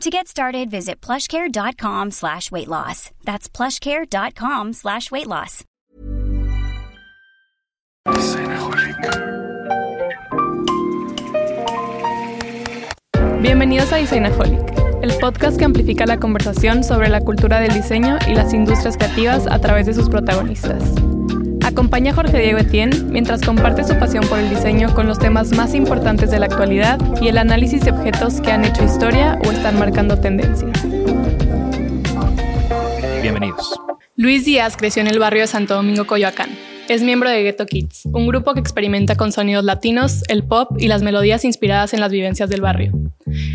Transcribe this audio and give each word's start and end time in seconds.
To 0.00 0.08
get 0.08 0.28
started, 0.28 0.70
visit 0.70 1.02
plushcare.com 1.02 2.12
slash 2.12 2.50
weight 2.50 2.68
loss. 2.68 3.10
That's 3.26 3.50
plushcare.com 3.50 4.72
slash 4.72 5.10
weight 5.10 5.26
loss. 5.26 5.66
Bienvenidos 13.42 13.92
a 13.92 13.96
Designaholic, 13.96 14.72
el 15.02 15.12
podcast 15.20 15.58
que 15.58 15.66
amplifica 15.66 16.06
la 16.06 16.18
conversación 16.18 16.82
sobre 16.82 17.10
la 17.10 17.20
cultura 17.20 17.60
del 17.60 17.74
diseño 17.74 18.16
y 18.26 18.34
las 18.34 18.54
industrias 18.54 18.96
creativas 18.96 19.46
a 19.46 19.58
través 19.60 19.84
de 19.84 19.92
sus 19.92 20.08
protagonistas. 20.08 20.82
Acompaña 21.64 22.12
a 22.12 22.14
Jorge 22.14 22.38
Diego 22.38 22.58
Etienne 22.58 22.96
mientras 23.10 23.42
comparte 23.42 23.84
su 23.84 23.98
pasión 23.98 24.26
por 24.26 24.38
el 24.38 24.50
diseño 24.50 24.94
con 24.94 25.06
los 25.06 25.18
temas 25.18 25.54
más 25.56 25.74
importantes 25.74 26.30
de 26.30 26.38
la 26.38 26.46
actualidad 26.46 26.98
y 27.20 27.28
el 27.28 27.38
análisis 27.38 27.82
de 27.84 27.92
objetos 27.92 28.40
que 28.40 28.50
han 28.50 28.64
hecho 28.64 28.84
historia 28.84 29.38
o 29.44 29.50
están 29.52 29.78
marcando 29.78 30.18
tendencias. 30.18 30.72
Bienvenidos. 33.22 33.78
Luis 34.16 34.44
Díaz 34.44 34.76
creció 34.76 35.02
en 35.02 35.08
el 35.08 35.18
barrio 35.18 35.42
de 35.42 35.46
Santo 35.46 35.74
Domingo, 35.74 36.06
Coyoacán. 36.06 36.50
Es 36.90 37.02
miembro 37.02 37.30
de 37.30 37.44
Ghetto 37.44 37.66
Kids, 37.66 38.02
un 38.06 38.26
grupo 38.26 38.52
que 38.52 38.58
experimenta 38.58 39.14
con 39.14 39.30
sonidos 39.30 39.62
latinos, 39.62 40.24
el 40.26 40.42
pop 40.42 40.72
y 40.76 40.88
las 40.88 41.02
melodías 41.02 41.44
inspiradas 41.44 41.94
en 41.94 42.00
las 42.00 42.10
vivencias 42.10 42.50
del 42.50 42.62
barrio. 42.62 42.90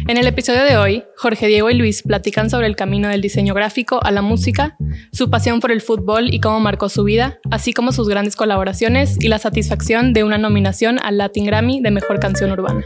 En 0.07 0.15
el 0.15 0.25
episodio 0.25 0.63
de 0.63 0.77
hoy, 0.77 1.03
Jorge 1.17 1.47
Diego 1.47 1.69
y 1.69 1.73
Luis 1.73 2.01
platican 2.01 2.49
sobre 2.49 2.67
el 2.67 2.77
camino 2.77 3.09
del 3.09 3.19
diseño 3.19 3.53
gráfico 3.53 4.01
a 4.01 4.11
la 4.11 4.21
música, 4.21 4.77
su 5.11 5.29
pasión 5.29 5.59
por 5.59 5.73
el 5.73 5.81
fútbol 5.81 6.33
y 6.33 6.39
cómo 6.39 6.61
marcó 6.61 6.87
su 6.87 7.03
vida, 7.03 7.41
así 7.51 7.73
como 7.73 7.91
sus 7.91 8.07
grandes 8.07 8.37
colaboraciones 8.37 9.17
y 9.19 9.27
la 9.27 9.37
satisfacción 9.37 10.13
de 10.13 10.23
una 10.23 10.37
nominación 10.37 10.97
al 11.03 11.17
Latin 11.17 11.45
Grammy 11.45 11.81
de 11.81 11.91
Mejor 11.91 12.21
Canción 12.21 12.53
Urbana. 12.53 12.85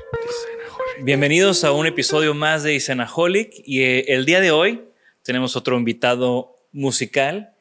Bienvenidos 1.04 1.64
a 1.64 1.74
un 1.74 1.86
episodio 1.86 2.34
más 2.34 2.64
de 2.64 2.74
Isenaholic 2.74 3.52
y 3.66 3.84
eh, 3.84 4.06
el 4.08 4.26
día 4.26 4.42
de 4.42 4.50
hoy 4.50 4.82
tenemos 5.22 5.56
otro 5.56 5.78
invitado 5.78 6.56
musical 6.72 7.52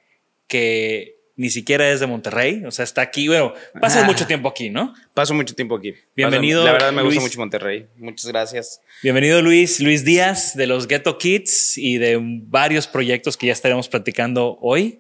que 0.47 1.18
ni 1.39 1.49
siquiera 1.51 1.91
es 1.91 2.01
de 2.01 2.07
Monterrey, 2.07 2.65
o 2.67 2.71
sea, 2.71 2.83
está 2.85 3.01
aquí, 3.01 3.29
bueno, 3.29 3.55
pasas 3.81 4.03
Ah. 4.03 4.07
mucho 4.07 4.27
tiempo 4.27 4.49
aquí, 4.49 4.69
¿no? 4.71 4.93
Paso 5.15 5.33
mucho 5.35 5.55
tiempo 5.55 5.77
aquí. 5.77 5.95
Bienvenido, 6.15 6.61
Paso- 6.61 6.67
la 6.67 6.73
verdad 6.73 6.93
me 6.93 7.03
Luis. 7.03 7.15
gusta 7.15 7.27
mucho 7.29 7.39
Monterrey. 7.39 7.87
Muchas 7.97 8.27
gracias. 8.27 8.81
Bienvenido 9.03 9.41
Luis, 9.41 9.81
Luis 9.81 10.05
Díaz 10.05 10.55
de 10.57 10.67
los 10.67 10.87
Ghetto 10.89 11.17
Kids 11.17 11.79
y 11.79 11.97
de 11.99 12.19
varios 12.21 12.87
proyectos 12.89 13.37
que 13.37 13.47
ya 13.47 13.53
estaremos 13.53 13.89
platicando 13.89 14.59
hoy, 14.61 14.99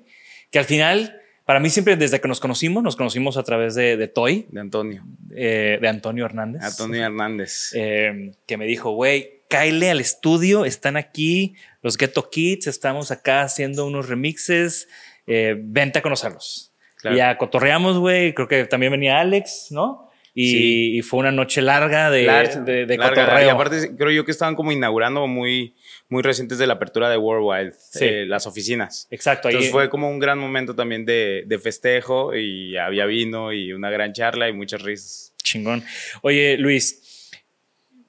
que 0.53 0.59
al 0.60 0.65
final, 0.65 1.21
para 1.44 1.59
mí 1.60 1.71
siempre 1.71 1.97
desde 1.97 2.21
que 2.21 2.28
nos 2.28 2.38
conocimos, 2.41 2.82
nos 2.84 2.94
conocimos 2.94 3.37
a 3.37 3.43
través 3.43 3.75
de, 3.75 3.97
de 3.97 4.06
Toy, 4.06 4.47
De 4.50 4.60
Antonio. 4.60 5.04
eh, 5.34 5.78
de 5.81 5.88
Antonio 5.88 6.25
Hernández. 6.25 6.62
Antonio 6.62 7.04
Hernández. 7.04 7.72
eh, 7.75 8.31
que 8.47 8.56
me 8.56 8.65
dijo, 8.66 8.93
güey, 8.93 9.43
cáele 9.48 9.91
al 9.91 9.98
estudio, 10.00 10.65
están 10.66 10.97
aquí 10.98 11.54
los 11.82 11.97
Ghetto 11.97 12.28
Kids, 12.31 12.66
estamos 12.66 13.10
acá 13.10 13.43
haciendo 13.43 13.87
unos 13.87 14.09
remixes, 14.09 14.88
eh, 15.28 15.55
vente 15.56 16.00
a 16.00 16.03
conocerlos. 16.03 16.72
Claro. 16.97 17.15
Y 17.15 17.19
ya 17.19 17.39
cotorreamos, 17.39 17.99
güey, 17.99 18.34
creo 18.34 18.49
que 18.49 18.65
también 18.65 18.91
venía 18.91 19.21
Alex, 19.21 19.69
¿no? 19.71 20.11
Y, 20.34 20.50
Sí. 20.50 20.97
y 20.99 21.03
fue 21.03 21.21
una 21.21 21.33
noche 21.33 21.61
larga 21.62 22.11
de, 22.11 22.25
Larga- 22.25 22.61
de, 22.65 22.87
de 22.87 22.97
larga. 22.97 23.25
cotorreo. 23.25 23.47
Y 23.47 23.50
aparte, 23.50 23.97
creo 23.97 24.11
yo 24.11 24.25
que 24.25 24.31
estaban 24.31 24.55
como 24.55 24.71
inaugurando 24.72 25.27
muy, 25.27 25.75
muy 26.09 26.22
recientes 26.22 26.59
de 26.59 26.66
la 26.66 26.75
apertura 26.75 27.11
de 27.11 27.16
Worldwide, 27.16 27.72
Sí. 27.78 28.05
eh, 28.05 28.27
las 28.27 28.47
oficinas. 28.47 29.09
Exacto, 29.11 29.49
ahí 29.49 29.55
Entonces 29.55 29.72
fue 29.72 29.89
como 29.91 30.09
un 30.09 30.19
gran 30.21 30.39
momento 30.39 30.75
también 30.77 31.05
de, 31.05 31.43
de 31.47 31.59
festejo 31.59 32.34
y 32.37 32.77
había 32.77 33.06
vino 33.06 33.53
y 33.53 33.72
una 33.72 33.91
gran 33.91 34.12
charla 34.12 34.49
y 34.49 34.53
muchas 34.53 34.83
risas. 34.83 35.34
chingón. 35.43 35.83
Oye, 36.22 36.56
Luis, 36.59 37.31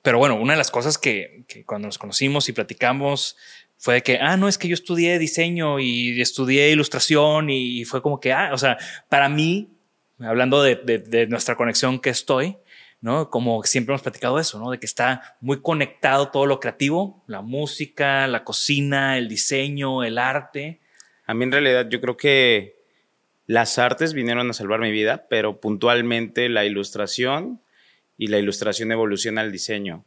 pero 0.01 0.17
bueno, 0.17 0.35
una 0.35 0.53
de 0.53 0.57
las 0.57 0.71
cosas 0.71 0.97
que, 0.97 1.43
que 1.47 1.63
cuando 1.65 1.87
nos 1.87 1.97
conocimos 1.97 2.47
y 2.49 2.53
platicamos 2.53 3.37
fue 3.81 3.95
de 3.95 4.03
que, 4.03 4.19
ah, 4.19 4.35
no, 4.37 4.47
es 4.49 4.57
que 4.57 4.67
yo 4.67 4.73
estudié 4.73 5.17
diseño 5.17 5.79
y 5.79 6.21
estudié 6.21 6.69
ilustración 6.69 7.49
y 7.49 7.85
fue 7.85 8.01
como 8.01 8.19
que, 8.19 8.33
ah, 8.33 8.51
o 8.53 8.57
sea, 8.57 8.77
para 9.07 9.29
mí, 9.29 9.69
hablando 10.19 10.61
de, 10.61 10.75
de- 10.75 10.99
de 10.99 11.27
nuestra 11.27 11.55
conexión 11.55 11.99
que 11.99 12.09
estoy, 12.09 12.57
¿no? 13.01 13.29
Como 13.29 13.63
siempre 13.63 13.93
hemos 13.93 14.01
platicado 14.01 14.37
eso, 14.37 14.59
¿no? 14.59 14.69
De 14.71 14.79
que 14.79 14.85
está 14.85 15.37
muy 15.39 15.61
conectado 15.61 16.27
todo 16.29 16.45
lo 16.45 16.59
creativo, 16.59 17.23
la 17.27 17.41
música, 17.41 18.27
la 18.27 18.43
cocina, 18.43 19.17
el 19.17 19.29
diseño, 19.29 20.03
el 20.03 20.17
arte. 20.17 20.81
A 21.25 21.33
mí 21.33 21.45
en 21.45 21.51
realidad 21.53 21.87
yo 21.89 22.01
creo 22.01 22.17
que 22.17 22.75
las 23.45 23.79
artes 23.79 24.13
vinieron 24.13 24.49
a 24.49 24.53
salvar 24.53 24.81
mi 24.81 24.91
vida, 24.91 25.25
pero 25.29 25.61
puntualmente 25.61 26.49
la 26.49 26.65
ilustración 26.65 27.61
y 28.17 28.27
la 28.27 28.37
ilustración 28.39 28.91
evoluciona 28.91 29.39
al 29.39 29.53
diseño. 29.53 30.03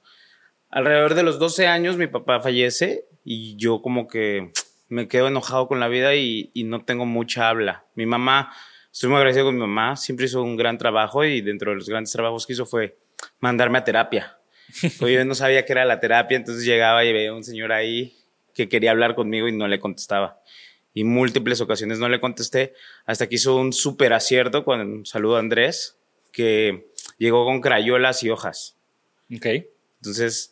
Alrededor 0.68 1.14
de 1.14 1.22
los 1.22 1.38
12 1.38 1.66
años 1.66 1.96
mi 1.96 2.06
papá 2.06 2.40
fallece 2.40 3.06
y 3.24 3.56
yo 3.56 3.82
como 3.82 4.08
que 4.08 4.52
me 4.88 5.08
quedo 5.08 5.28
enojado 5.28 5.68
con 5.68 5.80
la 5.80 5.88
vida 5.88 6.14
y, 6.14 6.50
y 6.54 6.64
no 6.64 6.84
tengo 6.84 7.06
mucha 7.06 7.48
habla. 7.48 7.84
Mi 7.94 8.06
mamá, 8.06 8.52
estoy 8.92 9.08
muy 9.08 9.16
agradecido 9.16 9.46
con 9.46 9.54
mi 9.54 9.60
mamá, 9.60 9.96
siempre 9.96 10.26
hizo 10.26 10.42
un 10.42 10.56
gran 10.56 10.78
trabajo 10.78 11.24
y 11.24 11.40
dentro 11.40 11.70
de 11.70 11.76
los 11.76 11.88
grandes 11.88 12.12
trabajos 12.12 12.46
que 12.46 12.52
hizo 12.52 12.66
fue 12.66 12.98
mandarme 13.40 13.78
a 13.78 13.84
terapia. 13.84 14.38
Pues 14.98 15.12
yo 15.12 15.24
no 15.24 15.34
sabía 15.34 15.66
qué 15.66 15.72
era 15.72 15.84
la 15.84 16.00
terapia, 16.00 16.36
entonces 16.36 16.64
llegaba 16.64 17.04
y 17.04 17.12
veía 17.12 17.30
a 17.30 17.34
un 17.34 17.44
señor 17.44 17.72
ahí 17.72 18.14
que 18.54 18.68
quería 18.68 18.90
hablar 18.90 19.14
conmigo 19.14 19.48
y 19.48 19.52
no 19.52 19.68
le 19.68 19.80
contestaba 19.80 20.42
y 20.94 21.04
múltiples 21.04 21.60
ocasiones 21.60 21.98
no 21.98 22.08
le 22.08 22.20
contesté 22.20 22.74
hasta 23.06 23.28
que 23.28 23.36
hizo 23.36 23.56
un 23.56 23.72
súper 23.72 24.12
acierto 24.12 24.64
cuando 24.64 25.04
saludo 25.04 25.36
a 25.36 25.40
Andrés 25.40 25.96
que 26.32 26.90
llegó 27.18 27.44
con 27.44 27.60
crayolas 27.60 28.22
y 28.22 28.30
hojas. 28.30 28.76
Ok. 29.34 29.46
Entonces 30.00 30.51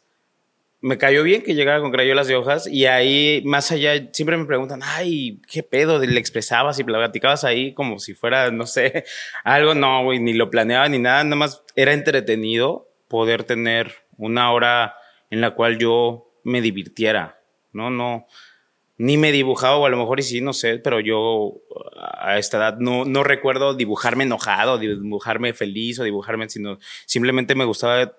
me 0.83 0.97
cayó 0.97 1.23
bien 1.23 1.43
que 1.43 1.55
llegara 1.55 1.81
con 1.81 1.91
crayolas 1.91 2.31
y 2.31 2.35
hojas 2.35 2.67
y 2.67 2.87
ahí 2.87 3.43
más 3.45 3.71
allá 3.71 4.09
siempre 4.13 4.37
me 4.37 4.47
preguntan, 4.47 4.81
ay, 4.83 5.41
¿qué 5.47 5.63
pedo? 5.63 5.99
¿Le 5.99 6.19
expresabas 6.19 6.79
y 6.79 6.85
platicabas 6.85 7.45
ahí 7.45 7.75
como 7.75 7.99
si 7.99 8.15
fuera, 8.15 8.51
no 8.51 8.67
sé, 8.67 9.05
algo? 9.45 9.75
No, 9.75 10.05
güey, 10.05 10.21
ni 10.21 10.33
lo 10.33 10.51
planeaba 10.51 10.89
ni 10.89 10.99
nada, 10.99 11.23
nada 11.25 11.37
más 11.37 11.63
era 11.77 11.93
entretenido 11.93 12.89
poder 13.09 13.45
tener 13.45 13.93
una 14.17 14.53
hora 14.53 14.95
en 15.29 15.41
la 15.41 15.51
cual 15.51 15.79
yo 15.79 16.33
me 16.45 16.61
divirtiera, 16.63 17.41
¿no? 17.73 17.91
No, 17.91 18.27
ni 18.97 19.17
me 19.17 19.33
dibujaba, 19.33 19.77
o 19.77 19.87
a 19.87 19.91
lo 19.91 19.97
mejor 19.97 20.21
y 20.21 20.23
sí, 20.23 20.41
no 20.41 20.53
sé, 20.53 20.79
pero 20.79 21.01
yo 21.01 21.61
a 22.19 22.39
esta 22.39 22.57
edad 22.57 22.79
no, 22.79 23.05
no 23.05 23.23
recuerdo 23.23 23.75
dibujarme 23.75 24.25
enojado, 24.25 24.79
dibujarme 24.79 25.53
feliz 25.53 25.99
o 26.01 26.05
dibujarme, 26.05 26.49
sino 26.49 26.79
simplemente 27.07 27.55
me 27.55 27.65
gustaba 27.65 28.03
eh, 28.03 28.15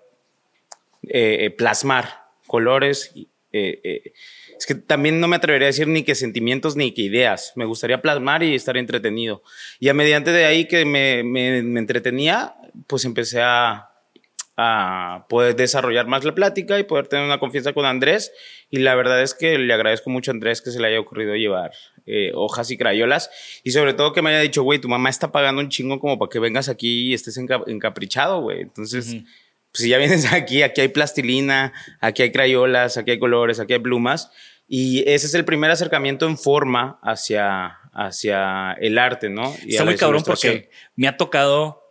eh, 1.03 1.49
plasmar 1.57 2.20
colores 2.51 3.13
eh, 3.53 3.81
eh, 3.83 4.13
es 4.57 4.65
que 4.65 4.75
también 4.75 5.19
no 5.19 5.27
me 5.27 5.35
atrevería 5.35 5.67
a 5.67 5.71
decir 5.71 5.87
ni 5.87 6.03
que 6.03 6.15
sentimientos 6.15 6.75
ni 6.75 6.93
que 6.93 7.01
ideas. 7.01 7.53
Me 7.55 7.65
gustaría 7.65 8.01
plasmar 8.01 8.43
y 8.43 8.53
estar 8.53 8.77
entretenido. 8.77 9.41
Y 9.79 9.89
a 9.89 9.93
mediante 9.93 10.31
de 10.31 10.45
ahí 10.45 10.67
que 10.67 10.85
me, 10.85 11.23
me, 11.23 11.63
me 11.63 11.79
entretenía, 11.79 12.55
pues 12.87 13.05
empecé 13.05 13.41
a, 13.41 13.89
a 14.57 15.25
poder 15.29 15.55
desarrollar 15.55 16.07
más 16.07 16.23
la 16.23 16.35
plática 16.35 16.77
y 16.79 16.83
poder 16.83 17.07
tener 17.07 17.25
una 17.25 17.39
confianza 17.39 17.73
con 17.73 17.85
Andrés. 17.85 18.31
Y 18.69 18.79
la 18.79 18.95
verdad 18.95 19.21
es 19.21 19.33
que 19.33 19.57
le 19.57 19.73
agradezco 19.73 20.09
mucho 20.09 20.31
a 20.31 20.33
Andrés 20.33 20.61
que 20.61 20.71
se 20.71 20.79
le 20.79 20.87
haya 20.87 20.99
ocurrido 20.99 21.35
llevar 21.35 21.71
eh, 22.05 22.31
hojas 22.35 22.69
y 22.71 22.77
crayolas. 22.77 23.31
Y 23.63 23.71
sobre 23.71 23.93
todo 23.93 24.13
que 24.13 24.21
me 24.21 24.29
haya 24.29 24.41
dicho, 24.41 24.63
güey, 24.63 24.79
tu 24.79 24.89
mamá 24.89 25.09
está 25.09 25.31
pagando 25.31 25.61
un 25.61 25.69
chingo 25.69 25.99
como 25.99 26.19
para 26.19 26.29
que 26.29 26.39
vengas 26.39 26.69
aquí 26.69 27.09
y 27.09 27.13
estés 27.13 27.37
encaprichado, 27.37 28.41
güey. 28.41 28.61
Entonces, 28.61 29.17
pues 29.71 29.83
si 29.83 29.89
ya 29.89 29.97
vienes 29.97 30.25
aquí, 30.33 30.63
aquí 30.63 30.81
hay 30.81 30.87
plastilina, 30.89 31.73
aquí 31.99 32.23
hay 32.23 32.31
crayolas, 32.31 32.97
aquí 32.97 33.11
hay 33.11 33.19
colores, 33.19 33.59
aquí 33.59 33.73
hay 33.73 33.79
plumas. 33.79 34.31
Y 34.67 34.99
ese 35.09 35.27
es 35.27 35.33
el 35.33 35.43
primer 35.43 35.69
acercamiento 35.69 36.27
en 36.27 36.37
forma 36.37 36.99
hacia, 37.03 37.79
hacia 37.91 38.73
el 38.73 38.97
arte, 38.97 39.29
¿no? 39.29 39.53
Y 39.65 39.71
Está 39.71 39.83
muy 39.83 39.97
cabrón 39.97 40.23
porque 40.25 40.69
me 40.95 41.09
ha 41.09 41.17
tocado 41.17 41.81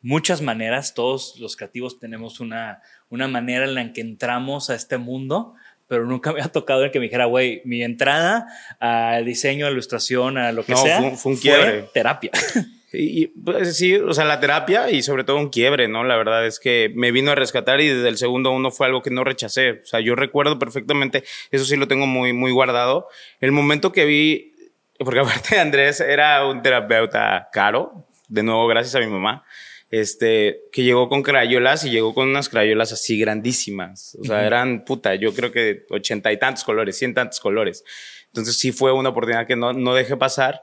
muchas 0.00 0.40
maneras, 0.40 0.94
todos 0.94 1.38
los 1.38 1.56
creativos 1.56 1.98
tenemos 1.98 2.40
una, 2.40 2.80
una 3.10 3.28
manera 3.28 3.64
en 3.64 3.74
la 3.74 3.92
que 3.92 4.00
entramos 4.00 4.70
a 4.70 4.74
este 4.74 4.96
mundo, 4.96 5.54
pero 5.86 6.06
nunca 6.06 6.32
me 6.32 6.40
ha 6.40 6.48
tocado 6.48 6.84
el 6.84 6.90
que 6.90 6.98
me 6.98 7.06
dijera, 7.06 7.26
güey, 7.26 7.60
mi 7.66 7.82
entrada 7.82 8.46
al 8.80 9.26
diseño, 9.26 9.66
a 9.66 9.70
ilustración, 9.70 10.38
a 10.38 10.52
lo 10.52 10.64
que 10.64 10.76
sea, 10.76 11.00
fue, 11.00 11.16
fue 11.16 11.32
un 11.32 11.38
quiebre. 11.38 11.90
terapia. 11.92 12.30
Y, 12.92 13.28
pues, 13.28 13.76
sí, 13.76 13.96
o 13.96 14.12
sea, 14.14 14.24
la 14.24 14.40
terapia 14.40 14.90
y 14.90 15.02
sobre 15.02 15.24
todo 15.24 15.36
un 15.36 15.50
quiebre, 15.50 15.88
¿no? 15.88 16.04
La 16.04 16.16
verdad 16.16 16.46
es 16.46 16.58
que 16.58 16.90
me 16.94 17.12
vino 17.12 17.30
a 17.30 17.34
rescatar 17.34 17.80
y 17.80 17.88
desde 17.88 18.08
el 18.08 18.16
segundo 18.16 18.50
uno 18.50 18.70
fue 18.70 18.86
algo 18.86 19.02
que 19.02 19.10
no 19.10 19.24
rechacé. 19.24 19.72
O 19.82 19.86
sea, 19.86 20.00
yo 20.00 20.14
recuerdo 20.14 20.58
perfectamente, 20.58 21.24
eso 21.50 21.64
sí 21.64 21.76
lo 21.76 21.88
tengo 21.88 22.06
muy, 22.06 22.32
muy 22.32 22.50
guardado. 22.50 23.08
El 23.40 23.52
momento 23.52 23.92
que 23.92 24.04
vi, 24.04 24.54
porque 24.98 25.20
aparte 25.20 25.58
Andrés 25.58 26.00
era 26.00 26.46
un 26.46 26.62
terapeuta 26.62 27.48
caro, 27.52 28.06
de 28.28 28.42
nuevo 28.42 28.66
gracias 28.66 28.94
a 28.94 29.00
mi 29.00 29.06
mamá 29.06 29.44
este, 29.90 30.64
que 30.70 30.82
llegó 30.82 31.08
con 31.08 31.22
crayolas 31.22 31.84
y 31.84 31.90
llegó 31.90 32.14
con 32.14 32.28
unas 32.28 32.48
crayolas 32.48 32.92
así 32.92 33.18
grandísimas. 33.18 34.16
O 34.20 34.24
sea, 34.24 34.46
eran, 34.46 34.84
puta, 34.84 35.14
yo 35.14 35.32
creo 35.32 35.50
que 35.50 35.86
ochenta 35.90 36.30
y 36.32 36.38
tantos 36.38 36.64
colores, 36.64 36.98
cien 36.98 37.14
tantos 37.14 37.40
colores. 37.40 37.84
Entonces 38.26 38.58
sí 38.58 38.72
fue 38.72 38.92
una 38.92 39.10
oportunidad 39.10 39.46
que 39.46 39.56
no, 39.56 39.72
no 39.72 39.94
dejé 39.94 40.16
pasar. 40.16 40.62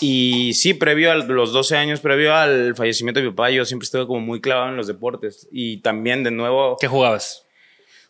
Y 0.00 0.52
sí, 0.54 0.74
previo 0.74 1.10
a 1.10 1.14
los 1.16 1.52
12 1.52 1.76
años, 1.76 2.00
previo 2.00 2.34
al 2.34 2.74
fallecimiento 2.74 3.20
de 3.20 3.26
mi 3.26 3.32
papá, 3.32 3.50
yo 3.50 3.64
siempre 3.64 3.84
estuve 3.84 4.06
como 4.06 4.20
muy 4.20 4.40
clavado 4.40 4.68
en 4.68 4.76
los 4.76 4.86
deportes. 4.86 5.48
Y 5.50 5.78
también, 5.78 6.22
de 6.24 6.30
nuevo... 6.30 6.76
¿Qué 6.80 6.88
jugabas? 6.88 7.46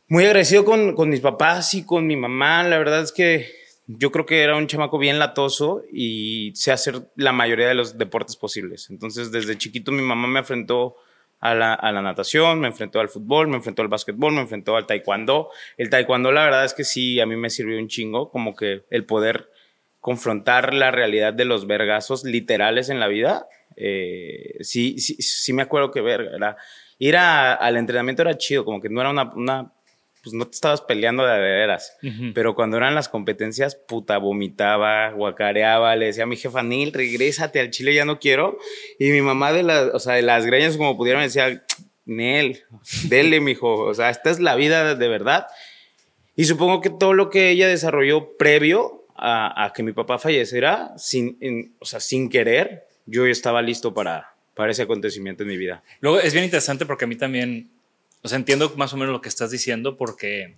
Muy 0.08 0.24
agradecido 0.24 0.64
con, 0.64 0.94
con 0.94 1.08
mis 1.08 1.20
papás 1.20 1.74
y 1.74 1.84
con 1.84 2.06
mi 2.06 2.16
mamá. 2.16 2.62
La 2.64 2.78
verdad 2.78 3.02
es 3.02 3.12
que 3.12 3.48
yo 3.86 4.10
creo 4.10 4.26
que 4.26 4.42
era 4.42 4.56
un 4.56 4.66
chamaco 4.66 4.98
bien 4.98 5.18
latoso 5.18 5.82
y 5.92 6.52
sé 6.54 6.72
hacer 6.72 7.02
la 7.16 7.32
mayoría 7.32 7.68
de 7.68 7.74
los 7.74 7.98
deportes 7.98 8.36
posibles. 8.36 8.88
Entonces, 8.90 9.30
desde 9.30 9.58
chiquito 9.58 9.92
mi 9.92 10.02
mamá 10.02 10.26
me 10.26 10.40
enfrentó 10.40 10.96
a 11.40 11.54
la, 11.54 11.74
a 11.74 11.92
la, 11.92 12.00
natación, 12.00 12.60
me 12.60 12.68
enfrentó 12.68 13.00
al 13.00 13.10
fútbol, 13.10 13.48
me 13.48 13.56
enfrentó 13.56 13.82
al 13.82 13.88
básquetbol, 13.88 14.32
me 14.32 14.40
enfrentó 14.40 14.76
al 14.76 14.86
taekwondo. 14.86 15.50
El 15.76 15.90
taekwondo, 15.90 16.32
la 16.32 16.44
verdad 16.44 16.64
es 16.64 16.72
que 16.72 16.84
sí, 16.84 17.20
a 17.20 17.26
mí 17.26 17.36
me 17.36 17.50
sirvió 17.50 17.78
un 17.78 17.88
chingo, 17.88 18.30
como 18.30 18.56
que 18.56 18.84
el 18.88 19.04
poder 19.04 19.50
confrontar 20.04 20.74
la 20.74 20.90
realidad 20.90 21.32
de 21.32 21.46
los 21.46 21.66
vergazos 21.66 22.24
literales 22.24 22.90
en 22.90 23.00
la 23.00 23.08
vida. 23.08 23.48
Eh, 23.74 24.56
sí, 24.60 24.98
sí, 24.98 25.16
sí 25.22 25.54
me 25.54 25.62
acuerdo 25.62 25.90
que 25.90 26.02
verga, 26.02 26.36
era, 26.36 26.58
ir 26.98 27.16
al 27.16 27.78
entrenamiento 27.78 28.20
era 28.20 28.36
chido, 28.36 28.66
como 28.66 28.82
que 28.82 28.90
no 28.90 29.00
era 29.00 29.08
una, 29.08 29.32
una 29.32 29.72
pues 30.22 30.34
no 30.34 30.44
te 30.44 30.50
estabas 30.50 30.82
peleando 30.82 31.24
de 31.24 31.38
veras. 31.38 31.96
Pero 32.34 32.54
cuando 32.54 32.76
eran 32.76 32.94
las 32.94 33.08
competencias, 33.08 33.76
puta, 33.76 34.18
vomitaba, 34.18 35.10
guacareaba, 35.12 35.96
le 35.96 36.04
decía 36.04 36.24
a 36.24 36.26
mi 36.26 36.36
jefa, 36.36 36.62
Nil, 36.62 36.92
regrésate 36.92 37.58
al 37.58 37.70
Chile, 37.70 37.94
ya 37.94 38.04
no 38.04 38.18
quiero. 38.18 38.58
Y 38.98 39.08
mi 39.10 39.22
mamá 39.22 39.54
de 39.54 39.62
las, 39.62 39.88
o 39.94 39.98
sea, 40.00 40.16
de 40.16 40.22
las 40.22 40.44
greñas, 40.44 40.76
como 40.76 40.98
pudieron, 40.98 41.22
decía, 41.22 41.64
Nel, 42.04 42.62
dele, 43.04 43.40
mijo. 43.40 43.74
O 43.74 43.94
sea, 43.94 44.10
esta 44.10 44.30
es 44.30 44.38
la 44.38 44.54
vida 44.54 44.94
de 44.94 45.08
verdad. 45.08 45.46
Y 46.36 46.44
supongo 46.44 46.82
que 46.82 46.90
todo 46.90 47.14
lo 47.14 47.30
que 47.30 47.48
ella 47.48 47.68
desarrolló 47.68 48.36
previo 48.36 49.03
a, 49.26 49.72
que 49.74 49.82
mi 49.82 49.92
papá 49.92 50.18
falleciera, 50.18 50.92
sin, 50.96 51.74
o 51.78 51.84
sea, 51.84 52.00
sin 52.00 52.28
querer, 52.28 52.86
yo 53.06 53.26
estaba 53.26 53.62
listo 53.62 53.94
para, 53.94 54.34
para 54.54 54.72
ese 54.72 54.82
acontecimiento 54.82 55.42
en 55.42 55.48
mi 55.48 55.56
vida. 55.56 55.82
Luego 56.00 56.20
es 56.20 56.32
bien 56.32 56.44
interesante 56.44 56.84
porque 56.86 57.04
a 57.04 57.08
mí 57.08 57.16
también 57.16 57.70
o 58.24 58.28
sea, 58.28 58.36
entiendo 58.36 58.72
más 58.76 58.92
o 58.94 58.96
menos 58.96 59.12
lo 59.12 59.20
que 59.20 59.28
estás 59.28 59.50
diciendo 59.50 59.98
porque 59.98 60.54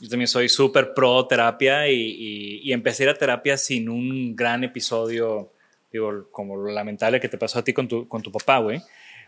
yo 0.00 0.08
también 0.08 0.26
soy 0.26 0.48
súper 0.48 0.94
pro 0.94 1.24
terapia 1.28 1.88
y, 1.88 2.60
y, 2.60 2.72
empecé 2.72 3.04
a 3.04 3.06
ir 3.06 3.10
a 3.10 3.14
terapia 3.14 3.56
sin 3.56 3.88
un 3.88 4.34
gran 4.34 4.64
episodio, 4.64 5.52
digo, 5.92 6.26
como 6.32 6.56
lo 6.56 6.72
lamentable 6.72 7.20
que 7.20 7.28
te 7.28 7.38
pasó 7.38 7.60
a 7.60 7.64
ti 7.64 7.72
con 7.72 7.86
tu, 7.86 8.08
con 8.08 8.20
tu 8.20 8.32
papá, 8.32 8.58
güey. 8.58 8.82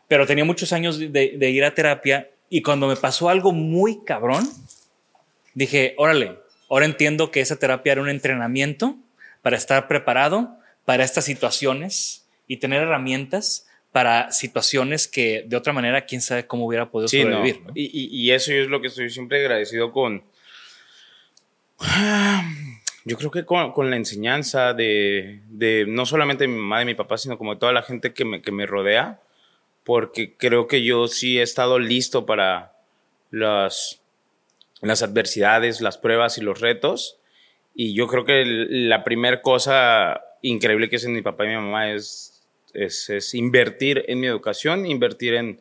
Pero 0.09 0.27
tenía 0.27 0.45
muchos 0.45 0.73
años 0.73 0.99
de, 0.99 1.09
de 1.09 1.51
ir 1.51 1.65
a 1.65 1.75
terapia 1.75 2.29
y 2.51 2.61
cuando 2.61 2.89
me 2.89 2.97
pasó 2.97 3.29
algo 3.29 3.53
muy 3.53 4.03
cabrón, 4.05 4.45
dije, 5.55 5.95
órale, 5.97 6.39
ahora 6.69 6.87
entiendo 6.87 7.31
que 7.31 7.41
esa 7.41 7.57
terapia 7.57 7.93
era 7.93 8.03
un 8.03 8.09
entrenamiento 8.09 8.97
para 9.43 9.57
estar 9.57 9.89
preparado 9.89 10.57
para 10.85 11.05
estas 11.05 11.25
situaciones 11.25 12.27
y 12.47 12.59
tener 12.59 12.83
herramientas 12.83 13.67
para 13.93 14.31
situaciones 14.31 15.09
que 15.09 15.45
de 15.47 15.57
otra 15.57 15.73
manera 15.73 16.05
quién 16.05 16.21
sabe 16.21 16.47
cómo 16.47 16.67
hubiera 16.67 16.91
podido 16.91 17.09
sobrevivir. 17.09 17.63
Y, 17.75 18.31
eso 18.31 18.53
es 18.53 18.69
lo 18.69 18.81
que 18.81 18.89
estoy 18.89 19.09
siempre 19.11 19.41
agradecido 19.41 19.91
con, 19.91 20.23
yo 23.05 23.17
creo 23.17 23.31
que 23.31 23.45
con, 23.45 23.91
la 23.91 23.97
enseñanza 23.97 24.75
de, 24.75 25.41
no 25.89 26.07
solamente 26.07 26.45
de 26.45 26.49
mi 26.49 26.59
mamá 26.59 26.83
y 26.83 26.87
mi 26.87 26.95
papá, 26.95 27.17
sino 27.17 27.39
como 27.39 27.55
de 27.55 27.61
toda 27.61 27.73
la 27.73 27.83
gente 27.83 28.13
que 28.13 28.25
me, 28.25 28.43
que 28.43 28.53
me 28.53 28.67
rodea, 28.67 29.21
porque 29.83 30.35
creo 30.35 30.67
que 30.67 30.83
yo 30.83 31.09
sí 31.09 31.39
he 31.39 31.43
estado 31.43 31.79
listo 31.79 32.27
para 32.27 32.73
las, 33.31 34.01
las 34.83 35.03
adversidades, 35.03 35.81
las 35.81 35.99
pruebas 35.99 36.39
y 36.39 36.43
los 36.43 36.61
retos. 36.61 37.19
Y 37.75 37.95
yo 37.95 38.07
creo 38.07 38.25
que 38.25 38.45
la 38.45 39.05
primera 39.05 39.43
cosa 39.43 40.23
increíble 40.43 40.89
que 40.89 40.97
hacen 40.97 41.13
mi 41.13 41.23
papá 41.23 41.45
y 41.45 41.49
mi 41.49 41.55
mamá 41.55 41.93
es 41.93 42.37
es, 42.77 43.35
invertir 43.35 44.05
en 44.09 44.21
mi 44.21 44.27
educación, 44.27 44.87
invertir 44.87 45.35
en, 45.35 45.61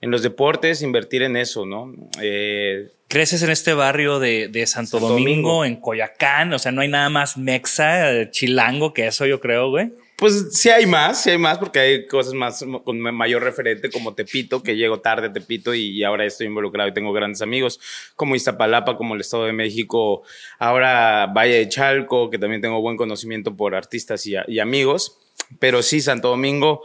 en 0.00 0.10
los 0.10 0.22
deportes, 0.22 0.82
invertir 0.82 1.22
en 1.22 1.36
eso, 1.36 1.66
¿no? 1.66 1.92
Eh, 2.20 2.88
Creces 3.08 3.42
en 3.42 3.50
este 3.50 3.74
barrio 3.74 4.18
de, 4.20 4.48
de 4.48 4.66
Santo, 4.66 5.00
Domingo, 5.00 5.64
en 5.64 5.76
Coyacán, 5.76 6.52
o 6.52 6.58
sea, 6.58 6.72
no 6.72 6.80
hay 6.80 6.88
nada 6.88 7.08
más 7.10 7.36
mexa, 7.36 8.30
chilango 8.30 8.94
que 8.94 9.06
eso, 9.06 9.26
yo 9.26 9.40
creo, 9.40 9.70
güey. 9.70 9.92
Pues 10.20 10.48
sí 10.52 10.68
hay 10.68 10.84
más, 10.84 11.22
sí 11.22 11.30
hay 11.30 11.38
más, 11.38 11.56
porque 11.56 11.78
hay 11.78 12.06
cosas 12.06 12.34
más 12.34 12.62
con 12.84 13.00
mayor 13.00 13.42
referente, 13.42 13.90
como 13.90 14.14
Tepito, 14.14 14.62
que 14.62 14.76
llego 14.76 15.00
tarde 15.00 15.28
a 15.28 15.32
Tepito 15.32 15.74
y, 15.74 16.04
ahora 16.04 16.26
estoy 16.26 16.46
involucrado 16.46 16.90
y 16.90 16.92
tengo 16.92 17.10
grandes 17.14 17.40
amigos, 17.40 17.80
como 18.16 18.36
Iztapalapa, 18.36 18.98
como 18.98 19.14
el 19.14 19.22
Estado 19.22 19.46
de 19.46 19.54
México, 19.54 20.22
ahora 20.58 21.24
Valle 21.26 21.54
de 21.54 21.68
Chalco, 21.70 22.28
que 22.28 22.38
también 22.38 22.60
tengo 22.60 22.82
buen 22.82 22.98
conocimiento 22.98 23.56
por 23.56 23.74
artistas 23.74 24.26
y, 24.26 24.34
y 24.46 24.58
amigos. 24.58 25.18
Pero 25.58 25.82
sí, 25.82 26.02
Santo 26.02 26.28
Domingo 26.28 26.82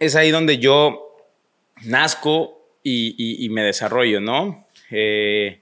es 0.00 0.16
ahí 0.16 0.32
donde 0.32 0.58
yo 0.58 1.16
nazco 1.84 2.60
y, 2.82 3.48
me 3.50 3.62
desarrollo, 3.62 4.20
¿no? 4.20 4.66
Eh, 4.90 5.60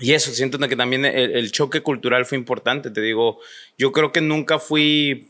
y 0.00 0.12
eso, 0.12 0.32
siento 0.32 0.58
que 0.58 0.76
también 0.76 1.04
el, 1.04 1.52
choque 1.52 1.82
cultural 1.82 2.26
fue 2.26 2.38
importante, 2.38 2.90
te 2.90 3.00
digo, 3.00 3.38
yo 3.78 3.92
creo 3.92 4.12
que 4.12 4.20
nunca 4.20 4.58
fui 4.58 5.28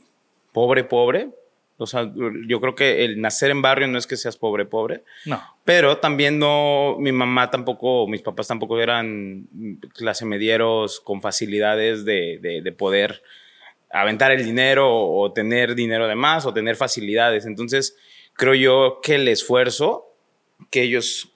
pobre, 0.53 0.85
pobre. 0.85 1.31
O 1.77 1.87
sea, 1.87 2.12
yo 2.47 2.61
creo 2.61 2.75
que 2.75 3.07
el 3.07 3.23
nacer 3.23 3.50
en 3.50 3.62
barrio 3.62 3.89
no 3.89 3.97
es 3.97 4.07
que 4.07 4.19
seas 4.19 4.37
pobre, 4.37 4.67
pobre. 4.67 5.03
No. 5.25 5.43
Pero 5.65 5.97
también 5.97 6.39
no, 6.39 6.97
mi 6.99 7.11
mamá 7.11 7.50
tampoco, 7.50 8.07
mis 8.07 8.21
papás 8.21 8.49
tampoco 8.49 8.79
eran 8.79 9.49
clase 9.95 10.27
medieros 10.27 11.00
con 11.00 11.23
facilidades 11.23 12.05
de, 12.05 12.39
de 12.62 12.73
poder 12.73 13.23
aventar 13.91 14.31
el 14.31 14.45
dinero 14.45 14.89
o, 14.89 15.33
tener 15.33 15.75
dinero 15.75 16.07
de 16.07 16.15
más 16.15 16.47
o 16.47 16.55
tener 16.55 16.77
facilidades. 16.77 17.45
Entonces, 17.45 17.97
creo 18.35 18.55
yo 18.55 19.00
que 19.03 19.17
el 19.17 19.29
esfuerzo 19.29 20.15
que 20.71 20.83
ellos... 20.83 21.30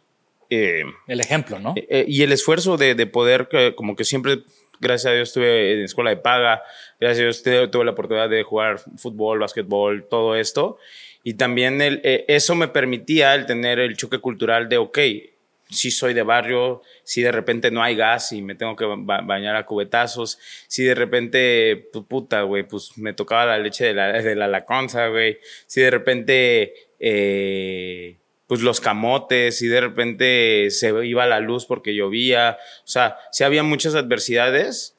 Eh, 0.54 0.84
el 1.08 1.20
ejemplo, 1.20 1.58
¿no? 1.58 1.74
Eh, 1.76 1.86
eh, 1.88 2.04
y 2.06 2.22
el 2.22 2.32
esfuerzo 2.32 2.76
de, 2.76 2.94
de, 2.94 3.06
poder, 3.06 3.48
como 3.74 3.96
que 3.96 4.04
siempre, 4.04 4.44
gracias 4.80 5.10
a 5.10 5.14
Dios, 5.14 5.28
estuve 5.28 5.72
en 5.72 5.80
escuela 5.80 6.10
de 6.10 6.16
paga, 6.16 6.62
gracias 7.00 7.18
a 7.18 7.50
Dios 7.50 7.70
tuve 7.70 7.84
la 7.84 7.90
oportunidad 7.90 8.28
de 8.30 8.42
jugar 8.44 8.78
fútbol, 8.96 9.40
básquetbol, 9.40 10.06
todo 10.08 10.36
esto. 10.36 10.78
Y 11.24 11.34
también 11.34 11.80
el, 11.80 12.00
eso 12.04 12.54
me 12.54 12.68
permitía 12.68 13.34
el 13.34 13.46
tener 13.46 13.78
el 13.78 13.96
choque 13.96 14.18
cultural 14.18 14.68
de, 14.68 14.76
ok, 14.76 14.98
si 15.70 15.90
soy 15.90 16.14
de 16.14 16.22
barrio, 16.22 16.82
si 17.02 17.22
de 17.22 17.32
repente 17.32 17.70
no 17.70 17.82
hay 17.82 17.96
gas 17.96 18.32
y 18.32 18.42
me 18.42 18.54
tengo 18.54 18.76
que 18.76 18.84
bañar 18.84 19.56
a 19.56 19.66
cubetazos, 19.66 20.38
si 20.68 20.84
de 20.84 20.94
repente, 20.94 21.88
pues, 21.92 22.04
puta, 22.06 22.42
güey, 22.42 22.62
pues 22.68 22.96
me 22.96 23.12
tocaba 23.12 23.46
la 23.46 23.58
leche 23.58 23.86
de 23.86 23.94
la, 23.94 24.12
de 24.12 24.36
la 24.36 24.46
laconza, 24.46 25.08
güey, 25.08 25.38
si 25.66 25.80
de 25.80 25.90
repente, 25.90 26.74
eh, 27.00 28.18
pues 28.46 28.60
los 28.60 28.80
camotes 28.80 29.62
y 29.62 29.68
de 29.68 29.80
repente 29.80 30.70
se 30.70 31.06
iba 31.06 31.26
la 31.26 31.40
luz 31.40 31.64
porque 31.66 31.94
llovía. 31.94 32.58
O 32.80 32.86
sea, 32.88 33.16
sí 33.32 33.42
había 33.44 33.62
muchas 33.62 33.94
adversidades, 33.94 34.96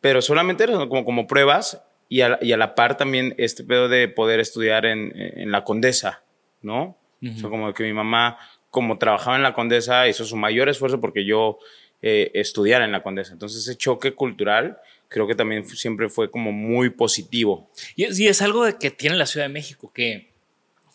pero 0.00 0.22
solamente 0.22 0.64
eran 0.64 0.88
como, 0.88 1.04
como 1.04 1.26
pruebas 1.26 1.82
y 2.08 2.22
a, 2.22 2.30
la- 2.30 2.38
y 2.40 2.52
a 2.52 2.56
la 2.56 2.74
par 2.74 2.96
también 2.96 3.34
este 3.38 3.64
pedo 3.64 3.88
de 3.88 4.08
poder 4.08 4.40
estudiar 4.40 4.86
en, 4.86 5.12
en 5.14 5.50
la 5.50 5.64
Condesa, 5.64 6.22
¿no? 6.62 6.96
O 7.22 7.38
sea, 7.38 7.48
como 7.50 7.74
que 7.74 7.82
mi 7.82 7.92
mamá, 7.92 8.38
como 8.70 8.96
trabajaba 8.96 9.36
en 9.36 9.42
la 9.42 9.52
Condesa, 9.52 10.06
hizo 10.08 10.24
su 10.24 10.36
mayor 10.36 10.68
esfuerzo 10.68 11.00
porque 11.00 11.24
yo 11.26 11.58
eh, 12.00 12.30
estudiara 12.34 12.84
en 12.84 12.92
la 12.92 13.02
Condesa. 13.02 13.32
Entonces 13.32 13.60
ese 13.66 13.76
choque 13.76 14.14
cultural 14.14 14.78
creo 15.08 15.26
que 15.26 15.34
también 15.34 15.64
siempre 15.66 16.08
fue 16.08 16.30
como 16.30 16.52
muy 16.52 16.90
positivo. 16.90 17.68
Y 17.96 18.04
es, 18.04 18.18
y 18.20 18.28
es 18.28 18.40
algo 18.40 18.64
de 18.64 18.76
que 18.78 18.90
tiene 18.92 19.16
la 19.16 19.26
Ciudad 19.26 19.46
de 19.46 19.52
México, 19.52 19.90
que, 19.92 20.30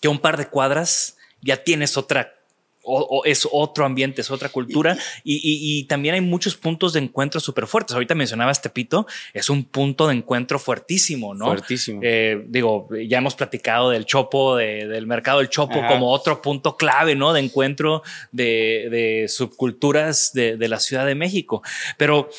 que 0.01 0.07
un 0.07 0.19
par 0.19 0.37
de 0.37 0.47
cuadras 0.47 1.17
ya 1.43 1.63
tienes 1.63 1.97
otra, 1.97 2.33
o, 2.85 2.99
o 2.99 3.23
es 3.25 3.47
otro 3.49 3.85
ambiente, 3.85 4.19
es 4.21 4.29
otra 4.31 4.49
cultura. 4.49 4.97
Y, 5.23 5.35
y- 5.35 5.79
y 5.79 5.83
también 5.85 6.15
hay 6.15 6.21
muchos 6.21 6.55
puntos 6.57 6.91
de 6.93 6.99
encuentro 6.99 7.39
súper 7.39 7.65
fuertes. 7.65 7.93
Ahorita 7.93 8.13
mencionabas 8.15 8.61
Tepito, 8.61 9.07
es 9.33 9.49
un 9.49 9.63
punto 9.63 10.07
de 10.07 10.15
encuentro 10.15 10.59
fuertísimo, 10.59 11.33
¿no? 11.33 11.45
Fuertísimo. 11.45 12.01
Eh, 12.03 12.43
digo, 12.47 12.89
ya 13.07 13.19
hemos 13.19 13.35
platicado 13.35 13.89
del 13.89 14.05
Chopo, 14.05 14.57
de- 14.57 14.87
del 14.87 15.07
mercado 15.07 15.39
del 15.39 15.47
Chopo 15.49 15.79
Ajá. 15.79 15.87
como 15.87 16.11
otro 16.11 16.41
punto 16.41 16.75
clave, 16.75 17.15
¿no? 17.15 17.31
De 17.31 17.39
encuentro 17.39 18.03
de, 18.33 18.87
de 18.91 19.27
subculturas 19.29 20.31
de, 20.33 20.57
de 20.57 20.67
la 20.67 20.79
Ciudad 20.81 21.05
de 21.05 21.15
México. 21.15 21.61
Pero 21.97 22.29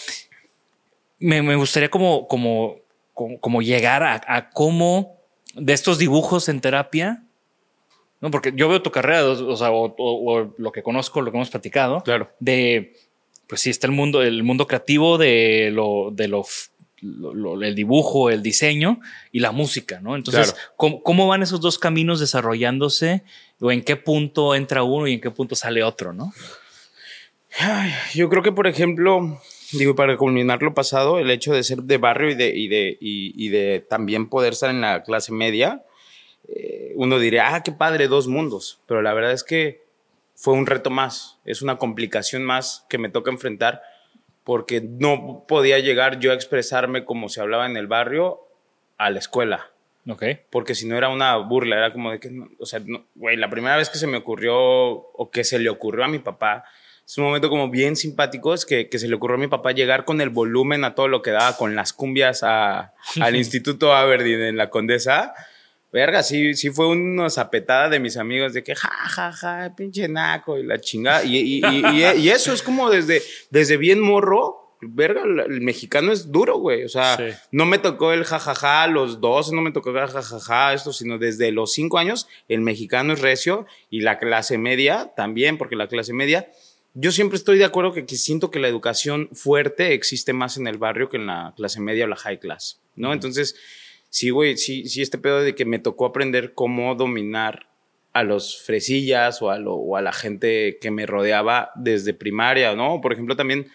me, 1.18 1.40
me 1.42 1.56
gustaría 1.56 1.88
como, 1.90 2.28
como, 2.28 2.76
como, 3.14 3.38
como 3.40 3.62
llegar 3.62 4.02
a, 4.02 4.20
a 4.26 4.50
cómo 4.50 5.16
de 5.54 5.72
estos 5.72 5.98
dibujos 5.98 6.48
en 6.48 6.60
terapia, 6.60 7.22
¿no? 8.24 8.30
Porque 8.30 8.52
yo 8.56 8.68
veo 8.70 8.80
tu 8.80 8.90
carrera, 8.90 9.22
o, 9.26 9.54
sea, 9.56 9.70
o, 9.70 9.94
o- 9.98 10.32
o 10.32 10.54
lo 10.56 10.72
que 10.72 10.82
conozco, 10.82 11.20
lo 11.20 11.30
que 11.30 11.36
hemos 11.36 11.50
platicado, 11.50 12.00
Claro. 12.02 12.30
de, 12.40 12.94
pues 13.46 13.60
sí, 13.60 13.68
está 13.68 13.86
el 13.86 13.92
mundo, 13.92 14.22
el 14.22 14.42
mundo 14.42 14.66
creativo 14.66 15.18
de 15.18 15.68
lo, 15.70 16.10
de 16.10 16.28
lo, 16.28 16.46
lo- 17.02 17.34
lo- 17.34 17.62
el 17.62 17.74
dibujo, 17.74 18.30
el 18.30 18.42
diseño 18.42 18.98
y 19.30 19.40
la 19.40 19.52
música, 19.52 20.00
¿no? 20.00 20.16
Entonces, 20.16 20.52
Claro. 20.52 20.68
¿cómo, 20.76 21.02
cómo 21.02 21.28
van 21.28 21.42
esos 21.42 21.60
dos 21.60 21.78
caminos 21.78 22.18
desarrollándose? 22.18 23.24
¿O 23.60 23.70
en 23.70 23.82
qué 23.82 23.96
punto 23.96 24.54
entra 24.54 24.82
uno 24.82 25.06
y 25.06 25.12
en 25.12 25.20
qué 25.20 25.30
punto 25.30 25.54
sale 25.54 25.84
otro, 25.84 26.14
no? 26.14 26.32
Ay, 27.58 27.92
yo 28.14 28.28
creo 28.28 28.42
que, 28.42 28.52
por 28.52 28.66
ejemplo, 28.66 29.38
digo, 29.72 29.94
para 29.94 30.16
culminar 30.16 30.62
lo 30.62 30.74
pasado, 30.74 31.18
el 31.18 31.30
hecho 31.30 31.52
de 31.52 31.62
ser 31.62 31.82
de 31.82 31.98
barrio 31.98 32.30
y 32.30 32.34
de, 32.34 32.48
y 32.56 32.68
de, 32.68 32.96
y, 33.00 33.46
y 33.46 33.48
de 33.50 33.84
también 33.88 34.28
poder 34.28 34.54
estar 34.54 34.70
en 34.70 34.80
la 34.80 35.02
clase 35.04 35.30
media, 35.32 35.82
eh, 36.48 36.92
uno 36.96 37.18
diría, 37.18 37.54
ah, 37.54 37.62
qué 37.62 37.72
padre, 37.72 38.08
dos 38.08 38.26
mundos. 38.28 38.80
Pero 38.86 39.02
la 39.02 39.14
verdad 39.14 39.32
es 39.32 39.44
que 39.44 39.82
fue 40.34 40.54
un 40.54 40.66
reto 40.66 40.90
más, 40.90 41.38
es 41.44 41.62
una 41.62 41.76
complicación 41.78 42.44
más 42.44 42.84
que 42.88 42.98
me 42.98 43.08
toca 43.08 43.30
enfrentar 43.30 43.82
porque 44.42 44.80
no 44.82 45.44
podía 45.48 45.78
llegar 45.78 46.18
yo 46.20 46.32
a 46.32 46.34
expresarme 46.34 47.04
como 47.04 47.28
se 47.28 47.40
hablaba 47.40 47.66
en 47.66 47.76
el 47.76 47.86
barrio 47.86 48.40
a 48.98 49.08
la 49.10 49.18
escuela 49.18 49.70
Ok. 50.08 50.22
porque 50.50 50.74
si 50.74 50.86
no 50.86 50.96
era 50.98 51.08
una 51.08 51.36
burla, 51.36 51.76
era 51.76 51.92
como 51.92 52.10
de 52.10 52.20
que, 52.20 52.30
no, 52.30 52.48
o 52.58 52.66
sea, 52.66 52.80
no, 52.84 53.06
güey, 53.14 53.36
la 53.38 53.48
primera 53.48 53.76
vez 53.78 53.88
que 53.88 53.96
se 53.96 54.06
me 54.06 54.18
ocurrió 54.18 54.54
o 54.58 55.30
que 55.32 55.44
se 55.44 55.58
le 55.58 55.70
ocurrió 55.70 56.04
a 56.04 56.08
mi 56.08 56.18
papá, 56.18 56.64
es 57.06 57.16
un 57.16 57.24
momento 57.24 57.48
como 57.48 57.70
bien 57.70 57.96
simpático, 57.96 58.52
es 58.52 58.66
que, 58.66 58.88
que 58.90 58.98
se 58.98 59.08
le 59.08 59.14
ocurrió 59.14 59.36
a 59.36 59.40
mi 59.40 59.46
papá 59.48 59.72
llegar 59.72 60.04
con 60.04 60.20
el 60.20 60.28
volumen 60.30 60.84
a 60.84 60.94
todo 60.94 61.08
lo 61.08 61.22
que 61.22 61.30
daba, 61.30 61.56
con 61.56 61.74
las 61.74 61.92
cumbias 61.94 62.42
a- 62.42 62.92
al 63.20 63.36
Instituto 63.36 63.94
Aberdeen 63.94 64.42
en 64.42 64.56
la 64.58 64.68
Condesa. 64.68 65.32
Verga, 65.94 66.24
sí, 66.24 66.54
sí 66.54 66.70
fue 66.70 66.88
una 66.88 67.30
zapetada 67.30 67.88
de 67.88 68.00
mis 68.00 68.16
amigos 68.16 68.52
de 68.52 68.64
que 68.64 68.74
ja, 68.74 68.90
ja, 68.90 69.30
ja, 69.30 69.72
pinche 69.76 70.08
naco 70.08 70.58
y 70.58 70.64
la 70.64 70.80
chingada. 70.80 71.22
Y, 71.24 71.36
y, 71.36 71.60
y, 71.64 71.86
y- 71.86 72.18
y 72.20 72.28
eso 72.30 72.52
es 72.52 72.62
como 72.64 72.90
desde, 72.90 73.22
desde 73.50 73.76
bien 73.76 74.00
morro, 74.00 74.76
verga, 74.80 75.22
el, 75.22 75.60
mexicano 75.60 76.10
es 76.10 76.32
duro, 76.32 76.58
güey. 76.58 76.82
O 76.82 76.88
sea, 76.88 77.16
Sí. 77.16 77.22
no 77.52 77.64
me 77.64 77.78
tocó 77.78 78.12
el 78.12 78.24
jajaja 78.24 78.82
a 78.82 78.88
los 78.88 79.20
12, 79.20 79.54
no 79.54 79.62
me 79.62 79.70
tocó 79.70 79.90
el 79.90 80.08
jajaja 80.08 80.74
esto, 80.74 80.92
sino 80.92 81.16
desde 81.18 81.52
los 81.52 81.72
5 81.74 81.96
años 81.98 82.26
el 82.48 82.60
mexicano 82.60 83.12
es 83.12 83.20
recio 83.20 83.64
y 83.88 84.00
la 84.00 84.18
clase 84.18 84.58
media 84.58 85.12
también, 85.16 85.58
porque 85.58 85.76
la 85.76 85.86
clase 85.86 86.12
media, 86.12 86.50
yo 86.94 87.12
siempre 87.12 87.36
estoy 87.38 87.56
de 87.56 87.66
acuerdo 87.66 87.92
que, 87.92 88.04
que 88.04 88.16
siento 88.16 88.50
que 88.50 88.58
la 88.58 88.66
educación 88.66 89.28
fuerte 89.32 89.94
existe 89.94 90.32
más 90.32 90.56
en 90.56 90.66
el 90.66 90.76
barrio 90.78 91.08
que 91.08 91.18
en 91.18 91.26
la 91.26 91.54
clase 91.56 91.80
media 91.80 92.04
o 92.06 92.08
la 92.08 92.16
high 92.16 92.40
class, 92.40 92.80
¿no? 92.96 93.12
Entonces, 93.12 93.54
sí, 94.14 94.30
güey, 94.30 94.56
sí, 94.56 94.86
sí, 94.88 95.02
este 95.02 95.18
pedo 95.18 95.42
de 95.42 95.56
que 95.56 95.64
me 95.64 95.80
tocó 95.80 96.06
aprender 96.06 96.54
cómo 96.54 96.94
dominar 96.94 97.66
a 98.12 98.22
los 98.22 98.62
fresillas 98.62 99.42
o 99.42 99.50
a, 99.50 99.58
lo- 99.58 99.74
o 99.74 99.96
a 99.96 100.02
la 100.02 100.12
gente 100.12 100.78
que 100.80 100.92
me 100.92 101.04
rodeaba 101.04 101.72
desde 101.74 102.14
primaria, 102.14 102.76
¿no? 102.76 103.00
Por 103.00 103.12
ejemplo, 103.12 103.34
también 103.34 103.66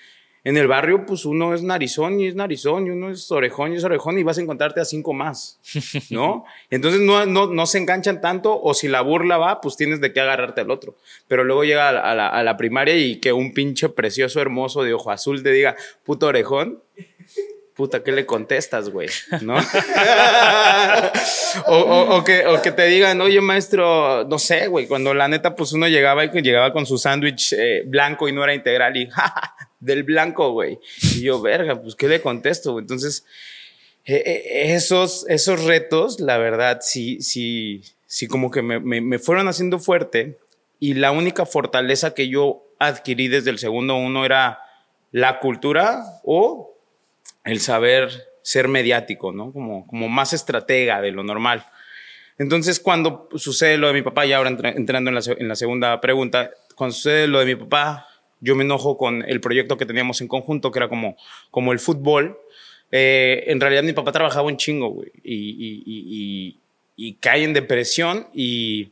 en 0.45 0.55
el 0.55 0.67
barrio, 0.67 1.05
pues 1.05 1.25
uno 1.25 1.53
es 1.53 1.61
narizón 1.63 2.21
y 2.21 2.27
es 2.27 2.35
narizón, 2.35 2.87
y 2.87 2.91
uno 2.91 3.11
es 3.11 3.29
orejón 3.29 3.73
y 3.73 3.75
es 3.75 3.83
orejón, 3.83 4.17
y 4.17 4.23
vas 4.23 4.37
a 4.37 4.41
encontrarte 4.41 4.79
a 4.79 4.85
cinco 4.85 5.11
más, 5.11 5.59
¿no? 6.09 6.45
Entonces 6.69 7.01
no, 7.01 7.25
no, 7.25 7.47
no 7.47 7.65
se 7.65 7.77
enganchan 7.77 8.21
tanto, 8.21 8.57
o 8.61 8.73
si 8.73 8.87
la 8.87 9.01
burla 9.01 9.37
va, 9.37 9.59
pues 9.59 9.75
tienes 9.75 9.99
de 9.99 10.13
qué 10.13 10.21
agarrarte 10.21 10.61
al 10.61 10.71
otro. 10.71 10.95
Pero 11.27 11.43
luego 11.43 11.65
llega 11.65 11.89
a 11.89 11.91
la, 11.91 11.99
a 11.99 12.15
la- 12.15 12.29
a 12.29 12.43
la 12.43 12.55
primaria 12.55 12.95
y 12.97 13.17
que 13.19 13.33
un 13.33 13.53
pinche 13.53 13.89
precioso, 13.89 14.39
hermoso 14.39 14.83
de 14.83 14.93
ojo 14.93 15.11
azul 15.11 15.43
te 15.43 15.51
diga, 15.51 15.75
puto 16.05 16.27
orejón. 16.27 16.81
Puta, 17.79 18.03
¿qué 18.03 18.11
le 18.11 18.25
contestas, 18.25 18.89
güey? 18.89 19.07
¿No? 19.39 19.55
o, 21.67 21.77
o- 21.77 22.17
o 22.17 22.23
que, 22.25 22.45
o 22.45 22.61
que 22.61 22.73
te 22.73 22.85
digan, 22.87 23.21
oye, 23.21 23.39
maestro, 23.39 24.25
no 24.25 24.37
sé, 24.37 24.67
güey, 24.67 24.85
cuando 24.85 25.13
la 25.13 25.29
neta, 25.29 25.55
pues 25.55 25.71
uno 25.71 25.87
llegaba 25.87 26.25
y 26.25 26.41
llegaba 26.41 26.73
con 26.73 26.85
su 26.85 26.97
sándwich 26.97 27.53
eh, 27.53 27.83
blanco 27.85 28.27
y 28.27 28.33
no 28.33 28.43
era 28.43 28.53
integral 28.53 28.97
y, 28.97 29.07
"Ja, 29.09 29.55
del 29.79 30.03
blanco, 30.03 30.51
güey. 30.51 30.77
Y 31.15 31.21
yo, 31.21 31.41
verga, 31.41 31.81
pues, 31.81 31.95
¿qué 31.95 32.09
le 32.09 32.19
contesto? 32.21 32.73
güey? 32.73 32.83
Entonces, 32.83 33.23
eh, 34.03 34.73
esos, 34.73 35.25
esos 35.29 35.63
retos, 35.63 36.19
la 36.19 36.37
verdad, 36.37 36.79
sí, 36.81 37.21
sí, 37.21 37.81
sí, 38.07 38.27
como 38.27 38.51
que 38.51 38.61
me, 38.61 38.81
me- 38.81 38.99
me 38.99 39.19
fueron 39.19 39.47
haciendo 39.47 39.79
fuerte. 39.79 40.37
Y 40.81 40.95
la 40.95 41.13
única 41.13 41.45
fortaleza 41.45 42.13
que 42.13 42.27
yo 42.27 42.61
adquirí 42.77 43.29
desde 43.29 43.51
el 43.51 43.57
segundo 43.57 43.95
uno 43.95 44.25
era 44.25 44.59
la 45.13 45.39
cultura 45.39 46.03
o 46.25 46.75
el 47.49 47.59
saber 47.59 48.09
ser 48.41 48.67
mediático, 48.67 49.31
¿no? 49.31 49.51
Como, 49.51 49.85
como 49.87 50.07
más 50.09 50.33
estratega 50.33 51.01
de 51.01 51.11
lo 51.11 51.23
normal. 51.23 51.65
Entonces, 52.37 52.79
cuando 52.79 53.27
sucede 53.35 53.77
lo 53.77 53.87
de 53.87 53.93
mi 53.93 54.01
papá, 54.01 54.25
y 54.25 54.31
ahora 54.33 54.49
entra- 54.49 54.71
entrando 54.71 55.09
en 55.09 55.15
la, 55.15 55.21
en 55.37 55.47
la 55.47 55.55
segunda 55.55 55.99
pregunta, 55.99 56.51
cuando 56.75 56.93
sucede 56.95 57.27
lo 57.27 57.39
de 57.39 57.45
mi 57.45 57.55
papá, 57.55 58.07
yo 58.39 58.55
me 58.55 58.63
enojo 58.63 58.97
con 58.97 59.23
el 59.27 59.41
proyecto 59.41 59.75
que 59.77 59.85
teníamos 59.85 60.21
en 60.21 60.29
conjunto, 60.29 60.71
que 60.71 60.79
era 60.79 60.87
como, 60.87 61.17
como 61.51 61.73
el 61.73 61.79
fútbol. 61.79 62.39
Eh, 62.91 63.43
en 63.47 63.59
realidad, 63.59 63.83
mi 63.83 63.91
papá 63.93 64.11
trabajaba 64.13 64.47
un 64.47 64.55
chingo, 64.57 64.89
güey, 64.89 65.11
y, 65.23 65.83
y- 65.85 66.57
y 66.95 67.13
cae 67.15 67.43
en 67.43 67.53
depresión 67.53 68.27
y, 68.33 68.91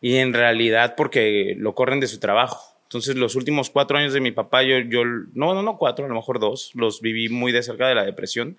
y 0.00 0.16
en 0.16 0.32
realidad 0.32 0.94
porque 0.96 1.54
lo 1.58 1.74
corren 1.74 2.00
de 2.00 2.06
su 2.06 2.18
trabajo. 2.20 2.75
Entonces, 2.86 3.16
los 3.16 3.34
últimos 3.34 3.68
cuatro 3.68 3.98
años 3.98 4.12
de 4.12 4.20
mi 4.20 4.30
papá, 4.30 4.62
yo, 4.62 4.78
yo, 4.78 5.04
no, 5.04 5.54
no, 5.54 5.62
no 5.62 5.76
cuatro, 5.76 6.04
a 6.04 6.08
lo 6.08 6.14
mejor 6.14 6.38
dos, 6.38 6.70
los 6.74 7.00
viví 7.00 7.28
muy 7.28 7.50
de 7.50 7.64
cerca 7.64 7.88
de 7.88 7.96
la 7.96 8.04
depresión. 8.04 8.56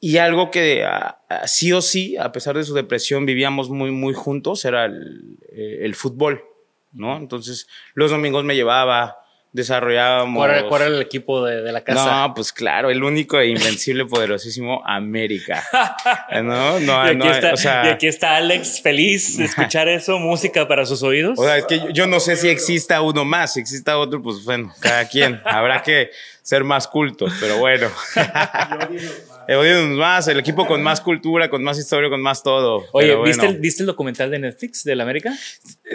Y 0.00 0.16
algo 0.16 0.50
que 0.50 0.84
ah, 0.84 1.20
ah, 1.28 1.46
sí 1.46 1.72
o 1.72 1.80
sí, 1.80 2.16
a 2.16 2.32
pesar 2.32 2.56
de 2.56 2.64
su 2.64 2.74
depresión, 2.74 3.26
vivíamos 3.26 3.70
muy, 3.70 3.92
muy 3.92 4.14
juntos, 4.14 4.64
era 4.64 4.86
el, 4.86 5.38
eh, 5.52 5.78
el 5.82 5.94
fútbol, 5.94 6.42
¿no? 6.92 7.16
Entonces, 7.16 7.68
los 7.94 8.10
domingos 8.10 8.42
me 8.42 8.56
llevaba, 8.56 9.18
desarrollábamos... 9.52 10.36
¿Cuál 10.36 10.50
era, 10.50 10.68
cuál 10.68 10.82
era 10.82 10.94
el 10.94 11.02
equipo 11.02 11.44
de, 11.44 11.62
de 11.62 11.72
la 11.72 11.82
casa? 11.82 12.26
No, 12.28 12.34
pues 12.34 12.52
claro, 12.52 12.88
el 12.90 13.02
único 13.02 13.38
e 13.38 13.48
invencible, 13.48 14.04
poderosísimo 14.06 14.82
América. 14.86 15.64
No, 16.42 16.78
no, 16.80 17.06
y, 17.06 17.08
aquí 17.10 17.16
no, 17.18 17.30
está, 17.30 17.52
o 17.52 17.56
sea, 17.56 17.84
y 17.86 17.88
aquí 17.88 18.06
está 18.06 18.36
Alex 18.36 18.80
feliz 18.80 19.36
de 19.36 19.44
escuchar 19.46 19.88
eso, 19.88 20.18
música 20.18 20.66
para 20.68 20.86
sus 20.86 21.02
oídos. 21.02 21.38
O 21.38 21.44
sea, 21.44 21.56
es 21.58 21.66
que 21.66 21.78
yo- 21.80 21.90
yo 21.90 22.06
no 22.06 22.20
sé 22.20 22.36
si 22.36 22.48
exista 22.48 23.00
uno 23.02 23.24
más, 23.24 23.54
si 23.54 23.60
exista 23.60 23.98
otro, 23.98 24.22
pues 24.22 24.44
bueno, 24.44 24.72
cada 24.80 25.06
quien. 25.08 25.40
Habrá 25.44 25.82
que 25.82 26.10
ser 26.42 26.64
más 26.64 26.86
cultos, 26.88 27.32
pero 27.40 27.58
bueno. 27.58 27.88
Odienos 29.56 29.96
más, 29.98 30.28
el 30.28 30.38
equipo 30.38 30.66
con 30.66 30.82
más 30.82 31.00
cultura, 31.00 31.48
con 31.50 31.62
más 31.62 31.78
historia, 31.78 32.08
con 32.08 32.20
más 32.22 32.42
todo. 32.42 32.84
Oye, 32.92 33.08
Pero 33.08 33.22
¿viste, 33.22 33.42
bueno. 33.42 33.54
el, 33.56 33.60
¿viste 33.60 33.82
el 33.82 33.86
documental 33.86 34.30
de 34.30 34.38
Netflix 34.38 34.84
del 34.84 35.00
América? 35.00 35.32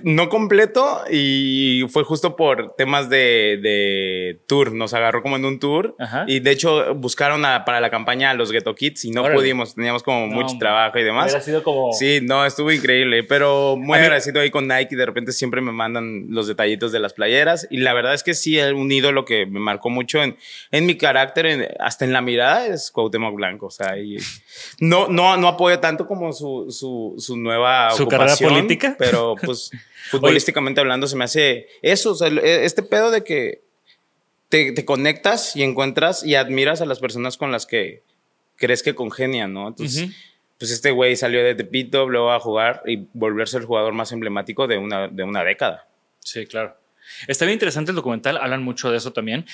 No 0.03 0.27
completo 0.29 1.01
y 1.09 1.85
fue 1.89 2.03
justo 2.03 2.35
por 2.35 2.75
temas 2.75 3.09
de, 3.09 3.59
de 3.61 4.41
tour. 4.47 4.73
Nos 4.73 4.93
agarró 4.93 5.21
como 5.21 5.37
en 5.37 5.45
un 5.45 5.59
tour 5.59 5.95
Ajá. 5.99 6.25
y 6.27 6.39
de 6.41 6.51
hecho 6.51 6.93
buscaron 6.95 7.45
a- 7.45 7.63
para 7.65 7.79
la 7.79 7.89
campaña 7.89 8.31
a 8.31 8.33
los 8.33 8.51
Ghetto 8.51 8.75
Kids 8.75 9.05
y 9.05 9.11
no 9.11 9.21
Órale. 9.21 9.35
pudimos. 9.35 9.75
Teníamos 9.75 10.03
como 10.03 10.27
No, 10.27 10.35
mucho 10.35 10.57
trabajo 10.59 10.99
y 10.99 11.03
demás. 11.03 11.25
Hubiera 11.27 11.41
sido 11.41 11.63
como... 11.63 11.93
Sí, 11.93 12.19
no, 12.21 12.45
estuvo 12.45 12.71
increíble, 12.71 13.23
pero 13.23 13.77
muy 13.77 13.97
agradecido 13.97 14.41
ahí 14.41 14.51
con 14.51 14.67
Nike. 14.67 14.95
De 14.95 15.05
repente 15.05 15.31
siempre 15.31 15.61
me 15.61 15.71
mandan 15.71 16.25
los 16.29 16.47
detallitos 16.47 16.91
de 16.91 16.99
las 16.99 17.13
playeras 17.13 17.67
y 17.69 17.77
la 17.77 17.93
verdad 17.93 18.13
es 18.13 18.23
que 18.23 18.33
sí, 18.33 18.59
un 18.59 18.91
ídolo 18.91 19.23
que 19.23 19.45
me 19.45 19.59
marcó 19.59 19.89
mucho 19.89 20.21
en, 20.21 20.35
en 20.71 20.85
mi 20.85 20.95
carácter, 20.97 21.45
en- 21.45 21.67
hasta 21.79 22.03
en 22.05 22.11
la 22.11 22.21
mirada, 22.21 22.67
es 22.67 22.91
Cuauhtémoc 22.91 23.33
Blanco. 23.35 23.44
Blanco. 23.45 23.67
O 23.67 23.71
sea, 23.71 23.97
y 23.97 24.17
no, 24.79 25.07
no, 25.07 25.37
no 25.37 25.47
apoyo 25.47 25.79
tanto 25.79 26.07
como 26.07 26.33
su, 26.33 26.67
su, 26.69 27.15
su 27.17 27.37
nueva 27.37 27.91
¿Su 27.91 28.07
carrera 28.07 28.35
política? 28.35 28.95
Pero 28.97 29.35
pues 29.43 29.71
futbolísticamente 30.09 30.81
hablando 30.81 31.07
se 31.07 31.15
me 31.15 31.25
hace 31.25 31.67
eso, 31.81 32.11
o 32.11 32.15
sea, 32.15 32.27
e, 32.27 32.65
este 32.65 32.83
pedo 32.83 33.11
de 33.11 33.23
que 33.23 33.61
te, 34.49 34.71
te, 34.71 34.85
conectas 34.85 35.55
y 35.55 35.63
encuentras 35.63 36.23
y 36.23 36.35
admiras 36.35 36.81
a 36.81 36.85
las 36.85 36.99
personas 36.99 37.37
con 37.37 37.51
las 37.51 37.65
que 37.65 38.03
crees 38.57 38.83
que 38.83 38.95
congenian, 38.95 39.53
¿no? 39.53 39.67
Entonces, 39.67 40.11
pues 40.57 40.71
este 40.71 40.91
güey 40.91 41.15
salió 41.15 41.43
de 41.43 41.55
Tepito, 41.55 42.07
luego 42.07 42.31
a 42.31 42.39
jugar 42.39 42.81
y 42.85 43.07
volverse 43.13 43.57
el 43.57 43.65
jugador 43.65 43.93
más 43.93 44.11
emblemático 44.11 44.67
de 44.67 44.77
una, 44.77 45.07
de 45.07 45.23
una 45.23 45.43
década. 45.43 45.87
Sí, 46.19 46.45
claro. 46.45 46.77
Está 47.27 47.45
bien 47.45 47.55
interesante 47.55 47.91
el 47.91 47.95
documental, 47.95 48.37
hablan 48.37 48.63
mucho 48.63 48.89
de 48.91 48.97
eso 48.97 49.13
también. 49.13 49.45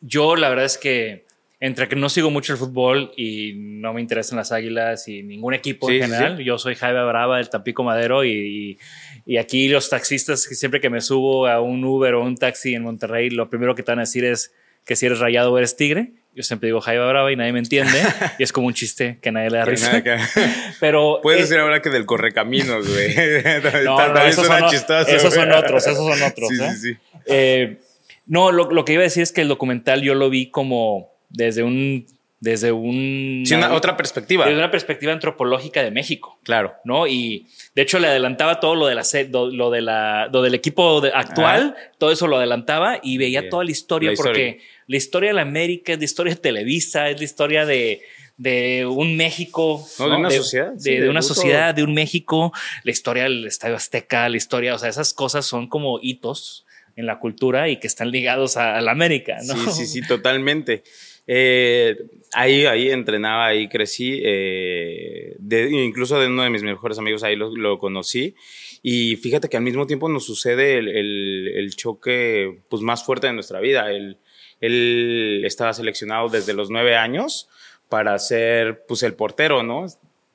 Yo 0.00 0.36
la 0.36 0.48
verdad 0.48 0.66
es 0.66 0.76
que 0.76 1.24
entre 1.60 1.88
que 1.88 1.96
no 1.96 2.08
sigo 2.08 2.30
mucho 2.30 2.52
el 2.52 2.58
fútbol 2.58 3.12
y 3.16 3.54
no 3.56 3.92
me 3.92 4.00
interesan 4.00 4.36
las 4.36 4.52
águilas 4.52 5.08
y 5.08 5.22
ningún 5.22 5.54
equipo 5.54 5.90
en 5.90 6.02
general, 6.02 6.38
yo 6.38 6.56
soy 6.58 6.76
Jaime 6.76 7.04
Brava 7.04 7.38
del 7.38 7.50
Tampico 7.50 7.82
Madero 7.82 8.24
y, 8.24 8.78
y, 9.26 9.36
aquí 9.38 9.68
los 9.68 9.90
taxistas, 9.90 10.42
siempre 10.42 10.80
que 10.80 10.88
me 10.88 11.00
subo 11.00 11.48
a 11.48 11.60
un 11.60 11.84
Uber 11.84 12.14
o 12.14 12.22
un 12.22 12.36
taxi 12.36 12.74
en 12.74 12.82
Monterrey, 12.82 13.30
lo 13.30 13.50
primero 13.50 13.74
que 13.74 13.82
te 13.82 13.90
van 13.90 13.98
a 13.98 14.02
decir 14.02 14.24
es 14.24 14.52
que 14.88 14.96
si 14.96 15.06
eres 15.06 15.18
rayado 15.18 15.52
o 15.52 15.58
eres 15.58 15.76
tigre. 15.76 16.12
Yo 16.34 16.42
siempre 16.44 16.68
digo 16.68 16.80
Jaiba 16.80 17.06
Brava 17.08 17.32
y 17.32 17.36
nadie 17.36 17.52
me 17.52 17.58
entiende. 17.58 18.00
y 18.38 18.42
es 18.42 18.52
como 18.52 18.68
un 18.68 18.74
chiste 18.74 19.18
que 19.20 19.32
nadie 19.32 19.50
le 19.50 19.58
da 19.58 19.64
risa. 19.66 20.02
Pero. 20.80 21.18
Puedes 21.22 21.42
decir 21.42 21.58
ahora 21.58 21.82
que 21.82 21.90
del 21.90 22.06
correcaminos, 22.06 22.88
güey. 22.88 23.14
no, 23.84 24.14
no, 24.14 24.20
esos, 24.22 24.46
son, 24.46 24.64
esos 24.64 25.34
son, 25.34 25.52
otros, 25.52 25.86
esos 25.86 25.98
son 25.98 26.22
otros. 26.22 26.48
Sí, 26.48 26.62
¿eh? 26.62 26.70
sí, 26.70 26.92
sí. 26.92 26.98
Eh, 27.26 27.78
no, 28.26 28.50
lo, 28.52 28.70
lo, 28.70 28.84
que 28.84 28.94
iba 28.94 29.02
a 29.02 29.04
decir 29.04 29.22
es 29.22 29.32
que 29.32 29.40
el 29.40 29.48
documental 29.48 30.00
yo 30.00 30.14
lo 30.14 30.30
vi 30.30 30.50
como 30.50 31.17
desde 31.28 31.62
un. 31.62 32.06
Desde 32.40 32.70
un. 32.70 33.42
Sí, 33.44 33.54
una, 33.54 33.72
otra 33.72 33.96
perspectiva. 33.96 34.44
Desde 34.44 34.58
una 34.58 34.70
perspectiva 34.70 35.12
antropológica 35.12 35.82
de 35.82 35.90
México. 35.90 36.38
Claro. 36.44 36.74
¿No? 36.84 37.08
Y 37.08 37.48
de 37.74 37.82
hecho 37.82 37.98
le 37.98 38.06
adelantaba 38.06 38.60
todo 38.60 38.76
lo 38.76 38.86
de 38.86 38.94
la 38.94 39.02
lo 39.32 39.70
de 39.70 39.80
la 39.80 40.28
lo 40.32 40.42
del 40.42 40.54
equipo 40.54 41.02
actual, 41.12 41.74
todo 41.98 42.12
eso 42.12 42.28
lo 42.28 42.36
adelantaba 42.36 43.00
y 43.02 43.18
veía 43.18 43.48
toda 43.48 43.64
la 43.64 43.72
historia, 43.72 44.10
la 44.10 44.12
historia, 44.12 44.32
porque 44.32 44.60
la 44.86 44.96
historia 44.96 45.30
de 45.30 45.34
la 45.34 45.42
América 45.42 45.92
es 45.92 45.98
la 45.98 46.04
historia 46.04 46.34
de 46.34 46.40
Televisa, 46.40 47.10
es 47.10 47.18
la 47.18 47.24
historia 47.24 47.66
de, 47.66 48.02
de 48.38 48.86
un 48.86 49.16
México. 49.16 49.84
de 49.98 50.04
una 50.04 50.30
sociedad. 50.30 50.72
De, 50.72 51.10
una 51.10 51.22
sociedad, 51.22 51.74
de 51.74 51.82
un 51.82 51.92
México, 51.92 52.52
la 52.84 52.92
historia 52.92 53.24
del 53.24 53.46
Estadio 53.46 53.76
Azteca, 53.76 54.28
la 54.28 54.36
historia, 54.36 54.74
o 54.74 54.78
sea, 54.78 54.88
esas 54.88 55.12
cosas 55.12 55.44
son 55.44 55.68
como 55.68 55.98
hitos 56.00 56.64
en 56.96 57.06
la 57.06 57.18
cultura 57.18 57.68
y 57.68 57.78
que 57.78 57.86
están 57.86 58.10
ligados 58.10 58.56
a, 58.56 58.80
la 58.80 58.92
América, 58.92 59.38
¿no? 59.44 59.54
Sí, 59.54 59.70
sí, 59.72 59.86
sí, 59.86 60.02
totalmente. 60.08 60.84
Eh, 61.30 61.94
ahí, 62.32 62.64
ahí 62.64 62.90
entrenaba, 62.90 63.46
ahí 63.48 63.68
crecí, 63.68 64.20
eh, 64.24 65.36
incluso 65.70 66.18
de 66.18 66.26
uno 66.26 66.42
de 66.42 66.50
mis 66.50 66.62
mejores 66.62 66.98
amigos 66.98 67.22
ahí 67.22 67.36
lo, 67.36 67.54
lo, 67.54 67.78
conocí. 67.78 68.34
Y 68.82 69.16
fíjate 69.16 69.48
que 69.48 69.58
al 69.58 69.62
mismo 69.62 69.86
tiempo 69.86 70.08
nos 70.08 70.24
sucede 70.24 70.78
el, 70.78 70.88
el, 70.88 71.52
el 71.54 71.76
choque 71.76 72.60
pues, 72.70 72.82
más 72.82 73.04
fuerte 73.04 73.26
de 73.26 73.34
nuestra 73.34 73.60
vida, 73.60 73.90
el, 73.92 74.16
él 74.60 75.42
estaba 75.44 75.74
seleccionado 75.74 76.28
desde 76.28 76.54
los 76.54 76.70
nueve 76.70 76.96
años 76.96 77.48
para 77.88 78.18
ser 78.18 78.84
pues 78.86 79.02
el 79.02 79.14
portero, 79.14 79.62
¿no? 79.62 79.86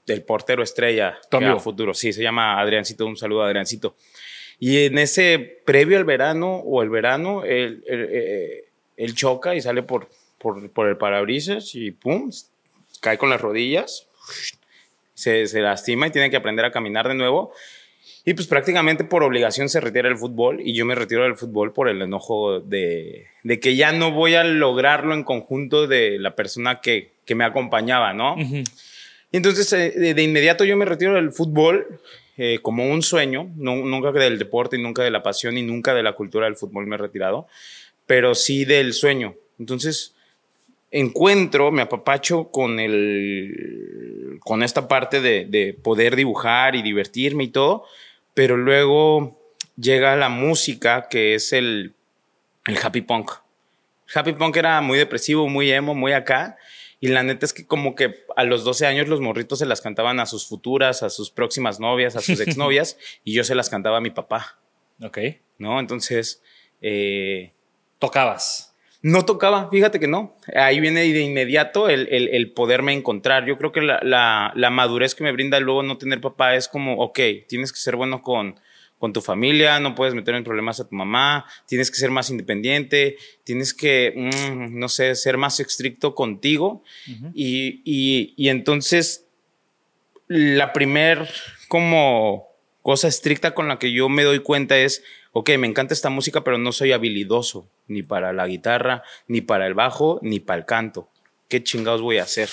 El 0.06 0.22
portero 0.24 0.64
estrella 0.64 1.18
a 1.32 1.60
futuro. 1.60 1.94
Sí, 1.94 2.14
se 2.14 2.22
llama 2.22 2.60
Adriancito. 2.60 3.06
Un 3.06 3.18
saludo 3.18 3.44
a 3.44 3.48
Adriancito. 3.48 3.96
Y 4.60 4.86
en 4.86 4.98
ese 4.98 5.62
previo 5.66 5.98
al 5.98 6.04
verano 6.04 6.58
o 6.58 6.84
el 6.84 6.90
verano, 6.90 7.44
él, 7.46 7.84
eh, 7.88 8.66
choca 9.14 9.56
y 9.56 9.62
sale 9.62 9.84
por, 9.84 10.08
por, 10.44 10.70
por, 10.70 10.88
el 10.88 10.98
parabrisas 10.98 11.74
y 11.74 11.90
pum, 11.90 12.30
cae 13.02 13.18
con 13.18 13.32
las 13.32 13.42
rodillas, 13.42 14.08
se, 15.16 15.48
se 15.48 15.62
lastima 15.62 16.08
y 16.08 16.12
tiene 16.12 16.30
que 16.30 16.38
aprender 16.38 16.66
a 16.66 16.72
caminar 16.72 17.08
de 17.08 17.16
nuevo. 17.16 17.54
Y 18.26 18.36
pues 18.36 18.48
prácticamente 18.48 19.04
por 19.04 19.24
obligación 19.24 19.68
se 19.68 19.82
retira 19.82 20.08
el 20.08 20.18
fútbol 20.18 20.62
y 20.62 20.74
yo 20.74 20.86
me 20.86 20.96
retiro 20.96 21.24
del 21.24 21.36
fútbol 21.36 21.74
por 21.74 21.90
el 21.90 22.02
enojo 22.02 22.62
de, 22.62 23.28
de 23.44 23.60
que 23.60 23.76
ya 23.76 23.92
no 23.92 24.12
voy 24.12 24.36
a 24.36 24.46
lograrlo 24.46 25.14
en 25.14 25.24
conjunto 25.24 25.88
de 25.88 26.20
la 26.20 26.36
persona 26.36 26.80
que, 26.80 27.12
que 27.26 27.36
me 27.36 27.44
acompañaba, 27.44 28.14
¿no? 28.14 28.38
Y 28.40 29.38
entonces 29.38 29.74
eh, 29.74 30.14
de, 30.14 30.24
inmediato 30.24 30.64
yo 30.64 30.78
me 30.78 30.86
retiro 30.86 31.16
del 31.16 31.34
fútbol 31.34 32.00
eh, 32.38 32.60
como 32.62 32.90
un 32.90 33.02
sueño, 33.02 33.52
no, 33.58 33.76
nunca 33.76 34.12
del 34.12 34.40
deporte 34.40 34.78
y 34.78 34.82
nunca 34.82 35.04
de 35.04 35.12
la 35.12 35.22
pasión 35.22 35.58
y 35.58 35.64
nunca 35.64 35.94
de 35.94 36.04
la 36.04 36.14
cultura 36.14 36.46
del 36.46 36.56
fútbol 36.56 36.88
me 36.88 36.96
he 36.96 37.00
retirado, 37.00 37.48
pero 38.06 38.36
sí 38.36 38.64
del 38.64 38.94
sueño. 38.94 39.36
Entonces 39.60 40.14
encuentro, 40.94 41.72
me 41.72 41.82
apapacho 41.82 42.50
con, 42.50 42.80
el, 42.80 44.40
con 44.40 44.64
esta 44.64 44.88
parte 44.88 45.20
de, 45.20 45.46
de 45.46 45.74
poder 45.74 46.16
dibujar 46.16 46.76
y 46.76 46.82
divertirme 46.82 47.44
y 47.44 47.48
todo 47.50 47.86
pero 48.34 48.58
luego 48.58 49.40
llega 49.76 50.16
la 50.16 50.30
música 50.30 51.08
que 51.10 51.36
es 51.36 51.54
el, 51.54 51.94
el 52.66 52.78
happy 52.78 53.02
punk. 53.02 53.32
happy 54.14 54.34
punk 54.34 54.58
era 54.58 54.82
muy 54.82 54.98
depresivo, 54.98 55.48
muy 55.48 55.72
emo, 55.72 55.96
muy 55.96 56.14
acá. 56.14 56.58
Y 57.00 57.08
la 57.10 57.22
neta 57.22 57.46
es 57.46 57.54
que 57.54 57.68
como 57.68 57.96
que 57.96 58.24
a 58.38 58.46
los 58.46 58.64
12 58.64 58.86
años 58.88 59.10
los 59.10 59.20
morritos 59.20 59.60
se 59.60 59.66
las 59.66 59.82
cantaban 59.82 60.20
a 60.22 60.26
sus 60.26 60.48
futuras, 60.48 61.04
a 61.04 61.10
sus 61.10 61.32
próximas 61.32 61.80
novias, 61.80 62.16
a 62.16 62.22
sus 62.22 62.40
exnovias, 62.48 62.98
y 63.26 63.34
yo 63.34 63.44
se 63.44 63.56
las 63.56 63.70
cantaba 63.70 63.98
a 63.98 64.02
mi 64.02 64.12
papá. 64.12 64.60
Ok. 65.02 65.20
¿No? 65.58 65.80
Entonces... 65.80 66.42
Eh, 66.82 67.54
Tocabas. 68.00 68.73
No 69.04 69.26
tocaba, 69.26 69.70
fíjate 69.70 70.00
que 70.00 70.08
no. 70.08 70.38
Ahí 70.56 70.80
viene 70.80 71.02
de 71.02 71.20
inmediato 71.20 71.90
el, 71.90 72.08
el, 72.10 72.30
el 72.30 72.52
poderme 72.52 72.94
encontrar. 72.94 73.46
Yo 73.46 73.58
creo 73.58 73.74
que 73.74 73.82
la, 73.82 74.00
la, 74.02 74.54
la, 74.56 74.70
madurez 74.70 75.14
que 75.14 75.26
me 75.26 75.34
brinda 75.34 75.60
luego 75.60 75.84
no 75.84 75.98
tener 75.98 76.22
papá 76.22 76.56
es 76.56 76.70
como, 76.70 76.96
ok, 76.96 77.20
tienes 77.50 77.74
que 77.74 77.80
ser 77.80 77.98
bueno 77.98 78.22
con, 78.22 78.56
con 79.00 79.12
tu 79.12 79.20
familia, 79.20 79.82
no 79.82 79.94
puedes 79.94 80.14
meter 80.14 80.36
en 80.36 80.46
problemas 80.46 80.80
a 80.80 80.88
tu 80.88 80.96
mamá, 80.96 81.46
tienes 81.68 81.92
que 81.92 81.98
ser 81.98 82.12
más 82.12 82.30
independiente, 82.30 83.18
tienes 83.44 83.74
que, 83.74 84.14
mm, 84.16 84.80
no 84.80 84.88
sé, 84.88 85.16
ser 85.16 85.38
más 85.38 85.60
estricto 85.60 86.16
contigo. 86.16 86.82
y, 87.34 87.82
y, 87.84 88.34
y 88.38 88.48
entonces, 88.48 89.28
la 90.30 90.72
primer 90.72 91.28
como 91.68 92.48
cosa 92.82 93.10
estricta 93.10 93.54
con 93.54 93.68
la 93.68 93.80
que 93.80 93.92
yo 93.92 94.08
me 94.08 94.24
doy 94.24 94.40
cuenta 94.40 94.78
es, 94.78 95.04
ok, 95.34 95.50
me 95.58 95.68
encanta 95.68 95.94
esta 95.94 96.10
música, 96.10 96.44
pero 96.44 96.58
no 96.58 96.72
soy 96.72 96.92
habilidoso 96.92 97.68
ni 97.88 98.04
para 98.04 98.32
la 98.32 98.48
guitarra, 98.48 99.04
ni 99.28 99.42
para 99.42 99.68
el 99.68 99.74
bajo, 99.74 100.20
ni 100.22 100.40
para 100.40 100.60
el 100.60 100.66
canto. 100.66 101.10
¿Qué 101.50 101.64
chingados 101.64 102.02
voy 102.02 102.20
a 102.20 102.24
hacer? 102.24 102.50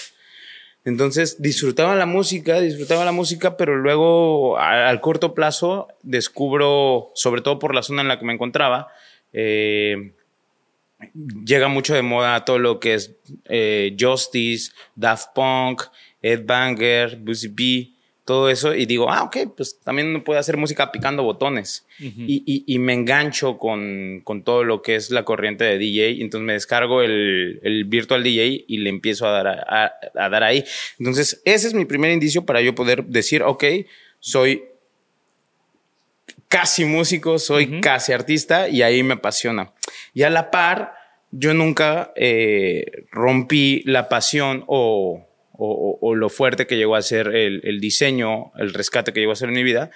Entonces 0.84 1.40
disfrutaba 1.42 1.94
la 1.94 2.06
música, 2.06 2.58
disfrutaba 2.60 3.04
la 3.04 3.12
música, 3.12 3.56
pero 3.58 3.76
luego 3.76 4.58
al 4.58 5.00
corto 5.02 5.34
plazo 5.34 5.88
descubro, 6.02 7.10
sobre 7.14 7.42
todo 7.42 7.58
por 7.58 7.74
la 7.74 7.82
zona 7.82 8.00
en 8.00 8.08
la 8.08 8.18
que 8.18 8.24
me 8.24 8.32
encontraba, 8.32 8.88
eh, 9.34 10.14
llega 11.44 11.68
mucho 11.68 11.94
de 11.94 12.02
moda 12.02 12.46
todo 12.46 12.58
lo 12.58 12.80
que 12.80 12.94
es 12.94 13.14
eh, 13.44 13.94
Justice, 13.98 14.72
Daft 14.94 15.34
Punk, 15.34 15.82
Ed 16.22 16.46
Banger, 16.46 17.16
Busy 17.16 17.48
B 17.48 17.99
todo 18.30 18.48
eso 18.48 18.76
y 18.76 18.86
digo, 18.86 19.10
ah, 19.10 19.24
ok, 19.24 19.38
pues 19.56 19.80
también 19.80 20.06
uno 20.06 20.22
puede 20.22 20.38
hacer 20.38 20.56
música 20.56 20.92
picando 20.92 21.24
botones. 21.24 21.84
y, 21.98 22.62
y, 22.64 22.78
me 22.78 22.92
engancho 22.94 23.58
con, 23.58 24.20
con, 24.22 24.44
todo 24.44 24.62
lo 24.62 24.82
que 24.82 24.94
es 24.94 25.10
la 25.10 25.24
corriente 25.24 25.64
de 25.64 25.78
DJ. 25.78 26.22
Entonces 26.22 26.46
me 26.46 26.52
descargo 26.52 27.02
el, 27.02 27.58
el 27.64 27.86
Virtual 27.86 28.22
DJ 28.22 28.66
y 28.68 28.78
le 28.78 28.88
empiezo 28.88 29.26
a 29.26 29.32
dar, 29.32 29.48
a, 29.48 29.92
a, 30.14 30.28
dar 30.28 30.44
ahí. 30.44 30.62
Entonces 31.00 31.42
ese 31.44 31.66
es 31.66 31.74
mi 31.74 31.86
primer 31.86 32.12
indicio 32.12 32.46
para 32.46 32.60
yo 32.60 32.72
poder 32.72 33.04
decir, 33.06 33.42
ok, 33.42 33.64
soy 34.20 34.62
casi 36.46 36.84
músico, 36.84 37.40
soy 37.40 37.80
casi 37.80 38.12
artista 38.12 38.68
y 38.68 38.82
ahí 38.82 39.02
me 39.02 39.14
apasiona. 39.14 39.72
Y 40.14 40.22
a 40.22 40.30
la 40.30 40.52
par, 40.52 40.94
yo 41.32 41.52
nunca 41.52 42.12
eh, 42.14 43.06
rompí 43.10 43.82
la 43.86 44.08
pasión 44.08 44.62
o 44.68 45.26
o, 45.62 46.14
lo 46.14 46.30
fuerte 46.30 46.66
que 46.66 46.76
llegó 46.76 46.96
a 46.96 47.02
ser 47.02 47.28
el, 47.28 47.80
diseño, 47.80 48.52
el 48.56 48.72
rescate 48.72 49.12
que 49.12 49.20
llegó 49.20 49.32
a 49.32 49.36
ser 49.36 49.50
en 49.50 49.56
mi 49.56 49.62
vida, 49.62 49.90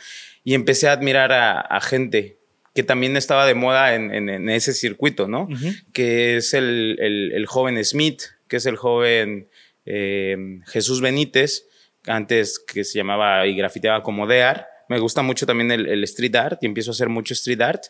y 0.44 0.54
empecé 0.54 0.88
a 0.88 0.92
admirar 0.92 1.32
a, 1.32 1.80
gente 1.80 2.36
que 2.74 2.82
también 2.82 3.16
estaba 3.16 3.46
de 3.46 3.54
moda 3.54 3.94
en, 3.94 4.48
ese 4.50 4.74
circuito, 4.74 5.26
¿no? 5.26 5.48
Que 5.92 6.36
es 6.36 6.52
el, 6.52 7.46
joven 7.48 7.82
Smith, 7.82 8.22
que 8.46 8.56
es 8.56 8.66
el 8.66 8.76
joven 8.76 9.48
eh, 9.86 10.60
Jesús 10.66 11.00
Benítez, 11.00 11.66
antes 12.06 12.58
que 12.58 12.84
se 12.84 12.98
llamaba 12.98 13.46
y 13.46 13.56
grafiteaba 13.56 14.02
como 14.02 14.26
Dear. 14.26 14.68
Me 14.90 14.98
gusta 14.98 15.22
mucho 15.22 15.46
también 15.46 15.70
el, 15.72 16.04
street 16.04 16.36
art 16.36 16.62
y 16.62 16.66
empiezo 16.66 16.90
a 16.90 16.92
hacer 16.92 17.08
mucho 17.08 17.32
street 17.32 17.62
art. 17.62 17.84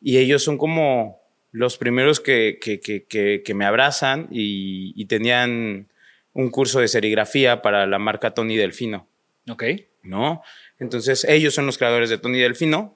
Y 0.00 0.18
ellos 0.18 0.44
son 0.44 0.58
como 0.58 1.20
los 1.50 1.76
primeros 1.76 2.20
que, 2.20 2.60
que, 2.60 3.54
me 3.54 3.64
abrazan 3.64 4.28
y 4.30 5.04
tenían 5.06 5.88
un 6.36 6.50
curso 6.50 6.80
de 6.80 6.88
serigrafía 6.88 7.62
para 7.62 7.86
la 7.86 7.98
marca 7.98 8.32
Tony 8.32 8.56
Delfino. 8.56 9.08
Ok. 9.48 9.64
¿No? 10.02 10.42
Entonces, 10.78 11.24
ellos 11.24 11.54
son 11.54 11.64
los 11.64 11.78
creadores 11.78 12.10
de 12.10 12.18
Tony 12.18 12.38
Delfino. 12.38 12.94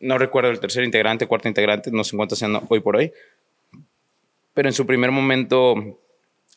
No 0.00 0.16
recuerdo 0.16 0.50
el 0.50 0.60
tercer 0.60 0.82
integrante, 0.82 1.26
cuarto 1.26 1.46
integrante, 1.46 1.90
no 1.90 2.04
sé 2.04 2.16
cuántos 2.16 2.38
sean 2.38 2.58
hoy 2.68 2.80
por 2.80 2.96
hoy. 2.96 3.12
Pero 4.54 4.68
en 4.68 4.72
su 4.72 4.86
primer 4.86 5.10
momento 5.10 6.00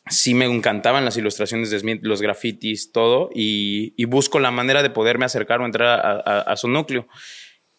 sí 0.08 0.32
me 0.32 0.46
encantaban 0.46 1.04
las 1.04 1.18
ilustraciones 1.18 1.70
de 1.70 1.78
Smith, 1.78 2.00
los 2.02 2.22
grafitis, 2.22 2.90
todo, 2.90 3.28
y, 3.34 3.92
y 3.96 4.06
busco 4.06 4.40
la 4.40 4.50
manera 4.50 4.82
de 4.82 4.88
poderme 4.88 5.26
acercar 5.26 5.60
o 5.60 5.66
entrar 5.66 6.00
a, 6.00 6.12
a, 6.12 6.40
a, 6.40 6.56
su 6.56 6.68
núcleo. 6.68 7.06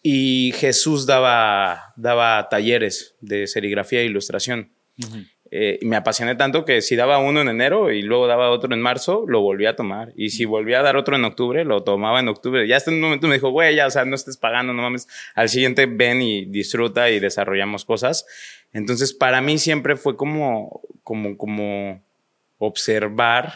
Y 0.02 0.52
Jesús 0.56 1.04
daba, 1.04 1.94
daba 1.96 2.48
talleres 2.48 3.16
de 3.20 3.48
serigrafía 3.48 4.02
e 4.02 4.04
ilustración. 4.04 4.70
Uh 4.98 5.06
-huh. 5.06 5.30
Eh, 5.52 5.78
y 5.80 5.86
me 5.86 5.96
apasioné 5.96 6.36
tanto 6.36 6.64
que 6.64 6.80
si 6.80 6.94
daba 6.94 7.18
uno 7.18 7.40
en 7.40 7.48
enero 7.48 7.90
y 7.90 8.02
luego 8.02 8.28
daba 8.28 8.50
otro 8.50 8.72
en 8.72 8.80
marzo, 8.80 9.24
lo 9.26 9.40
volví 9.40 9.66
a 9.66 9.74
tomar. 9.74 10.12
Y 10.14 10.30
si 10.30 10.44
volvía 10.44 10.78
a 10.78 10.82
dar 10.82 10.96
otro 10.96 11.16
en 11.16 11.24
octubre, 11.24 11.64
lo 11.64 11.82
tomaba 11.82 12.20
en 12.20 12.28
octubre. 12.28 12.66
Ya 12.68 12.76
hasta 12.76 12.90
en 12.90 12.98
un 12.98 13.02
momento 13.02 13.26
me 13.26 13.34
dijo, 13.34 13.50
güey, 13.50 13.74
ya, 13.74 13.86
o 13.86 13.90
sea, 13.90 14.04
no 14.04 14.14
estés 14.14 14.36
pagando, 14.36 14.72
no 14.72 14.82
mames. 14.82 15.08
Al 15.34 15.48
siguiente 15.48 15.86
ven 15.86 16.22
y 16.22 16.44
disfruta 16.44 17.10
y 17.10 17.18
desarrollamos 17.18 17.84
cosas. 17.84 18.26
Entonces, 18.72 19.12
para 19.12 19.40
mí 19.40 19.58
siempre 19.58 19.96
fue 19.96 20.16
como, 20.16 20.82
como, 21.02 21.36
como 21.36 22.00
observar 22.58 23.54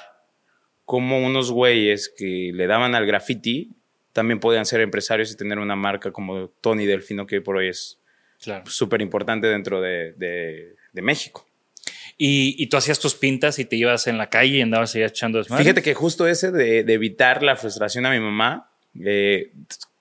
cómo 0.85 1.25
unos 1.25 1.53
güeyes 1.53 2.13
que 2.15 2.51
le 2.53 2.67
daban 2.67 2.95
al 2.97 3.07
graffiti 3.07 3.71
también 4.13 4.39
podían 4.39 4.67
ser 4.67 4.81
empresarios 4.81 5.33
y 5.33 5.37
tener 5.37 5.59
una 5.59 5.77
marca 5.77 6.13
como 6.13 6.49
Tony 6.61 6.87
Delfino, 6.87 7.27
que 7.27 7.41
por 7.41 7.57
hoy 7.57 7.69
es 7.69 8.01
súper 8.39 8.99
claro. 8.99 9.05
importante 9.05 9.47
dentro 9.49 9.81
de, 9.81 10.13
de, 10.13 10.77
de 10.93 11.03
México. 11.03 11.47
Y, 12.17 12.55
y, 12.63 12.69
tú 12.69 12.77
hacías 12.77 13.01
tus 13.01 13.15
pintas 13.15 13.59
y 13.59 13.65
te 13.65 13.75
ibas 13.75 14.07
en 14.07 14.19
la 14.19 14.31
calle 14.31 14.59
y 14.59 14.61
andabas 14.61 14.95
ahí 14.95 15.03
echando 15.03 15.39
desmadre. 15.39 15.65
Fíjate 15.65 15.83
que 15.83 15.95
justo 15.95 16.29
ese 16.29 16.53
de, 16.53 16.85
de, 16.85 16.93
evitar 16.93 17.43
la 17.43 17.57
frustración 17.57 18.07
a 18.07 18.11
mi 18.11 18.21
mamá, 18.21 18.71
eh, 19.05 19.53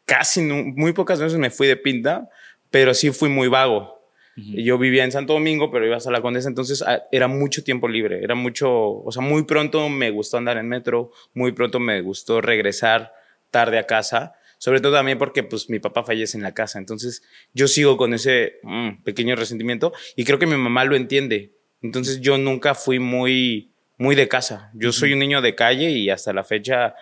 casi 0.06 0.42
no, 0.42 0.64
muy 0.64 0.94
pocas 0.94 1.20
veces 1.20 1.40
me 1.40 1.50
fui 1.50 1.68
de 1.68 1.76
pinta, 1.76 2.30
pero 2.70 2.94
sí 2.94 3.12
fui 3.12 3.30
muy 3.30 3.48
vago. 3.48 4.04
Uh 4.36 4.42
-huh. 4.42 4.64
Yo 4.64 4.78
vivía 4.78 5.04
en 5.04 5.12
Santo 5.12 5.34
Domingo, 5.34 5.72
pero 5.72 5.86
iba 5.86 5.98
hasta 5.98 6.12
la 6.12 6.22
Condesa, 6.22 6.50
entonces 6.50 6.82
ah, 6.82 7.04
era 7.12 7.28
mucho 7.28 7.64
tiempo 7.64 7.88
libre, 7.88 8.24
era 8.24 8.36
mucho, 8.36 8.72
o 8.72 9.12
sea, 9.12 9.22
muy 9.22 9.44
pronto 9.44 9.90
me 9.90 10.10
gustó 10.10 10.38
andar 10.38 10.58
en 10.58 10.68
metro, 10.68 11.12
muy 11.34 11.52
pronto 11.52 11.80
me 11.80 12.02
gustó 12.02 12.42
regresar 12.42 13.14
tarde 13.52 13.78
a 13.78 13.86
casa, 13.86 14.34
sobre 14.58 14.80
todo 14.80 14.94
también 14.94 15.20
porque 15.20 15.44
pues 15.44 15.70
mi 15.70 15.80
papá 15.80 16.04
fallece 16.04 16.38
en 16.38 16.44
la 16.44 16.54
casa, 16.54 16.80
entonces 16.80 17.22
yo 17.54 17.68
sigo 17.68 17.96
con 17.96 18.14
ese 18.14 18.56
mmm, 18.64 19.04
pequeño 19.04 19.36
resentimiento 19.36 19.94
y 20.16 20.24
creo 20.24 20.40
que 20.40 20.48
mi 20.48 20.58
mamá 20.58 20.84
lo 20.86 20.96
entiende, 20.96 21.52
entonces 21.84 22.22
yo 22.22 22.40
nunca 22.40 22.74
fui 22.74 22.98
muy, 22.98 23.72
muy 23.98 24.16
de 24.16 24.28
casa, 24.28 24.72
yo 24.74 24.92
soy 24.92 25.14
un 25.14 25.20
niño 25.20 25.42
de 25.42 25.54
calle 25.54 25.92
y 25.92 26.10
hasta 26.10 26.34
la 26.34 26.44
fecha 26.44 26.96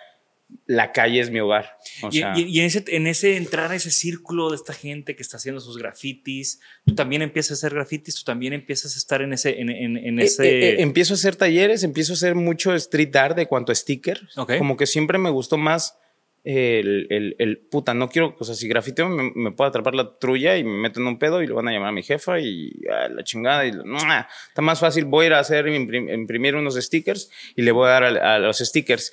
la 0.66 0.92
calle 0.92 1.20
es 1.20 1.30
mi 1.30 1.40
hogar. 1.40 1.76
O 2.02 2.08
y, 2.08 2.18
sea, 2.18 2.34
y, 2.36 2.42
y 2.42 2.60
en, 2.60 2.66
ese, 2.66 2.84
en, 2.88 3.06
ese, 3.06 3.36
entrar 3.36 3.70
a 3.70 3.74
ese 3.74 3.90
círculo 3.90 4.50
de 4.50 4.56
esta 4.56 4.72
gente 4.72 5.16
que 5.16 5.22
está 5.22 5.36
haciendo 5.36 5.60
sus 5.60 5.78
grafitis, 5.78 6.60
tú 6.84 6.94
también 6.94 7.22
empiezas 7.22 7.52
a 7.52 7.54
hacer 7.54 7.74
grafitis, 7.74 8.16
tú 8.16 8.24
también 8.24 8.52
empiezas 8.52 8.94
a 8.94 8.98
estar 8.98 9.22
en 9.22 9.32
ese... 9.32 9.60
En, 9.60 9.70
en, 9.70 9.96
en 9.96 10.20
ese... 10.20 10.44
Eh, 10.44 10.50
eh, 10.50 10.70
eh, 10.70 10.82
empiezo 10.82 11.14
a 11.14 11.16
hacer 11.16 11.36
talleres, 11.36 11.82
empiezo 11.84 12.12
a 12.12 12.16
hacer 12.16 12.34
mucho 12.34 12.74
street 12.74 13.14
art 13.16 13.36
de 13.36 13.46
cuanto 13.46 13.72
a 13.72 13.74
stickers. 13.74 14.36
Okay. 14.36 14.58
Como 14.58 14.76
que 14.76 14.86
siempre 14.86 15.18
me 15.18 15.30
gustó 15.30 15.56
más 15.56 15.98
el, 16.44 17.06
el, 17.10 17.36
el, 17.38 17.58
puta, 17.58 17.94
no 17.94 18.08
quiero, 18.08 18.34
o 18.38 18.44
sea, 18.44 18.54
si 18.54 18.66
grafiteo 18.66 19.08
me, 19.08 19.30
me 19.34 19.52
puede 19.52 19.68
atrapar 19.68 19.94
la 19.94 20.18
trulla 20.18 20.56
y 20.56 20.64
me 20.64 20.76
meto 20.76 21.00
en 21.00 21.06
un 21.06 21.18
pedo 21.18 21.40
y 21.40 21.46
lo 21.46 21.54
van 21.54 21.68
a 21.68 21.72
llamar 21.72 21.90
a 21.90 21.92
mi 21.92 22.02
jefa 22.02 22.40
y 22.40 22.72
a 22.90 23.08
la 23.08 23.22
chingada. 23.22 23.64
Y, 23.64 23.70
está 23.70 24.62
más 24.62 24.80
fácil, 24.80 25.04
voy 25.04 25.26
a 25.26 25.38
hacer, 25.38 25.68
imprimir 25.68 26.56
unos 26.56 26.74
stickers 26.74 27.30
y 27.54 27.62
le 27.62 27.70
voy 27.70 27.86
a 27.86 27.90
dar 27.90 28.04
a, 28.04 28.38
los 28.38 28.58
stickers. 28.58 29.12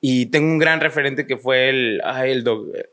Y 0.00 0.26
tengo 0.26 0.46
un 0.46 0.58
gran 0.58 0.80
referente 0.80 1.26
que 1.26 1.36
fue 1.36 1.70
el, 1.70 2.00
ah, 2.04 2.24
el, 2.24 2.44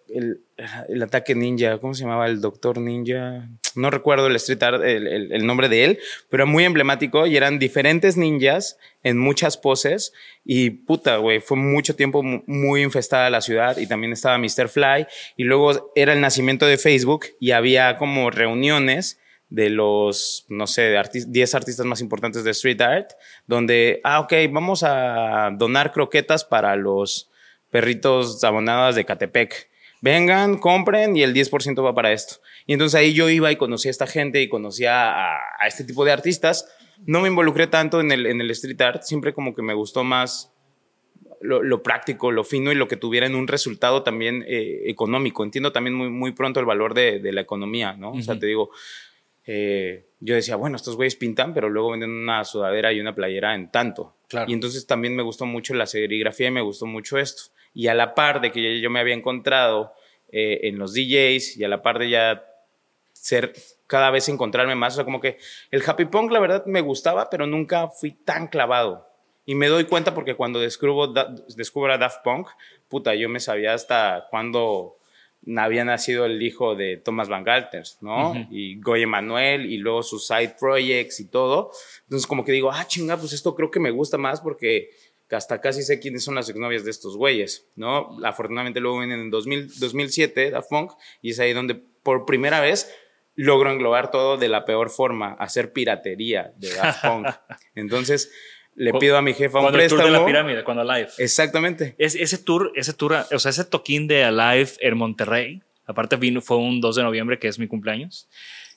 el, 0.09 0.41
el, 0.89 1.03
ataque 1.03 1.35
ninja, 1.35 1.77
¿cómo 1.77 1.93
se 1.93 2.01
llamaba? 2.01 2.25
El 2.25 2.41
doctor 2.41 2.79
ninja. 2.79 3.47
No 3.75 3.89
recuerdo 3.89 4.27
el 4.27 4.35
street 4.35 4.63
art, 4.63 4.83
el, 4.83 5.45
nombre 5.45 5.69
de 5.69 5.83
él, 5.83 5.99
pero 6.29 6.47
muy 6.47 6.63
emblemático 6.63 7.27
y 7.27 7.38
eran 7.38 7.59
diferentes 7.59 8.17
ninjas 8.17 8.77
en 9.03 9.17
muchas 9.17 9.57
poses. 9.57 10.13
Y 10.43 10.69
puta, 10.69 11.17
güey, 11.17 11.39
fue 11.39 11.57
mucho 11.57 11.95
tiempo 11.95 12.23
muy 12.23 12.81
infestada 12.81 13.29
la 13.29 13.41
ciudad 13.41 13.77
y 13.77 13.88
también 13.88 14.13
estaba 14.13 14.38
Mr. 14.38 14.69
Fly. 14.69 15.07
Y 15.38 15.43
luego 15.43 15.91
era 15.95 16.13
el 16.13 16.21
nacimiento 16.21 16.65
de 16.65 16.77
Facebook 16.77 17.25
y 17.39 17.51
había 17.51 17.97
como 17.97 18.29
reuniones 18.31 19.19
de 19.49 19.69
los, 19.69 20.45
no 20.49 20.67
sé, 20.67 20.95
10 21.27 21.55
artistas 21.55 21.85
más 21.85 22.01
importantes 22.01 22.43
de 22.43 22.51
street 22.51 22.81
art, 22.81 23.11
donde, 23.47 24.01
ah, 24.03 24.19
ok, 24.19 24.33
vamos 24.49 24.83
a 24.83 25.51
donar 25.53 25.91
croquetas 25.91 26.43
para 26.43 26.75
los 26.75 27.29
perritos 27.69 28.43
abonados 28.43 28.95
de 28.95 29.05
Catepec. 29.05 29.69
Vengan, 30.05 30.59
compren 30.59 31.17
y 31.17 31.23
el 31.23 31.33
10% 31.33 31.83
va 31.83 31.95
para 31.95 32.11
esto. 32.11 32.35
Y 32.67 32.73
entonces 32.73 32.93
ahí 32.93 33.11
yo 33.15 33.27
iba 33.27 33.51
y 33.51 33.55
conocía 33.55 33.89
a 33.89 33.91
esta 33.97 34.05
gente 34.05 34.39
y 34.39 34.47
conocía 34.47 35.09
a, 35.09 35.39
a 35.59 35.65
este 35.67 35.83
tipo 35.83 36.05
de 36.05 36.11
artistas. 36.11 36.71
No 37.07 37.21
me 37.21 37.27
involucré 37.27 37.65
tanto 37.65 37.99
en 38.01 38.11
el, 38.11 38.27
en 38.27 38.39
el 38.39 38.51
street 38.51 38.79
art, 38.81 39.01
siempre 39.01 39.33
como 39.33 39.55
que 39.55 39.63
me 39.63 39.73
gustó 39.73 40.03
más 40.03 40.53
lo, 41.41 41.63
lo, 41.63 41.81
práctico, 41.81 42.31
lo 42.31 42.43
fino 42.43 42.71
y 42.71 42.75
lo 42.75 42.87
que 42.87 42.97
tuviera 42.97 43.25
en 43.25 43.33
un 43.33 43.47
resultado 43.47 44.03
también 44.03 44.45
eh, 44.47 44.83
económico. 44.85 45.43
Entiendo 45.43 45.71
también 45.71 45.95
muy, 45.95 46.09
muy 46.11 46.33
pronto 46.33 46.59
el 46.59 46.67
valor 46.67 46.93
de, 46.93 47.17
de 47.19 47.33
la 47.33 47.41
economía, 47.41 47.93
¿no? 47.93 48.11
Uh 48.11 48.13
-huh. 48.13 48.19
O 48.19 48.21
sea, 48.21 48.37
te 48.37 48.45
digo, 48.45 48.69
eh, 49.47 50.05
yo 50.19 50.35
decía, 50.35 50.55
bueno, 50.55 50.75
estos 50.75 50.95
güeyes 50.95 51.15
pintan, 51.15 51.51
pero 51.51 51.67
luego 51.67 51.89
venden 51.89 52.11
una 52.11 52.43
sudadera 52.43 52.93
y 52.93 52.99
una 52.99 53.15
playera 53.15 53.55
en 53.55 53.71
tanto. 53.71 54.15
Claro. 54.27 54.51
Y 54.51 54.53
entonces 54.53 54.85
también 54.85 55.15
me 55.15 55.23
gustó 55.23 55.47
mucho 55.47 55.73
la 55.73 55.87
serigrafía 55.87 56.49
y 56.49 56.51
me 56.51 56.61
gustó 56.61 56.85
mucho 56.85 57.17
esto. 57.17 57.54
Y 57.75 57.88
a 57.88 57.93
la 57.93 58.15
par 58.15 58.41
de 58.41 58.51
que 58.51 58.81
yo 58.81 58.89
me 58.89 58.99
había 58.99 59.13
encontrado 59.13 59.93
eh, 60.31 60.61
en 60.63 60.79
los 60.79 60.93
DJs 60.95 61.57
y 61.57 61.63
a 61.63 61.67
la 61.67 61.83
par 61.83 61.99
de 61.99 62.09
ya 62.09 62.43
ser 63.13 63.53
cada 63.88 64.09
vez 64.09 64.27
encontrarme 64.29 64.73
más, 64.73 64.93
o 64.93 64.95
sea, 64.95 65.05
como 65.05 65.21
que 65.21 65.38
el 65.69 65.83
happy 65.85 66.05
punk 66.05 66.31
la 66.31 66.39
verdad 66.39 66.65
me 66.65 66.81
gustaba, 66.81 67.29
pero 67.29 67.45
nunca 67.45 67.89
fui 67.89 68.11
tan 68.11 68.47
clavado. 68.47 69.07
Y 69.45 69.53
me 69.53 69.67
doy 69.67 69.85
cuenta 69.85 70.15
porque 70.15 70.35
cuando 70.35 70.59
descubro, 70.59 71.13
descubro 71.55 71.93
a 71.93 71.99
Daft 71.99 72.23
Punk, 72.23 72.47
puta, 72.88 73.13
yo 73.13 73.29
me 73.29 73.39
sabía 73.39 73.75
hasta 73.75 74.27
cuando 74.31 74.97
había 75.55 75.85
nacido 75.85 76.25
el 76.25 76.41
hijo 76.41 76.75
de 76.75 76.97
Thomas 76.97 77.29
Van 77.29 77.43
Galters, 77.43 77.99
¿no? 78.01 78.31
Uh 78.31 78.35
-huh. 78.35 78.47
Y 78.49 78.81
Goye 78.81 79.05
Manuel 79.05 79.71
y 79.71 79.77
luego 79.77 80.01
sus 80.01 80.25
side 80.25 80.55
projects 80.59 81.19
y 81.19 81.27
todo. 81.29 81.71
Entonces 82.03 82.25
como 82.25 82.43
que 82.43 82.51
digo, 82.51 82.71
ah, 82.71 82.85
chinga, 82.88 83.17
pues 83.17 83.33
esto 83.33 83.53
creo 83.53 83.69
que 83.69 83.79
me 83.79 83.91
gusta 83.91 84.17
más 84.17 84.41
porque 84.41 84.89
hasta 85.31 85.61
casi 85.61 85.81
sé 85.83 85.99
quiénes 85.99 86.23
son 86.23 86.35
las 86.35 86.49
exnovias 86.49 86.83
de 86.85 86.91
estos 86.91 87.17
güeyes, 87.17 87.67
¿no? 87.75 88.17
Afortunadamente 88.23 88.79
luego 88.79 88.99
vienen 88.99 89.21
en 89.21 89.31
2000, 89.31 89.79
2007 89.79 90.51
Daft 90.51 90.69
Punk 90.69 90.91
y 91.21 91.31
es 91.31 91.39
ahí 91.39 91.53
donde 91.53 91.75
por 91.75 92.25
primera 92.25 92.59
vez 92.61 92.93
logro 93.35 93.71
englobar 93.71 94.11
todo 94.11 94.38
de 94.38 94.47
la 94.47 94.65
peor 94.65 94.89
forma, 94.89 95.33
hacer 95.33 95.73
piratería 95.73 96.53
de 96.57 96.73
Daft 96.73 97.05
Punk. 97.05 97.27
Entonces 97.75 98.31
le 98.75 98.93
pido 98.93 99.17
a 99.17 99.21
mi 99.21 99.33
jefa 99.33 99.59
un 99.59 99.71
préstamo. 99.71 100.01
El 100.01 100.07
tour 100.07 100.13
de 100.13 100.19
la 100.19 100.25
pirámide, 100.25 100.63
cuando 100.63 100.83
Alive. 100.83 101.09
Exactamente. 101.17 101.95
Es, 101.97 102.15
ese 102.15 102.38
tour, 102.38 102.71
ese 102.75 102.93
tour, 102.93 103.25
o 103.31 103.39
sea, 103.39 103.49
ese 103.49 103.65
toquín 103.65 104.07
de 104.07 104.23
Alive 104.23 104.71
en 104.79 104.97
Monterrey, 104.97 105.63
aparte 105.85 106.17
vino, 106.17 106.41
fue 106.41 106.57
un 106.57 106.81
2 106.81 106.97
de 106.97 107.03
noviembre, 107.03 107.39
que 107.39 107.47
es 107.47 107.57
mi 107.57 107.67
cumpleaños, 107.67 108.29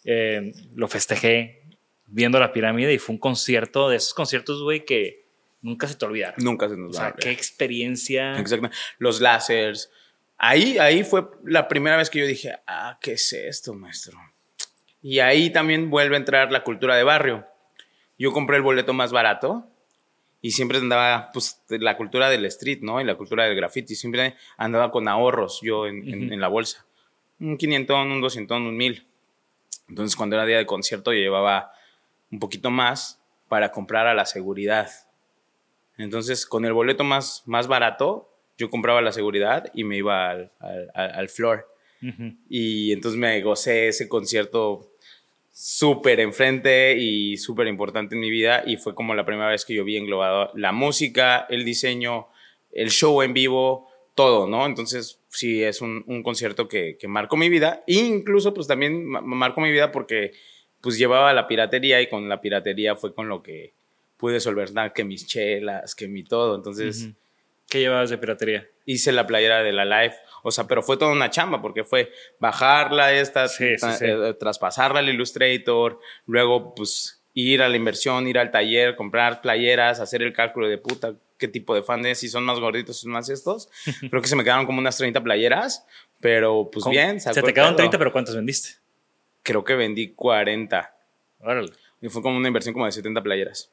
eh, 0.05 0.53
lo 0.75 0.89
festejé 0.89 1.63
viendo 2.07 2.39
la 2.39 2.53
pirámide 2.53 2.95
y 2.95 2.99
fue 2.99 3.15
un 3.15 3.19
concierto 3.19 3.89
de 3.89 3.97
esos 3.97 4.15
conciertos, 4.15 4.63
güey, 4.63 4.85
que 4.85 5.28
nunca 5.61 5.87
se 5.87 5.95
te 5.97 6.05
olvidaron. 6.05 6.37
Nunca 6.45 6.69
se 6.69 6.77
nos 6.77 6.91
O 6.91 6.99
sea, 6.99 7.13
qué 7.13 7.31
experiencia. 7.31 8.39
Exactamente. 8.39 8.77
Los 8.99 9.21
láseres. 9.21 9.91
Ahí, 10.37 10.79
ahí 10.79 11.03
fue 11.05 11.29
la 11.45 11.67
primera 11.67 11.97
vez 11.97 12.11
que 12.11 12.21
yo 12.21 12.27
dije, 12.27 12.55
ah, 12.67 12.99
¿qué 13.01 13.13
es 13.13 13.33
esto, 13.33 13.75
maestro? 13.75 14.19
Y 15.03 15.19
ahí 15.21 15.51
también 15.51 15.91
vuelve 15.91 16.17
a 16.17 16.19
entrar 16.19 16.53
la 16.53 16.63
cultura 16.63 16.97
de 16.97 17.03
barrio. 17.03 17.47
Yo 18.19 18.33
compré 18.33 18.57
el 18.57 18.63
boleto 18.63 18.93
más 18.93 19.13
barato, 19.13 19.69
y 20.41 20.53
siempre 20.53 20.79
andaba, 20.79 21.31
pues, 21.33 21.63
la 21.69 21.97
cultura 21.97 22.31
del 22.31 22.45
street, 22.47 22.79
¿no? 22.83 23.01
Y 23.01 23.05
la 23.05 23.17
cultura 23.17 23.45
del 23.45 23.57
graffiti. 23.57 23.95
Siempre 23.97 24.37
andaba 24.57 24.91
con 24.91 25.09
ahorros 25.09 25.61
yo 25.63 25.87
en, 25.87 25.99
uh 25.99 26.05
-huh. 26.05 26.13
en, 26.13 26.33
en 26.33 26.41
la 26.41 26.49
bolsa. 26.49 26.87
Un 27.41 27.57
500, 27.57 27.97
un 28.07 28.21
200, 28.21 28.57
un 28.57 28.77
1000. 28.77 29.07
Entonces, 29.89 30.17
cuando 30.17 30.37
era 30.37 30.45
día 30.45 30.59
de 30.59 30.67
concierto, 30.67 31.13
yo 31.13 31.19
llevaba 31.19 31.73
un 32.31 32.39
poquito 32.39 32.71
más 32.71 33.21
para 33.49 33.73
comprar 33.73 34.07
a 34.07 34.15
la 34.15 34.27
seguridad. 34.27 34.91
Entonces, 35.99 36.47
con 36.47 36.65
el 36.65 36.73
boleto 36.73 37.05
más, 37.05 37.43
más 37.47 37.67
barato, 37.67 38.31
yo 38.57 38.71
compraba 38.71 39.03
la 39.03 39.13
seguridad 39.13 39.71
y 39.75 39.85
me 39.85 39.97
iba 39.97 40.31
al, 40.31 40.53
al, 40.61 40.91
al 40.95 41.29
floor. 41.29 41.67
Uh 42.03 42.07
-huh. 42.07 42.37
Y 42.49 42.93
entonces 42.93 43.19
me 43.19 43.41
gocé 43.43 43.89
ese 43.89 44.09
concierto 44.09 44.93
súper 45.61 46.21
enfrente 46.21 46.97
y 46.97 47.37
súper 47.37 47.67
importante 47.67 48.15
en 48.15 48.21
mi 48.21 48.31
vida 48.31 48.63
y 48.65 48.77
fue 48.77 48.95
como 48.95 49.15
la 49.17 49.25
primera 49.25 49.49
vez 49.51 49.65
que 49.65 49.75
yo 49.75 49.83
vi 49.83 49.97
englobado 49.97 50.53
la 50.55 50.71
música, 50.71 51.47
el 51.51 51.65
diseño, 51.65 52.29
el 52.71 52.91
show 52.91 53.23
en 53.23 53.35
vivo, 53.35 53.89
todo, 54.15 54.47
¿no? 54.47 54.67
Entonces 54.67 55.21
sí 55.29 55.65
es 55.65 55.81
un, 55.81 56.05
un 56.07 56.23
concierto 56.23 56.69
que, 56.69 56.97
que, 56.97 57.09
marcó 57.09 57.37
mi 57.37 57.49
vida 57.49 57.83
e 57.89 57.95
incluso 57.95 58.55
pues 58.55 58.69
también 58.69 59.05
marcó 59.05 59.61
mi 59.61 59.73
vida 59.73 59.91
porque 59.91 60.31
pues 60.81 60.97
llevaba 60.97 61.33
la 61.33 61.49
piratería 61.49 62.01
y 62.01 62.09
con 62.09 62.29
la 62.29 62.41
piratería 62.41 62.95
fue 62.95 63.13
con 63.13 63.29
lo 63.29 63.43
que 63.43 63.75
pude 64.19 64.41
solventar 64.41 64.93
que 64.93 65.05
mis 65.05 65.27
chelas, 65.27 65.95
que 65.95 66.09
mi 66.09 66.25
todo, 66.25 66.55
entonces... 66.55 67.05
Uh 67.05 67.07
-huh. 67.07 67.15
¿Qué 67.71 67.81
llevabas 67.81 68.09
de 68.09 68.17
piratería? 68.17 68.67
Hice 68.87 69.13
la 69.13 69.27
playera 69.27 69.63
de 69.63 69.73
la 69.73 69.85
Live, 69.85 70.15
o 70.43 70.51
sea, 70.51 70.67
pero 70.67 70.83
fue 70.83 70.97
toda 70.97 71.13
una 71.13 71.29
chamba 71.29 71.61
porque 71.61 71.85
fue 71.85 72.11
bajarla 72.41 73.13
esta, 73.13 73.47
sí, 73.47 73.77
sí, 73.77 73.87
sí. 73.99 74.07
Eh, 74.07 74.35
traspasarla 74.41 75.01
al 75.01 75.09
Illustrator, 75.11 76.01
luego 76.25 76.75
pues 76.75 77.23
ir 77.35 77.61
a 77.61 77.69
la 77.69 77.77
inversión, 77.77 78.27
ir 78.27 78.39
al 78.39 78.51
taller, 78.51 78.97
comprar 78.97 79.43
playeras, 79.43 80.01
hacer 80.01 80.23
el 80.23 80.33
cálculo 80.33 80.67
de 80.67 80.79
puta, 80.79 81.15
qué 81.37 81.47
tipo 81.47 81.75
de 81.75 81.83
fan 81.83 82.07
es, 82.07 82.21
si 82.21 82.29
son 82.29 82.45
más 82.45 82.59
gorditos, 82.59 83.01
son 83.01 83.13
más 83.13 83.29
estos. 83.29 83.69
Creo 84.11 84.23
que 84.23 84.29
se 84.29 84.37
me 84.37 84.45
quedaron 84.45 84.65
como 84.65 84.79
unas 84.79 84.97
30 84.97 85.23
playeras, 85.23 85.87
pero 86.21 86.71
pues 86.73 86.85
¿Cómo? 86.85 86.93
bien. 86.93 87.21
Se 87.21 87.35
sacó 87.35 87.47
te 87.49 87.53
quedaron 87.53 87.75
pedo. 87.75 87.85
30, 87.85 87.99
pero 87.99 88.13
¿cuántas 88.13 88.35
vendiste? 88.35 88.81
Creo 89.43 89.63
que 89.63 89.75
vendí 89.75 90.15
40. 90.15 90.95
Órale. 91.41 91.71
Y 92.01 92.09
fue 92.09 92.23
como 92.23 92.39
una 92.39 92.49
inversión 92.49 92.73
como 92.73 92.87
de 92.87 92.93
70 92.93 93.23
playeras. 93.23 93.71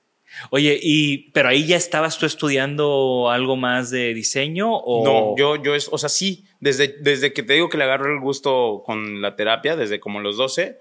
Oye, 0.49 0.79
y 0.81 1.31
pero 1.31 1.49
ahí 1.49 1.65
ya 1.65 1.77
estabas 1.77 2.17
tú 2.17 2.25
estudiando 2.25 3.29
algo 3.29 3.55
más 3.55 3.89
de 3.89 4.13
diseño 4.13 4.75
o 4.75 5.05
No, 5.05 5.35
yo, 5.37 5.61
yo 5.61 5.75
es, 5.75 5.89
o 5.91 5.97
sea, 5.97 6.09
sí, 6.09 6.45
desde, 6.59 6.95
desde 6.99 7.33
que 7.33 7.43
te 7.43 7.53
digo 7.53 7.69
que 7.69 7.77
le 7.77 7.83
agarré 7.83 8.13
el 8.13 8.19
gusto 8.19 8.83
con 8.85 9.21
la 9.21 9.35
terapia, 9.35 9.75
desde 9.75 9.99
como 9.99 10.19
los 10.19 10.37
12, 10.37 10.77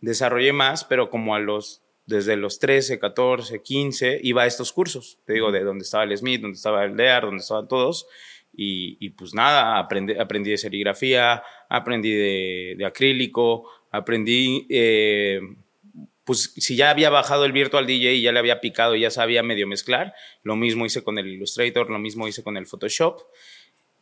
desarrollé 0.00 0.52
más, 0.52 0.84
pero 0.84 1.10
como 1.10 1.34
a 1.34 1.38
los, 1.38 1.82
desde 2.06 2.36
los 2.36 2.58
13, 2.58 2.98
14, 2.98 3.62
15, 3.62 4.20
iba 4.22 4.42
a 4.42 4.46
estos 4.46 4.72
cursos, 4.72 5.18
te 5.24 5.34
digo, 5.34 5.52
de 5.52 5.62
donde 5.64 5.84
estaba 5.84 6.04
el 6.04 6.16
Smith, 6.16 6.40
donde 6.40 6.56
estaba 6.56 6.84
el 6.84 6.96
DEAR, 6.96 7.24
donde 7.24 7.40
estaban 7.40 7.68
todos, 7.68 8.06
y, 8.52 8.96
y 9.04 9.10
pues 9.10 9.34
nada, 9.34 9.78
aprendí, 9.78 10.18
aprendí 10.18 10.50
de 10.50 10.58
serigrafía, 10.58 11.42
aprendí 11.68 12.10
de, 12.10 12.74
de 12.76 12.84
acrílico, 12.84 13.70
aprendí, 13.90 14.66
eh, 14.68 15.40
pues 16.30 16.52
si 16.58 16.76
ya 16.76 16.90
había 16.90 17.10
bajado 17.10 17.44
el 17.44 17.50
Virtual 17.50 17.88
DJ 17.88 18.14
y 18.14 18.22
ya 18.22 18.30
le 18.30 18.38
había 18.38 18.60
picado 18.60 18.94
ya 18.94 19.10
sabía 19.10 19.42
medio 19.42 19.66
mezclar, 19.66 20.14
lo 20.44 20.54
mismo 20.54 20.86
hice 20.86 21.02
con 21.02 21.18
el 21.18 21.26
Illustrator, 21.26 21.90
lo 21.90 21.98
mismo 21.98 22.28
hice 22.28 22.44
con 22.44 22.56
el 22.56 22.66
Photoshop. 22.68 23.20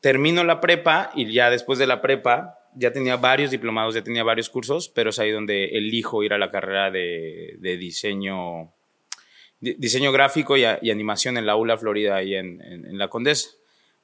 Termino 0.02 0.44
la 0.44 0.60
prepa 0.60 1.10
y 1.14 1.32
ya 1.32 1.48
después 1.48 1.78
de 1.78 1.86
la 1.86 2.02
prepa 2.02 2.58
ya 2.74 2.92
tenía 2.92 3.16
varios 3.16 3.50
diplomados, 3.50 3.94
ya 3.94 4.02
tenía 4.04 4.24
varios 4.24 4.50
cursos, 4.50 4.90
pero 4.90 5.08
es 5.08 5.18
ahí 5.18 5.30
donde 5.30 5.70
elijo 5.78 6.22
ir 6.22 6.34
a 6.34 6.38
la 6.38 6.50
carrera 6.50 6.90
de, 6.90 7.56
diseño, 7.62 8.74
di- 9.58 9.76
diseño 9.78 10.12
gráfico 10.12 10.58
y, 10.58 10.66
animación 10.66 11.38
en 11.38 11.46
la 11.46 11.56
ULA 11.56 11.78
Florida, 11.78 12.16
ahí 12.16 12.34
en, 12.34 12.98
la 12.98 13.08
Condesa. 13.08 13.48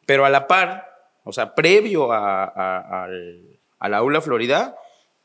Pero 0.07 0.25
a 0.25 0.31
la 0.31 0.47
par, 0.47 0.87
o 1.25 1.33
sea, 1.35 1.55
previo 1.55 2.11
a, 2.11 2.45
a- 2.45 3.07
a 3.81 3.89
la 3.91 4.03
ULA 4.03 4.23
Florida, 4.23 4.77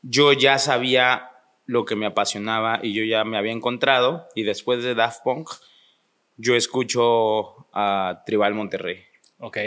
yo 0.02 0.34
ya 0.34 0.58
sabía 0.58 1.29
lo 1.70 1.84
que 1.84 1.94
me 1.94 2.04
apasionaba 2.04 2.80
y 2.82 2.92
yo 2.92 3.04
ya 3.04 3.24
me 3.24 3.38
había 3.38 3.52
encontrado. 3.52 4.26
Y 4.34 4.42
después 4.42 4.82
de 4.82 4.96
Daft 4.96 5.22
Punk, 5.22 5.48
yo 6.36 6.56
escucho 6.56 7.68
a 7.72 8.24
Tribal 8.26 8.54
Monterrey. 8.54 8.98
Ok. 9.38 9.58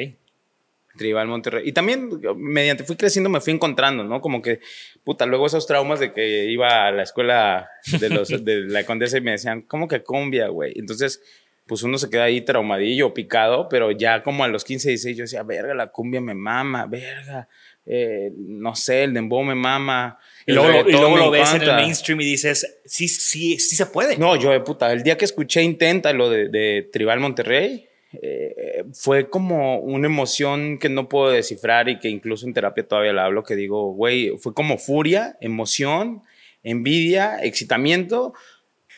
Tribal 0.98 1.28
Monterrey. 1.30 1.64
Y 1.66 1.72
también, 1.72 2.10
mediante 2.36 2.84
fui 2.84 2.98
creciendo, 2.98 3.30
me 3.30 3.40
fui 3.40 3.54
encontrando, 3.54 4.04
¿no? 4.04 4.20
Como 4.20 4.42
que, 4.42 4.60
puta, 5.06 5.26
luego 5.26 5.46
esos 5.48 5.66
traumas 5.66 6.02
de 6.02 6.12
que 6.12 6.52
iba 6.52 6.88
a 6.88 6.92
la 6.92 7.04
escuela 7.04 7.70
de, 8.00 8.10
los, 8.10 8.28
de 8.44 8.66
la 8.66 8.86
Condesa 8.86 9.18
y 9.18 9.22
me 9.22 9.32
decían, 9.32 9.62
¿cómo 9.62 9.88
que 9.88 10.04
cumbia, 10.04 10.50
güey? 10.50 10.74
Entonces, 10.76 11.22
pues 11.66 11.84
uno 11.84 11.98
se 11.98 12.10
queda 12.10 12.26
ahí 12.26 12.42
traumadillo, 12.42 13.14
picado, 13.14 13.70
pero 13.70 13.92
ya 13.92 14.24
como 14.24 14.44
a 14.44 14.50
los 14.50 14.66
15, 14.66 14.90
16 14.90 15.18
yo 15.18 15.24
decía, 15.24 15.44
verga, 15.44 15.74
la 15.74 15.88
cumbia 15.88 16.20
me 16.20 16.34
mama, 16.34 16.86
verga, 16.86 17.48
eh, 17.86 18.32
no 18.38 18.76
sé, 18.76 19.04
el 19.04 19.14
dembow 19.14 19.44
me 19.44 19.56
mama. 19.56 20.18
Y 20.46 20.54
luego, 20.54 20.70
lo- 20.84 20.90
y 20.90 20.92
luego 20.94 21.18
lo 21.18 21.32
ves 21.32 21.50
en 21.52 21.56
el 21.58 21.64
encanta". 21.64 21.82
mainstream 21.84 22.22
y 22.22 22.26
dices, 22.26 22.80
sí, 22.86 23.08
sí, 23.08 23.60
sí 23.60 23.76
se 23.76 23.86
puede. 23.88 24.18
No, 24.18 24.36
yo 24.36 24.52
de 24.52 24.60
puta, 24.62 24.92
el 24.92 25.04
día 25.04 25.18
que 25.18 25.26
escuché 25.26 25.62
Intenta 25.64 26.14
lo 26.14 26.30
de, 26.30 26.50
de 26.50 26.90
Tribal 26.92 27.20
Monterrey, 27.20 27.88
eh, 28.22 28.84
fue 28.94 29.30
como 29.30 29.80
una 29.80 30.06
emoción 30.08 30.78
que 30.78 30.88
no 30.90 31.10
puedo 31.10 31.32
descifrar 31.32 31.90
y 31.90 32.00
que 32.00 32.10
incluso 32.10 32.46
en 32.46 32.54
terapia 32.54 32.88
todavía 32.88 33.12
la 33.14 33.26
hablo, 33.26 33.44
que 33.44 33.56
digo, 33.56 33.92
güey, 33.94 34.38
fue 34.38 34.54
como 34.54 34.78
furia, 34.78 35.36
emoción, 35.42 36.22
envidia, 36.64 37.40
excitamiento. 37.44 38.34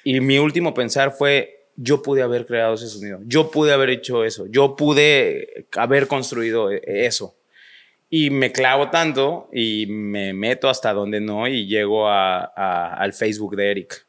Y 0.04 0.20
mi 0.20 0.38
último 0.38 0.74
pensar 0.74 1.12
fue, 1.12 1.70
yo 1.78 2.02
pude 2.02 2.22
haber 2.22 2.46
creado 2.46 2.76
ese 2.76 2.88
sonido, 2.88 3.20
yo 3.26 3.50
pude 3.52 3.72
haber 3.74 3.90
hecho 3.90 4.24
eso, 4.24 4.46
yo 4.48 4.76
pude 4.76 5.66
haber 5.76 6.08
construido 6.08 6.72
e- 6.72 6.82
eso. 7.06 7.36
Y 8.10 8.30
me 8.30 8.52
clavo 8.52 8.90
tanto 8.90 9.50
y 9.52 9.86
me 9.88 10.34
meto 10.34 10.70
hasta 10.70 10.94
donde 10.94 11.20
no 11.22 11.48
y 11.48 11.66
llego 11.68 12.08
a- 12.08 12.44
a- 12.56 12.94
al 12.96 13.14
Facebook 13.14 13.56
de 13.56 13.72
Eric, 13.72 14.06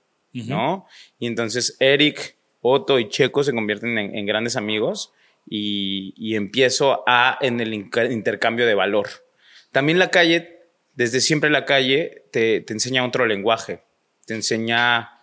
¿no? 0.48 0.87
Y 1.18 1.26
entonces 1.26 1.76
Eric, 1.80 2.37
Otto 2.61 2.98
y 2.98 3.09
Checo 3.09 3.42
se 3.42 3.52
convierten 3.52 3.96
en, 3.98 4.14
en 4.16 4.26
grandes 4.26 4.56
amigos 4.56 5.12
y, 5.48 6.12
y 6.16 6.35
empiezo 6.37 7.04
a 7.06 7.38
en 7.40 7.61
el 7.61 7.72
intercambio 7.72 8.66
de 8.66 8.74
valor. 8.74 9.09
También 9.72 9.98
la 9.98 10.11
calle, 10.11 10.61
desde 10.94 11.20
siempre 11.20 11.48
la 11.50 11.64
calle 11.64 12.24
te, 12.32 12.61
te 12.61 12.72
enseña 12.72 13.04
otro 13.06 13.24
lenguaje, 13.26 13.82
te 14.26 14.35
enseña 14.35 14.96
a, 14.98 15.18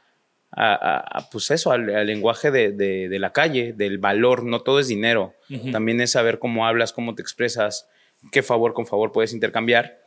a- 0.51 1.29
pues 1.31 1.51
eso, 1.51 1.71
al, 1.71 1.93
al 1.95 2.07
lenguaje 2.07 2.51
de, 2.51 2.71
de- 2.71 3.09
de 3.09 3.19
la 3.19 3.33
calle, 3.33 3.73
del 3.73 3.97
valor, 3.97 4.43
no 4.43 4.61
todo 4.61 4.79
es 4.79 4.87
dinero, 4.87 5.33
también 5.71 5.99
es 6.01 6.11
saber 6.11 6.39
cómo 6.39 6.65
hablas, 6.67 6.93
cómo 6.93 7.13
te 7.15 7.21
expresas, 7.21 7.87
qué 8.31 8.43
favor 8.43 8.73
con 8.73 8.85
favor 8.85 9.11
puedes 9.11 9.33
intercambiar. 9.33 10.01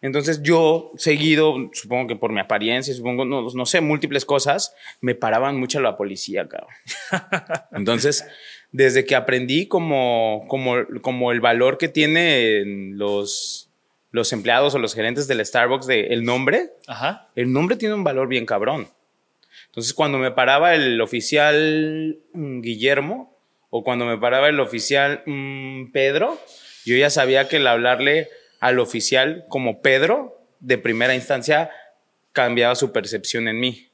Entonces 0.00 0.42
yo, 0.42 0.92
seguido, 0.96 1.70
supongo 1.72 2.08
que 2.08 2.16
por 2.16 2.30
mi 2.30 2.40
apariencia, 2.40 2.92
supongo, 2.92 3.24
no, 3.24 3.48
no 3.48 3.66
sé, 3.66 3.80
múltiples 3.80 4.26
cosas, 4.26 4.74
me 5.00 5.14
paraban 5.14 5.58
mucho 5.58 5.80
la 5.80 5.96
policía, 5.96 6.46
cabrón. 6.46 6.68
Entonces, 7.72 8.26
desde 8.70 9.06
que 9.06 9.14
aprendí 9.14 9.66
como, 9.66 10.44
como, 10.48 10.74
como 11.00 11.32
el 11.32 11.40
valor 11.40 11.78
que 11.78 11.88
tienen 11.88 12.98
los, 12.98 13.70
los 14.10 14.32
empleados 14.34 14.74
o 14.74 14.78
los 14.78 14.94
gerentes 14.94 15.26
del 15.26 15.44
Starbucks 15.46 15.86
de 15.86 16.08
el 16.08 16.24
nombre, 16.24 16.72
Ajá. 16.86 17.30
el 17.34 17.50
nombre 17.50 17.76
tiene 17.76 17.94
un 17.94 18.04
valor 18.04 18.28
bien 18.28 18.44
cabrón. 18.44 18.88
Entonces, 19.66 19.94
cuando 19.94 20.18
me 20.18 20.32
paraba 20.32 20.74
el 20.74 21.00
oficial 21.00 22.18
mm, 22.34 22.60
Guillermo 22.60 23.34
o 23.70 23.82
cuando 23.82 24.04
me 24.04 24.18
paraba 24.18 24.48
el 24.48 24.60
oficial 24.60 25.22
mm, 25.24 25.92
Pedro, 25.92 26.38
yo 26.84 26.96
ya 26.96 27.10
sabía 27.10 27.48
que 27.48 27.56
el 27.56 27.66
hablarle 27.66 28.28
al 28.60 28.78
oficial 28.78 29.44
como 29.48 29.80
Pedro 29.80 30.40
de 30.60 30.78
primera 30.78 31.14
instancia 31.14 31.70
cambiaba 32.32 32.74
su 32.74 32.92
percepción 32.92 33.48
en 33.48 33.60
mí. 33.60 33.88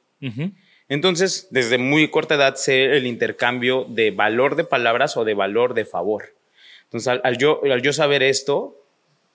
Entonces, 0.87 1.47
desde 1.51 1.77
muy 1.77 2.09
corta 2.09 2.35
edad 2.35 2.55
sé 2.55 2.97
el 2.97 3.07
intercambio 3.07 3.85
de 3.85 4.11
valor 4.11 4.55
de 4.55 4.63
palabras 4.63 5.15
o 5.17 5.23
de 5.23 5.33
valor 5.33 5.73
de 5.73 5.85
favor. 5.85 6.35
Entonces, 6.83 7.07
al, 7.07 7.21
al 7.23 7.37
yo, 7.37 7.61
al 7.63 7.81
yo 7.81 7.93
saber 7.93 8.23
esto, 8.23 8.77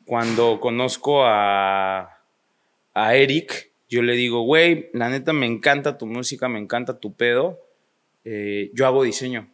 cuando 0.04 0.60
conozco 0.60 1.24
a, 1.24 2.20
a 2.94 3.14
Eric, 3.16 3.70
yo 3.88 4.02
le 4.02 4.14
digo, 4.14 4.42
güey, 4.42 4.90
la 4.92 5.08
neta 5.08 5.32
me 5.32 5.46
encanta 5.46 5.98
tu 5.98 6.06
música, 6.06 6.48
me 6.48 6.58
encanta 6.58 6.98
tu 6.98 7.14
pedo, 7.14 7.60
eh, 8.24 8.70
yo 8.74 8.86
hago 8.86 9.02
diseño. 9.04 9.48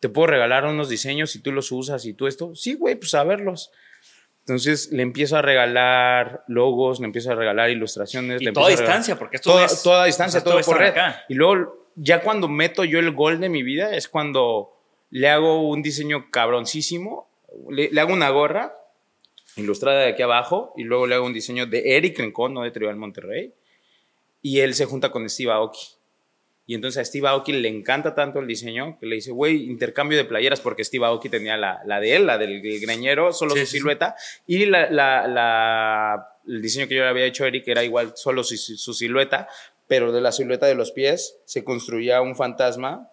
¿Te 0.00 0.08
puedo 0.08 0.26
regalar 0.28 0.64
unos 0.64 0.88
diseños 0.88 1.30
si 1.30 1.40
tú 1.40 1.52
los 1.52 1.70
usas 1.72 2.04
y 2.06 2.14
tú 2.14 2.26
esto? 2.26 2.54
Sí, 2.54 2.74
güey, 2.74 2.96
pues 2.96 3.14
a 3.14 3.22
verlos. 3.24 3.70
Entonces 4.40 4.90
le 4.90 5.02
empiezo 5.02 5.36
a 5.36 5.42
regalar 5.42 6.42
logos, 6.48 6.98
le 7.00 7.06
empiezo 7.06 7.30
a 7.30 7.34
regalar 7.34 7.70
ilustraciones. 7.70 8.40
Y 8.40 8.46
le 8.46 8.52
toda 8.52 8.66
a 8.66 8.70
distancia, 8.70 9.16
porque 9.18 9.36
esto 9.36 9.50
toda, 9.52 9.66
es- 9.66 9.82
toda 9.82 10.04
distancia, 10.06 10.38
o 10.40 10.42
sea, 10.42 10.50
todo 10.52 10.60
por 10.62 10.78
red. 10.78 10.88
acá. 10.88 11.22
Y 11.28 11.34
luego, 11.34 11.90
ya 11.94 12.22
cuando 12.22 12.48
meto 12.48 12.82
yo 12.84 12.98
el 12.98 13.12
gol 13.12 13.38
de 13.40 13.48
mi 13.50 13.62
vida, 13.62 13.94
es 13.94 14.08
cuando 14.08 14.72
le 15.10 15.28
hago 15.28 15.68
un 15.68 15.82
diseño 15.82 16.30
cabroncísimo, 16.30 17.28
le, 17.68 17.90
le 17.90 18.00
hago 18.00 18.12
una 18.12 18.30
gorra 18.30 18.74
ilustrada 19.56 20.00
de 20.00 20.08
aquí 20.12 20.22
abajo, 20.22 20.72
y 20.76 20.84
luego 20.84 21.06
le 21.06 21.16
hago 21.16 21.26
un 21.26 21.32
diseño 21.34 21.66
de 21.66 21.96
Eric 21.96 22.18
Rincón, 22.18 22.54
no 22.54 22.62
de 22.62 22.70
Tribal 22.70 22.96
Monterrey, 22.96 23.52
y 24.40 24.60
él 24.60 24.74
se 24.74 24.86
junta 24.86 25.10
con 25.10 25.28
Steve 25.28 25.52
Aoki. 25.52 25.80
Y 26.70 26.74
entonces 26.76 27.00
a 27.00 27.04
Steve 27.04 27.26
Aoki 27.26 27.52
le 27.52 27.66
encanta 27.68 28.14
tanto 28.14 28.38
el 28.38 28.46
diseño 28.46 28.96
que 29.00 29.06
le 29.06 29.16
dice, 29.16 29.32
güey, 29.32 29.64
intercambio 29.64 30.16
de 30.16 30.24
playeras, 30.24 30.60
porque 30.60 30.84
Steve 30.84 31.04
Aoki 31.04 31.28
tenía 31.28 31.56
la, 31.56 31.80
la 31.84 31.98
de 31.98 32.14
él, 32.14 32.26
la 32.26 32.38
del 32.38 32.60
greñero, 32.80 33.32
solo 33.32 33.54
Sí, 33.56 33.62
su 33.62 33.66
sí, 33.66 33.76
silueta, 33.78 34.14
y 34.46 34.66
la, 34.66 34.88
la- 34.88 35.26
la- 35.26 36.28
el 36.46 36.62
diseño 36.62 36.86
que 36.86 36.94
yo 36.94 37.02
le 37.02 37.08
había 37.08 37.24
hecho 37.24 37.42
a 37.42 37.48
Eric 37.48 37.66
era 37.66 37.82
igual, 37.82 38.12
solo 38.14 38.44
su, 38.44 38.56
su 38.56 38.94
silueta, 38.94 39.48
pero 39.88 40.12
de 40.12 40.20
la 40.20 40.30
silueta 40.30 40.66
de 40.66 40.76
los 40.76 40.92
pies 40.92 41.38
se 41.44 41.64
construía 41.64 42.20
un 42.22 42.36
fantasma 42.36 43.10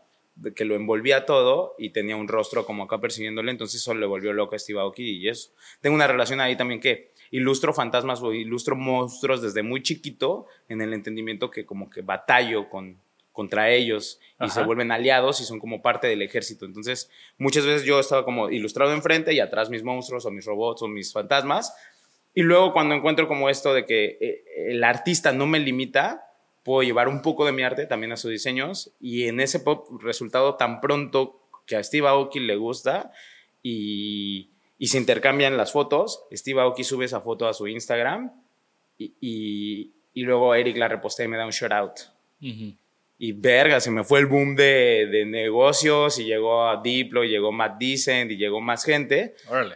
que 0.56 0.63
lo 0.63 0.76
envolvía 0.76 1.26
todo 1.26 1.74
y 1.80 1.89
tenía 1.89 2.15
un 2.15 2.28
rostro 2.28 2.63
como 2.63 2.84
acá 2.84 3.00
persiguiéndole, 3.02 3.50
entonces 3.50 3.82
eso 3.82 3.96
le 3.96 4.06
volvió 4.06 4.34
loco 4.34 4.54
a 4.54 4.60
Steve 4.60 4.80
Aoki 4.82 5.04
y 5.17 5.30
eso. 5.30 5.50
Tengo 5.82 5.96
una 5.96 6.06
relación 6.06 6.39
ahí 6.41 6.56
también 6.56 6.80
que 6.80 7.10
ilustro 7.32 7.74
fantasmas 7.74 8.22
o 8.22 8.32
ilustro 8.34 8.76
monstruos 8.76 9.41
desde 9.41 9.63
muy 9.63 9.82
chiquito 9.82 10.46
en 10.70 10.82
el 10.82 10.93
entendimiento 10.93 11.50
que 11.50 11.65
como 11.65 11.89
que 11.89 12.02
batallo 12.04 12.70
con, 12.70 13.00
contra 13.38 13.69
ellos 13.69 14.19
y 14.39 14.45
Ajá. 14.45 14.50
se 14.54 14.63
vuelven 14.63 14.91
aliados 14.91 15.39
y 15.41 15.43
son 15.43 15.60
como 15.60 15.84
parte 15.84 16.08
del 16.08 16.23
ejército. 16.23 16.65
Entonces, 16.65 17.12
muchas 17.38 17.67
veces 17.67 17.86
yo 17.86 18.00
estaba 18.00 18.26
como 18.26 18.50
ilustrado 18.50 18.91
enfrente 18.93 19.32
y 19.32 19.39
atrás 19.39 19.69
mis 19.69 19.84
monstruos 19.84 20.26
o 20.26 20.32
mis 20.32 20.43
robots 20.45 20.82
o 20.82 20.88
mis 20.88 21.13
fantasmas. 21.13 21.71
Y 22.34 22.41
luego 22.41 22.73
cuando 22.73 22.95
encuentro 22.95 23.28
como 23.28 23.47
esto 23.47 23.76
de 23.76 23.86
que 23.86 24.17
eh, 24.19 24.43
el 24.71 24.84
artista 24.84 25.32
no 25.34 25.45
me 25.45 25.60
limita, 25.60 26.32
puedo 26.63 26.82
llevar 26.82 27.08
un 27.10 27.21
poco 27.21 27.45
de 27.45 27.52
mi 27.52 27.62
arte 27.62 27.86
también 27.86 28.12
a 28.12 28.17
sus 28.17 28.32
diseños 28.32 28.91
y 29.00 29.28
en 29.28 29.39
ese 29.39 29.60
pop 29.60 29.88
resultado 30.02 30.56
tan 30.56 30.82
pronto 30.82 31.39
que 31.67 31.76
a 31.76 31.84
Steve 31.84 32.08
Aoki 32.08 32.39
le 32.39 32.56
gusta 32.56 33.12
y, 33.62 34.50
y 34.80 34.88
se 34.88 34.97
intercambian 34.97 35.58
las 35.58 35.71
fotos, 35.71 36.23
Steve 36.32 36.60
Aoki 36.62 36.84
sube 36.84 37.06
esa 37.06 37.21
foto 37.21 37.47
a 37.47 37.54
su 37.54 37.67
Instagram 37.67 38.32
y, 38.97 39.13
y, 39.21 39.91
y 40.13 40.21
luego 40.23 40.56
Eric 40.56 40.76
la 40.78 40.88
repostea 40.88 41.26
y 41.26 41.30
me 41.30 41.38
da 41.38 41.45
un 41.45 41.52
shout 41.52 41.71
out. 41.71 42.00
Ujú. 42.41 42.73
Y 43.19 43.32
verga, 43.32 43.80
se 43.80 43.89
me 43.89 44.03
fue 44.03 44.19
el 44.19 44.27
boom 44.27 44.56
de, 44.56 45.08
de 45.12 45.25
negocios 45.25 46.19
y 46.19 46.25
llegó 46.25 46.67
a 46.67 46.82
Diplo, 46.82 47.23
y 47.23 47.30
llegó 47.30 47.51
Matt 47.51 47.80
Decent 47.80 48.32
y 48.32 48.38
llegó 48.38 48.62
más 48.62 48.84
gente. 48.84 49.36
Órale. 49.49 49.75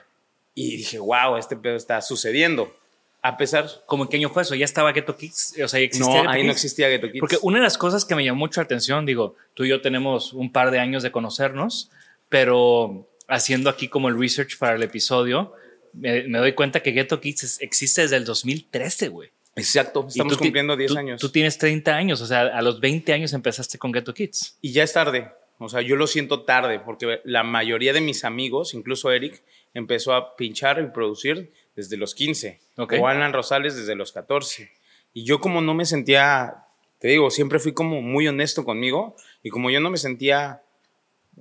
Y 0.53 0.77
dije, 0.77 0.99
wow, 0.99 1.37
este 1.37 1.55
pedo 1.55 1.75
está 1.75 2.01
sucediendo. 2.01 2.75
A 3.23 3.37
pesar... 3.37 3.67
¿Cómo 3.85 4.03
en 4.03 4.09
qué 4.09 4.17
año 4.17 4.29
fue 4.29 4.43
eso? 4.43 4.53
¿Ya 4.53 4.65
estaba 4.65 4.91
Ghetto 4.91 5.15
Kids? 5.15 5.55
O 5.63 5.67
sea, 5.67 5.79
¿ya 5.79 5.85
existía 5.85 6.07
No, 6.07 6.21
Ghetto 6.21 6.29
ahí 6.29 6.43
no 6.43 6.49
Kids? 6.49 6.57
existía 6.57 6.89
Ghetto 6.89 7.07
Kids. 7.07 7.19
Porque 7.19 7.37
una 7.41 7.57
de 7.59 7.63
las 7.63 7.77
cosas 7.77 8.05
que 8.05 8.15
me 8.15 8.23
llamó 8.23 8.39
mucho 8.39 8.61
la 8.61 8.65
atención, 8.65 9.05
digo, 9.05 9.35
tú 9.53 9.63
y 9.63 9.69
yo 9.69 9.81
tenemos 9.81 10.33
un 10.33 10.51
par 10.51 10.69
de 10.71 10.79
años 10.79 11.01
de 11.01 11.11
conocernos, 11.11 11.89
pero 12.29 13.07
haciendo 13.27 13.69
aquí 13.69 13.87
como 13.87 14.09
el 14.09 14.19
research 14.19 14.57
para 14.57 14.75
el 14.75 14.83
episodio, 14.83 15.53
me, 15.93 16.23
me 16.23 16.37
doy 16.39 16.53
cuenta 16.53 16.81
que 16.81 16.91
Ghetto 16.91 17.19
Kids 17.21 17.59
existe 17.61 18.01
desde 18.01 18.17
el 18.17 18.25
2013, 18.25 19.07
güey. 19.09 19.29
Exacto, 19.55 20.05
estamos 20.07 20.37
cumpliendo 20.37 20.75
10 20.77 20.91
tú- 20.93 20.97
años. 20.97 21.21
Tú 21.21 21.29
tienes 21.29 21.57
30 21.57 21.95
años, 21.95 22.21
o 22.21 22.25
sea, 22.25 22.41
a 22.41 22.61
los 22.61 22.79
20 22.79 23.11
años 23.13 23.33
empezaste 23.33 23.77
con 23.77 23.91
Ghetto 23.91 24.13
Kids. 24.13 24.57
Y 24.61 24.71
ya 24.71 24.83
es 24.83 24.93
tarde. 24.93 25.29
O 25.59 25.69
sea, 25.69 25.81
yo 25.81 25.95
lo 25.95 26.07
siento 26.07 26.41
tarde 26.41 26.79
porque 26.79 27.21
la 27.23 27.43
mayoría 27.43 27.93
de 27.93 28.01
mis 28.01 28.23
amigos, 28.23 28.73
incluso 28.73 29.11
Eric, 29.11 29.43
empezó 29.73 30.13
a 30.13 30.35
pinchar 30.35 30.81
y 30.81 30.87
producir 30.91 31.51
desde 31.75 31.97
los 31.97 32.15
15. 32.15 32.59
Ok. 32.77 32.93
O 32.99 33.07
Alan 33.07 33.31
Rosales 33.33 33.75
desde 33.75 33.93
los 33.95 34.11
14. 34.11 34.71
Y 35.13 35.23
yo 35.23 35.39
como 35.39 35.61
no 35.61 35.73
me 35.73 35.85
sentía, 35.85 36.63
te 36.99 37.09
digo, 37.09 37.29
siempre 37.29 37.59
fui 37.59 37.73
como 37.73 38.01
muy 38.01 38.27
honesto 38.27 38.63
conmigo 38.63 39.15
y 39.43 39.49
como 39.49 39.69
yo 39.69 39.79
no 39.81 39.89
me 39.91 39.97
sentía 39.97 40.61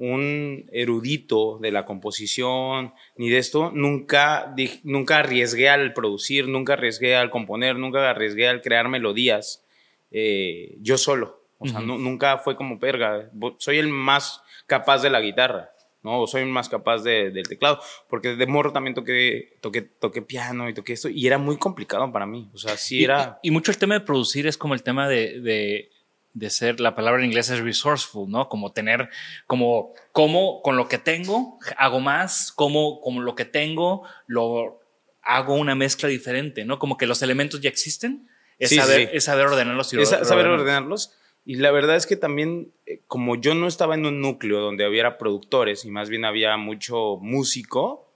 un 0.03 0.65
erudito 0.73 1.59
de 1.61 1.71
la 1.71 1.85
composición 1.85 2.95
ni 3.17 3.29
de 3.29 3.37
esto, 3.37 3.71
nunca, 3.75 4.51
di- 4.57 4.81
nunca 4.83 5.19
arriesgué 5.19 5.69
al 5.69 5.93
producir, 5.93 6.49
nunca 6.49 6.73
arriesgué 6.73 7.17
al 7.17 7.29
componer, 7.31 7.77
nunca 7.77 8.09
arriesgué 8.09 8.49
al 8.49 8.63
crear 8.63 8.89
melodías 8.89 9.63
eh, 10.11 10.77
yo 10.81 10.97
solo. 10.99 11.43
O 11.59 11.67
sea, 11.69 11.81
nu- 11.81 11.99
nunca 11.99 12.39
fue 12.39 12.57
como 12.57 12.79
perga. 12.81 13.31
Soy 13.59 13.77
el 13.79 13.89
más 13.89 14.43
capaz 14.67 15.03
de 15.03 15.11
la 15.11 15.21
guitarra, 15.21 15.71
¿no? 16.03 16.23
O 16.23 16.27
soy 16.27 16.41
el 16.43 16.49
más 16.49 16.71
capaz 16.71 17.03
de- 17.03 17.31
del 17.31 17.47
teclado. 17.47 17.79
Porque 18.09 18.35
de 18.37 18.47
morro 18.47 18.73
también 18.73 18.95
toqué, 18.95 19.59
toqué, 19.61 19.83
toqué 19.83 20.23
piano 20.23 20.71
y 20.71 20.73
toqué 20.75 20.95
esto. 20.95 21.11
Y 21.11 21.27
era 21.27 21.37
muy 21.37 21.59
complicado 21.59 22.11
para 22.11 22.25
mí. 22.25 22.49
O 22.55 22.57
sea, 22.59 22.79
sí 22.79 23.01
Y- 23.01 23.05
era. 23.05 23.39
Y, 23.43 23.49
y 23.49 23.51
mucho 23.51 23.71
el 23.71 23.77
tema 23.77 23.93
de 23.95 24.01
producir 24.01 24.47
es 24.47 24.57
como 24.57 24.73
el 24.73 24.83
tema 24.83 25.07
de, 25.11 25.41
de, 25.41 25.91
de 26.33 26.51
ser, 26.51 26.81
la 26.81 26.95
palabra 26.95 27.21
en 27.21 27.27
inglés 27.27 27.51
es 27.51 27.61
resourceful, 27.61 28.31
¿no? 28.31 28.49
Como 28.49 28.73
tener, 28.73 29.09
como, 29.47 29.93
como 30.13 30.63
con 30.63 30.77
lo 30.77 30.89
que 30.89 30.99
tengo 30.99 31.59
hago 31.77 32.01
más, 32.01 32.53
como, 32.53 33.01
como 33.01 33.21
lo 33.21 33.35
que 33.35 33.45
tengo 33.45 34.05
lo 34.27 34.81
hago 35.23 35.55
una 35.55 35.75
mezcla 35.75 36.09
diferente, 36.09 36.65
¿no? 36.65 36.79
Como 36.79 36.97
que 36.97 37.07
los 37.07 37.23
elementos 37.23 37.61
ya 37.61 37.69
existen, 37.69 38.29
es, 38.59 38.69
Sí, 38.71 38.77
saber, 38.77 39.03
sí. 39.03 39.09
es 39.13 39.25
saber 39.25 39.47
ordenarlos 39.47 39.93
y 39.93 40.01
es 40.01 40.09
saber 40.09 40.47
ordenarlos. 40.47 41.17
Y 41.47 41.57
la 41.57 41.71
verdad 41.71 41.97
es 41.97 42.07
que 42.07 42.17
también, 42.17 42.73
eh, 42.87 43.01
como 43.07 43.35
yo 43.37 43.55
no 43.55 43.67
estaba 43.67 43.95
en 43.95 44.07
un 44.07 44.21
núcleo 44.21 44.61
donde 44.61 44.87
hubiera 44.87 45.19
productores 45.19 45.85
y 45.85 45.91
más 45.91 46.11
bien 46.11 46.25
había 46.25 46.57
mucho 46.59 47.17
músico, 47.21 48.07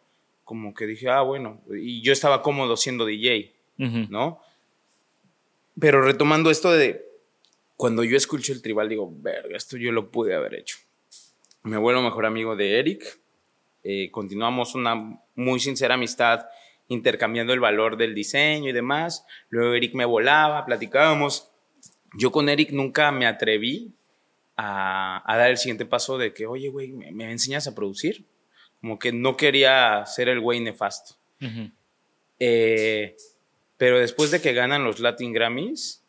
como 0.44 0.74
que 0.74 0.86
dije, 0.86 1.08
ah, 1.08 1.22
bueno, 1.22 1.62
y 1.74 2.02
yo 2.02 2.12
estaba 2.12 2.42
cómodo 2.42 2.76
siendo 2.76 3.06
DJ, 3.06 3.54
Ujú. 3.78 4.06
¿no? 4.10 4.40
Pero 5.80 6.02
retomando 6.02 6.50
esto 6.50 6.70
de 6.70 7.03
cuando 7.76 8.04
yo 8.04 8.16
escucho 8.16 8.52
el 8.52 8.62
tribal, 8.62 8.88
digo, 8.88 9.10
verga, 9.16 9.56
esto 9.56 9.76
yo 9.76 9.92
lo 9.92 10.10
pude 10.10 10.34
haber 10.34 10.54
hecho. 10.54 10.76
Me 11.62 11.76
vuelvo 11.76 12.02
mejor 12.02 12.26
amigo 12.26 12.56
de 12.56 12.78
Eric. 12.78 13.20
eh, 13.82 14.10
continuamos 14.10 14.74
una 14.74 15.18
muy 15.34 15.60
sincera 15.60 15.94
amistad 15.94 16.46
intercambiando 16.88 17.52
el 17.52 17.60
valor 17.60 17.96
del 17.96 18.14
diseño 18.14 18.68
y 18.70 18.72
demás. 18.72 19.26
Luego 19.48 19.74
Eric 19.74 19.94
me 19.94 20.04
volaba, 20.04 20.64
platicábamos. 20.66 21.50
Yo 22.16 22.30
con 22.30 22.48
Eric 22.48 22.70
nunca 22.70 23.10
me 23.10 23.26
atreví 23.26 23.92
a, 24.56 25.22
a 25.30 25.36
dar 25.36 25.50
el 25.50 25.56
siguiente 25.56 25.86
paso 25.86 26.16
de 26.18 26.32
que, 26.32 26.46
oye, 26.46 26.68
güey, 26.68 26.92
¿me, 26.92 27.10
me 27.10 27.30
enseñas 27.30 27.66
a 27.66 27.74
producir? 27.74 28.24
Como 28.80 28.98
que 28.98 29.12
no 29.12 29.36
quería 29.36 30.04
ser 30.06 30.28
el 30.28 30.40
güey 30.40 30.60
nefasto. 30.60 31.16
Ujú. 31.40 31.70
Eh, 32.38 33.16
pero 33.78 33.98
después 33.98 34.30
de 34.30 34.40
que 34.40 34.52
ganan 34.52 34.84
los 34.84 35.00
Latin 35.00 35.32
Grammys, 35.32 36.03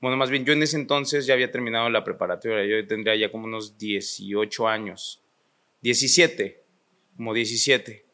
bueno, 0.00 0.16
más 0.16 0.30
bien 0.30 0.44
yo 0.44 0.52
en 0.52 0.62
ese 0.62 0.76
entonces 0.76 1.26
ya 1.26 1.34
había 1.34 1.50
terminado 1.50 1.88
la 1.90 2.04
preparatoria, 2.04 2.64
yo 2.64 2.86
tendría 2.86 3.16
ya 3.16 3.30
como 3.30 3.44
unos 3.46 3.78
18 3.78 4.68
años, 4.68 5.22
17, 5.82 6.62
como 7.16 7.32
17. 7.32 8.04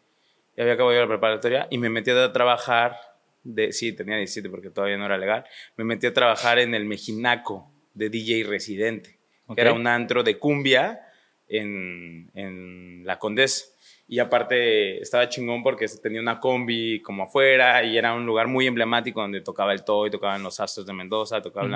Ya 0.57 0.62
había 0.62 0.75
acabado 0.75 0.99
la 0.99 1.09
preparatoria 1.09 1.66
y 1.71 1.79
me 1.79 1.88
metí 1.88 2.11
a 2.11 2.33
trabajar, 2.33 2.97
de, 3.42 3.73
sí, 3.73 3.92
tenía 3.92 4.16
17 4.16 4.49
porque 4.51 4.71
todavía 4.71 4.99
no 4.99 5.07
era 5.07 5.18
legal, 5.18 5.45
me 5.77 5.85
metí 5.85 6.07
a 6.07 6.12
trabajar 6.12 6.59
en 6.59 6.75
el 6.75 6.85
Mejinaco 6.85 7.73
de 7.95 8.11
DJ 8.11 8.45
Residente, 8.45 9.18
Ok. 9.47 9.57
que 9.57 9.62
era 9.62 9.73
un 9.73 9.87
antro 9.87 10.23
de 10.23 10.38
cumbia 10.38 11.01
en, 11.49 12.31
en 12.35 13.05
La 13.05 13.18
Condesa. 13.18 13.66
Y 14.09 14.19
aparte 14.19 15.01
estaba 15.01 15.29
chingón 15.29 15.62
porque 15.62 15.87
tenía 16.03 16.21
una 16.21 16.38
combi 16.38 17.01
como 17.01 17.23
afuera 17.23 17.83
y 17.85 17.97
era 17.97 18.12
un 18.15 18.27
lugar 18.27 18.47
muy 18.49 18.67
emblemático 18.67 19.21
donde 19.23 19.41
tocaba 19.41 19.73
el 19.73 19.85
Toy, 19.85 20.11
tocaban 20.11 20.43
los 20.43 20.61
Astros 20.61 20.87
de 20.87 20.93
Mendoza, 20.93 21.41
tocaban 21.41 21.71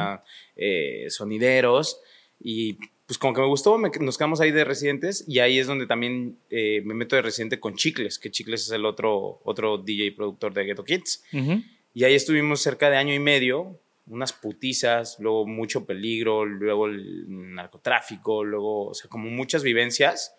eh, 0.57 1.07
sonideros. 1.09 2.01
Y 2.39 2.75
pues 3.07 3.17
como 3.19 3.33
que 3.33 3.41
me 3.41 3.47
gustó, 3.47 3.79
me- 3.79 3.91
nos 4.01 4.19
quedamos 4.19 4.41
ahí 4.41 4.51
de 4.51 4.65
residentes 4.65 5.25
y 5.27 5.39
ahí 5.39 5.59
es 5.59 5.67
donde 5.67 5.87
también 5.87 6.37
eh, 6.51 6.83
me 6.85 6.93
meto 6.93 7.17
de 7.17 7.23
residente 7.23 7.59
con 7.59 7.75
Chicles, 7.77 8.19
que 8.19 8.31
Chicles 8.31 8.63
es 8.67 8.71
el 8.73 8.85
otro, 8.85 9.41
otro 9.45 9.79
DJ 9.79 10.13
productor 10.13 10.53
de 10.53 10.65
Ghetto 10.65 10.85
Kids. 10.85 11.25
Y 11.95 12.05
ahí 12.05 12.15
estuvimos 12.15 12.61
cerca 12.61 12.91
de 12.91 12.99
año 12.99 13.15
y 13.15 13.19
medio, 13.19 13.79
unas 14.09 14.35
putizas, 14.35 15.17
luego 15.21 15.47
mucho 15.47 15.87
peligro, 15.87 16.45
luego 16.45 16.87
el 16.89 17.25
narcotráfico, 17.55 18.45
luego, 18.45 18.89
o 18.89 18.95
sea, 18.95 19.09
como 19.09 19.31
muchas 19.31 19.63
vivencias. 19.63 20.35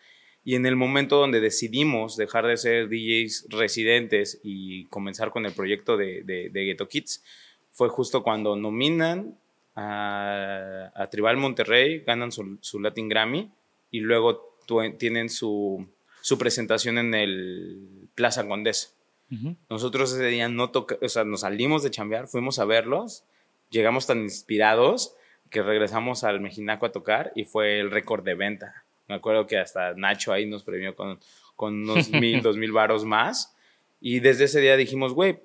Y 0.47 0.55
en 0.55 0.65
el 0.65 0.77
momento 0.77 1.17
donde 1.17 1.41
decidimos 1.41 2.15
dejar 2.15 2.47
de 2.47 2.55
ser 2.55 2.87
DJs 2.87 3.47
residentes 3.49 4.39
y 4.43 4.85
comenzar 4.85 5.29
con 5.29 5.45
el 5.45 5.51
proyecto 5.51 5.97
de, 5.97 6.23
de, 6.23 6.49
de 6.49 6.63
Ghetto 6.63 6.87
Kids, 6.87 7.21
fue 7.69 7.89
justo 7.89 8.23
cuando 8.23 8.55
nominan 8.55 9.37
a, 9.75 10.89
a 10.95 11.09
Tribal 11.09 11.35
Monterrey, 11.35 11.99
ganan 11.99 12.31
su, 12.31 12.59
su 12.61 12.79
Latin 12.79 13.09
Grammy 13.09 13.51
y 13.91 13.99
luego 13.99 14.57
tienen 14.97 15.29
su, 15.29 15.85
su 16.21 16.37
presentación 16.37 16.97
en 16.97 17.13
el 17.13 18.07
Plaza 18.15 18.47
Condesa. 18.47 18.91
Ujú. 19.29 19.57
Nosotros 19.69 20.13
ese 20.13 20.27
día 20.27 20.47
no 20.47 20.69
toca, 20.69 20.97
o 21.01 21.09
sea, 21.09 21.25
nos 21.25 21.41
salimos 21.41 21.83
de 21.83 21.91
chambear, 21.91 22.29
fuimos 22.29 22.57
a 22.59 22.63
verlos, 22.63 23.25
llegamos 23.69 24.07
tan 24.07 24.21
inspirados 24.21 25.13
que 25.49 25.61
regresamos 25.61 26.23
al 26.23 26.39
Mejinaco 26.39 26.85
a 26.85 26.93
tocar 26.93 27.33
y 27.35 27.43
fue 27.43 27.81
el 27.81 27.91
récord 27.91 28.23
de 28.23 28.35
venta. 28.35 28.85
Me 29.07 29.15
acuerdo 29.15 29.47
que 29.47 29.57
hasta 29.57 29.93
Nacho 29.93 30.33
ahí 30.33 30.45
nos 30.45 30.63
premió 30.63 30.95
con, 30.95 31.19
con 31.55 31.89
unos 31.89 32.09
mil, 32.11 32.41
dos 32.41 32.57
mil 32.57 32.71
varos 32.71 33.05
más. 33.05 33.55
Y 33.99 34.19
desde 34.19 34.45
ese 34.45 34.61
día 34.61 34.77
dijimos, 34.77 35.13
güey, 35.13 35.39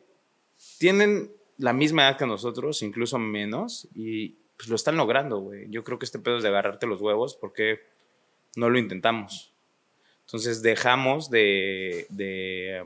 tienen 0.78 1.30
la 1.58 1.72
misma 1.72 2.02
edad 2.02 2.18
que 2.18 2.26
nosotros, 2.26 2.82
incluso 2.82 3.18
menos, 3.18 3.88
y 3.94 4.36
pues 4.56 4.68
lo 4.68 4.76
están 4.76 4.96
logrando, 4.96 5.38
güey. 5.38 5.68
Yo 5.70 5.84
creo 5.84 5.98
que 5.98 6.04
este 6.04 6.18
pedo 6.18 6.36
es 6.36 6.42
de 6.42 6.48
agarrarte 6.48 6.86
los 6.86 7.00
huevos 7.00 7.34
porque 7.34 7.80
no 8.56 8.68
lo 8.68 8.78
intentamos. 8.78 9.52
Entonces 10.26 10.62
dejamos 10.62 11.30
de, 11.30 12.06
de, 12.10 12.84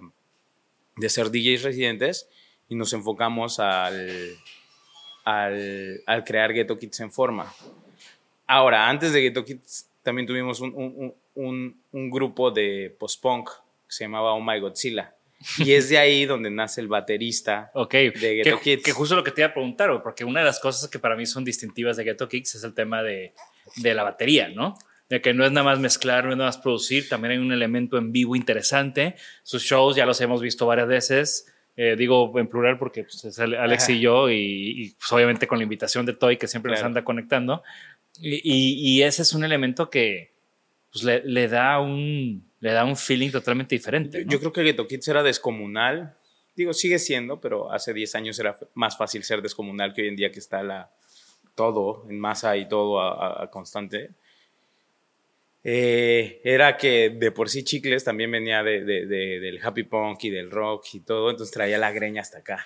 de 0.96 1.08
ser 1.08 1.30
DJs 1.30 1.62
residentes 1.62 2.28
y 2.68 2.74
nos 2.74 2.92
enfocamos 2.92 3.60
al, 3.60 4.36
al, 5.24 6.02
al 6.06 6.24
crear 6.24 6.52
Ghetto 6.52 6.78
Kids 6.78 7.00
en 7.00 7.12
forma. 7.12 7.52
Ahora, 8.46 8.88
antes 8.88 9.12
de 9.12 9.22
Ghetto 9.22 9.44
Kids, 9.44 9.85
también 10.06 10.26
tuvimos 10.26 10.60
un, 10.60 10.72
un, 10.74 11.14
un, 11.34 11.82
un 11.92 12.10
grupo 12.10 12.50
de 12.50 12.96
post-punk 12.98 13.50
que 13.50 13.92
se 13.92 14.04
llamaba 14.04 14.32
Oh 14.32 14.40
My 14.40 14.58
Godzilla. 14.60 15.12
Y 15.58 15.72
es 15.72 15.90
de 15.90 15.98
ahí 15.98 16.24
donde 16.24 16.50
nace 16.50 16.80
el 16.80 16.88
baterista 16.88 17.70
Ok, 17.74 17.92
de 17.92 18.12
que, 18.12 18.34
Ghetto 18.36 18.60
Kids. 18.60 18.82
que 18.82 18.92
justo 18.92 19.14
lo 19.16 19.22
que 19.22 19.32
te 19.32 19.42
iba 19.42 19.48
a 19.50 19.52
preguntar, 19.52 20.02
porque 20.02 20.24
una 20.24 20.40
de 20.40 20.46
las 20.46 20.58
cosas 20.60 20.88
que 20.88 20.98
para 20.98 21.14
mí 21.16 21.26
son 21.26 21.44
distintivas 21.44 21.96
de 21.98 22.04
Ghetto 22.04 22.26
Kids 22.28 22.54
es 22.54 22.64
el 22.64 22.72
tema 22.72 23.02
de, 23.02 23.34
de 23.76 23.94
la 23.94 24.02
batería, 24.02 24.48
¿no? 24.48 24.74
De 25.10 25.20
que 25.20 25.34
no 25.34 25.44
es 25.44 25.52
nada 25.52 25.64
más 25.64 25.78
mezclar, 25.78 26.24
no 26.24 26.30
es 26.30 26.36
nada 26.38 26.48
más 26.48 26.58
producir, 26.58 27.08
también 27.08 27.32
hay 27.32 27.38
un 27.38 27.52
elemento 27.52 27.98
en 27.98 28.12
vivo 28.12 28.34
interesante. 28.34 29.14
Sus 29.42 29.62
shows 29.62 29.94
ya 29.94 30.06
los 30.06 30.20
hemos 30.22 30.40
visto 30.40 30.66
varias 30.66 30.88
veces, 30.88 31.52
eh, 31.76 31.94
digo 31.98 32.32
en 32.38 32.48
plural 32.48 32.78
porque 32.78 33.02
pues, 33.02 33.22
es 33.26 33.38
Ale- 33.38 33.58
Alex 33.58 33.84
Ajá. 33.84 33.92
y 33.92 34.00
yo, 34.00 34.30
y, 34.30 34.34
y, 34.36 34.90
pues, 34.98 35.12
obviamente 35.12 35.46
con 35.46 35.58
la 35.58 35.64
invitación 35.64 36.06
de 36.06 36.14
Toy 36.14 36.38
que 36.38 36.48
siempre 36.48 36.70
nos 36.70 36.78
Claro. 36.80 36.88
anda 36.88 37.04
conectando. 37.04 37.62
Y, 38.20 38.36
y- 38.42 38.98
y 38.98 39.02
ese 39.02 39.22
es 39.22 39.32
un 39.34 39.44
elemento 39.44 39.90
que 39.90 40.32
pues, 40.92 41.04
le, 41.04 41.22
le 41.24 41.48
da 41.48 41.80
un, 41.80 42.50
le 42.60 42.72
da 42.72 42.84
un 42.84 42.96
feeling 42.96 43.30
totalmente 43.30 43.74
diferente. 43.74 44.18
Yo, 44.20 44.24
¿no? 44.24 44.30
yo 44.32 44.38
creo 44.40 44.52
que 44.52 44.62
Ghetto 44.62 44.86
Kids 44.86 45.08
era 45.08 45.22
descomunal. 45.22 46.16
Digo, 46.54 46.72
sigue 46.72 46.98
siendo, 46.98 47.40
pero 47.40 47.70
hace 47.70 47.92
10 47.92 48.14
años 48.14 48.38
era 48.38 48.56
más 48.74 48.96
fácil 48.96 49.22
ser 49.24 49.42
descomunal 49.42 49.92
que 49.92 50.02
hoy 50.02 50.08
en 50.08 50.16
día 50.16 50.32
que 50.32 50.38
está 50.38 50.62
la, 50.62 50.90
todo 51.54 52.06
en 52.08 52.18
masa 52.18 52.56
y 52.56 52.66
todo 52.68 53.00
a, 53.00 53.12
a- 53.40 53.44
a 53.44 53.50
constante. 53.50 54.10
Eh, 55.68 56.40
era 56.44 56.76
que 56.76 57.10
de 57.10 57.32
por 57.32 57.48
sí 57.50 57.64
Chicles 57.64 58.04
también 58.04 58.30
venía 58.30 58.62
de, 58.62 58.84
de- 58.84 59.06
de- 59.06 59.40
del 59.40 59.58
happy 59.62 59.82
punk 59.82 60.24
y 60.24 60.30
del 60.30 60.50
rock 60.50 60.86
y 60.94 61.00
todo, 61.00 61.30
entonces 61.30 61.52
traía 61.52 61.76
la 61.76 61.90
greña 61.90 62.20
hasta 62.22 62.38
acá. 62.38 62.64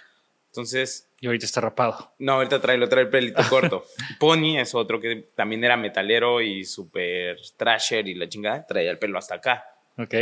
Entonces, 0.49 1.09
Y 1.23 1.27
ahorita 1.27 1.45
está 1.45 1.61
rapado. 1.61 2.15
no, 2.19 2.33
ahorita 2.33 2.61
trae, 2.63 2.79
lo 2.79 2.89
trae 2.89 3.05
el 3.05 3.11
pelito 3.11 3.43
corto. 3.51 3.85
Pony 4.19 4.59
es 4.59 4.75
otro 4.75 5.01
que 5.01 5.29
también 5.35 5.63
era 5.63 5.77
metalero 5.77 6.41
y 6.41 6.65
súper 6.65 7.37
trasher 7.59 8.09
y 8.09 8.15
la 8.15 8.29
chingada, 8.29 8.67
traía 8.67 8.91
el 8.91 8.99
pelo 8.99 9.19
hasta 9.19 9.35
acá. 9.35 9.65
Ok. 9.99 10.15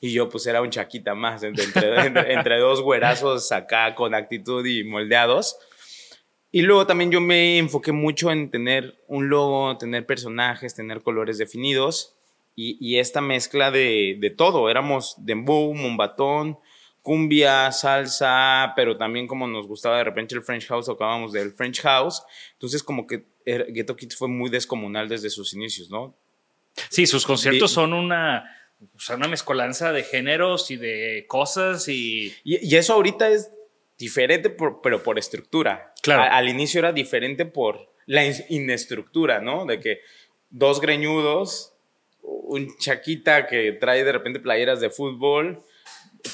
Y 0.00 0.12
yo 0.12 0.30
pues 0.30 0.46
era 0.46 0.62
un 0.62 0.70
chaquita 0.70 1.14
más, 1.14 1.42
entre, 1.42 1.64
entre, 2.06 2.32
entre 2.32 2.58
dos 2.58 2.80
güerazos 2.80 3.52
acá 3.52 3.94
con 3.94 4.14
actitud 4.14 4.64
y 4.64 4.82
moldeados. 4.82 5.58
Y 6.50 6.62
luego 6.62 6.86
también 6.86 7.10
yo 7.10 7.20
me 7.20 7.58
enfoqué 7.58 7.92
mucho 7.92 8.30
en 8.30 8.50
tener 8.50 8.98
un 9.06 9.28
logo, 9.28 9.76
tener 9.76 10.06
personajes, 10.06 10.74
tener 10.74 11.02
colores 11.02 11.36
definidos 11.38 12.16
y, 12.56 12.76
y 12.80 12.98
esta 12.98 13.20
mezcla 13.20 13.70
de, 13.70 14.16
de 14.18 14.30
todo. 14.30 14.70
Éramos 14.70 15.14
dembow, 15.18 15.72
mumbatón, 15.74 16.58
cumbia, 17.02 17.70
salsa, 17.72 18.72
pero 18.76 18.96
también 18.96 19.26
como 19.26 19.46
nos 19.46 19.66
gustaba 19.66 19.98
de 19.98 20.04
repente 20.04 20.34
el 20.34 20.42
French 20.42 20.66
House, 20.68 20.86
tocábamos 20.86 21.32
del 21.32 21.52
French 21.52 21.80
House. 21.82 22.22
Entonces 22.52 22.82
como 22.82 23.06
que 23.06 23.24
er- 23.46 23.66
Ghetto 23.72 23.96
Kids 23.96 24.16
fue 24.16 24.28
muy 24.28 24.50
descomunal 24.50 25.08
desde 25.08 25.30
sus 25.30 25.54
inicios, 25.54 25.90
¿no? 25.90 26.14
Sí, 26.88 27.06
sus 27.06 27.26
conciertos 27.26 27.70
son 27.72 27.92
una, 27.92 28.56
o 28.94 29.00
sea, 29.00 29.16
una 29.16 29.28
mezcolanza 29.28 29.92
de 29.92 30.02
géneros 30.04 30.70
y 30.70 30.76
de 30.76 31.24
cosas 31.28 31.88
y... 31.88 32.34
Y, 32.44 32.64
y 32.66 32.76
eso 32.76 32.94
ahorita 32.94 33.28
es 33.28 33.50
diferente, 33.98 34.50
por- 34.50 34.80
pero 34.82 35.02
por 35.02 35.18
estructura. 35.18 35.92
Claro. 36.02 36.22
A- 36.22 36.36
al 36.36 36.48
inicio 36.48 36.78
era 36.78 36.92
diferente 36.92 37.44
por 37.46 37.90
la 38.06 38.24
in- 38.26 38.44
inestructura, 38.48 39.40
¿no? 39.40 39.66
De 39.66 39.80
que 39.80 40.00
dos 40.50 40.80
greñudos, 40.80 41.74
un 42.22 42.76
chaquita 42.78 43.46
que 43.46 43.72
trae 43.72 44.04
de 44.04 44.12
repente 44.12 44.40
playeras 44.40 44.80
de 44.80 44.90
fútbol, 44.90 45.62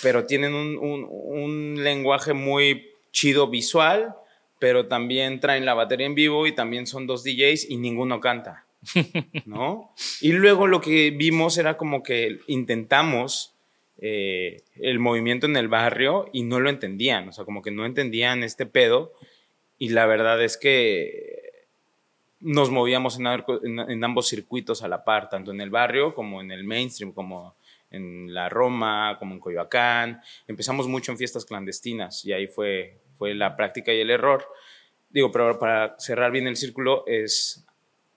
pero 0.02 0.26
tienen 0.26 0.54
un, 0.54 0.76
un- 0.78 1.06
un 1.10 1.84
lenguaje 1.84 2.32
muy 2.32 2.90
chido 3.12 3.48
visual, 3.48 4.14
pero 4.58 4.86
también 4.86 5.40
traen 5.40 5.64
la 5.64 5.74
batería 5.74 6.06
en 6.06 6.14
vivo 6.14 6.46
y 6.46 6.52
también 6.54 6.86
son 6.86 7.06
dos 7.06 7.22
DJs 7.24 7.68
y 7.70 7.76
ninguno 7.76 8.20
canta. 8.20 8.64
¿no? 9.46 9.92
Y 10.20 10.32
luego 10.32 10.66
lo 10.66 10.80
que 10.80 11.10
vimos 11.10 11.58
era 11.58 11.76
como 11.76 12.02
que 12.02 12.38
intentamos 12.46 13.54
eh, 13.98 14.62
el 14.76 14.98
movimiento 14.98 15.46
en 15.46 15.56
el 15.56 15.68
barrio 15.68 16.28
y 16.32 16.42
no 16.42 16.60
lo 16.60 16.68
entendían, 16.70 17.28
o 17.28 17.32
sea, 17.32 17.44
como 17.44 17.62
que 17.62 17.70
no 17.70 17.84
entendían 17.86 18.42
este 18.44 18.66
pedo 18.66 19.12
y 19.78 19.88
la 19.90 20.06
verdad 20.06 20.42
es 20.42 20.56
que 20.56 21.64
nos 22.40 22.70
movíamos 22.70 23.18
en, 23.18 23.78
en 23.78 24.04
ambos 24.04 24.28
circuitos 24.28 24.82
a 24.82 24.88
la 24.88 25.04
par, 25.04 25.28
tanto 25.30 25.50
en 25.50 25.60
el 25.60 25.70
barrio 25.70 26.14
como 26.14 26.40
en 26.40 26.50
el 26.52 26.64
mainstream, 26.64 27.12
como 27.12 27.56
en 27.90 28.32
la 28.32 28.48
Roma, 28.48 29.16
como 29.18 29.34
en 29.34 29.40
Coyoacán. 29.40 30.20
Empezamos 30.46 30.88
mucho 30.88 31.12
en 31.12 31.18
fiestas 31.18 31.44
clandestinas 31.44 32.24
y 32.24 32.32
ahí 32.32 32.46
fue, 32.46 33.00
fue 33.16 33.34
la 33.34 33.56
práctica 33.56 33.92
y 33.92 34.00
el 34.00 34.10
error. 34.10 34.46
Digo, 35.10 35.30
pero 35.30 35.58
para 35.58 35.96
cerrar 35.98 36.32
bien 36.32 36.46
el 36.46 36.56
círculo 36.56 37.04
es 37.06 37.66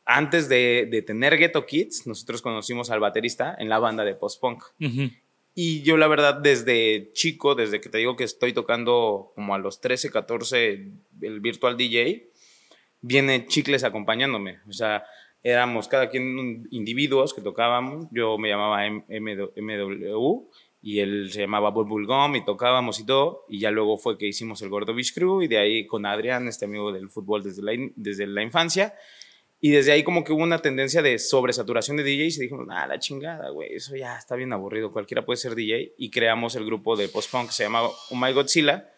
antes 0.05 0.49
de, 0.49 0.87
de 0.89 1.01
tener 1.03 1.37
Ghetto 1.37 1.65
Kids, 1.65 2.07
nosotros 2.07 2.41
conocimos 2.41 2.89
al 2.89 2.99
baterista 2.99 3.55
en 3.59 3.69
la 3.69 3.77
banda 3.77 4.03
de 4.03 4.15
post-punk. 4.15 4.63
Ujú. 4.81 5.11
Y 5.53 5.81
yo 5.83 5.97
la 5.97 6.07
verdad 6.07 6.35
desde 6.35 7.11
chico, 7.13 7.53
desde 7.53 7.81
que 7.81 7.89
te 7.89 7.97
digo 7.97 8.15
que 8.15 8.23
estoy 8.23 8.53
tocando 8.53 9.31
como 9.35 9.53
a 9.53 9.59
los 9.59 9.81
13, 9.81 10.09
14 10.09 10.87
el 11.21 11.39
virtual 11.41 11.77
DJ, 11.77 12.29
viene 13.01 13.45
Chicles 13.45 13.83
acompañándome. 13.83 14.59
O 14.67 14.73
sea, 14.73 15.03
éramos 15.43 15.87
cada 15.87 16.09
quien 16.09 16.67
individuos 16.71 17.33
que 17.33 17.41
tocábamos. 17.41 18.07
Yo 18.11 18.37
me 18.37 18.49
llamaba 18.49 18.87
MW 18.89 20.47
y 20.81 20.99
él 20.99 21.31
se 21.31 21.41
llamaba 21.41 21.71
Bulbul 21.71 22.05
Gum 22.05 22.35
y 22.35 22.45
tocábamos 22.45 22.99
y 22.99 23.05
todo. 23.05 23.45
Y 23.49 23.59
ya 23.59 23.71
luego 23.71 23.97
fue 23.97 24.17
que 24.17 24.27
hicimos 24.27 24.61
el 24.61 24.69
Gordo 24.69 24.93
Beach 24.93 25.13
Crew 25.13 25.41
y 25.41 25.47
de 25.47 25.57
ahí 25.57 25.87
con 25.87 26.05
Adrián, 26.05 26.47
este 26.47 26.65
amigo 26.65 26.91
del 26.91 27.09
fútbol 27.09 27.43
desde 27.43 27.61
la, 27.61 27.71
desde 27.95 28.27
la 28.27 28.43
infancia. 28.43 28.93
Y 29.61 29.71
desde 29.71 29.91
ahí 29.91 30.03
como 30.03 30.23
que 30.23 30.31
hubo 30.31 30.41
una 30.41 30.61
tendencia 30.61 31.01
de 31.01 31.19
sobresaturación 31.19 31.97
de 31.97 32.03
DJs 32.03 32.37
y 32.37 32.41
dijimos, 32.43 32.67
ah, 32.71 32.87
la 32.87 32.97
chingada, 32.97 33.49
güey, 33.49 33.73
eso 33.73 33.93
ya 33.93 34.17
está 34.17 34.35
bien 34.35 34.53
aburrido, 34.53 34.93
cualquiera 34.93 35.25
puede 35.25 35.35
ser 35.35 35.53
DJ. 35.53 35.95
Y 35.97 36.09
creamos 36.11 36.55
el 36.55 36.65
grupo 36.65 36.95
de 36.95 37.09
post-punk 37.09 37.47
que 37.47 37.53
se 37.53 37.63
llamaba 37.63 37.89
Oh 38.09 38.15
My 38.15 38.31
Godzilla. 38.31 38.89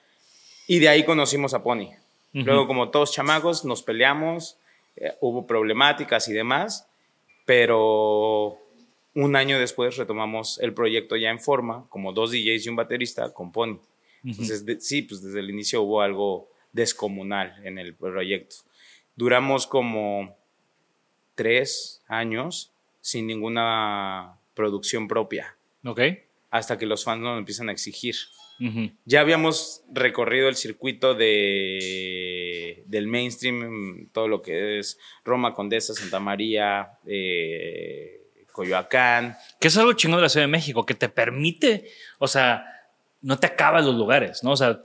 Y 0.68 0.80
de 0.80 0.90
ahí 0.90 1.04
conocimos 1.04 1.54
a 1.56 1.64
Pony. 1.64 1.90
Luego, 2.34 2.66
como 2.66 2.92
todos 2.92 3.12
chamacos, 3.12 3.66
nos 3.66 3.84
peleamos, 3.84 4.58
eh, 5.02 5.16
hubo 5.22 5.46
problemáticas 5.48 6.28
y 6.30 6.34
demás, 6.34 6.88
pero 7.46 8.58
un 9.16 9.36
año 9.36 9.60
después 9.60 9.98
retomamos 9.98 10.58
el 10.60 10.74
proyecto 10.74 11.18
ya 11.18 11.30
en 11.30 11.40
forma, 11.40 11.86
como 11.90 12.14
dos 12.14 12.32
DJs 12.32 12.66
y 12.66 12.70
un 12.70 12.76
baterista 12.78 13.34
con 13.34 13.52
Pony. 13.52 13.80
Entonces, 14.24 14.66
de- 14.66 14.80
sí, 14.80 15.02
pues 15.02 15.22
desde 15.24 15.40
el 15.40 15.50
inicio 15.50 15.82
hubo 15.82 16.02
algo 16.02 16.50
descomunal 16.72 17.60
en 17.66 17.78
el 17.80 17.94
proyecto. 17.96 18.58
Duramos 19.16 19.68
como 19.68 20.38
tres 21.36 22.02
años 22.08 22.72
sin 23.02 23.28
ninguna 23.28 24.38
producción 24.54 25.08
propia, 25.08 25.56
Ok. 25.84 26.00
hasta 26.52 26.78
que 26.78 26.86
los 26.86 27.04
fans 27.04 27.22
nos 27.22 27.38
empiezan 27.40 27.70
a 27.70 27.72
exigir. 27.72 28.16
Ya 29.06 29.22
habíamos 29.22 29.84
recorrido 29.92 30.48
el 30.48 30.56
circuito 30.56 31.16
de, 31.16 32.84
del 32.86 33.08
mainstream, 33.08 34.10
todo 34.12 34.28
lo 34.28 34.42
que 34.42 34.78
es 34.78 35.00
Roma, 35.26 35.56
Condesa, 35.56 35.96
Santa 35.96 36.20
María, 36.20 37.00
eh, 37.08 38.22
Coyoacán. 38.52 39.36
Que 39.60 39.70
es 39.70 39.78
algo 39.78 39.94
chingón 39.94 40.18
de 40.18 40.24
la 40.24 40.30
Ciudad 40.30 40.46
de 40.46 40.52
México, 40.52 40.86
que 40.86 40.94
te 40.94 41.10
permite, 41.10 41.90
o 42.20 42.28
sea, 42.28 42.66
no 43.22 43.40
te 43.40 43.48
acabas 43.48 43.84
los 43.84 43.96
lugares, 43.96 44.44
¿no? 44.44 44.52
O 44.52 44.58
sea, 44.58 44.82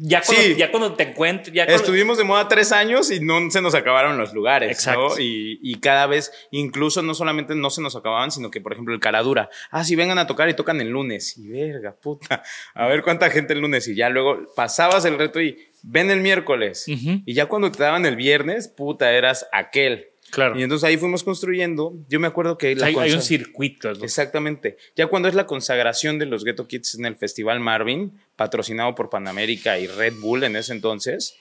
ya 0.00 0.22
cuando, 0.22 0.42
Sí. 0.42 0.54
ya 0.56 0.70
cuando 0.70 0.94
te 0.94 1.04
encuentres, 1.04 1.52
ya 1.54 1.64
cuando- 1.66 1.82
Estuvimos 1.82 2.18
de 2.18 2.24
moda 2.24 2.48
tres 2.48 2.72
años 2.72 3.10
y 3.10 3.20
no 3.20 3.50
se 3.50 3.60
nos 3.60 3.74
acabaron 3.74 4.16
los 4.18 4.32
lugares. 4.32 4.70
Exacto. 4.70 5.08
¿no? 5.10 5.18
Y, 5.18 5.58
y 5.62 5.76
cada 5.80 6.06
vez, 6.06 6.32
incluso 6.50 7.02
no 7.02 7.14
solamente 7.14 7.54
no 7.54 7.70
se 7.70 7.80
nos 7.82 7.96
acababan, 7.96 8.30
sino 8.30 8.50
que, 8.50 8.60
por 8.60 8.72
ejemplo, 8.72 8.94
el 8.94 9.00
Caradura. 9.00 9.48
Ah, 9.70 9.84
sí, 9.84 9.96
vengan 9.96 10.18
a 10.18 10.26
tocar 10.26 10.48
y 10.48 10.54
tocan 10.54 10.80
el 10.80 10.88
lunes. 10.88 11.36
Y 11.38 11.48
verga, 11.48 11.94
puta. 11.94 12.42
A 12.74 12.86
ver 12.86 13.02
cuánta 13.02 13.30
gente 13.30 13.52
el 13.54 13.60
lunes. 13.60 13.88
Y 13.88 13.94
ya 13.94 14.08
luego 14.08 14.46
pasabas 14.54 15.04
el 15.04 15.18
reto 15.18 15.40
y 15.40 15.58
ven 15.82 16.10
el 16.10 16.20
miércoles. 16.20 16.84
Y 16.86 17.32
ya 17.34 17.46
cuando 17.46 17.70
te 17.72 17.82
daban 17.82 18.06
el 18.06 18.16
viernes, 18.16 18.68
puta, 18.68 19.12
eras 19.12 19.46
aquel. 19.52 20.08
Claro. 20.30 20.58
Y 20.58 20.62
entonces 20.62 20.86
ahí 20.88 20.96
fuimos 20.96 21.24
construyendo. 21.24 21.94
Yo 22.08 22.20
me 22.20 22.26
acuerdo 22.26 22.58
que. 22.58 22.74
La 22.74 22.86
hay, 22.86 22.96
hay 22.96 23.12
un 23.12 23.22
circuito. 23.22 23.92
¿no? 23.92 24.04
Exactamente. 24.04 24.76
Ya 24.96 25.06
cuando 25.06 25.28
es 25.28 25.34
la 25.34 25.46
consagración 25.46 26.18
de 26.18 26.26
los 26.26 26.44
Ghetto 26.44 26.66
Kids 26.66 26.96
en 26.96 27.06
el 27.06 27.16
Festival 27.16 27.60
Marvin, 27.60 28.20
patrocinado 28.36 28.94
por 28.94 29.10
Panamérica 29.10 29.78
y 29.78 29.86
Red 29.86 30.14
Bull 30.20 30.44
en 30.44 30.56
ese 30.56 30.72
entonces, 30.72 31.36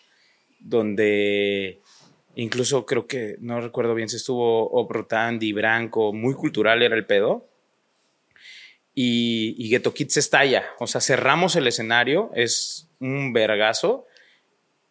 donde 0.59 1.81
incluso 2.35 2.85
creo 2.85 3.07
que, 3.07 3.35
no 3.39 3.59
recuerdo 3.59 3.95
bien 3.95 4.09
si 4.09 4.15
estuvo 4.15 4.69
Oprotandi, 4.69 5.51
Branco, 5.53 6.13
muy 6.13 6.33
cultural 6.33 6.81
era 6.81 6.95
el 6.95 7.05
pedo. 7.05 7.47
Y, 8.93 9.55
y 9.57 9.69
Ghetto 9.69 9.93
Kids 9.93 10.17
estalla. 10.17 10.65
O 10.79 10.87
sea, 10.87 11.01
cerramos 11.01 11.55
el 11.55 11.67
escenario, 11.67 12.31
es 12.33 12.89
un 12.99 13.33
vergazo. 13.33 14.07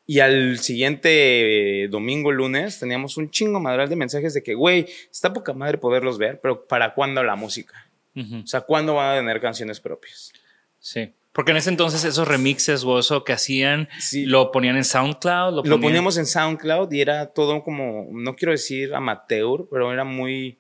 Y 0.07 0.21
al 0.21 0.59
siguiente 0.61 1.89
domingo, 1.91 2.31
lunes, 2.31 2.79
teníamos 2.79 3.17
un 3.17 3.31
chingo 3.31 3.59
madral 3.61 3.89
de 3.89 3.97
mensajes 3.97 4.35
de 4.35 4.43
que, 4.43 4.55
güey, 4.55 4.87
está 5.11 5.33
poca 5.33 5.53
madre 5.53 5.79
poderlos 5.79 6.17
ver, 6.19 6.41
pero 6.41 6.65
¿para 6.67 6.95
cuándo 6.95 7.23
la 7.25 7.35
música? 7.37 7.75
O 8.17 8.47
sea, 8.47 8.63
¿cuándo 8.63 8.95
van 8.95 9.15
a 9.15 9.19
tener 9.19 9.41
canciones 9.41 9.79
propias? 9.81 10.33
Sí. 10.79 11.13
Porque 11.33 11.51
en 11.51 11.59
ese 11.59 11.69
entonces 11.69 12.03
esos 12.05 12.27
remixes 12.27 12.83
o 12.85 12.99
eso 12.99 13.25
que 13.25 13.35
hacían, 13.35 13.89
Sí. 13.99 14.25
lo 14.25 14.51
ponían 14.53 14.77
en 14.79 14.85
SoundCloud. 14.85 15.51
Lo, 15.51 15.57
Lo 15.57 15.63
ponían- 15.63 15.81
poníamos 15.83 16.17
en 16.17 16.25
SoundCloud 16.25 16.91
y 16.93 17.01
era 17.03 17.27
todo 17.27 17.63
como, 17.63 18.07
no 18.11 18.35
quiero 18.37 18.53
decir 18.53 18.95
amateur, 18.95 19.67
pero 19.71 19.93
era 19.93 20.05
muy, 20.05 20.57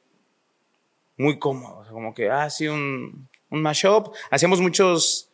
muy 1.17 1.39
cómodo. 1.39 1.79
O 1.79 1.85
sea, 1.85 1.93
como 1.93 2.13
que, 2.13 2.29
ah, 2.29 2.51
sí, 2.51 2.69
un, 2.69 3.27
un 3.49 3.63
mashup. 3.63 4.13
Hacíamos 4.31 4.61
muchos, 4.61 5.26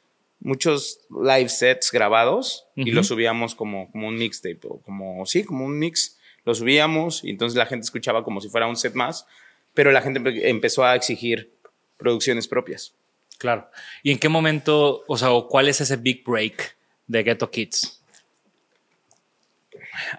muchos 0.44 1.00
live 1.10 1.48
sets 1.48 1.90
grabados 1.92 2.66
y 2.76 2.90
los 2.90 3.06
subíamos 3.08 3.54
como, 3.54 3.90
como 3.92 4.08
un 4.08 4.16
mixtape, 4.16 4.60
o 4.64 4.80
como, 4.80 5.24
sí, 5.26 5.44
como 5.44 5.64
un 5.64 5.78
mix. 5.78 6.18
Lo 6.44 6.54
subíamos 6.54 7.22
y 7.24 7.30
entonces 7.30 7.56
la 7.56 7.66
gente 7.66 7.84
escuchaba 7.84 8.24
como 8.24 8.40
si 8.40 8.48
fuera 8.48 8.66
un 8.66 8.76
set 8.76 8.94
más, 8.94 9.26
pero 9.74 9.92
la 9.92 10.02
gente 10.02 10.20
empe- 10.20 10.40
empezó 10.44 10.84
a 10.84 10.96
exigir 10.96 11.52
producciones 11.96 12.48
propias. 12.48 12.94
Claro. 13.38 13.70
¿Y 14.02 14.10
en 14.10 14.18
qué 14.18 14.28
momento, 14.28 15.04
o 15.06 15.16
sea, 15.16 15.30
o 15.32 15.46
cuál 15.48 15.68
es 15.68 15.80
ese 15.80 15.96
big 15.96 16.24
break 16.24 16.76
de 17.06 17.22
Ghetto 17.22 17.50
Kids? 17.50 18.00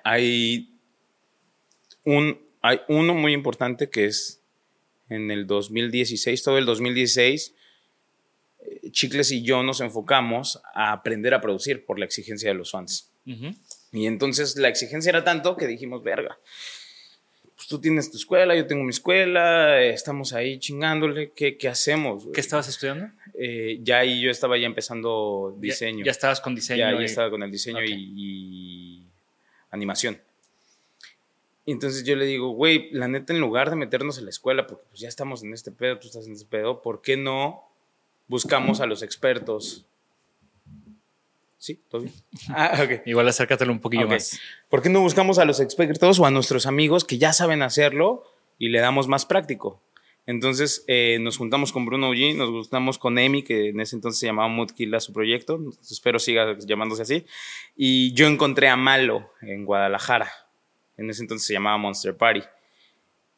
hay 0.04 0.70
un 2.06 2.40
hay 2.62 2.80
uno 2.88 3.14
muy 3.14 3.34
importante 3.34 3.90
que 3.90 4.06
es 4.06 4.42
en 5.10 5.32
el 5.32 5.46
2016, 5.48 6.42
todo 6.44 6.58
el 6.58 6.66
2016, 6.66 7.50
eh, 7.50 7.54
Chicles 8.92 9.32
y 9.32 9.44
yo 9.44 9.64
nos 9.64 9.82
enfocamos 9.82 10.62
a 10.74 10.92
aprender 10.92 11.34
a 11.34 11.42
producir 11.42 11.86
por 11.86 12.00
la 12.00 12.06
exigencia 12.06 12.50
de 12.50 12.56
los 12.56 12.72
fans. 12.72 13.10
Y 13.92 14.06
entonces 14.08 14.56
la 14.58 14.70
exigencia 14.70 15.10
era 15.10 15.24
tanto 15.24 15.56
que 15.56 15.68
dijimos, 15.68 16.04
verga, 16.04 16.38
pues 17.56 17.68
tú 17.68 17.80
tienes 17.80 18.10
tu 18.12 18.18
escuela, 18.18 18.56
yo 18.56 18.66
tengo 18.68 18.84
mi 18.84 18.90
escuela, 18.90 19.82
estamos 19.82 20.34
ahí 20.34 20.58
chingándole, 20.60 21.32
¿qué, 21.36 21.58
qué 21.58 21.68
hacemos? 21.70 22.26
¿Qué 22.34 22.42
estabas 22.42 22.68
estudiando? 22.68 23.08
Eh, 23.36 23.80
ya 23.82 24.00
ahí 24.00 24.22
yo 24.22 24.32
estaba 24.32 24.58
ya 24.58 24.66
empezando 24.66 25.56
diseño. 25.60 26.00
Ya, 26.00 26.06
ya 26.06 26.12
estabas 26.12 26.42
con 26.42 26.56
diseño. 26.56 26.80
Ya, 26.80 26.92
ya 26.96 27.02
y- 27.02 27.06
estaba 27.06 27.30
con 27.30 27.44
el 27.44 27.52
diseño 27.52 27.84
y, 27.84 28.14
y 28.16 29.04
animación. 29.72 30.20
Y 31.66 31.72
entonces 31.72 32.04
yo 32.04 32.16
le 32.18 32.26
digo, 32.26 32.50
güey, 32.50 32.90
la 32.92 33.08
neta, 33.08 33.32
en 33.34 33.40
lugar 33.40 33.70
de 33.70 33.78
meternos 33.78 34.18
en 34.18 34.26
la 34.26 34.32
escuela, 34.32 34.68
porque 34.68 34.84
pues 34.90 35.00
ya 35.00 35.08
estamos 35.08 35.44
en 35.44 35.54
este 35.54 35.72
pedo, 35.72 35.98
tú 35.98 36.08
estás 36.08 36.28
en 36.28 36.34
este 36.34 36.46
pedo, 36.46 36.82
¿por 36.82 37.02
qué 37.02 37.16
no 37.16 37.64
buscamos 38.28 38.82
a 38.82 38.86
los 38.86 39.04
expertos? 39.04 39.86
¿Sí? 41.58 41.82
¿Todo 41.90 42.02
bien? 42.02 42.14
Ah, 42.50 42.78
ok. 42.84 43.04
Igual 43.06 43.28
acércatelo 43.28 43.72
un 43.72 43.80
poquillo 43.80 44.08
más. 44.08 44.40
¿Por 44.70 44.82
qué 44.82 44.90
no 44.90 45.00
buscamos 45.02 45.40
a 45.40 45.46
los 45.46 45.60
expertos 45.60 46.20
o 46.20 46.26
a 46.26 46.32
nuestros 46.32 46.66
amigos 46.66 47.06
que 47.06 47.18
ya 47.18 47.32
saben 47.32 47.62
hacerlo 47.62 48.24
y 48.58 48.70
le 48.70 48.80
damos 48.80 49.08
más 49.08 49.26
práctico? 49.26 49.82
Entonces 50.26 50.86
eh, 50.88 51.18
nos 51.20 51.38
juntamos 51.38 51.74
con 51.74 51.86
Bruno 51.86 52.14
G, 52.14 52.36
nos 52.36 52.50
juntamos 52.50 52.98
con 52.98 53.18
Emi, 53.18 53.44
que 53.44 53.70
en 53.70 53.80
ese 53.80 53.96
entonces 53.96 54.20
se 54.20 54.26
llamaba 54.26 54.48
Moodkill 54.48 54.94
a 54.96 55.02
su 55.02 55.12
proyecto, 55.12 55.60
espero 55.82 56.18
siga 56.18 56.58
llamándose 56.60 57.02
así, 57.02 57.26
y 57.76 58.14
yo 58.14 58.28
encontré 58.28 58.70
a 58.70 58.78
Malo 58.78 59.30
en 59.42 59.66
Guadalajara, 59.66 60.32
en 60.96 61.10
ese 61.10 61.24
entonces 61.24 61.46
se 61.46 61.54
llamaba 61.54 61.78
Monster 61.78 62.16
Party. 62.16 62.42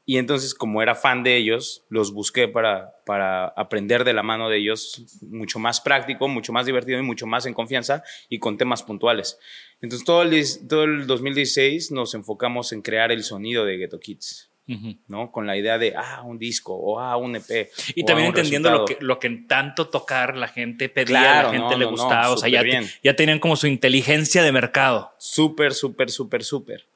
Y 0.07 0.17
entonces, 0.17 0.53
como 0.53 0.83
era 0.83 0.93
fan 0.93 1.23
de 1.23 1.35
ellos, 1.35 1.83
los 1.89 2.13
busqué 2.13 2.47
para, 2.47 2.93
para 3.07 3.47
aprender 3.47 4.03
de 4.03 4.13
la 4.13 4.21
mano 4.21 4.49
de 4.49 4.57
ellos, 4.57 5.19
mucho 5.21 5.57
más 5.57 5.81
práctico, 5.81 6.27
mucho 6.27 6.53
más 6.53 6.67
divertido 6.67 6.99
y 6.99 7.01
mucho 7.01 7.25
más 7.25 7.47
en 7.47 7.55
confianza 7.55 8.03
y 8.29 8.37
con 8.37 8.57
temas 8.57 8.83
puntuales. 8.83 9.39
Entonces, 9.81 10.05
todo 10.05 10.21
el, 10.21 10.67
todo 10.67 10.83
el 10.83 11.07
2016 11.07 11.91
nos 11.91 12.13
enfocamos 12.13 12.71
en 12.71 12.83
crear 12.83 13.11
el 13.11 13.23
sonido 13.23 13.65
de 13.65 13.77
Ghetto 13.77 13.99
Kids, 13.99 14.51
Ujú. 14.67 14.95
¿no? 15.07 15.31
Con 15.31 15.47
la 15.47 15.57
idea 15.57 15.79
de, 15.79 15.95
ah, 15.95 16.21
un 16.23 16.37
disco 16.37 16.75
o 16.75 16.99
ah, 16.99 17.17
un 17.17 17.35
EP. 17.37 17.71
Y 17.95 18.05
también 18.05 18.27
entendiendo 18.27 18.69
lo 18.69 18.85
que, 18.85 18.97
lo 18.99 19.17
que 19.19 19.25
en 19.25 19.47
tanto 19.47 19.89
tocar 19.89 20.37
la 20.37 20.47
gente 20.47 20.87
pedía, 20.87 21.05
Claro, 21.19 21.47
la 21.47 21.53
gente 21.53 21.73
no, 21.73 21.77
le 21.79 21.85
no, 21.85 21.91
no, 21.91 21.97
gustaba. 21.97 22.29
o 22.29 22.37
sea, 22.37 22.47
ya, 22.47 22.61
bien. 22.61 22.87
ya 23.03 23.15
tenían 23.15 23.39
como 23.39 23.55
su 23.55 23.65
inteligencia 23.65 24.43
de 24.43 24.51
mercado. 24.51 25.13
Súper, 25.17 25.73
súper, 25.73 26.11
súper, 26.11 26.43
súper. 26.43 26.87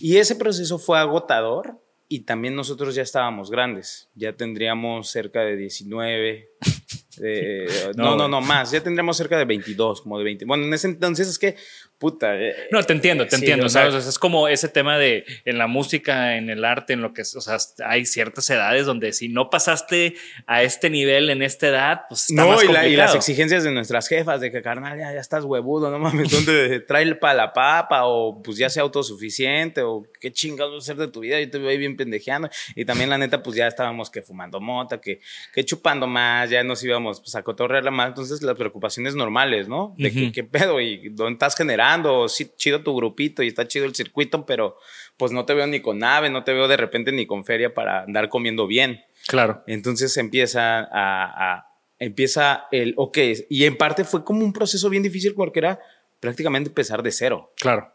Y 0.00 0.16
ese 0.16 0.36
proceso 0.36 0.78
fue 0.78 0.98
agotador 0.98 1.80
y 2.12 2.20
también 2.20 2.54
nosotros 2.54 2.94
ya 2.94 3.00
estábamos 3.00 3.50
grandes. 3.50 4.10
Ya 4.14 4.34
tendríamos 4.34 5.08
cerca 5.08 5.40
de 5.40 5.56
19. 5.56 6.50
eh, 7.22 7.66
No, 7.96 8.16
no, 8.16 8.28
no, 8.28 8.42
más. 8.42 8.70
Ya 8.70 8.82
tendríamos 8.82 9.16
cerca 9.16 9.38
de 9.38 9.46
22, 9.46 10.02
como 10.02 10.18
de 10.18 10.24
20. 10.24 10.44
Bueno, 10.44 10.64
en 10.64 10.74
ese 10.74 10.88
entonces 10.88 11.26
es 11.26 11.38
que, 11.38 11.56
puta. 12.02 12.34
eh, 12.36 12.54
No, 12.72 12.82
te 12.82 12.92
entiendo, 12.92 13.24
te 13.24 13.30
sí, 13.30 13.36
entiendo. 13.36 13.66
o 13.66 13.68
sea, 13.68 13.86
es 13.86 14.18
como 14.18 14.48
ese 14.48 14.68
tema 14.68 14.98
de 14.98 15.24
en 15.44 15.56
la 15.56 15.68
música, 15.68 16.36
en 16.36 16.50
el 16.50 16.64
arte, 16.64 16.94
en 16.94 17.00
lo 17.00 17.14
que 17.14 17.22
es, 17.22 17.34
o 17.36 17.40
sea, 17.40 17.56
hay 17.86 18.04
ciertas 18.06 18.50
edades 18.50 18.86
donde 18.86 19.12
si 19.12 19.28
no 19.28 19.48
pasaste 19.50 20.14
a 20.46 20.62
este 20.64 20.90
nivel 20.90 21.30
en 21.30 21.42
esta 21.42 21.68
edad, 21.68 22.00
pues 22.08 22.28
está 22.30 22.42
No, 22.42 22.48
más 22.48 22.64
y, 22.64 22.68
la- 22.68 22.88
y 22.88 22.96
las 22.96 23.14
exigencias 23.14 23.62
de 23.62 23.70
nuestras 23.70 24.08
jefas, 24.08 24.40
de 24.40 24.50
que 24.50 24.60
carnal, 24.62 24.98
ya, 24.98 25.12
ya 25.14 25.20
estás 25.20 25.44
huevudo, 25.44 25.90
no 25.92 25.98
mames, 26.00 26.28
¿dónde 26.30 26.80
trae 26.88 27.14
para 27.14 27.34
la 27.34 27.52
papa? 27.52 28.04
O 28.06 28.42
pues 28.42 28.58
ya 28.58 28.68
sea 28.68 28.82
autosuficiente, 28.82 29.82
o 29.82 30.04
qué 30.20 30.32
chingados 30.32 30.72
vas 30.74 30.88
a 30.88 30.92
hacer 30.92 30.96
de 30.96 31.12
tu 31.12 31.20
vida, 31.20 31.40
yo 31.40 31.48
te 31.50 31.58
veo 31.58 31.68
ahí 31.70 31.78
bien 31.78 31.96
pendejeando. 31.96 32.48
Y 32.74 32.84
también, 32.84 33.10
la 33.10 33.18
neta, 33.18 33.42
pues 33.42 33.56
ya 33.56 33.66
estábamos 33.68 34.10
que 34.10 34.22
fumando 34.22 34.60
mota, 34.60 35.00
que, 35.00 35.20
que 35.54 35.64
chupando 35.64 36.06
más, 36.06 36.50
ya 36.50 36.64
nos 36.64 36.82
íbamos 36.82 37.20
pues, 37.20 37.34
a 37.36 37.42
cotorrearla 37.42 37.90
más. 37.92 38.08
Entonces, 38.08 38.42
las 38.42 38.56
preocupaciones 38.56 39.14
normales, 39.14 39.68
¿no? 39.68 39.94
De 39.98 40.10
que, 40.12 40.32
qué 40.32 40.42
pedo 40.44 40.80
y 40.80 41.08
dónde 41.10 41.34
estás 41.34 41.54
generando, 41.56 41.91
sí, 42.28 42.50
chido 42.56 42.82
tu 42.82 42.94
grupito 42.96 43.42
y 43.42 43.48
está 43.48 43.66
chido 43.68 43.84
el 43.84 43.94
circuito, 43.94 44.46
pero 44.46 44.76
pues 45.16 45.32
no 45.32 45.44
te 45.44 45.54
veo 45.54 45.66
ni 45.66 45.80
con 45.80 45.98
nave, 45.98 46.30
no 46.30 46.44
te 46.44 46.52
veo 46.52 46.68
de 46.68 46.76
repente 46.76 47.12
ni 47.12 47.26
con 47.26 47.44
feria 47.44 47.74
para 47.74 48.02
andar 48.02 48.28
comiendo 48.28 48.66
bien. 48.66 49.02
Claro. 49.26 49.62
Entonces 49.66 50.16
empieza 50.16 50.80
a, 50.80 51.54
a- 51.56 51.66
empieza 51.98 52.64
el, 52.72 52.94
ok, 52.96 53.18
y 53.48 53.64
en 53.64 53.76
parte 53.76 54.04
fue 54.04 54.24
como 54.24 54.44
un 54.44 54.52
proceso 54.52 54.88
bien 54.90 55.02
difícil 55.04 55.34
porque 55.34 55.60
era 55.60 55.78
prácticamente 56.18 56.68
empezar 56.70 57.02
de 57.02 57.12
cero. 57.12 57.52
Claro. 57.56 57.92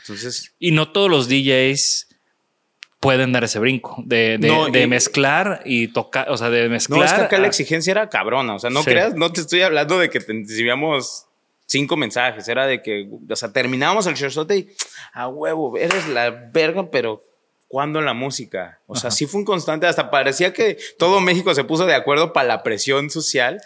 Entonces, 0.00 0.54
Y 0.58 0.70
no 0.72 0.90
todos 0.90 1.10
los 1.10 1.28
DJs 1.28 2.08
pueden 2.98 3.32
dar 3.32 3.44
ese 3.44 3.58
brinco 3.58 3.96
de, 4.06 4.38
de- 4.38 4.48
No, 4.48 4.68
de 4.68 4.82
y- 4.82 4.86
mezclar 4.86 5.60
y 5.66 5.88
tocar, 5.88 6.30
o 6.30 6.36
sea, 6.36 6.48
de 6.50 6.68
mezclar. 6.68 7.00
no, 7.00 7.04
es 7.04 7.12
que 7.12 7.20
acá 7.20 7.36
la 7.38 7.44
a- 7.44 7.48
exigencia 7.48 7.90
era 7.90 8.08
cabrona, 8.08 8.54
o 8.54 8.58
sea, 8.58 8.70
no 8.70 8.80
Sí. 8.82 8.90
creas, 8.90 9.14
no 9.14 9.30
te 9.32 9.40
estoy 9.42 9.60
hablando 9.62 9.98
de 9.98 10.08
que 10.08 10.20
te 10.20 10.32
recibíamos 10.32 11.26
cinco 11.72 11.96
mensajes, 11.96 12.46
era 12.48 12.66
de 12.66 12.82
que, 12.82 13.08
o 13.28 13.36
sea, 13.36 13.52
terminábamos 13.52 14.06
el 14.06 14.14
showzote 14.14 14.56
y, 14.56 14.68
a 15.12 15.28
huevo, 15.28 15.76
eres 15.76 16.08
la 16.08 16.30
verga, 16.30 16.90
pero 16.90 17.24
¿cuándo 17.66 18.00
la 18.00 18.14
música? 18.14 18.80
O 18.86 18.94
sea, 18.94 19.10
sí 19.10 19.26
fue 19.26 19.40
un 19.40 19.44
constante, 19.44 19.86
hasta 19.86 20.10
parecía 20.10 20.52
que 20.52 20.78
todo 20.98 21.20
México 21.20 21.54
se 21.54 21.64
puso 21.64 21.86
de 21.86 21.94
acuerdo 21.94 22.32
para 22.32 22.46
la 22.46 22.62
presión 22.62 23.10
social, 23.10 23.60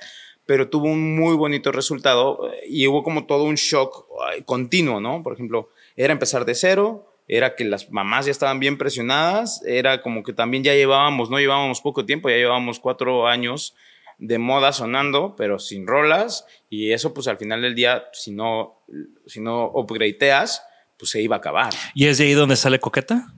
pero 0.47 0.71
tuvo 0.71 0.87
un 0.87 1.17
muy 1.17 1.35
bonito 1.35 1.73
resultado 1.73 2.51
eh, 2.53 2.61
y 2.69 2.87
hubo 2.87 3.03
como 3.03 3.27
todo 3.27 3.43
un 3.43 3.57
shock 3.57 4.07
continuo, 4.45 5.01
¿no? 5.01 5.23
Por 5.23 5.35
ejemplo, 5.35 5.69
era 5.97 6.13
empezar 6.13 6.45
de 6.45 6.55
cero, 6.55 7.13
era 7.29 7.57
que 7.57 7.65
las 7.65 7.91
mamás 7.91 8.27
ya 8.27 8.31
estaban 8.31 8.61
bien 8.61 8.79
presionadas, 8.79 9.61
era 9.67 10.01
como 10.01 10.23
que 10.23 10.33
también 10.33 10.63
ya 10.63 10.75
llevábamos, 10.75 11.29
no 11.29 11.41
llevábamos 11.41 11.81
poco 11.81 12.07
tiempo, 12.07 12.31
ya 12.31 12.37
llevábamos 12.37 12.79
cuatro 12.79 13.27
años 13.27 13.75
de 14.19 14.39
moda 14.39 14.73
sonando, 14.73 15.35
pero 15.37 15.59
sin 15.59 15.87
rolas, 15.87 16.47
y 16.71 16.93
eso 16.93 17.13
pues 17.13 17.29
al 17.29 17.37
final 17.37 17.63
del 17.63 17.75
día, 17.75 18.05
si 18.13 18.33
no, 18.33 18.83
si 19.27 19.41
no 19.41 19.71
upgradeas, 19.75 20.63
pues 20.99 21.11
se 21.11 21.21
iba 21.21 21.37
a 21.37 21.39
acabar. 21.39 21.73
¿Y 21.95 22.07
es 22.07 22.19
de 22.19 22.25
ahí 22.25 22.33
donde 22.33 22.57
sale 22.57 22.79
Coqueta? 22.79 23.35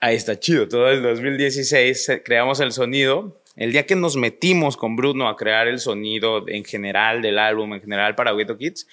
Ahí 0.00 0.16
está 0.16 0.38
chido. 0.38 0.68
Todo 0.68 0.90
el 0.90 1.02
2016 1.02 2.08
eh, 2.08 2.22
creamos 2.22 2.60
el 2.60 2.72
sonido. 2.72 3.42
El 3.56 3.72
día 3.72 3.86
que 3.86 3.96
nos 3.96 4.16
metimos 4.16 4.76
con 4.76 4.96
Bruno 4.96 5.28
a 5.28 5.36
crear 5.36 5.66
el 5.68 5.80
sonido 5.80 6.46
en 6.48 6.64
general 6.64 7.22
del 7.22 7.38
álbum, 7.38 7.74
en 7.74 7.80
general 7.80 8.14
para 8.14 8.32
Ghetto 8.34 8.58
Kids, 8.58 8.86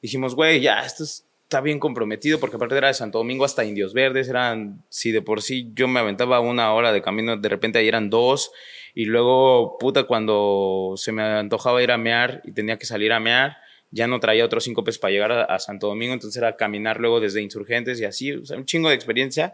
dijimos, 0.00 0.34
güey, 0.34 0.60
ya, 0.60 0.80
esto 0.80 1.04
está 1.04 1.60
bien 1.60 1.78
comprometido, 1.78 2.40
porque 2.40 2.56
aparte 2.56 2.76
era 2.76 2.88
de 2.88 2.94
Santo 2.94 3.18
Domingo 3.18 3.44
hasta 3.44 3.64
Indios 3.64 3.92
Verdes, 3.92 4.28
eran, 4.28 4.82
si 4.88 5.12
de 5.12 5.20
por 5.20 5.42
sí 5.42 5.70
yo 5.74 5.86
me 5.86 6.00
aventaba 6.00 6.40
una 6.40 6.72
hora 6.72 6.92
de 6.92 7.02
camino, 7.02 7.36
de 7.36 7.48
repente 7.48 7.78
ahí 7.78 7.88
eran 7.88 8.08
dos, 8.08 8.50
y 8.96 9.04
luego, 9.04 9.76
puta, 9.76 10.04
cuando 10.04 10.94
se 10.96 11.12
me 11.12 11.22
antojaba 11.22 11.82
ir 11.82 11.90
a 11.90 11.98
mear 11.98 12.40
y 12.44 12.52
tenía 12.52 12.78
que 12.78 12.86
salir 12.86 13.12
a 13.12 13.20
mear, 13.20 13.58
ya 13.90 14.06
no 14.06 14.20
traía 14.20 14.42
otros 14.42 14.64
cinco 14.64 14.84
pesos 14.84 14.98
para 14.98 15.12
llegar 15.12 15.32
a, 15.32 15.44
a 15.44 15.58
Santo 15.58 15.86
Domingo, 15.86 16.14
entonces 16.14 16.38
era 16.38 16.56
caminar 16.56 16.98
luego 16.98 17.20
desde 17.20 17.42
Insurgentes 17.42 18.00
y 18.00 18.06
así, 18.06 18.32
o 18.32 18.46
sea, 18.46 18.56
un 18.56 18.64
chingo 18.64 18.88
de 18.88 18.94
experiencia. 18.94 19.52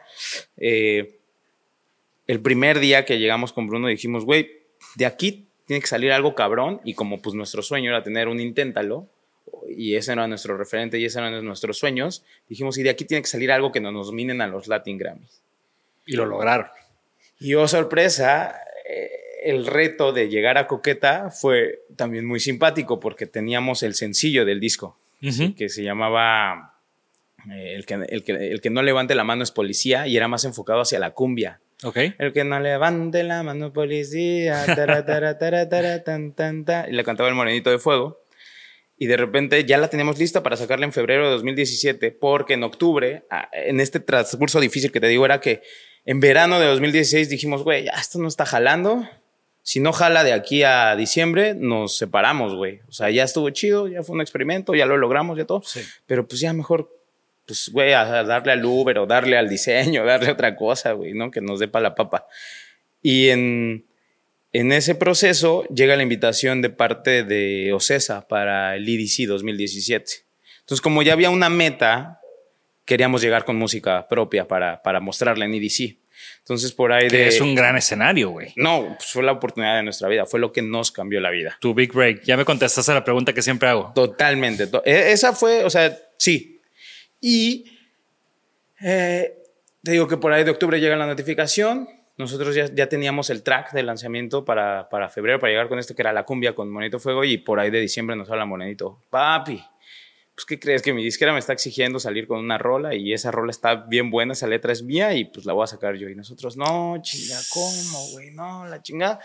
Eh, 0.58 1.18
el 2.28 2.40
primer 2.40 2.78
día 2.78 3.04
que 3.04 3.18
llegamos 3.18 3.52
con 3.52 3.66
Bruno 3.66 3.88
dijimos, 3.88 4.24
güey, 4.24 4.62
de 4.94 5.06
aquí 5.06 5.48
tiene 5.66 5.80
que 5.80 5.88
salir 5.88 6.12
algo 6.12 6.36
cabrón 6.36 6.80
y 6.84 6.94
como 6.94 7.20
pues 7.20 7.34
nuestro 7.34 7.62
sueño 7.62 7.90
era 7.90 8.04
tener 8.04 8.28
un 8.28 8.38
inténtalo 8.38 9.08
y 9.68 9.96
ese 9.96 10.12
era 10.12 10.28
nuestro 10.28 10.56
referente 10.56 11.00
y 11.00 11.04
ese 11.04 11.18
eran 11.18 11.44
nuestros 11.44 11.78
sueños, 11.78 12.24
dijimos, 12.48 12.78
y 12.78 12.84
de 12.84 12.90
aquí 12.90 13.04
tiene 13.06 13.22
que 13.22 13.28
salir 13.28 13.50
algo 13.50 13.72
que 13.72 13.80
no 13.80 13.90
nos 13.90 14.12
minen 14.12 14.40
a 14.40 14.46
los 14.46 14.68
Latin 14.68 14.98
Grammys. 14.98 15.42
Y 16.06 16.14
lo 16.14 16.26
lograron. 16.26 16.68
Y 17.40 17.54
oh 17.54 17.66
sorpresa, 17.66 18.56
eh, 18.88 19.21
el 19.44 19.66
reto 19.66 20.12
de 20.12 20.28
llegar 20.28 20.58
a 20.58 20.66
Coqueta 20.66 21.30
fue 21.30 21.80
también 21.96 22.26
muy 22.26 22.40
simpático 22.40 23.00
porque 23.00 23.26
teníamos 23.26 23.82
el 23.82 23.94
sencillo 23.94 24.44
del 24.44 24.60
disco 24.60 24.96
Ujú. 25.22 25.54
que 25.54 25.68
se 25.68 25.82
llamaba 25.82 26.74
eh, 27.50 27.74
el, 27.74 27.86
que, 27.86 27.94
el, 27.94 28.24
que, 28.24 28.32
el 28.32 28.60
que 28.60 28.70
no 28.70 28.82
levante 28.82 29.14
la 29.14 29.24
mano 29.24 29.42
es 29.42 29.50
policía 29.50 30.06
y 30.06 30.16
era 30.16 30.28
más 30.28 30.44
enfocado 30.44 30.80
hacia 30.80 30.98
la 30.98 31.10
cumbia. 31.12 31.60
Ok. 31.84 31.96
El 32.18 32.32
que 32.32 32.44
no 32.44 32.60
levante 32.60 33.22
la 33.24 33.42
mano 33.42 33.72
policía, 33.72 34.64
tara, 34.66 35.04
tara, 35.04 35.38
tara, 35.38 35.68
tara, 35.68 36.04
tan, 36.04 36.32
tan, 36.32 36.64
ta. 36.64 36.86
y 36.88 36.92
le 36.92 37.02
cantaba 37.04 37.28
el 37.28 37.34
morenito 37.34 37.70
de 37.70 37.78
fuego. 37.78 38.20
Y 38.96 39.06
de 39.06 39.16
repente 39.16 39.64
ya 39.64 39.78
la 39.78 39.88
teníamos 39.88 40.18
lista 40.20 40.44
para 40.44 40.56
sacarla 40.56 40.86
en 40.86 40.92
febrero 40.92 41.24
de 41.24 41.32
2017, 41.32 42.12
porque 42.12 42.54
en 42.54 42.62
octubre, 42.62 43.24
en 43.52 43.80
este 43.80 43.98
transcurso 43.98 44.60
difícil 44.60 44.92
que 44.92 45.00
te 45.00 45.08
digo, 45.08 45.24
era 45.24 45.40
que 45.40 45.62
en 46.04 46.20
verano 46.20 46.60
de 46.60 46.66
2016 46.66 47.28
dijimos, 47.28 47.64
güey, 47.64 47.88
esto 47.88 48.20
no 48.20 48.28
está 48.28 48.46
jalando. 48.46 49.08
Si 49.62 49.78
no 49.78 49.92
jala 49.92 50.24
de 50.24 50.32
aquí 50.32 50.64
a 50.64 50.96
diciembre, 50.96 51.54
nos 51.54 51.96
separamos, 51.96 52.54
güey. 52.54 52.80
O 52.88 52.92
sea, 52.92 53.10
ya 53.10 53.22
estuvo 53.22 53.48
chido, 53.50 53.86
ya 53.86 54.02
fue 54.02 54.14
un 54.14 54.20
experimento, 54.20 54.74
ya 54.74 54.86
lo 54.86 54.96
logramos, 54.96 55.38
ya 55.38 55.44
todo. 55.44 55.62
Sí. 55.64 55.80
Pero 56.06 56.26
pues 56.26 56.40
ya 56.40 56.52
mejor, 56.52 56.90
pues, 57.46 57.70
güey, 57.72 57.92
a 57.92 58.24
darle 58.24 58.52
al 58.52 58.64
Uber 58.64 58.98
o 58.98 59.06
darle 59.06 59.38
al 59.38 59.48
diseño, 59.48 60.04
darle 60.06 60.32
otra 60.32 60.56
cosa, 60.56 60.92
güey, 60.92 61.14
¿no? 61.14 61.30
Que 61.30 61.40
nos 61.40 61.60
dé 61.60 61.68
para 61.68 61.84
la 61.84 61.94
papa. 61.94 62.26
Y 63.02 63.28
en, 63.28 63.86
en 64.52 64.72
ese 64.72 64.96
proceso 64.96 65.64
llega 65.68 65.96
la 65.96 66.02
invitación 66.02 66.60
de 66.60 66.70
parte 66.70 67.22
de 67.22 67.72
Ocesa 67.72 68.26
para 68.26 68.74
el 68.74 68.88
EDC 68.88 69.28
2017. 69.28 70.24
Entonces, 70.60 70.80
como 70.80 71.02
ya 71.02 71.12
había 71.12 71.30
una 71.30 71.48
meta, 71.48 72.20
queríamos 72.84 73.22
llegar 73.22 73.44
con 73.44 73.56
música 73.56 74.08
propia 74.08 74.48
para, 74.48 74.82
para 74.82 74.98
mostrarla 74.98 75.44
en 75.44 75.54
EDC. 75.54 76.01
Entonces, 76.44 76.72
por 76.72 76.92
ahí 76.92 77.06
Que 77.08 77.18
de... 77.18 77.28
es 77.28 77.40
un 77.40 77.54
gran 77.54 77.76
escenario, 77.76 78.30
güey. 78.30 78.52
No, 78.56 78.94
pues 78.98 79.10
fue 79.12 79.22
la 79.22 79.32
oportunidad 79.32 79.76
de 79.76 79.84
nuestra 79.84 80.08
vida, 80.08 80.26
fue 80.26 80.40
lo 80.40 80.52
que 80.52 80.60
nos 80.60 80.90
cambió 80.90 81.20
la 81.20 81.30
vida. 81.30 81.56
Tu 81.60 81.72
big 81.72 81.92
break. 81.92 82.22
Ya 82.24 82.36
me 82.36 82.44
contestaste 82.44 82.92
la 82.92 83.04
pregunta 83.04 83.32
que 83.32 83.42
siempre 83.42 83.68
hago. 83.68 83.92
Totalmente. 83.94 84.66
to- 84.66 84.82
e- 84.84 85.12
Esa 85.12 85.32
fue, 85.34 85.64
o 85.64 85.70
sea, 85.70 85.96
sí. 86.18 86.60
Y 87.20 87.64
eh, 88.80 89.36
te 89.82 89.92
digo 89.92 90.08
que 90.08 90.16
por 90.16 90.32
ahí 90.32 90.44
de 90.44 90.50
octubre 90.50 90.80
llega 90.80 90.96
la 90.96 91.06
notificación. 91.06 91.88
Nosotros 92.18 92.54
ya, 92.54 92.66
ya 92.74 92.88
teníamos 92.88 93.30
el 93.30 93.42
track 93.42 93.72
de 93.72 93.82
lanzamiento 93.84 94.44
para, 94.44 94.88
para 94.88 95.08
febrero, 95.08 95.38
para 95.38 95.50
llegar 95.52 95.68
con 95.68 95.78
este 95.78 95.94
que 95.94 96.02
era 96.02 96.12
la 96.12 96.24
cumbia 96.24 96.54
con 96.54 96.70
Monito 96.70 96.98
Fuego. 96.98 97.24
Y 97.24 97.38
por 97.38 97.58
ahí 97.60 97.70
de 97.70 97.80
diciembre 97.80 98.16
nos 98.16 98.28
habla 98.30 98.44
Monito, 98.44 99.00
papi, 99.10 99.62
pues 100.34 100.46
¿qué 100.46 100.58
crees? 100.58 100.82
Que 100.82 100.92
mi 100.92 101.04
disquera 101.04 101.32
me 101.32 101.38
está 101.38 101.52
exigiendo 101.52 101.98
salir 101.98 102.26
con 102.26 102.38
una 102.38 102.58
rola 102.58 102.94
y 102.94 103.12
esa 103.12 103.30
rola 103.30 103.50
está 103.50 103.74
bien 103.74 104.10
buena, 104.10 104.32
esa 104.32 104.46
letra 104.46 104.72
es 104.72 104.82
mía 104.82 105.14
y 105.14 105.26
pues 105.26 105.44
la 105.44 105.52
voy 105.52 105.64
a 105.64 105.66
sacar 105.66 105.96
yo. 105.96 106.08
Y 106.08 106.14
nosotros, 106.14 106.56
no, 106.56 106.96
chinga, 107.02 107.38
¿cómo, 107.52 108.06
güey? 108.12 108.30
No, 108.30 108.66
la 108.66 108.82
chingada. 108.82 109.20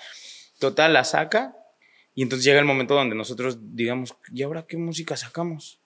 Total, 0.60 0.91
la 0.91 1.03
saca 1.03 1.55
y 2.14 2.24
entonces 2.24 2.43
llega 2.43 2.60
el 2.60 2.66
momento 2.66 2.95
donde 2.95 3.16
nosotros 3.16 3.58
digamos, 3.62 4.16
¿y 4.34 4.43
ahora 4.43 4.66
qué 4.66 4.76
música 4.76 5.16
sacamos? 5.16 5.80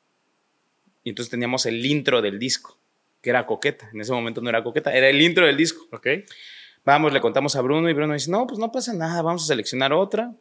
Y 1.03 1.09
entonces 1.09 1.29
teníamos 1.29 1.65
el 1.65 1.85
intro 1.85 2.21
del 2.21 2.39
disco, 2.39 2.79
que 3.21 3.29
era 3.29 3.45
Coqueta. 3.45 3.89
En 3.93 4.01
ese 4.01 4.13
momento 4.13 4.41
no 4.41 4.49
era 4.49 4.63
Coqueta, 4.63 4.93
era 4.93 5.09
el 5.09 5.21
intro 5.21 5.45
del 5.45 5.57
disco. 5.57 5.87
Ok. 5.91 6.07
Vamos, 6.83 7.13
le 7.13 7.21
contamos 7.21 7.55
a 7.55 7.61
Bruno 7.61 7.89
y 7.89 7.93
Bruno 7.93 8.13
dice, 8.13 8.31
no, 8.31 8.47
pues 8.47 8.59
no 8.59 8.71
pasa 8.71 8.93
nada, 8.93 9.21
vamos 9.21 9.43
a 9.43 9.47
seleccionar 9.47 9.93
otra. 9.93 10.33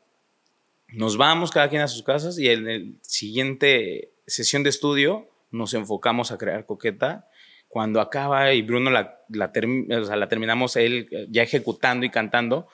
Nos 0.88 1.16
vamos 1.16 1.50
cada 1.50 1.68
quien 1.68 1.82
a 1.82 1.88
sus 1.88 2.02
casas 2.02 2.38
y 2.38 2.48
en 2.48 2.68
el 2.68 2.96
siguiente 3.02 4.09
sesión 4.26 4.62
de 4.62 4.70
estudio 4.70 5.28
nos 5.50 5.74
enfocamos 5.74 6.30
a 6.32 6.38
crear 6.38 6.66
Coqueta. 6.66 7.26
Cuando 7.68 8.00
acaba 8.00 8.52
y 8.52 8.62
Bruno 8.62 8.90
la, 8.90 9.20
la, 9.28 9.52
term- 9.52 9.86
o 9.96 10.04
sea, 10.04 10.16
la 10.16 10.28
terminamos 10.28 10.74
él 10.76 11.08
eh, 11.12 11.26
ya 11.30 11.42
ejecutando 11.42 12.04
y 12.04 12.10
cantando, 12.10 12.66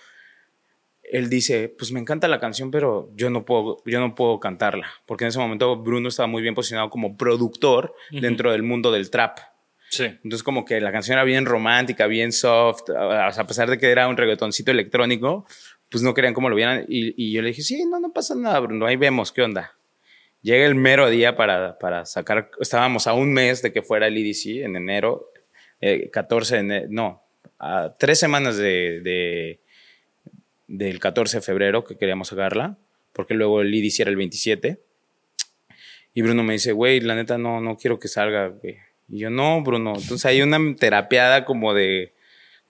él 1.03 1.29
dice, 1.29 1.69
pues 1.69 1.93
me 1.93 2.01
encanta 2.01 2.29
la 2.29 2.41
canción, 2.41 2.71
pero 2.71 3.11
yo 3.15 3.31
no 3.31 3.45
puedo, 3.45 3.83
yo 3.85 4.01
no 4.01 4.15
puedo 4.15 4.41
cantarla, 4.41 4.89
porque 5.07 5.25
en 5.25 5.29
ese 5.29 5.39
momento 5.39 5.77
Bruno 5.77 6.09
estaba 6.09 6.27
muy 6.27 6.43
bien 6.43 6.55
posicionado 6.55 6.91
como 6.91 7.17
productor 7.17 7.95
dentro 8.11 8.51
del 8.53 8.63
mundo 8.63 8.91
del 8.91 9.11
trap. 9.11 9.39
Sí. 9.89 10.05
Entonces 10.05 10.43
como 10.43 10.65
que 10.65 10.81
la 10.81 10.91
canción 10.91 11.15
era 11.17 11.25
bien 11.25 11.45
romántica, 11.47 12.07
bien 12.07 12.33
soft, 12.33 12.91
a 12.91 13.47
pesar 13.47 13.71
de 13.71 13.79
que 13.79 13.91
era 13.91 14.09
un 14.09 14.17
reggaetoncito 14.17 14.73
electrónico, 14.73 15.47
pues 15.91 16.03
no 16.03 16.13
querían 16.13 16.35
cómo 16.35 16.49
lo 16.49 16.57
vieran. 16.57 16.87
Y, 16.89 17.15
y 17.23 17.33
yo 17.33 17.41
le 17.43 17.49
dije, 17.49 17.63
sí, 17.63 17.85
no, 17.85 18.01
no 18.01 18.13
pasa 18.13 18.35
nada, 18.35 18.59
Bruno, 18.59 18.87
ahí 18.87 18.97
vemos 18.97 19.31
qué 19.31 19.43
onda. 19.43 19.77
Llega 20.43 20.65
el 20.67 20.75
mero 20.77 21.11
día 21.11 21.37
para, 21.37 21.79
para 21.79 22.07
sacar, 22.07 22.51
estábamos 22.61 23.07
a 23.07 23.15
un 23.15 23.33
mes 23.33 23.63
de 23.63 23.73
que 23.73 23.83
fuera 23.83 24.07
el 24.07 24.17
EDC 24.17 24.65
en 24.65 24.77
enero, 24.77 25.31
eh, 25.81 26.09
14 26.11 26.55
de 26.55 26.61
enero, 26.61 26.87
no, 26.91 27.23
a 27.59 27.95
tres 27.99 28.19
semanas 28.21 28.57
de, 28.57 29.01
de- 29.01 29.61
del 30.69 30.99
14 31.01 31.39
de 31.39 31.43
febrero 31.43 31.85
que 31.85 31.97
queríamos 31.97 32.29
sacarla, 32.29 32.77
porque 33.13 33.35
luego 33.35 33.61
el 33.61 33.73
EDC 33.75 34.01
era 34.01 34.11
el 34.11 34.17
27. 34.17 34.79
Y 36.15 36.23
Bruno 36.23 36.43
me 36.43 36.55
dice, 36.55 36.73
güey, 36.73 37.01
la 37.01 37.15
neta 37.15 37.39
no, 37.39 37.61
no 37.61 37.77
quiero 37.77 37.99
que 37.99 38.09
salga, 38.09 38.49
güey. 38.49 38.77
Y 39.09 39.19
yo, 39.19 39.31
no, 39.31 39.63
Bruno. 39.63 39.91
Entonces 39.97 40.25
hay 40.27 40.43
una 40.43 40.59
terapiada 40.77 41.45
como 41.45 41.75
de 41.75 42.15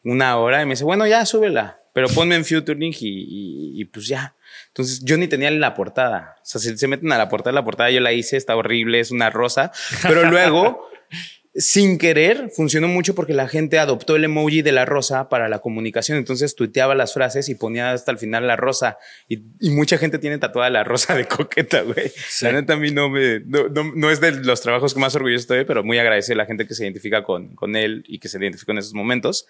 una 0.04 0.36
hora 0.38 0.60
y 0.62 0.66
me 0.66 0.72
dice, 0.72 0.84
bueno, 0.84 1.06
ya 1.06 1.24
súbela, 1.26 1.80
pero 1.96 2.08
ponme 2.08 2.34
en 2.34 2.44
Futuring 2.44 2.92
y, 3.00 3.08
y- 3.08 3.80
y 3.80 3.84
pues 3.86 4.06
ya. 4.06 4.34
Entonces 4.68 5.00
yo 5.02 5.16
ni 5.16 5.28
tenía 5.28 5.50
la 5.50 5.72
portada. 5.72 6.36
O 6.42 6.44
sea, 6.44 6.60
si 6.60 6.76
se 6.76 6.86
meten 6.88 7.10
a 7.10 7.16
la 7.16 7.30
portada, 7.30 7.54
la 7.54 7.64
portada 7.64 7.90
yo 7.90 8.00
la 8.00 8.12
hice, 8.12 8.36
está 8.36 8.54
horrible, 8.54 9.00
es 9.00 9.10
una 9.10 9.30
rosa. 9.30 9.72
Pero 10.02 10.28
luego, 10.30 10.86
sin 11.54 11.96
querer, 11.96 12.50
funcionó 12.54 12.86
mucho 12.86 13.14
porque 13.14 13.32
la 13.32 13.48
gente 13.48 13.78
adoptó 13.78 14.14
el 14.16 14.24
emoji 14.24 14.60
de 14.60 14.72
la 14.72 14.84
rosa 14.84 15.30
para 15.30 15.48
la 15.48 15.60
comunicación. 15.60 16.18
Entonces 16.18 16.54
tuiteaba 16.54 16.94
las 16.94 17.14
frases 17.14 17.48
y 17.48 17.54
ponía 17.54 17.92
hasta 17.92 18.12
el 18.12 18.18
final 18.18 18.46
la 18.46 18.56
rosa. 18.56 18.98
Y, 19.26 19.44
y 19.60 19.70
mucha 19.70 19.96
gente 19.96 20.18
tiene 20.18 20.36
tatuada 20.36 20.68
la 20.68 20.84
rosa 20.84 21.14
de 21.16 21.24
coqueta, 21.26 21.80
güey. 21.80 22.12
La 22.42 22.52
neta 22.52 22.74
a 22.74 22.76
mí 22.76 22.90
no 22.90 23.08
me, 23.08 23.40
no, 23.40 23.68
no- 23.68 23.92
no 23.94 24.10
es 24.10 24.20
de 24.20 24.32
los 24.32 24.60
trabajos 24.60 24.92
que 24.92 25.00
más 25.00 25.14
orgulloso 25.14 25.40
estoy, 25.40 25.64
pero 25.64 25.82
muy 25.82 25.98
agradecido 25.98 26.34
a 26.34 26.42
la 26.42 26.46
gente 26.46 26.66
que 26.66 26.74
se 26.74 26.84
identifica 26.84 27.22
con, 27.24 27.54
con 27.54 27.74
él 27.74 28.04
y 28.06 28.18
que 28.18 28.28
se 28.28 28.36
identificó 28.36 28.72
en 28.72 28.78
esos 28.78 28.92
momentos. 28.92 29.46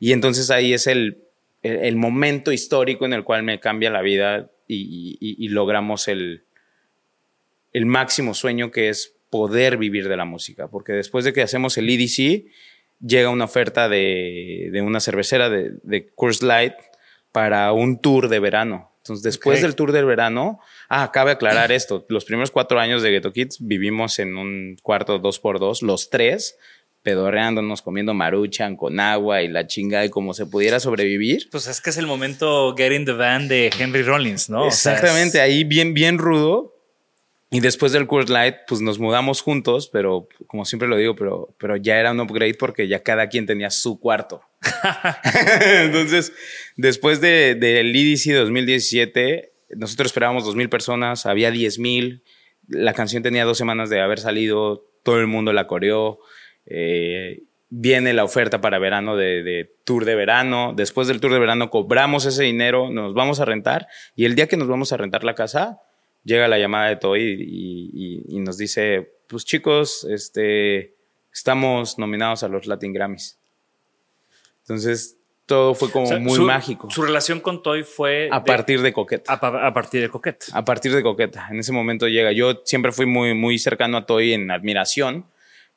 Y 0.00 0.12
entonces 0.12 0.50
ahí 0.50 0.72
es 0.72 0.86
el, 0.86 1.24
el, 1.64 1.76
el 1.78 1.96
momento 1.96 2.52
histórico 2.52 3.04
en 3.06 3.12
el 3.14 3.24
cual 3.24 3.42
me 3.42 3.58
cambia 3.58 3.90
la 3.90 4.02
vida 4.02 4.50
y, 4.68 5.18
y- 5.20 5.44
y 5.44 5.48
logramos 5.48 6.06
el, 6.08 6.44
el 7.72 7.86
máximo 7.86 8.34
sueño 8.34 8.70
que 8.70 8.88
es 8.88 9.16
poder 9.30 9.76
vivir 9.76 10.08
de 10.08 10.16
la 10.16 10.24
música. 10.24 10.68
Porque 10.68 10.92
después 10.92 11.24
de 11.24 11.32
que 11.32 11.42
hacemos 11.42 11.76
el 11.76 11.90
EDC, 11.90 12.44
llega 13.04 13.30
una 13.30 13.44
oferta 13.46 13.88
de, 13.88 14.68
de 14.72 14.80
una 14.82 15.00
cervecera 15.00 15.50
de, 15.50 15.72
de 15.82 16.06
Coors 16.14 16.42
Light 16.42 16.74
para 17.32 17.72
un 17.72 18.00
tour 18.00 18.28
de 18.28 18.38
verano. 18.38 18.92
Entonces, 18.98 19.22
después 19.24 19.60
del 19.60 19.74
tour 19.74 19.92
del 19.92 20.06
verano, 20.06 20.60
ah, 20.88 21.10
cabe 21.12 21.32
aclarar 21.32 21.72
esto, 21.72 22.06
los 22.08 22.24
primeros 22.24 22.50
cuatro 22.50 22.78
años 22.78 23.02
de 23.02 23.10
Ghetto 23.10 23.32
Kids 23.32 23.58
vivimos 23.60 24.18
en 24.18 24.36
un 24.36 24.76
cuarto 24.82 25.18
dos 25.18 25.40
por 25.40 25.58
dos, 25.58 25.82
los 25.82 26.08
tres, 26.10 26.56
pedorreándonos, 27.04 27.82
comiendo 27.82 28.14
maruchan 28.14 28.76
con 28.76 28.98
agua 28.98 29.42
y 29.42 29.48
la 29.48 29.68
chinga 29.68 30.04
y 30.04 30.10
como 30.10 30.34
se 30.34 30.46
pudiera 30.46 30.80
sobrevivir. 30.80 31.48
Pues 31.52 31.68
es 31.68 31.80
que 31.80 31.90
es 31.90 31.98
el 31.98 32.06
momento 32.08 32.74
Get 32.76 32.90
in 32.92 33.04
the 33.04 33.12
Van 33.12 33.46
de 33.46 33.70
Henry 33.78 34.02
Rollins, 34.02 34.50
¿no? 34.50 34.66
O 34.66 34.70
sea, 34.72 34.94
Exactamente, 34.94 35.38
es- 35.38 35.44
ahí 35.44 35.62
bien, 35.64 35.94
bien 35.94 36.18
rudo. 36.18 36.72
Y 37.50 37.60
después 37.60 37.92
del 37.92 38.08
Coors 38.08 38.30
Light, 38.30 38.56
pues 38.66 38.80
nos 38.80 38.98
mudamos 38.98 39.40
juntos, 39.40 39.88
pero 39.92 40.26
como 40.48 40.64
siempre 40.64 40.88
lo 40.88 40.96
digo, 40.96 41.14
pero, 41.14 41.54
pero 41.58 41.76
ya 41.76 42.00
era 42.00 42.10
un 42.10 42.18
upgrade 42.18 42.54
porque 42.54 42.88
ya 42.88 43.04
cada 43.04 43.28
quien 43.28 43.46
tenía 43.46 43.70
su 43.70 44.00
cuarto. 44.00 44.40
Entonces, 45.64 46.32
después 46.76 47.20
de- 47.20 47.54
del 47.54 47.94
EDC 47.94 48.32
2017, 48.34 49.52
nosotros 49.76 50.06
esperábamos 50.06 50.44
2.000 50.46 50.68
personas, 50.68 51.26
había 51.26 51.50
10.000, 51.52 52.22
la 52.68 52.92
canción 52.94 53.22
tenía 53.22 53.44
dos 53.44 53.58
semanas 53.58 53.90
de 53.90 54.00
haber 54.00 54.18
salido, 54.18 54.86
todo 55.04 55.20
el 55.20 55.26
mundo 55.26 55.52
la 55.52 55.66
coreó, 55.66 56.18
eh, 56.66 57.42
viene 57.70 58.12
la 58.12 58.24
oferta 58.24 58.60
para 58.60 58.78
verano 58.78 59.16
de, 59.16 59.42
de 59.42 59.72
tour 59.84 60.04
de 60.04 60.14
verano, 60.14 60.72
después 60.76 61.08
del 61.08 61.20
tour 61.20 61.32
de 61.32 61.38
verano 61.40 61.70
cobramos 61.70 62.24
ese 62.24 62.44
dinero, 62.44 62.90
nos 62.90 63.14
vamos 63.14 63.40
a 63.40 63.44
rentar 63.44 63.88
y 64.14 64.24
el 64.26 64.34
día 64.36 64.46
que 64.46 64.56
nos 64.56 64.68
vamos 64.68 64.92
a 64.92 64.96
rentar 64.96 65.24
la 65.24 65.34
casa, 65.34 65.80
llega 66.22 66.46
la 66.48 66.58
llamada 66.58 66.88
de 66.88 66.96
Toy 66.96 67.22
y, 67.22 67.90
y- 67.92 68.36
y 68.36 68.40
nos 68.40 68.56
dice, 68.58 69.10
pues 69.28 69.44
chicos, 69.44 70.04
este, 70.10 70.94
estamos 71.32 71.98
nominados 71.98 72.42
a 72.44 72.48
los 72.48 72.66
Latin 72.66 72.92
Grammys. 72.92 73.38
Entonces, 74.62 75.18
todo 75.46 75.74
fue 75.74 75.90
como 75.90 76.04
o 76.06 76.08
sea, 76.08 76.18
muy 76.18 76.36
su- 76.36 76.42
mágico. 76.44 76.90
Su 76.90 77.02
relación 77.02 77.40
con 77.40 77.62
Toy 77.62 77.82
fue 77.82 78.28
A 78.32 78.40
de- 78.40 78.46
partir 78.46 78.80
de 78.80 78.92
Coqueta. 78.92 79.32
a, 79.32 79.66
a 79.66 79.74
partir 79.74 80.00
de 80.00 80.08
Coquette. 80.08 80.44
A 80.52 80.64
partir 80.64 80.94
de 80.94 81.02
Coqueta. 81.02 81.48
En 81.50 81.58
ese 81.58 81.72
momento 81.72 82.08
llega. 82.08 82.32
Yo 82.32 82.62
siempre 82.64 82.92
fui 82.92 83.04
muy, 83.04 83.34
muy 83.34 83.58
cercano 83.58 83.98
a 83.98 84.06
Toy 84.06 84.32
en 84.32 84.50
admiración, 84.50 85.26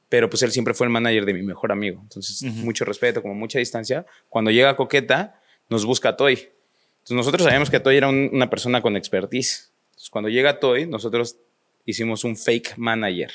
pero 0.10 0.30
pues 0.30 0.42
él 0.44 0.52
siempre 0.52 0.74
fue 0.74 0.88
el 0.88 0.92
manager 0.92 1.26
de 1.26 1.34
mi 1.34 1.42
mejor 1.44 1.72
amigo. 1.72 2.00
Entonces, 2.02 2.44
mucho 2.44 2.86
respeto, 2.86 3.22
como 3.22 3.34
mucha 3.36 3.60
distancia. 3.60 4.06
Cuando 4.30 4.52
llega 4.52 4.76
Coqueta, 4.76 5.40
nos 5.70 5.86
busca 5.86 6.16
Toy. 6.16 6.34
Entonces, 6.34 7.16
nosotros 7.18 7.44
sabíamos 7.44 7.70
que 7.70 7.80
Toy 7.80 7.98
era 7.98 8.08
un- 8.08 8.30
una 8.34 8.50
persona 8.50 8.82
con 8.82 8.96
expertise. 8.98 9.72
Entonces, 9.90 10.10
cuando 10.10 10.30
llega 10.30 10.60
Toy, 10.60 10.86
nosotros 10.88 11.38
hicimos 11.86 12.24
un 12.24 12.36
fake 12.38 12.78
manager. 12.78 13.32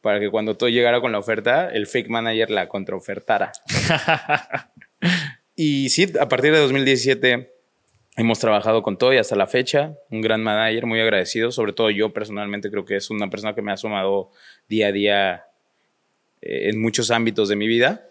Para 0.00 0.18
que 0.20 0.30
cuando 0.30 0.56
Toy 0.56 0.72
llegara 0.72 1.00
con 1.00 1.12
la 1.12 1.18
oferta, 1.18 1.68
el 1.70 1.86
fake 1.86 2.08
manager 2.08 2.50
la 2.50 2.68
contraofertara. 2.68 3.52
Y 5.56 5.90
sí, 5.90 6.10
a 6.18 6.28
partir 6.28 6.52
de 6.52 6.58
2017 6.58 7.52
hemos 8.16 8.38
trabajado 8.38 8.82
con 8.82 8.96
Toy 8.96 9.18
hasta 9.18 9.36
la 9.36 9.46
fecha. 9.46 9.94
Un 10.10 10.20
gran 10.22 10.42
manager, 10.42 10.86
muy 10.86 11.00
agradecido. 11.00 11.52
Sobre 11.52 11.72
todo 11.74 11.90
yo 11.90 12.12
personalmente 12.14 12.70
creo 12.70 12.84
que 12.84 12.96
es 12.96 13.10
una 13.10 13.28
persona 13.28 13.54
que 13.54 13.60
me 13.62 13.72
ha 13.72 13.76
sumado 13.76 14.30
día 14.68 14.88
a 14.88 14.92
día 14.92 15.44
eh, 16.42 16.68
en 16.70 16.80
muchos 16.80 17.10
ámbitos 17.10 17.48
de 17.48 17.56
mi 17.56 17.66
vida. 17.68 18.06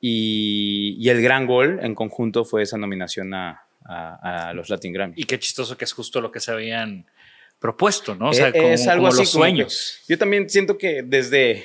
Y, 0.00 0.96
y 0.98 1.08
el 1.10 1.22
gran 1.22 1.46
gol 1.46 1.78
en 1.82 1.94
conjunto 1.94 2.44
fue 2.44 2.62
esa 2.62 2.76
nominación 2.76 3.32
a, 3.34 3.62
a- 3.84 4.48
a 4.48 4.52
los 4.54 4.68
Latin 4.68 4.92
Grammy. 4.92 5.14
Y 5.16 5.24
qué 5.24 5.38
chistoso 5.38 5.76
que 5.76 5.84
es 5.84 5.92
justo 5.92 6.20
lo 6.20 6.32
que 6.32 6.40
se 6.40 6.50
habían 6.50 7.06
propuesto, 7.60 8.16
¿no? 8.16 8.30
O 8.30 8.32
sea, 8.32 8.48
Eh, 8.48 8.52
como, 8.52 8.68
es 8.68 8.86
algo 8.88 9.02
como 9.02 9.08
así 9.12 9.22
los 9.22 9.32
como 9.32 9.44
sueños. 9.44 10.00
yo 10.08 10.18
también 10.18 10.50
siento 10.50 10.76
que 10.76 11.02
desde, 11.04 11.64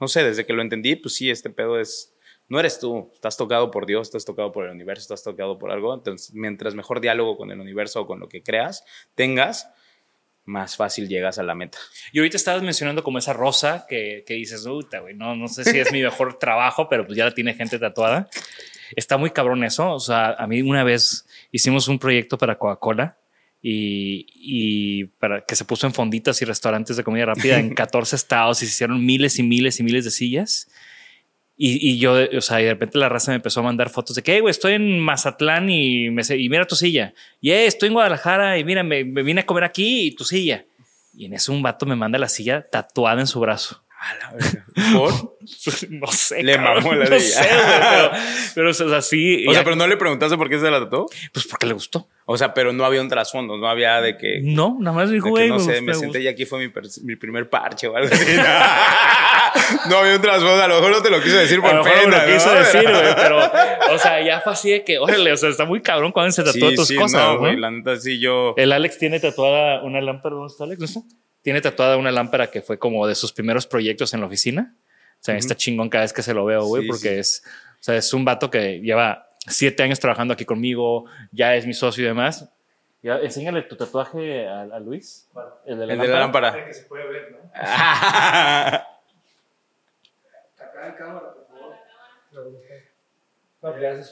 no 0.00 0.06
sé, 0.06 0.22
desde 0.22 0.46
que 0.46 0.52
lo 0.52 0.62
entendí, 0.62 0.94
pues 0.94 1.16
sí, 1.16 1.28
este 1.30 1.50
pedo 1.50 1.80
es, 1.80 2.14
no 2.48 2.60
eres 2.60 2.78
tú, 2.78 3.10
estás 3.14 3.36
tocado 3.36 3.72
por 3.72 3.84
Dios, 3.86 4.06
estás 4.06 4.24
tocado 4.24 4.52
por 4.52 4.66
el 4.66 4.70
universo, 4.70 5.00
estás 5.02 5.24
tocado 5.24 5.58
por 5.58 5.72
algo. 5.72 5.92
Entonces, 5.92 6.32
mientras 6.34 6.76
mejor 6.76 7.00
diálogo 7.00 7.36
con 7.36 7.50
el 7.50 7.58
universo 7.58 8.02
o 8.02 8.06
con 8.06 8.20
lo 8.20 8.28
que 8.28 8.44
creas 8.44 8.84
tengas, 9.16 9.68
más 10.44 10.76
fácil 10.76 11.08
llegas 11.08 11.38
a 11.38 11.42
la 11.42 11.54
meta. 11.54 11.78
Y 12.12 12.18
ahorita 12.18 12.36
estabas 12.36 12.62
mencionando 12.62 13.02
como 13.02 13.18
esa 13.18 13.32
rosa 13.32 13.86
que, 13.88 14.24
que 14.26 14.34
dices, 14.34 14.66
güey, 14.66 15.14
no, 15.14 15.36
no 15.36 15.48
sé 15.48 15.64
si 15.64 15.78
es 15.78 15.92
mi 15.92 16.02
mejor 16.02 16.38
trabajo, 16.38 16.88
pero 16.88 17.06
pues 17.06 17.16
ya 17.16 17.24
la 17.24 17.34
tiene 17.34 17.54
gente 17.54 17.78
tatuada. 17.78 18.28
Está 18.96 19.16
muy 19.16 19.30
cabrón 19.30 19.64
eso. 19.64 19.92
O 19.92 20.00
sea, 20.00 20.32
a 20.32 20.46
mí 20.46 20.62
una 20.62 20.84
vez 20.84 21.26
hicimos 21.50 21.88
un 21.88 21.98
proyecto 21.98 22.36
para 22.38 22.58
Coca-Cola 22.58 23.16
y, 23.62 24.26
y 24.34 25.04
para 25.04 25.44
que 25.44 25.54
se 25.54 25.64
puso 25.64 25.86
en 25.86 25.94
fonditas 25.94 26.42
y 26.42 26.44
restaurantes 26.44 26.96
de 26.96 27.04
comida 27.04 27.26
rápida 27.26 27.58
en 27.58 27.74
14 27.74 28.16
estados 28.16 28.62
y 28.62 28.66
se 28.66 28.72
hicieron 28.72 29.04
miles 29.04 29.38
y 29.38 29.42
miles 29.42 29.78
y 29.78 29.82
miles 29.82 30.04
de 30.04 30.10
sillas. 30.10 30.68
Y, 31.64 31.90
y 31.92 31.98
yo, 31.98 32.14
o 32.36 32.40
sea, 32.40 32.60
y 32.60 32.64
de 32.64 32.70
repente 32.70 32.98
la 32.98 33.08
raza 33.08 33.30
me 33.30 33.36
empezó 33.36 33.60
a 33.60 33.62
mandar 33.62 33.88
fotos 33.88 34.16
de 34.16 34.22
que, 34.22 34.32
"Hey, 34.34 34.40
güey, 34.40 34.50
estoy 34.50 34.72
en 34.72 34.98
Mazatlán 34.98 35.70
y, 35.70 36.10
me, 36.10 36.22
y 36.36 36.48
mira 36.48 36.66
tu 36.66 36.74
silla. 36.74 37.14
Y 37.40 37.52
"Eh, 37.52 37.66
estoy 37.66 37.86
en 37.88 37.92
Guadalajara 37.94 38.58
y 38.58 38.64
mira, 38.64 38.82
me, 38.82 39.04
me 39.04 39.22
vine 39.22 39.42
a 39.42 39.46
comer 39.46 39.62
aquí 39.62 40.08
y 40.08 40.10
tu 40.16 40.24
silla. 40.24 40.64
Y 41.16 41.26
en 41.26 41.34
eso 41.34 41.52
un 41.52 41.62
vato 41.62 41.86
me 41.86 41.94
manda 41.94 42.18
la 42.18 42.28
silla 42.28 42.66
tatuada 42.68 43.20
en 43.20 43.26
su 43.28 43.38
brazo. 43.38 43.81
A 44.02 44.14
la 44.14 44.32
verga. 44.32 44.66
¿Por? 44.92 45.12
no 45.90 46.06
sé. 46.08 46.42
Le 46.42 46.56
cabrón, 46.56 46.82
mamó 46.82 46.94
la 46.94 47.08
No 47.08 47.20
sé, 47.20 47.48
pero, 47.48 48.10
pero, 48.56 48.70
o 48.70 48.74
sea, 48.74 49.00
sí. 49.00 49.46
O 49.46 49.54
sea, 49.54 49.62
pero 49.62 49.76
no 49.76 49.86
le 49.86 49.96
preguntaste 49.96 50.36
por 50.36 50.48
qué 50.48 50.58
se 50.58 50.68
la 50.68 50.80
tatuó. 50.80 51.06
Pues 51.32 51.46
porque 51.46 51.66
le 51.66 51.72
gustó. 51.72 52.08
O 52.24 52.36
sea, 52.36 52.52
pero 52.52 52.72
no 52.72 52.84
había 52.84 53.00
un 53.00 53.08
trasfondo, 53.08 53.56
no 53.56 53.68
había 53.68 54.00
de 54.00 54.16
que. 54.16 54.40
No, 54.42 54.76
nada 54.80 54.96
más 54.96 55.10
dijo, 55.10 55.28
güey. 55.28 55.48
no 55.48 55.60
sé, 55.60 55.66
gusta, 55.66 55.82
me 55.82 55.94
senté 55.94 56.20
y 56.20 56.26
aquí 56.26 56.46
fue 56.46 56.58
mi, 56.58 57.16
primer 57.16 57.48
parche 57.48 57.86
o 57.86 57.96
algo 57.96 58.12
así. 58.12 58.24
no 59.88 59.98
había 59.98 60.16
un 60.16 60.22
trasfondo, 60.22 60.60
a 60.60 60.66
lo 60.66 60.74
mejor 60.76 60.90
no 60.90 61.02
te 61.02 61.10
lo 61.10 61.22
quiso 61.22 61.36
decir 61.36 61.60
por 61.60 61.70
A 61.70 61.74
lo 61.74 61.84
mejor 61.84 61.98
no 61.98 62.04
pena, 62.10 62.24
me 62.24 62.26
lo 62.26 62.34
quiso 62.34 62.52
¿no? 62.52 62.58
decir, 62.58 62.82
güey, 62.82 63.14
pero, 63.14 63.38
o 63.92 63.98
sea, 63.98 64.20
ya 64.24 64.40
fue 64.40 64.52
así 64.52 64.70
de 64.70 64.82
que, 64.82 64.98
órale, 64.98 65.32
o 65.32 65.36
sea, 65.36 65.48
está 65.48 65.64
muy 65.64 65.80
cabrón 65.80 66.10
cuando 66.10 66.32
se 66.32 66.42
tatúa 66.42 66.70
Sí, 66.70 66.74
tus 66.74 66.88
sí, 66.88 66.96
cosas, 66.96 67.38
la 67.40 67.70
neta 67.70 67.96
sí 67.96 68.18
yo. 68.18 68.54
El 68.56 68.72
Alex 68.72 68.98
tiene 68.98 69.20
tatuada 69.20 69.82
una 69.82 70.00
lámpara, 70.00 70.34
¿dónde 70.34 70.50
está 70.50 70.64
Alex? 70.64 70.80
¿No 70.80 70.86
está? 70.86 71.00
Tiene 71.42 71.60
tatuada 71.60 71.96
una 71.96 72.10
lámpara 72.12 72.50
que 72.50 72.62
fue 72.62 72.78
como 72.78 73.06
de 73.06 73.14
sus 73.14 73.32
primeros 73.32 73.66
proyectos 73.66 74.14
en 74.14 74.20
la 74.20 74.26
oficina. 74.26 74.74
O 75.20 75.24
sea, 75.24 75.36
está 75.36 75.54
chingón 75.54 75.88
cada 75.88 76.02
vez 76.04 76.12
que 76.12 76.22
se 76.22 76.34
lo 76.34 76.44
veo, 76.44 76.64
güey, 76.64 76.82
Sí, 76.82 76.88
porque 76.88 77.08
sí. 77.10 77.14
es, 77.18 77.44
o 77.80 77.82
sea, 77.82 77.96
es 77.96 78.12
un 78.12 78.24
vato 78.24 78.50
que 78.50 78.80
lleva 78.80 79.28
siete 79.46 79.82
años 79.82 80.00
trabajando 80.00 80.34
aquí 80.34 80.44
conmigo, 80.44 81.04
ya 81.30 81.54
es 81.56 81.66
mi 81.66 81.74
socio 81.74 82.02
y 82.04 82.06
demás. 82.06 82.48
Ya, 83.02 83.18
enséñale 83.18 83.62
tu 83.62 83.76
tatuaje 83.76 84.46
a, 84.46 84.62
a 84.62 84.78
Luis. 84.80 85.28
El 85.66 85.78
de 85.78 85.86
la 85.86 85.92
El 85.94 85.98
de 86.00 86.08
la 86.08 86.18
lámpara. 86.20 86.54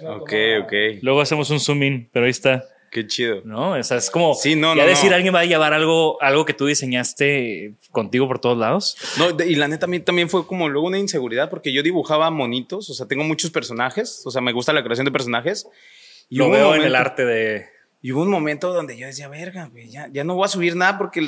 ok, 0.06 0.32
ok. 0.62 0.72
Luego 1.02 1.20
hacemos 1.20 1.50
un 1.50 1.60
zoom 1.60 1.82
in, 1.82 2.10
pero 2.12 2.24
ahí 2.26 2.30
está. 2.30 2.64
Qué 2.90 3.06
chido. 3.06 3.40
¿No? 3.44 3.72
O 3.78 3.82
sea, 3.84 3.98
es 3.98 4.10
como 4.10 4.34
Sí, 4.34 4.56
no, 4.56 4.74
ya 4.74 4.82
no, 4.82 4.88
decir 4.88 5.10
no. 5.10 5.16
alguien 5.16 5.32
va 5.34 5.40
a 5.40 5.44
llevar 5.44 5.72
algo, 5.74 6.20
algo 6.20 6.44
que 6.44 6.54
tú 6.54 6.66
diseñaste 6.66 7.74
contigo 7.92 8.26
por 8.26 8.40
todos 8.40 8.58
lados. 8.58 8.96
No, 9.16 9.32
de- 9.32 9.48
y 9.48 9.54
la 9.54 9.68
neta 9.68 9.86
a 9.86 9.88
mí 9.88 10.00
también 10.00 10.28
fue 10.28 10.46
como 10.46 10.68
luego 10.68 10.88
una 10.88 10.98
inseguridad 10.98 11.50
porque 11.50 11.72
yo 11.72 11.82
dibujaba 11.82 12.30
monitos, 12.30 12.90
o 12.90 12.94
sea, 12.94 13.06
tengo 13.06 13.22
muchos 13.24 13.50
personajes, 13.50 14.22
o 14.26 14.30
sea, 14.30 14.40
me 14.42 14.52
gusta 14.52 14.72
la 14.72 14.82
creación 14.82 15.04
de 15.04 15.12
personajes. 15.12 15.66
Y 16.28 16.36
Lo 16.36 16.50
veo 16.50 16.74
en 16.74 16.82
el 16.82 16.94
arte 16.94 17.24
de. 17.24 17.66
Y 18.02 18.12
hubo 18.12 18.22
un 18.22 18.30
momento 18.30 18.72
donde 18.72 18.96
yo 18.96 19.06
decía, 19.06 19.28
verga, 19.28 19.68
güey, 19.70 19.90
ya, 19.90 20.08
ya 20.10 20.24
no 20.24 20.34
voy 20.34 20.46
a 20.46 20.48
subir 20.48 20.74
nada 20.74 20.96
porque 20.96 21.20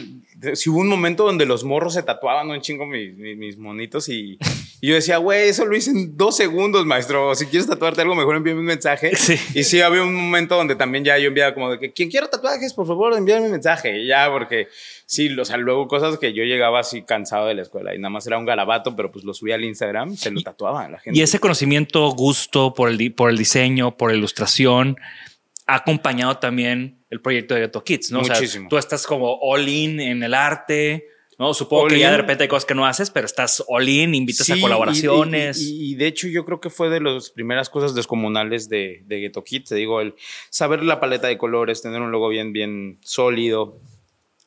si 0.54 0.70
hubo 0.70 0.80
un 0.80 0.88
momento 0.88 1.24
donde 1.24 1.44
los 1.44 1.64
morros 1.64 1.92
se 1.92 2.02
tatuaban 2.02 2.48
un 2.48 2.62
chingo 2.62 2.86
mis, 2.86 3.14
mis, 3.14 3.36
mis 3.36 3.58
monitos 3.58 4.08
y, 4.08 4.38
y 4.80 4.88
yo 4.88 4.94
decía, 4.94 5.18
güey, 5.18 5.50
eso 5.50 5.66
lo 5.66 5.76
hice 5.76 5.90
en 5.90 6.16
dos 6.16 6.34
segundos, 6.34 6.86
maestro. 6.86 7.34
Si 7.34 7.44
quieres 7.44 7.68
tatuarte 7.68 8.00
algo, 8.00 8.14
mejor 8.14 8.36
envíame 8.36 8.60
un 8.60 8.66
mensaje. 8.66 9.12
Sí. 9.22 9.38
Y 9.54 9.62
sí, 9.62 9.80
había 9.80 10.02
un 10.02 10.14
momento 10.14 10.56
donde 10.56 10.74
también 10.74 11.04
ya 11.04 11.16
yo 11.16 11.28
enviaba 11.28 11.54
como 11.54 11.70
de 11.70 11.78
que 11.78 11.92
quien 11.92 12.10
quiera 12.10 12.28
tatuajes, 12.28 12.74
por 12.74 12.86
favor, 12.86 13.14
envíame 13.16 13.46
un 13.46 13.52
mensaje. 13.52 14.00
Y 14.00 14.08
ya, 14.08 14.28
porque 14.32 14.66
sí, 15.06 15.38
o 15.38 15.44
sea, 15.44 15.58
luego 15.58 15.86
cosas 15.86 16.18
que 16.18 16.32
yo 16.32 16.42
llegaba 16.42 16.80
así 16.80 17.02
cansado 17.02 17.46
de 17.46 17.54
la 17.54 17.62
escuela 17.62 17.94
y 17.94 17.98
nada 17.98 18.10
más 18.10 18.26
era 18.26 18.38
un 18.38 18.46
garabato, 18.46 18.96
pero 18.96 19.12
pues 19.12 19.24
lo 19.24 19.32
subía 19.34 19.54
al 19.54 19.64
Instagram, 19.64 20.16
se 20.16 20.30
lo 20.30 20.40
tatuaba 20.40 20.86
a 20.86 20.88
la 20.88 20.98
gente. 20.98 21.16
Y 21.16 21.22
ese 21.22 21.38
conocimiento, 21.38 22.10
gusto 22.10 22.74
por 22.74 22.88
el, 22.88 23.14
por 23.14 23.30
el 23.30 23.36
diseño, 23.36 23.96
por 23.96 24.10
la 24.10 24.16
ilustración, 24.16 24.96
ha 25.66 25.76
acompañado 25.76 26.38
también 26.38 27.04
el 27.10 27.20
proyecto 27.20 27.54
de 27.54 27.60
Ghetto 27.62 27.84
Kids, 27.84 28.10
¿no? 28.10 28.20
O 28.20 28.24
sea, 28.24 28.34
Muchísimo. 28.36 28.68
tú 28.68 28.78
estás 28.78 29.06
como 29.06 29.38
all 29.40 29.68
in 29.68 30.00
en 30.00 30.22
el 30.22 30.34
arte, 30.34 31.06
¿no? 31.38 31.54
Supongo 31.54 31.84
All 31.84 31.90
que 31.90 31.98
ya 31.98 32.10
de 32.10 32.16
repente 32.18 32.44
hay 32.44 32.48
cosas 32.48 32.64
que 32.66 32.74
no 32.74 32.84
haces, 32.86 33.10
pero 33.10 33.26
estás 33.26 33.62
all 33.68 33.88
in, 33.88 34.14
invitas 34.14 34.46
Sí, 34.46 34.52
a 34.52 34.60
colaboraciones. 34.60 35.60
Y, 35.60 35.74
y- 35.76 35.92
y 35.92 35.94
de 35.94 36.06
hecho 36.06 36.28
yo 36.28 36.44
creo 36.44 36.60
que 36.60 36.70
fue 36.70 36.88
de 36.90 37.00
las 37.00 37.30
primeras 37.30 37.70
cosas 37.70 37.94
descomunales 37.94 38.68
de, 38.68 39.02
de 39.06 39.20
Ghetto 39.20 39.42
Kids. 39.44 39.70
Te 39.70 39.74
digo, 39.76 40.00
el 40.00 40.14
saber 40.50 40.82
la 40.82 41.00
paleta 41.00 41.28
de 41.28 41.38
colores, 41.38 41.80
tener 41.82 42.00
un 42.02 42.10
logo 42.12 42.28
bien, 42.28 42.52
bien 42.52 42.98
sólido, 43.02 43.78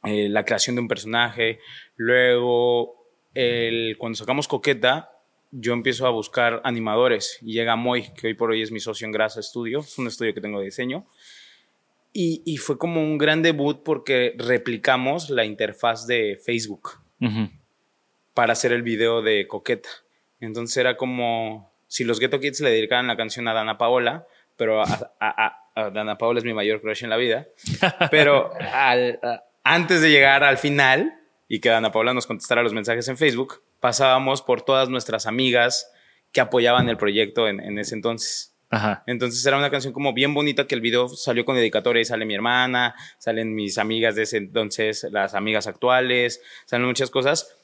eh, 0.03 0.27
la 0.29 0.43
creación 0.45 0.75
de 0.75 0.81
un 0.83 0.87
personaje. 0.87 1.59
Luego, 1.95 3.07
el, 3.33 3.95
cuando 3.97 4.15
sacamos 4.17 4.47
Coqueta, 4.47 5.11
yo 5.57 5.73
empiezo 5.73 6.05
a 6.05 6.09
buscar 6.09 6.61
animadores 6.63 7.39
y 7.41 7.53
llega 7.53 7.75
Moy, 7.75 8.09
que 8.13 8.27
hoy 8.27 8.33
por 8.33 8.51
hoy 8.51 8.61
es 8.61 8.71
mi 8.71 8.79
socio 8.79 9.05
en 9.05 9.11
Grasa 9.11 9.41
Studio. 9.41 9.79
Es 9.79 9.97
un 9.97 10.07
estudio 10.07 10.33
que 10.33 10.41
tengo 10.41 10.59
de 10.59 10.65
diseño. 10.65 11.05
Y, 12.13 12.41
y 12.45 12.57
fue 12.57 12.77
como 12.77 13.01
un 13.01 13.17
gran 13.17 13.41
debut 13.41 13.81
porque 13.83 14.33
replicamos 14.37 15.29
la 15.29 15.43
interfaz 15.45 16.07
de 16.07 16.39
Facebook 16.43 16.91
para 18.33 18.53
hacer 18.53 18.71
el 18.71 18.83
video 18.83 19.21
de 19.21 19.47
Coqueta. 19.47 19.89
Entonces 20.39 20.75
era 20.77 20.97
como 20.97 21.73
si 21.87 22.03
los 22.03 22.19
Ghetto 22.19 22.39
Kids 22.39 22.61
le 22.61 22.69
dedicaran 22.71 23.07
la 23.07 23.17
canción 23.17 23.47
a 23.47 23.53
Dana 23.53 23.77
Paola, 23.77 24.27
pero 24.57 24.81
a, 24.81 24.85
a- 25.19 25.45
a- 25.45 25.61
a 25.75 25.89
Dana 25.89 26.17
Paola 26.17 26.39
es 26.39 26.45
mi 26.45 26.53
mayor 26.53 26.79
crush 26.81 27.03
en 27.03 27.09
la 27.09 27.17
vida. 27.17 27.47
Pero 28.11 28.49
al- 28.71 29.19
antes 29.63 30.01
de 30.01 30.09
llegar 30.09 30.43
al 30.45 30.57
final 30.57 31.19
y 31.47 31.59
que 31.59 31.69
Dana 31.69 31.91
Paola 31.91 32.13
nos 32.13 32.27
contestara 32.27 32.63
los 32.63 32.73
mensajes 32.73 33.07
en 33.07 33.17
Facebook, 33.17 33.61
pasábamos 33.79 34.41
por 34.41 34.61
todas 34.61 34.89
nuestras 34.89 35.25
amigas 35.25 35.91
que 36.31 36.41
apoyaban 36.41 36.89
el 36.89 36.97
proyecto 36.97 37.47
en, 37.47 37.59
en 37.59 37.79
ese 37.79 37.95
entonces. 37.95 38.53
Ajá. 38.69 39.03
Entonces 39.07 39.45
era 39.45 39.57
una 39.57 39.69
canción 39.69 39.93
como 39.93 40.13
bien 40.13 40.33
bonita 40.33 40.67
que 40.67 40.75
el 40.75 40.81
video 40.81 41.07
salió 41.07 41.45
con 41.45 41.55
dedicatoria 41.55 42.01
y 42.01 42.05
sale 42.05 42.25
mi 42.25 42.33
hermana, 42.33 42.95
salen 43.19 43.53
mis 43.53 43.77
amigas 43.77 44.15
de 44.15 44.23
ese 44.23 44.37
entonces, 44.37 45.07
las 45.11 45.33
amigas 45.33 45.67
actuales, 45.67 46.41
salen 46.65 46.87
muchas 46.87 47.09
cosas. 47.09 47.55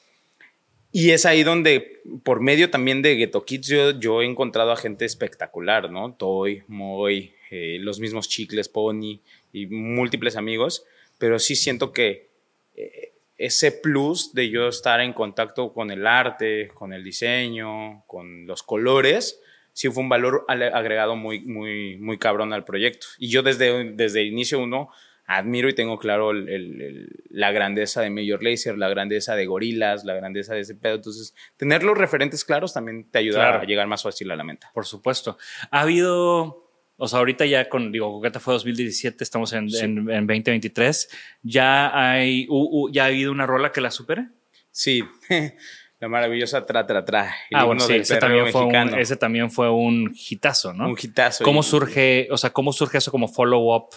Y 0.94 1.12
es 1.12 1.26
ahí 1.26 1.44
donde, 1.44 2.02
por 2.24 2.42
medio 2.42 2.70
también 2.70 3.02
de 3.02 3.16
Ghetto 3.16 3.46
Kids, 3.46 3.68
yo, 3.68 3.92
yo 3.92 4.22
he 4.22 4.26
encontrado 4.26 4.72
a 4.72 4.78
gente 4.78 5.06
espectacular, 5.06 5.90
¿no? 5.90 6.14
Toy, 6.14 6.64
Moy, 6.68 7.34
eh, 7.50 7.78
los 7.80 8.00
mismos 8.00 8.28
chicles, 8.28 8.68
Pony 8.68 9.22
y 9.54 9.68
múltiples 9.68 10.36
amigos. 10.36 10.84
Pero 11.18 11.40
sí 11.40 11.56
siento 11.56 11.94
que 11.94 12.28
eh, 12.76 13.11
ese 13.46 13.72
plus 13.72 14.34
de 14.34 14.50
yo 14.50 14.68
estar 14.68 15.00
en 15.02 15.14
contacto 15.14 15.74
con 15.74 15.92
el 15.92 16.06
arte, 16.08 16.70
con 16.74 16.94
el 16.94 17.04
diseño, 17.04 18.04
con 18.08 18.46
los 18.46 18.64
colores, 18.64 19.42
sí 19.74 19.90
fue 19.90 20.04
un 20.04 20.10
valor 20.10 20.46
agregado 20.48 21.16
muy, 21.16 21.40
muy, 21.42 21.98
muy 21.98 22.18
cabrón 22.18 22.54
al 22.54 22.66
proyecto. 22.66 23.08
Y 23.18 23.30
yo 23.30 23.42
desde, 23.44 23.92
desde 23.94 24.22
el 24.22 24.28
inicio 24.28 24.60
uno 24.60 24.90
admiro 25.26 25.70
y 25.70 25.74
tengo 25.74 25.98
claro 25.98 26.32
el- 26.32 26.50
el- 26.50 26.82
el- 26.82 27.10
la 27.30 27.52
grandeza 27.54 28.02
de 28.02 28.10
Major 28.10 28.44
Lazer, 28.44 28.78
la 28.78 28.90
grandeza 28.90 29.34
de 29.36 29.46
Gorilas, 29.46 30.04
la 30.04 30.14
grandeza 30.14 30.54
de 30.56 30.60
ese 30.62 30.76
pedo. 30.76 30.96
Entonces, 30.96 31.34
tener 31.56 31.84
los 31.84 31.98
referentes 31.98 32.44
claros 32.44 32.74
también 32.74 33.10
te 33.10 33.20
ayuda 33.20 33.38
Claro. 33.40 33.62
a 33.62 33.66
llegar 33.66 33.88
más 33.88 34.04
fácil 34.04 34.30
a 34.32 34.36
la 34.36 34.44
meta. 34.44 34.70
Por 34.74 34.86
supuesto. 34.86 35.38
Ha 35.70 35.82
habido, 35.82 36.71
o 37.04 37.08
sea, 37.08 37.20
ahorita 37.20 37.46
ya 37.46 37.68
con, 37.68 37.92
digo, 37.92 38.12
Coqueta 38.12 38.40
fue 38.40 38.54
2017, 38.54 39.24
estamos 39.24 39.52
en, 39.54 39.70
Sí. 39.70 39.84
en, 39.84 39.98
en 40.10 40.28
2023. 40.28 41.10
¿Ya 41.44 41.92
hay, 41.94 42.48
ya 42.92 43.04
ha 43.04 43.08
habido 43.08 43.32
una 43.32 43.46
rola 43.48 43.72
que 43.72 43.82
la 43.82 43.90
supere? 43.92 44.28
Sí, 44.70 45.04
la 46.00 46.08
maravillosa 46.08 46.66
Tra 46.66 46.86
Tra 46.86 47.04
Tra. 47.04 47.34
el 47.50 47.58
ah, 47.58 47.64
bueno, 47.66 47.82
sí, 47.82 47.94
ese 47.96 48.18
también, 48.18 48.48
fue 48.52 48.64
un, 48.66 48.76
ese 49.00 49.16
también 49.18 49.50
fue 49.52 49.70
un 49.72 50.16
hitazo, 50.30 50.74
¿no? 50.74 50.90
Un 50.90 50.98
hitazo. 51.02 51.44
¿Cómo 51.44 51.62
Y- 51.62 51.64
surge, 51.64 52.28
o 52.32 52.38
sea, 52.38 52.52
cómo 52.52 52.72
surge 52.72 53.00
eso 53.00 53.12
como 53.12 53.28
follow-up 53.28 53.90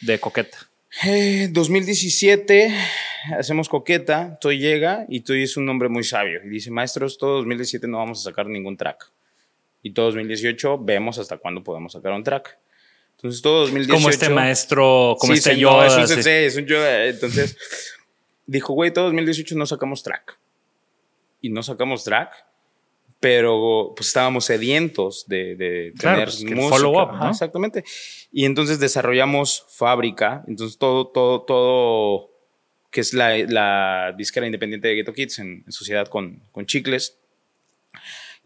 de 0.00 0.18
Coqueta? 0.18 0.58
Eh, 1.04 1.48
2017, 1.52 2.72
hacemos 3.38 3.68
coqueta, 3.68 4.38
Toy 4.40 4.58
llega 4.58 5.04
y 5.08 5.20
Toy 5.20 5.42
es 5.42 5.56
un 5.58 5.68
hombre 5.68 5.88
muy 5.90 6.02
sabio 6.02 6.40
y 6.44 6.48
dice, 6.48 6.70
maestros, 6.70 7.18
todo 7.18 7.36
2017 7.36 7.86
no 7.88 7.98
vamos 7.98 8.20
a 8.20 8.30
sacar 8.30 8.46
ningún 8.46 8.76
track. 8.76 9.10
Y 9.88 9.92
todo 9.92 10.06
2018 10.06 10.78
vemos 10.84 11.18
hasta 11.18 11.38
cuándo 11.38 11.64
podemos 11.64 11.92
sacar 11.92 12.12
un 12.12 12.22
track. 12.22 12.58
Entonces 13.16 13.40
todo 13.40 13.60
2018... 13.62 13.94
Como 13.94 14.10
este 14.10 14.28
maestro, 14.28 15.16
como 15.18 15.32
Sí, 15.32 15.38
este 15.38 15.54
sí, 15.54 15.60
Yoda. 15.60 15.76
no, 15.78 15.86
es 15.86 15.94
un 15.94 16.02
así. 16.02 16.12
sensei, 16.14 16.44
es 16.44 16.56
un 16.56 16.66
Yoda. 16.66 17.06
Entonces 17.06 17.56
dijo, 18.46 18.74
güey, 18.74 18.92
todo 18.92 19.06
2018 19.06 19.56
no 19.56 19.64
sacamos 19.64 20.02
track. 20.02 20.38
Y 21.40 21.48
no 21.48 21.62
sacamos 21.62 22.04
track, 22.04 22.34
pero 23.18 23.94
pues 23.96 24.08
estábamos 24.08 24.44
sedientos 24.44 25.24
de, 25.26 25.56
de 25.56 25.92
Claro, 25.98 26.30
tener 26.30 26.54
pues, 26.54 26.68
follow-up, 26.68 27.12
¿no? 27.14 27.30
Exactamente. 27.30 27.82
Y 28.30 28.44
entonces 28.44 28.78
desarrollamos 28.78 29.64
fábrica, 29.70 30.44
entonces 30.46 30.76
todo, 30.76 31.06
todo, 31.06 31.42
todo, 31.42 32.30
que 32.90 33.00
es 33.00 33.14
la, 33.14 33.38
la 33.38 34.14
disquera 34.18 34.44
independiente 34.44 34.88
de 34.88 34.96
Ghetto 34.96 35.14
Kids 35.14 35.38
en, 35.38 35.62
en 35.64 35.72
sociedad 35.72 36.08
con, 36.08 36.42
con 36.52 36.66
Chicles. 36.66 37.16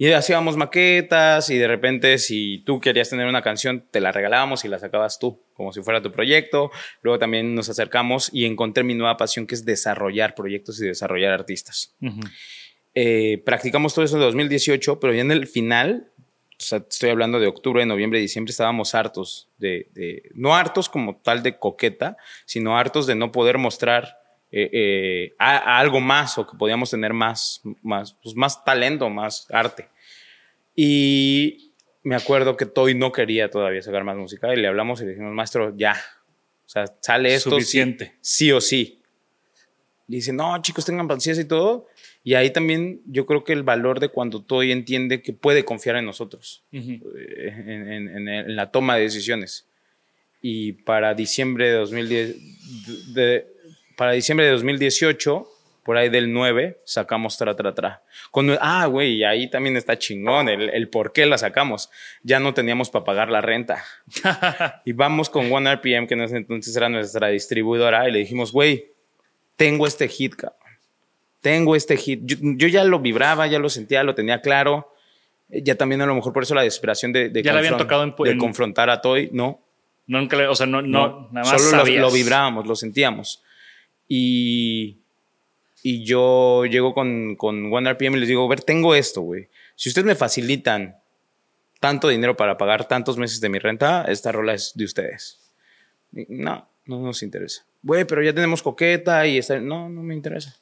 Y 0.02 0.10
hacíamos 0.14 0.56
maquetas 0.56 1.48
y 1.50 1.58
de 1.58 1.68
repente 1.68 2.18
si 2.18 2.58
tú 2.66 2.80
querías 2.80 3.08
tener 3.08 3.28
una 3.28 3.40
canción, 3.40 3.86
te 3.88 4.00
la 4.00 4.10
regalábamos 4.10 4.64
y 4.64 4.68
la 4.68 4.80
sacabas 4.80 5.20
tú, 5.20 5.40
como 5.54 5.72
si 5.72 5.80
fuera 5.80 6.02
tu 6.02 6.10
proyecto. 6.10 6.72
Luego 7.02 7.20
también 7.20 7.54
nos 7.54 7.68
acercamos 7.68 8.28
y 8.32 8.44
encontré 8.46 8.82
mi 8.82 8.94
nueva 8.94 9.16
pasión 9.16 9.46
que 9.46 9.54
es 9.54 9.64
desarrollar 9.64 10.34
proyectos 10.34 10.80
y 10.82 10.86
desarrollar 10.86 11.32
artistas. 11.32 11.94
Eh, 12.94 13.42
practicamos 13.46 13.94
todo 13.94 14.04
eso 14.04 14.16
en 14.16 14.22
2018, 14.22 14.98
pero 14.98 15.14
ya 15.14 15.20
en 15.20 15.30
el 15.30 15.46
final, 15.46 16.10
o 16.58 16.62
sea, 16.64 16.78
estoy 16.78 17.10
hablando 17.10 17.38
de 17.38 17.46
octubre, 17.46 17.86
noviembre, 17.86 18.18
diciembre, 18.18 18.50
estábamos 18.50 18.96
hartos 18.96 19.50
de, 19.58 19.88
de- 19.92 20.30
no 20.34 20.56
hartos 20.56 20.88
como 20.88 21.16
tal 21.22 21.44
de 21.44 21.58
coqueta, 21.58 22.16
sino 22.44 22.76
hartos 22.76 23.06
de 23.06 23.14
no 23.14 23.30
poder 23.30 23.56
mostrar 23.58 24.18
eh, 24.54 24.68
eh, 24.72 25.34
a- 25.38 25.56
a 25.76 25.78
algo 25.78 26.00
más 26.00 26.36
o 26.36 26.46
que 26.46 26.58
podíamos 26.58 26.90
tener 26.90 27.14
más, 27.14 27.62
más, 27.82 28.14
pues, 28.22 28.34
más 28.34 28.62
talento, 28.64 29.08
más 29.08 29.46
arte. 29.50 29.88
Y 30.74 31.72
me 32.02 32.14
acuerdo 32.16 32.56
que 32.56 32.66
Toy 32.66 32.94
no 32.94 33.12
quería 33.12 33.50
todavía 33.50 33.82
sacar 33.82 34.04
más 34.04 34.16
música 34.16 34.52
y 34.52 34.56
le 34.56 34.68
hablamos 34.68 35.00
y 35.00 35.04
le 35.04 35.10
dijimos, 35.10 35.32
maestro, 35.34 35.74
ya, 35.76 35.94
o 36.64 36.68
sea, 36.68 36.84
sale 37.00 37.34
esto 37.34 37.50
Suficiente. 37.50 38.14
sí 38.20 38.50
o 38.52 38.60
sí. 38.60 39.00
Y 40.08 40.16
dice, 40.16 40.32
no, 40.32 40.60
chicos, 40.60 40.84
tengan 40.84 41.08
paciencia 41.08 41.42
y 41.42 41.46
todo. 41.48 41.86
Y 42.24 42.34
ahí 42.34 42.50
también 42.50 43.00
yo 43.06 43.24
creo 43.26 43.44
que 43.44 43.52
el 43.52 43.62
valor 43.62 43.98
de 44.00 44.08
cuando 44.08 44.42
Toy 44.42 44.70
entiende 44.72 45.22
que 45.22 45.32
puede 45.32 45.64
confiar 45.64 45.96
en 45.96 46.04
nosotros, 46.04 46.62
eh, 46.72 47.54
en, 47.66 48.08
en- 48.08 48.28
en 48.28 48.56
la 48.56 48.70
toma 48.70 48.96
de 48.96 49.02
decisiones. 49.02 49.66
Y 50.40 50.72
para 50.72 51.14
diciembre 51.14 51.66
de 51.66 51.72
2010, 51.74 53.14
de- 53.14 53.46
para 53.96 54.12
diciembre 54.12 54.46
de 54.46 54.52
2018, 54.52 55.48
por 55.82 55.96
ahí 55.96 56.08
del 56.08 56.32
9, 56.32 56.80
sacamos 56.84 57.36
Tra 57.36 57.56
Tra 57.56 57.74
Tra. 57.74 58.02
Con, 58.30 58.56
ah, 58.60 58.86
güey, 58.86 59.24
ahí 59.24 59.50
también 59.50 59.76
está 59.76 59.98
chingón 59.98 60.48
el, 60.48 60.68
el 60.70 60.88
por 60.88 61.12
qué 61.12 61.26
la 61.26 61.38
sacamos. 61.38 61.90
Ya 62.22 62.38
no 62.38 62.54
teníamos 62.54 62.88
para 62.90 63.04
pagar 63.04 63.30
la 63.30 63.40
renta. 63.40 63.84
y 64.84 64.92
vamos 64.92 65.28
con 65.28 65.52
One 65.52 65.74
RPM, 65.74 66.06
que 66.06 66.14
en 66.14 66.22
ese 66.22 66.36
entonces 66.36 66.76
era 66.76 66.88
nuestra 66.88 67.28
distribuidora, 67.28 68.08
y 68.08 68.12
le 68.12 68.20
dijimos, 68.20 68.52
güey, 68.52 68.92
tengo 69.56 69.86
este 69.86 70.06
hit, 70.08 70.34
cabrón. 70.36 70.58
Tengo 71.40 71.74
este 71.74 71.96
hit. 71.96 72.20
Yo, 72.24 72.36
yo 72.40 72.68
ya 72.68 72.84
lo 72.84 73.00
vibraba, 73.00 73.48
ya 73.48 73.58
lo 73.58 73.68
sentía, 73.68 74.04
lo 74.04 74.14
tenía 74.14 74.40
claro. 74.40 74.94
Eh, 75.50 75.62
Ya 75.64 75.74
también 75.74 76.00
a 76.00 76.06
lo 76.06 76.14
mejor 76.14 76.32
por 76.32 76.44
eso 76.44 76.54
la 76.54 76.62
desesperación 76.62 77.12
de, 77.12 77.28
de, 77.30 77.42
¿Ya 77.42 77.56
habían 77.58 77.76
tocado 77.76 78.04
en 78.04 78.14
de 78.16 78.30
en- 78.30 78.38
confrontar 78.38 78.88
a 78.90 79.00
Toy. 79.00 79.28
No, 79.32 79.60
nunca 80.06 80.36
le- 80.36 80.46
o 80.46 80.54
sea, 80.54 80.66
no, 80.66 80.80
no, 80.80 80.88
no, 81.08 81.28
nada 81.32 81.50
más 81.50 81.60
solo 81.60 81.84
lo, 81.84 81.92
lo 82.02 82.10
vibrábamos, 82.12 82.66
lo 82.68 82.76
sentíamos. 82.76 83.42
Y, 84.08 84.98
y 85.82 86.04
yo 86.04 86.64
llego 86.64 86.94
con, 86.94 87.36
con 87.36 87.72
One 87.72 87.90
RPM 87.92 88.16
y 88.16 88.20
les 88.20 88.28
digo, 88.28 88.44
a 88.44 88.48
ver, 88.48 88.62
tengo 88.62 88.94
esto, 88.94 89.22
güey. 89.22 89.48
Si 89.74 89.88
ustedes 89.88 90.06
me 90.06 90.14
facilitan 90.14 90.96
tanto 91.80 92.08
dinero 92.08 92.36
para 92.36 92.56
pagar 92.56 92.86
tantos 92.86 93.16
meses 93.18 93.40
de 93.40 93.48
mi 93.48 93.58
renta, 93.58 94.04
esta 94.08 94.30
rola 94.32 94.54
es 94.54 94.72
de 94.74 94.84
ustedes. 94.84 95.40
No, 96.12 96.68
no 96.86 97.00
nos 97.00 97.22
interesa. 97.22 97.66
Güey, 97.82 98.04
pero 98.04 98.22
ya 98.22 98.32
tenemos 98.32 98.62
coqueta 98.62 99.26
y 99.26 99.38
esta... 99.38 99.58
No, 99.58 99.88
no 99.88 100.02
me 100.02 100.14
interesa. 100.14 100.56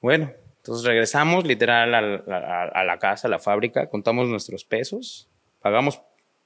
Bueno, 0.00 0.32
entonces 0.56 0.84
regresamos 0.84 1.46
literal 1.46 1.94
a, 1.94 2.00
la- 2.02 2.64
a 2.64 2.84
la 2.84 2.98
casa, 2.98 3.28
a 3.28 3.30
la 3.30 3.38
fábrica, 3.38 3.88
contamos 3.88 4.26
nuestros 4.28 4.64
pesos, 4.64 5.28
pagamos 5.60 6.00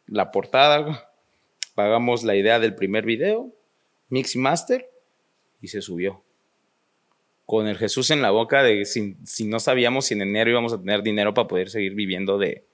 la 0.06 0.30
portada, 0.30 1.10
pagamos 1.74 2.22
la 2.24 2.36
idea 2.36 2.58
del 2.58 2.74
primer 2.74 3.06
video, 3.06 3.50
mix 4.08 4.34
y 4.34 4.38
master, 4.38 4.90
y 5.62 5.68
se 5.68 5.80
subió. 5.80 6.22
Con 7.50 7.66
el 7.66 7.76
Jesús 7.76 8.12
en 8.12 8.22
la 8.22 8.30
boca 8.30 8.62
de 8.62 8.84
si, 8.84 9.16
si 9.24 9.44
no 9.48 9.58
sabíamos 9.58 10.06
si 10.06 10.14
en 10.14 10.22
enero 10.22 10.50
íbamos 10.50 10.72
a 10.72 10.78
tener 10.78 11.02
dinero 11.02 11.34
para 11.34 11.48
poder 11.48 11.68
seguir 11.68 11.94
viviendo 11.94 12.38
de, 12.38 12.64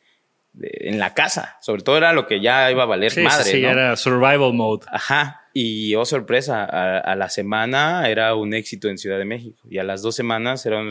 de- 0.53 0.71
en 0.83 0.99
la 0.99 1.15
casa. 1.15 1.57
Sobre 1.63 1.83
todo 1.83 1.97
era 1.97 2.13
lo 2.13 2.27
que 2.27 2.41
ya 2.43 2.71
iba 2.71 2.83
a 2.83 2.87
valer 2.87 3.11
Sí, 3.11 3.23
madre. 3.23 3.45
sí, 3.45 3.63
¿no? 3.63 3.71
era 3.71 3.97
survival 3.97 4.53
mode. 4.53 4.85
Ajá. 4.91 5.45
Y 5.55 5.95
oh 5.95 6.05
sorpresa, 6.05 6.65
a, 6.67 6.99
a 6.99 7.17
la 7.17 7.31
semana 7.31 8.07
era 8.11 8.35
un 8.35 8.53
éxito 8.53 8.91
en 8.91 8.99
Ciudad 8.99 9.17
de 9.17 9.25
México. 9.25 9.63
Y 9.71 9.79
a 9.79 9.83
las 9.85 10.03
dos 10.03 10.15
semanas 10.15 10.67
era 10.67 10.79
un, 10.79 10.91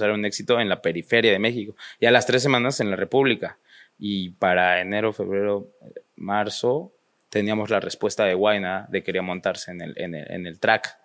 era 0.00 0.14
un 0.14 0.24
éxito 0.24 0.60
en 0.60 0.68
la 0.68 0.80
periferia 0.80 1.32
de 1.32 1.40
México. 1.40 1.74
Y 1.98 2.06
a 2.06 2.12
las 2.12 2.24
tres 2.26 2.40
semanas 2.40 2.78
en 2.78 2.90
la 2.90 2.94
República. 2.96 3.58
Y 3.98 4.30
para 4.30 4.80
enero, 4.80 5.12
febrero, 5.12 5.66
marzo 6.14 6.92
teníamos 7.28 7.70
la 7.70 7.80
respuesta 7.80 8.24
de 8.24 8.34
Guayna 8.34 8.86
de 8.90 9.02
quería 9.02 9.22
montarse 9.22 9.72
en 9.72 9.80
el, 9.80 9.94
en 9.96 10.14
el, 10.14 10.30
en 10.30 10.46
el 10.46 10.60
track. 10.60 10.96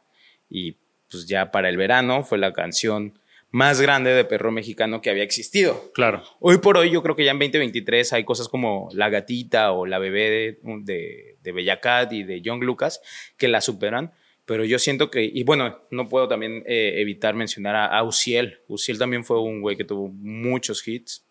Y 0.47 0.75
pues 1.09 1.25
ya 1.27 1.51
para 1.51 1.69
el 1.69 1.77
verano 1.77 2.23
fue 2.23 2.37
la 2.37 2.53
canción 2.53 3.19
más 3.51 3.81
grande 3.81 4.11
de 4.11 4.25
perro 4.25 4.51
mexicano 4.51 5.01
que 5.01 5.09
había 5.09 5.23
existido. 5.23 5.91
Claro. 5.93 6.23
Hoy 6.39 6.59
por 6.59 6.77
hoy 6.77 6.91
yo 6.91 7.01
creo 7.01 7.15
que 7.15 7.25
ya 7.25 7.31
en 7.31 7.39
2023 7.39 8.13
hay 8.13 8.23
cosas 8.23 8.47
como 8.47 8.89
La 8.93 9.09
Gatita 9.09 9.71
o 9.71 9.85
La 9.85 9.97
Bebé 9.97 10.29
de, 10.29 10.59
de, 10.83 11.37
de 11.41 11.51
Bella 11.51 11.79
Cat 11.79 12.13
y 12.13 12.23
de 12.23 12.41
John 12.45 12.59
Lucas 12.59 13.01
que 13.37 13.47
la 13.47 13.61
superan, 13.61 14.13
pero 14.45 14.65
yo 14.65 14.79
siento 14.79 15.09
que, 15.09 15.23
y 15.23 15.43
bueno, 15.43 15.79
no 15.91 16.07
puedo 16.09 16.27
también 16.27 16.63
eh, 16.65 16.95
evitar 16.97 17.35
mencionar 17.35 17.75
a, 17.75 17.85
a 17.85 18.03
Uciel. 18.03 18.59
Uciel 18.67 18.97
también 18.97 19.23
fue 19.23 19.41
un 19.41 19.61
güey 19.61 19.77
que 19.77 19.83
tuvo 19.83 20.09
muchos 20.09 20.87
hits. 20.87 21.25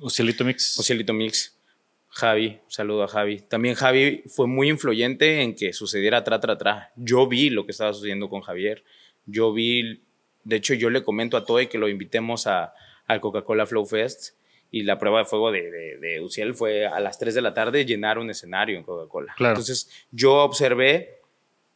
Ucielito 0.00 0.44
Mix. 0.44 0.78
Ucielito 0.78 1.12
Mix. 1.12 1.58
Javi, 2.08 2.60
un 2.62 2.70
saludo 2.70 3.04
a 3.04 3.08
Javi. 3.08 3.40
También 3.40 3.74
Javi 3.74 4.22
fue 4.26 4.46
muy 4.46 4.68
influyente 4.68 5.40
en 5.40 5.54
que 5.54 5.72
sucediera 5.72 6.22
tra, 6.24 6.40
tra, 6.40 6.58
tra. 6.58 6.92
Yo 6.96 7.26
vi 7.26 7.48
lo 7.48 7.64
que 7.64 7.72
estaba 7.72 7.92
sucediendo 7.94 8.28
con 8.28 8.42
Javier. 8.42 8.84
Yo 9.26 9.52
vi, 9.52 10.02
de 10.44 10.56
hecho, 10.56 10.74
yo 10.74 10.90
le 10.90 11.02
comento 11.02 11.36
a 11.36 11.44
Toy 11.44 11.68
que 11.68 11.78
lo 11.78 11.88
invitemos 11.88 12.46
a, 12.46 12.74
al 13.06 13.20
Coca-Cola 13.20 13.66
Flow 13.66 13.86
Fest 13.86 14.36
y 14.70 14.82
la 14.84 14.98
prueba 14.98 15.18
de 15.18 15.24
fuego 15.26 15.52
de, 15.52 15.70
de, 15.70 15.98
de 15.98 16.20
Uciel 16.20 16.54
fue 16.54 16.86
a 16.86 16.98
las 17.00 17.18
3 17.18 17.34
de 17.34 17.42
la 17.42 17.54
tarde 17.54 17.84
llenar 17.84 18.18
un 18.18 18.30
escenario 18.30 18.78
en 18.78 18.84
Coca-Cola. 18.84 19.34
Claro. 19.36 19.52
Entonces, 19.52 19.90
yo 20.10 20.36
observé 20.42 21.20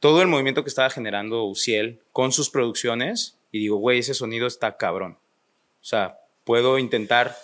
todo 0.00 0.22
el 0.22 0.28
movimiento 0.28 0.62
que 0.62 0.68
estaba 0.68 0.90
generando 0.90 1.44
Uciel 1.44 2.00
con 2.12 2.32
sus 2.32 2.50
producciones 2.50 3.38
y 3.52 3.60
digo, 3.60 3.76
güey, 3.76 3.98
ese 3.98 4.14
sonido 4.14 4.46
está 4.46 4.76
cabrón. 4.76 5.18
O 5.80 5.84
sea, 5.84 6.18
puedo 6.44 6.78
intentar 6.78 7.36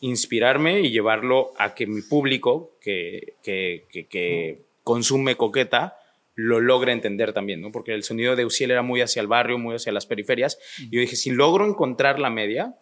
inspirarme 0.00 0.80
y 0.80 0.90
llevarlo 0.90 1.52
a 1.58 1.74
que 1.74 1.86
mi 1.86 2.02
público 2.02 2.72
que, 2.80 3.34
que, 3.42 3.86
que, 3.90 4.06
que 4.06 4.62
consume 4.84 5.36
coqueta 5.36 5.98
lo 6.36 6.60
logre 6.60 6.92
entender 6.92 7.32
también, 7.32 7.60
¿no? 7.60 7.72
Porque 7.72 7.92
el 7.92 8.04
sonido 8.04 8.36
de 8.36 8.44
Uciel 8.44 8.70
era 8.70 8.82
muy 8.82 9.00
hacia 9.00 9.20
el 9.20 9.26
barrio, 9.26 9.58
muy 9.58 9.74
hacia 9.74 9.90
las 9.90 10.06
periferias. 10.06 10.58
Y 10.78 10.90
yo 10.90 11.00
dije, 11.00 11.16
si 11.16 11.30
logro 11.30 11.66
encontrar 11.66 12.18
la 12.20 12.30
media, 12.30 12.76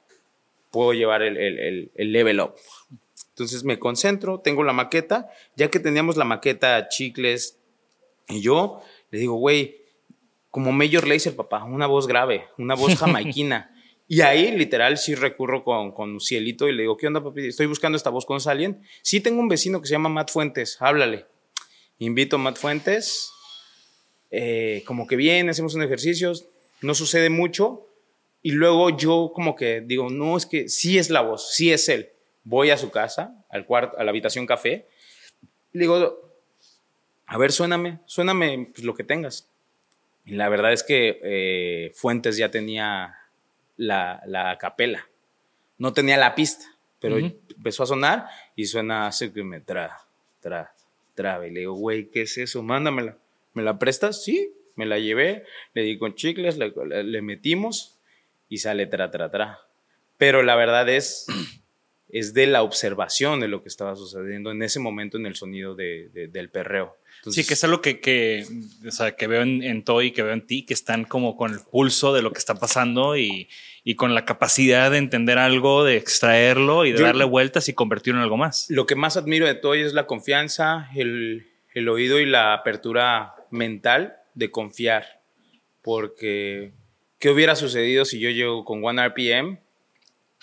puedo 0.71 0.93
llevar 0.93 1.23
el, 1.23 1.37
el, 1.37 1.59
el, 1.59 1.93
el 1.95 2.13
level 2.13 2.41
up. 2.41 2.55
Entonces 3.31 3.65
me 3.65 3.79
concentro, 3.79 4.41
tengo 4.41 4.65
la 4.65 4.73
maqueta. 4.73 5.31
Ya 5.57 5.71
que 5.71 5.81
teníamos 5.81 6.17
la 6.17 6.25
maqueta, 6.25 6.89
chicles, 6.89 7.59
y 8.29 8.41
yo 8.41 8.83
le 9.11 9.19
digo, 9.19 9.35
güey, 9.35 9.77
como 10.51 10.73
Major 10.73 11.07
Lazer, 11.07 11.37
papá, 11.37 11.65
una 11.65 11.87
voz 11.87 12.07
grave, 12.07 12.47
una 12.59 12.75
voz 12.75 12.95
jamaiquina. 12.99 13.71
Y 14.07 14.21
ahí, 14.21 14.57
literal, 14.57 14.99
sí 14.99 15.15
recurro 15.15 15.65
con, 15.65 15.93
con 15.93 16.21
Cielito 16.21 16.69
y 16.69 16.73
le 16.73 16.83
digo, 16.83 16.97
¿qué 16.97 17.07
onda, 17.07 17.23
papi? 17.23 17.49
Estoy 17.49 17.67
buscando 17.67 17.97
esta 17.97 18.11
voz 18.11 18.27
con 18.27 18.39
alguien. 18.47 18.83
Sí, 19.03 19.21
tengo 19.21 19.41
un 19.41 19.49
vecino 19.49 19.81
que 19.81 19.87
se 19.87 19.93
llama 19.93 20.09
Matt 20.09 20.31
Fuentes, 20.31 20.77
háblale. 20.81 21.27
Invito 21.99 22.37
a 22.37 22.39
Matt 22.39 22.59
Fuentes, 22.59 23.33
eh, 24.37 24.83
como 24.85 25.07
que 25.07 25.15
viene, 25.15 25.51
hacemos 25.51 25.75
un 25.75 25.83
ejercicio, 25.83 26.33
no 26.83 26.95
sucede 26.95 27.31
mucho. 27.31 27.87
Y 28.43 28.51
luego 28.51 28.91
yo 28.91 29.33
como 29.35 29.55
que 29.55 29.81
digo, 29.81 30.11
no, 30.11 30.37
es 30.37 30.45
que 30.45 30.69
sí 30.69 30.99
es 30.99 31.09
la 31.09 31.21
voz, 31.21 31.55
sí 31.55 31.73
es 31.73 31.89
él. 31.89 32.11
Voy 32.43 32.71
a 32.71 32.77
su 32.77 32.91
casa, 32.91 33.43
al 33.49 33.65
cuarto, 33.65 33.97
a 33.99 34.05
la 34.05 34.11
habitación 34.11 34.45
café. 34.45 34.87
Le 35.73 35.81
digo, 35.81 36.33
a 37.27 37.39
ver, 37.39 37.53
suéname, 37.53 38.01
suéname 38.07 38.71
pues, 38.75 38.85
lo 38.85 38.95
que 38.95 39.05
tengas. 39.05 39.49
Y 40.27 40.33
la 40.33 40.49
verdad 40.49 40.73
es 40.73 40.83
que 40.83 41.21
eh, 41.23 41.93
Fuentes 41.95 42.37
ya 42.37 42.51
tenía 42.51 43.15
la, 43.77 44.21
la 44.27 44.59
capela. 44.59 45.09
No 45.79 45.93
tenía 45.93 46.17
la 46.17 46.35
pista, 46.35 46.65
pero 46.99 47.19
empezó 47.19 47.85
a 47.85 47.87
sonar 47.87 48.27
y 48.57 48.67
suena 48.67 49.07
así 49.07 49.31
que 49.31 49.43
me 49.43 49.61
tra, 49.61 49.99
tra, 50.41 50.75
tra. 51.15 51.47
Y 51.47 51.51
le 51.51 51.61
digo, 51.61 51.75
güey, 51.75 52.11
¿qué 52.11 52.23
es 52.23 52.37
eso? 52.39 52.63
Mándamela. 52.63 53.17
¿Me 53.55 53.63
la 53.63 53.79
prestas? 53.79 54.23
Sí. 54.25 54.53
Me 54.77 54.87
la 54.87 54.99
llevé, 54.99 55.45
le 55.73 55.83
di 55.83 55.97
con 55.99 56.17
chicles, 56.17 56.59
le, 56.59 57.23
metimos 57.23 58.01
y 58.49 58.59
sale 58.59 58.87
tra, 58.87 59.11
tra, 59.13 59.31
tra. 59.31 59.61
Pero 60.19 60.43
la 60.43 60.57
verdad 60.57 60.89
es, 60.89 61.27
es 62.09 62.35
de 62.35 62.49
la 62.49 62.63
observación 62.63 63.39
de 63.39 63.47
lo 63.49 63.63
que 63.63 63.69
estaba 63.69 63.95
sucediendo 63.95 64.51
en 64.51 64.63
ese 64.63 64.81
momento 64.81 65.17
en 65.17 65.27
el 65.27 65.37
sonido 65.37 65.77
de- 65.77 66.09
de- 66.13 66.27
del 66.27 66.51
perreo. 66.51 66.97
sí, 67.31 67.47
que 67.47 67.55
es 67.55 67.63
algo 67.65 67.81
que, 67.81 68.01
que, 68.01 68.45
o 68.87 68.91
sea, 68.91 69.15
que 69.17 69.29
veo 69.29 69.43
en, 69.43 69.63
en 69.63 69.85
Toy, 69.85 70.11
que 70.11 70.23
veo 70.25 70.33
en 70.33 70.45
ti, 70.47 70.67
que 70.67 70.75
están 70.75 71.05
como 71.05 71.37
con 71.37 71.53
el 71.53 71.61
pulso 71.61 72.13
de 72.13 72.23
lo 72.23 72.33
que 72.33 72.39
está 72.41 72.57
pasando 72.57 73.17
y, 73.17 73.49
y 73.85 73.95
con 73.95 74.13
la 74.15 74.25
capacidad 74.25 74.91
de 74.91 74.99
entender 74.99 75.39
algo, 75.39 75.85
de 75.85 75.97
extraerlo 75.97 76.85
y 76.85 76.91
de 76.93 76.99
Yo- 76.99 77.05
darle 77.05 77.25
vueltas 77.25 77.69
y 77.69 77.75
convertirlo 77.75 78.19
en 78.19 78.25
algo 78.25 78.37
más. 78.37 78.67
Lo 78.71 78.87
que 78.87 78.97
más 78.97 79.17
admiro 79.17 79.47
de 79.47 79.55
Toy 79.55 79.83
es 79.83 79.95
la 79.95 80.07
confianza, 80.07 80.91
el, 80.97 81.47
el 81.75 81.89
oído 81.89 82.19
y 82.21 82.27
la 82.27 82.53
apertura 82.55 83.35
mental 83.55 84.17
de 84.35 84.51
confiar. 84.51 85.23
Porque, 85.83 86.73
¿qué 87.19 87.31
hubiera 87.31 87.57
sucedido 87.57 88.05
si 88.05 88.21
yo 88.21 88.31
llego 88.31 88.65
con 88.65 88.85
One 88.85 89.07
RPM 89.09 89.59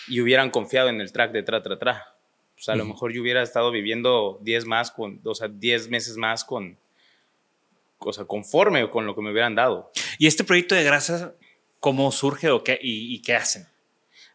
y 0.07 0.21
hubieran 0.21 0.49
confiado 0.49 0.89
en 0.89 1.01
el 1.01 1.11
track 1.11 1.31
de 1.31 1.43
Tra 1.43 1.61
Tra 1.61 1.77
Tra? 1.77 2.15
Pues 2.55 2.69
a 2.69 2.75
lo 2.75 2.85
mejor 2.85 3.11
yo 3.11 3.21
hubiera 3.21 3.41
estado 3.41 3.71
viviendo 3.71 4.39
10 4.43 4.65
más 4.65 4.91
con, 4.91 5.19
o 5.23 5.33
sea, 5.33 5.47
10 5.47 5.89
meses 5.89 6.15
más 6.17 6.45
con, 6.45 6.77
o 7.97 8.13
sea, 8.13 8.25
conforme 8.25 8.87
con 8.89 9.07
lo 9.07 9.15
que 9.15 9.21
me 9.21 9.31
hubieran 9.31 9.55
dado. 9.55 9.91
¿Y 10.19 10.27
este 10.27 10.43
proyecto 10.43 10.75
de 10.75 10.83
grasa, 10.83 11.33
cómo 11.79 12.11
surge 12.11 12.51
o 12.51 12.63
qué, 12.63 12.77
y, 12.79 13.15
y 13.15 13.21
qué 13.23 13.33
hacen? 13.33 13.67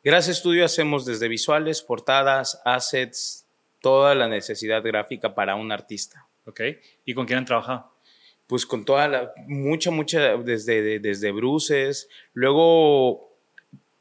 Gracias 0.02 0.38
Estudio 0.38 0.64
hacemos 0.64 1.04
desde 1.04 1.28
visuales, 1.28 1.82
portadas, 1.82 2.60
assets, 2.64 3.46
toda 3.80 4.16
la 4.16 4.26
necesidad 4.26 4.82
gráfica 4.82 5.34
para 5.34 5.54
un 5.54 5.70
artista. 5.70 6.26
¿Ok? 6.46 6.60
¿Y 7.04 7.14
con 7.14 7.26
quién 7.26 7.40
han 7.40 7.44
trabajado? 7.44 7.95
Pues 8.46 8.64
con 8.66 8.84
toda 8.84 9.08
la, 9.08 9.32
mucha, 9.46 9.90
mucha, 9.90 10.36
desde, 10.36 10.82
de- 10.82 10.98
desde 11.00 11.32
Bruces. 11.32 12.08
Luego, 12.32 13.32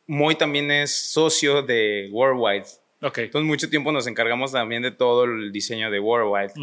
Moy 0.07 0.35
también 0.35 0.69
es 0.71 0.91
socio 1.11 1.61
de 1.63 2.09
Worldwide. 2.11 2.65
Ok. 3.01 3.17
Entonces, 3.19 3.47
mucho 3.47 3.69
tiempo 3.69 3.91
nos 3.91 4.07
encargamos 4.07 4.51
también 4.51 4.81
de 4.81 4.91
todo 4.91 5.23
el 5.25 5.51
diseño 5.51 5.89
de 5.91 5.99
Worldwide. 5.99 6.53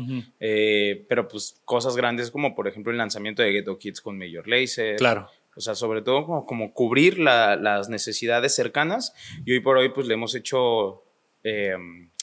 Eh, 0.41 1.05
pero, 1.09 1.29
pues, 1.29 1.61
cosas 1.65 1.97
grandes 1.97 2.31
como, 2.31 2.55
por 2.55 2.69
ejemplo, 2.69 2.91
el 2.93 2.99
lanzamiento 2.99 3.43
de 3.43 3.53
Ghetto 3.53 3.79
Kids 3.79 4.01
con 4.01 4.17
Major 4.19 4.47
Lazer. 4.49 4.97
Claro. 4.97 5.29
O 5.55 5.61
sea, 5.61 5.75
sobre 5.75 6.01
todo 6.03 6.25
como, 6.25 6.47
como 6.47 6.73
cubrir 6.73 7.19
la- 7.19 7.57
las 7.57 7.89
necesidades 7.89 8.55
cercanas. 8.55 9.13
Y 9.45 9.53
hoy 9.53 9.61
por 9.61 9.77
hoy, 9.77 9.91
pues 9.91 10.07
le 10.07 10.15
hemos 10.15 10.35
hecho 10.35 11.03
eh, 11.45 11.75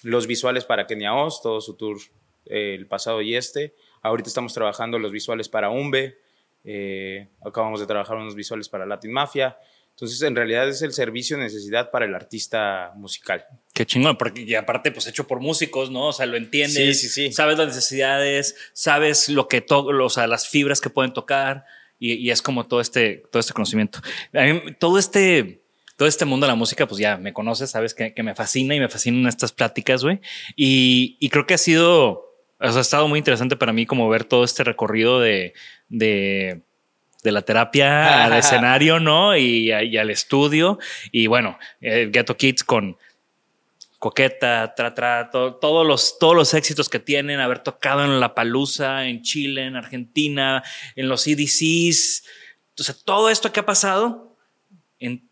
los 0.03 0.26
visuales 0.28 0.64
para 0.66 0.88
Kenia 0.88 1.14
Oz, 1.14 1.41
todo 1.41 1.60
su 1.62 1.76
tour 1.76 1.97
eh, 2.45 2.76
el 2.80 2.88
pasado 2.88 3.22
y 3.22 3.36
este. 3.36 3.74
Ahorita 4.02 4.30
estamos 4.30 4.54
trabajando 4.54 5.00
los 5.00 5.12
visuales 5.12 5.50
para 5.50 5.70
Umbe. 5.70 6.18
eh, 6.64 7.28
acabamos 7.45 7.80
de 7.80 7.86
trabajar 7.88 8.18
unos 8.18 8.36
visuales 8.36 8.68
para 8.70 8.86
Latin 8.86 9.12
Mafia. 9.12 9.58
Entonces, 9.91 10.22
en 10.22 10.36
realidad 10.36 10.68
es 10.70 10.82
el 10.82 10.93
servicio 10.93 11.36
de 11.38 11.43
necesidad 11.43 11.91
para 11.91 12.06
el 12.06 12.16
artista 12.16 12.93
musical. 12.95 13.45
Qué 13.74 13.86
chingón, 13.86 14.18
porque 14.18 14.41
y 14.43 14.56
aparte, 14.56 14.91
pues 14.91 15.08
hecho 15.08 15.28
por 15.28 15.41
músicos, 15.41 15.91
¿no? 15.91 16.08
O 16.08 16.14
sea, 16.14 16.26
lo 16.26 16.38
entiendes, 16.38 17.02
Sí, 17.02 17.10
sí, 17.10 17.28
sí. 17.28 17.32
sabes 17.34 17.58
las 17.58 17.68
necesidades, 17.68 18.56
sabes 18.74 19.28
lo 19.30 19.47
que 19.50 19.60
to 19.62 19.80
o 19.86 20.10
sea, 20.10 20.26
las 20.28 20.47
fibras 20.47 20.80
que 20.80 20.89
pueden 20.89 21.12
tocar 21.12 21.66
y, 21.97 22.14
y 22.14 22.32
es 22.32 22.41
como 22.41 22.66
todo 22.66 22.80
este, 22.80 23.24
todo 23.30 23.41
este 23.41 23.52
conocimiento. 23.54 24.00
A 24.34 24.43
mí, 24.43 24.62
todo 24.80 24.97
este, 25.00 25.64
todo 25.97 26.08
este 26.08 26.24
mundo 26.24 26.45
de 26.45 26.52
la 26.52 26.56
música, 26.56 26.88
pues 26.88 27.00
ya 27.00 27.18
me 27.18 27.34
conoces, 27.34 27.70
sabes 27.72 27.93
que, 27.93 28.14
que 28.14 28.24
me 28.24 28.36
fascina 28.36 28.76
y 28.76 28.80
me 28.80 28.88
fascinan 28.88 29.28
estas 29.28 29.52
pláticas, 29.52 30.02
güey. 30.04 30.22
Y, 30.56 31.18
y 31.20 31.28
creo 31.28 31.45
que 31.45 31.56
ha 31.56 31.58
sido, 31.58 32.29
o 32.60 32.70
sea, 32.70 32.78
ha 32.80 32.82
estado 32.82 33.07
muy 33.07 33.20
interesante 33.20 33.55
para 33.55 33.74
mí 33.74 33.86
como 33.86 34.10
ver 34.10 34.24
todo 34.26 34.43
este 34.43 34.64
recorrido 34.64 35.20
de, 35.20 35.53
de, 35.88 36.62
de 37.24 37.32
la 37.32 37.41
terapia 37.41 38.26
al 38.26 38.34
escenario, 38.34 38.99
¿no? 38.99 39.36
Y, 39.38 39.72
y 39.72 39.97
al 39.97 40.10
estudio. 40.10 40.78
Y 41.12 41.28
bueno, 41.28 41.57
eh, 41.82 42.10
Ghetto 42.12 42.36
Kids 42.36 42.64
con 42.64 42.97
Coqueta, 43.97 44.74
Tra 44.76 44.93
Tra, 44.93 45.30
to- 45.30 45.55
todos, 45.55 45.86
los, 45.86 46.20
todos 46.20 46.36
los 46.36 46.53
éxitos 46.53 46.88
que 46.89 46.99
tienen, 46.99 47.39
haber 47.39 47.60
tocado 47.60 48.03
en 48.05 48.20
La 48.20 48.34
Palusa, 48.34 49.05
en 49.07 49.22
Chile, 49.24 49.66
en 49.66 49.76
Argentina, 49.76 50.64
en 50.95 51.10
los 51.10 51.28
EDCs. 51.28 52.24
O 52.80 52.84
sea, 52.84 52.95
todo 53.03 53.30
esto 53.30 53.51
que 53.51 53.60
ha 53.60 53.66
pasado 53.66 54.38
en 54.99 55.29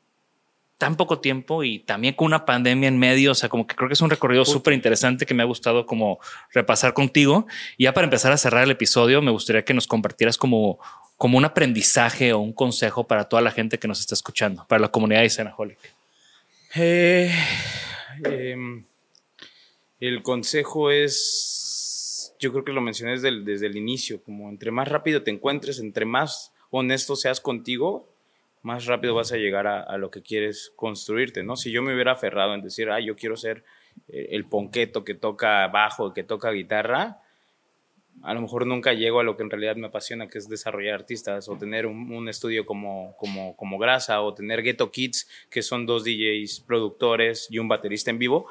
tan 0.78 0.96
poco 0.96 1.20
tiempo 1.20 1.64
y 1.64 1.80
también 1.80 2.14
con 2.14 2.28
una 2.28 2.46
pandemia 2.46 2.88
en 2.88 2.98
medio. 3.00 3.32
O 3.32 3.36
sea, 3.36 3.50
como 3.50 3.66
que 3.66 3.76
creo 3.76 3.90
que 3.90 3.94
es 3.94 4.02
un 4.02 4.10
recorrido 4.10 4.46
súper 4.46 4.74
interesante 4.74 5.26
que 5.26 5.34
me 5.34 5.44
ha 5.44 5.46
gustado 5.46 5.86
como 5.86 6.20
repasar 6.54 6.94
contigo. 6.94 7.48
Y 7.78 7.86
ya 7.86 7.94
para 7.94 8.06
empezar 8.06 8.32
a 8.32 8.38
cerrar 8.38 8.64
el 8.64 8.72
episodio, 8.72 9.22
me 9.22 9.32
gustaría 9.32 9.66
que 9.66 9.74
nos 9.74 9.88
compartieras 9.88 10.38
como, 10.38 10.80
como 11.18 11.38
un 11.38 11.46
aprendizaje 11.46 12.34
o 12.34 12.40
un 12.40 12.54
consejo 12.54 13.08
para 13.08 13.26
toda 13.26 13.42
la 13.42 13.52
gente 13.52 13.80
que 13.80 13.88
nos 13.88 14.00
está 14.00 14.14
escuchando, 14.14 14.66
para 14.68 14.80
la 14.80 14.90
comunidad 14.90 15.22
de 15.22 15.30
Cenaholic. 15.30 15.80
Eh, 16.76 17.34
em, 18.24 18.86
el 20.00 20.22
consejo 20.22 20.92
es, 20.92 22.36
yo 22.40 22.52
creo 22.52 22.64
que 22.64 22.74
lo 22.74 22.82
mencioné 22.82 23.14
desde 23.14 23.30
el, 23.30 23.46
desde 23.46 23.66
el 23.66 23.78
inicio, 23.78 24.22
como 24.22 24.50
entre 24.50 24.70
más 24.70 24.88
rápido 24.88 25.24
te 25.24 25.32
encuentres, 25.32 25.80
entre 25.80 26.06
más 26.06 26.52
honesto 26.70 27.16
seas 27.16 27.42
contigo, 27.42 28.08
más 28.68 28.86
rápido 28.86 29.16
vas 29.16 29.32
a 29.32 29.38
llegar 29.38 29.66
a, 29.66 29.82
a 29.82 29.98
lo 29.98 30.12
que 30.12 30.22
quieres 30.22 30.74
construirte, 30.76 31.42
¿no? 31.42 31.56
Si 31.56 31.72
yo 31.72 31.82
me 31.82 31.94
hubiera 31.94 32.12
aferrado 32.12 32.54
en 32.54 32.62
decir, 32.62 32.90
ah, 32.90 33.00
yo 33.00 33.16
quiero 33.16 33.38
ser 33.38 33.64
eh, 34.10 34.28
el 34.32 34.46
ponqueto 34.46 35.06
que 35.06 35.16
toca 35.16 35.66
bajo, 35.70 36.14
que 36.14 36.24
toca 36.24 36.52
guitarra, 36.52 37.22
a 38.24 38.34
lo 38.34 38.42
mejor 38.42 38.68
nunca 38.68 38.94
llego 38.94 39.22
a 39.22 39.24
lo 39.24 39.38
que 39.38 39.44
en 39.44 39.50
realidad 39.50 39.78
me 39.78 39.88
apasiona, 39.88 40.28
que 40.28 40.38
es 40.38 40.50
desarrollar 40.50 40.96
artistas, 40.96 41.48
o 41.48 41.58
tener 41.58 41.86
un, 41.86 42.12
un 42.12 42.28
estudio 42.28 42.66
como, 42.66 43.16
como, 43.18 43.56
como 43.56 43.78
Grasa, 43.78 44.22
o 44.22 44.34
tener 44.34 44.62
Ghetto 44.64 44.92
Kids, 44.92 45.30
que 45.50 45.62
son 45.62 45.86
dos 45.86 46.04
DJs 46.04 46.60
productores 46.68 47.48
y 47.50 47.60
un 47.60 47.70
baterista 47.70 48.12
en 48.12 48.20
vivo. 48.20 48.48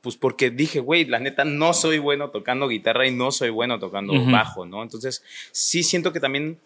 Pues 0.00 0.16
porque 0.16 0.50
dije, 0.50 0.78
güey, 0.78 1.06
la 1.06 1.18
neta 1.18 1.44
no 1.44 1.74
soy 1.74 1.98
bueno 1.98 2.30
tocando 2.30 2.68
guitarra 2.68 3.06
y 3.06 3.10
no 3.10 3.32
soy 3.32 3.50
bueno 3.50 3.80
tocando 3.80 4.14
bajo, 4.30 4.64
¿no? 4.64 4.82
Entonces, 4.82 5.24
sí 5.50 5.82
siento 5.82 6.12
que 6.12 6.20
también 6.20 6.58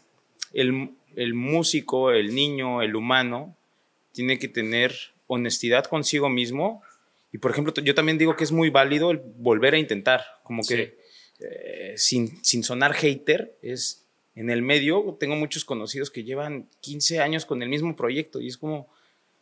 el, 0.52 0.90
el 1.16 1.34
músico, 1.34 2.10
el 2.10 2.34
niño, 2.34 2.82
el 2.82 2.96
humano, 2.96 3.56
tiene 4.12 4.38
que 4.38 4.48
tener 4.48 4.94
honestidad 5.26 5.84
consigo 5.84 6.28
mismo. 6.28 6.82
Y 7.32 7.38
por 7.38 7.50
ejemplo, 7.50 7.72
yo 7.82 7.94
también 7.94 8.18
digo 8.18 8.36
que 8.36 8.44
es 8.44 8.52
muy 8.52 8.70
válido 8.70 9.10
el 9.10 9.18
volver 9.18 9.74
a 9.74 9.78
intentar, 9.78 10.22
como 10.42 10.62
que 10.62 10.96
eh, 11.40 11.94
sin, 11.96 12.42
sin 12.44 12.62
sonar 12.62 12.94
hater, 12.94 13.56
es 13.62 14.04
en 14.36 14.50
el 14.50 14.62
medio, 14.62 15.16
tengo 15.18 15.36
muchos 15.36 15.64
conocidos 15.64 16.10
que 16.10 16.24
llevan 16.24 16.68
15 16.80 17.20
años 17.20 17.44
con 17.46 17.62
el 17.62 17.68
mismo 17.68 17.94
proyecto 17.96 18.40
y 18.40 18.48
es 18.48 18.56
como, 18.58 18.88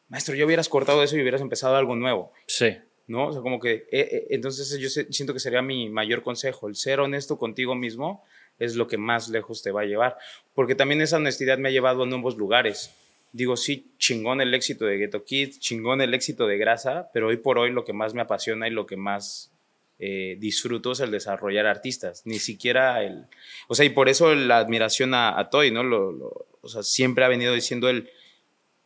maestro, 0.08 0.34
ya 0.34 0.44
hubieras 0.44 0.68
cortado 0.68 1.02
eso 1.02 1.16
y 1.16 1.20
hubieras 1.20 1.40
empezado 1.40 1.76
algo 1.76 1.96
nuevo, 1.96 2.32
Sí. 2.46 2.76
¿no? 3.06 3.28
O 3.28 3.32
sea, 3.32 3.42
como 3.42 3.58
que, 3.58 3.72
eh, 3.72 3.86
eh, 3.90 4.26
entonces 4.30 4.78
yo 4.78 4.88
siento 4.88 5.32
que 5.32 5.40
sería 5.40 5.62
mi 5.62 5.88
mayor 5.88 6.22
consejo, 6.22 6.68
el 6.68 6.76
ser 6.76 7.00
honesto 7.00 7.38
contigo 7.38 7.74
mismo 7.74 8.22
es 8.64 8.76
lo 8.76 8.86
que 8.86 8.98
más 8.98 9.28
lejos 9.28 9.62
te 9.62 9.70
va 9.70 9.82
a 9.82 9.86
llevar, 9.86 10.16
porque 10.54 10.74
también 10.74 11.00
esa 11.00 11.16
honestidad 11.16 11.58
me 11.58 11.68
ha 11.68 11.72
llevado 11.72 12.02
a 12.02 12.06
nuevos 12.06 12.36
lugares. 12.36 12.90
Digo, 13.32 13.56
sí, 13.56 13.86
chingón 13.98 14.40
el 14.40 14.52
éxito 14.54 14.84
de 14.84 14.98
Ghetto 14.98 15.24
Kids, 15.24 15.58
chingón 15.58 16.00
el 16.00 16.12
éxito 16.14 16.46
de 16.46 16.58
Grasa, 16.58 17.10
pero 17.14 17.28
hoy 17.28 17.38
por 17.38 17.58
hoy 17.58 17.70
lo 17.72 17.84
que 17.84 17.92
más 17.94 18.12
me 18.14 18.20
apasiona 18.20 18.68
y 18.68 18.70
lo 18.70 18.84
que 18.84 18.96
más 18.96 19.50
eh, 19.98 20.36
disfruto 20.38 20.92
es 20.92 21.00
el 21.00 21.10
desarrollar 21.10 21.66
artistas, 21.66 22.22
ni 22.26 22.38
siquiera 22.38 23.02
el... 23.02 23.24
O 23.68 23.74
sea, 23.74 23.86
y 23.86 23.90
por 23.90 24.08
eso 24.08 24.34
la 24.34 24.58
admiración 24.58 25.14
a, 25.14 25.38
a 25.38 25.48
Toy, 25.48 25.70
¿no? 25.70 25.82
Lo- 25.82 26.46
o 26.60 26.68
sea, 26.68 26.82
siempre 26.82 27.24
ha 27.24 27.28
venido 27.28 27.54
diciendo 27.54 27.88
él 27.88 28.10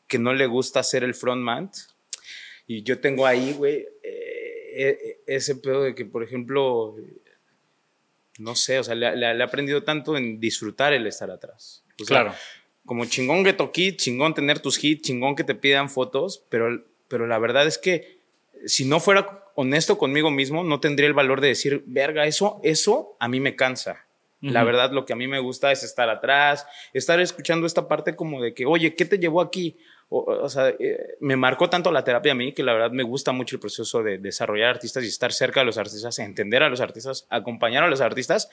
que 0.07 0.18
no 0.18 0.33
le 0.33 0.47
gusta 0.47 0.83
ser 0.83 1.03
el 1.05 1.14
frontman. 1.14 1.70
Y 2.68 2.83
yo 2.83 3.01
tengo 3.01 3.27
ahí, 3.27 3.53
güey, 3.53 3.87
eh, 4.03 4.74
eh, 4.77 5.20
ese 5.27 5.57
pedo 5.57 5.83
de 5.83 5.95
que, 5.95 6.05
por 6.05 6.22
ejemplo, 6.22 6.97
no 8.39 8.55
sé, 8.55 8.78
o 8.78 8.84
sea, 8.84 8.95
le, 8.95 9.16
le- 9.16 9.34
le 9.34 9.41
he 9.41 9.43
aprendido 9.47 9.82
tanto 9.82 10.16
en 10.16 10.39
disfrutar 10.41 10.93
el 10.93 11.07
estar 11.07 11.30
atrás. 11.30 11.84
O 12.01 12.05
sea, 12.05 12.22
Claro. 12.22 12.34
como 12.84 13.05
chingón 13.07 13.43
Ghetto 13.43 13.72
Kid, 13.72 13.97
chingón 13.97 14.34
tener 14.34 14.59
tus 14.61 14.82
hits, 14.82 15.03
chingón 15.09 15.34
que 15.37 15.45
te 15.45 15.55
pidan 15.55 15.89
fotos, 15.91 16.45
pero, 16.49 16.84
pero 17.09 17.26
la 17.26 17.39
verdad 17.39 17.66
es 17.66 17.78
que 17.78 18.20
si 18.66 18.84
no 18.84 19.01
fuera 19.01 19.45
honesto 19.55 19.97
conmigo 19.99 20.30
mismo, 20.30 20.64
no 20.64 20.80
tendría 20.80 21.07
el 21.09 21.14
valor 21.14 21.41
de 21.41 21.49
decir, 21.49 21.82
verga, 21.87 22.26
eso, 22.26 22.61
eso 22.62 23.16
a 23.20 23.28
mí 23.28 23.41
me 23.41 23.57
cansa. 23.57 24.03
La 24.43 24.62
verdad, 24.64 24.93
lo 24.93 25.07
que 25.07 25.12
a 25.14 25.16
mí 25.16 25.26
me 25.26 25.41
gusta 25.41 25.72
es 25.72 25.82
estar 25.82 26.09
atrás, 26.11 26.66
estar 26.93 27.18
escuchando 27.20 27.66
esta 27.66 27.89
parte 27.89 28.14
como 28.14 28.41
de 28.41 28.53
que, 28.55 28.64
oye, 28.66 28.95
¿qué 28.95 29.05
te 29.07 29.18
llevó 29.18 29.41
aquí? 29.41 29.76
O, 30.09 30.19
o 30.21 30.49
sea, 30.49 30.69
eh, 30.69 31.17
me 31.21 31.35
marcó 31.37 31.69
tanto 31.69 31.91
la 31.91 32.05
terapia 32.05 32.33
a 32.33 32.35
mí 32.37 32.53
que 32.53 32.63
la 32.63 32.73
verdad 32.73 32.91
me 32.93 33.03
gusta 33.03 33.33
mucho 33.33 33.57
el 33.57 33.61
proceso 33.61 34.03
de 34.05 34.19
desarrollar 34.19 34.69
artistas 34.69 35.03
y 35.05 35.09
estar 35.09 35.33
cerca 35.33 35.61
de 35.61 35.67
los 35.67 35.79
artistas, 35.79 36.19
entender 36.21 36.63
a 36.63 36.69
los 36.69 36.81
artistas, 36.81 37.27
acompañar 37.29 37.83
a 37.83 37.89
los 37.89 38.01
artistas. 38.01 38.49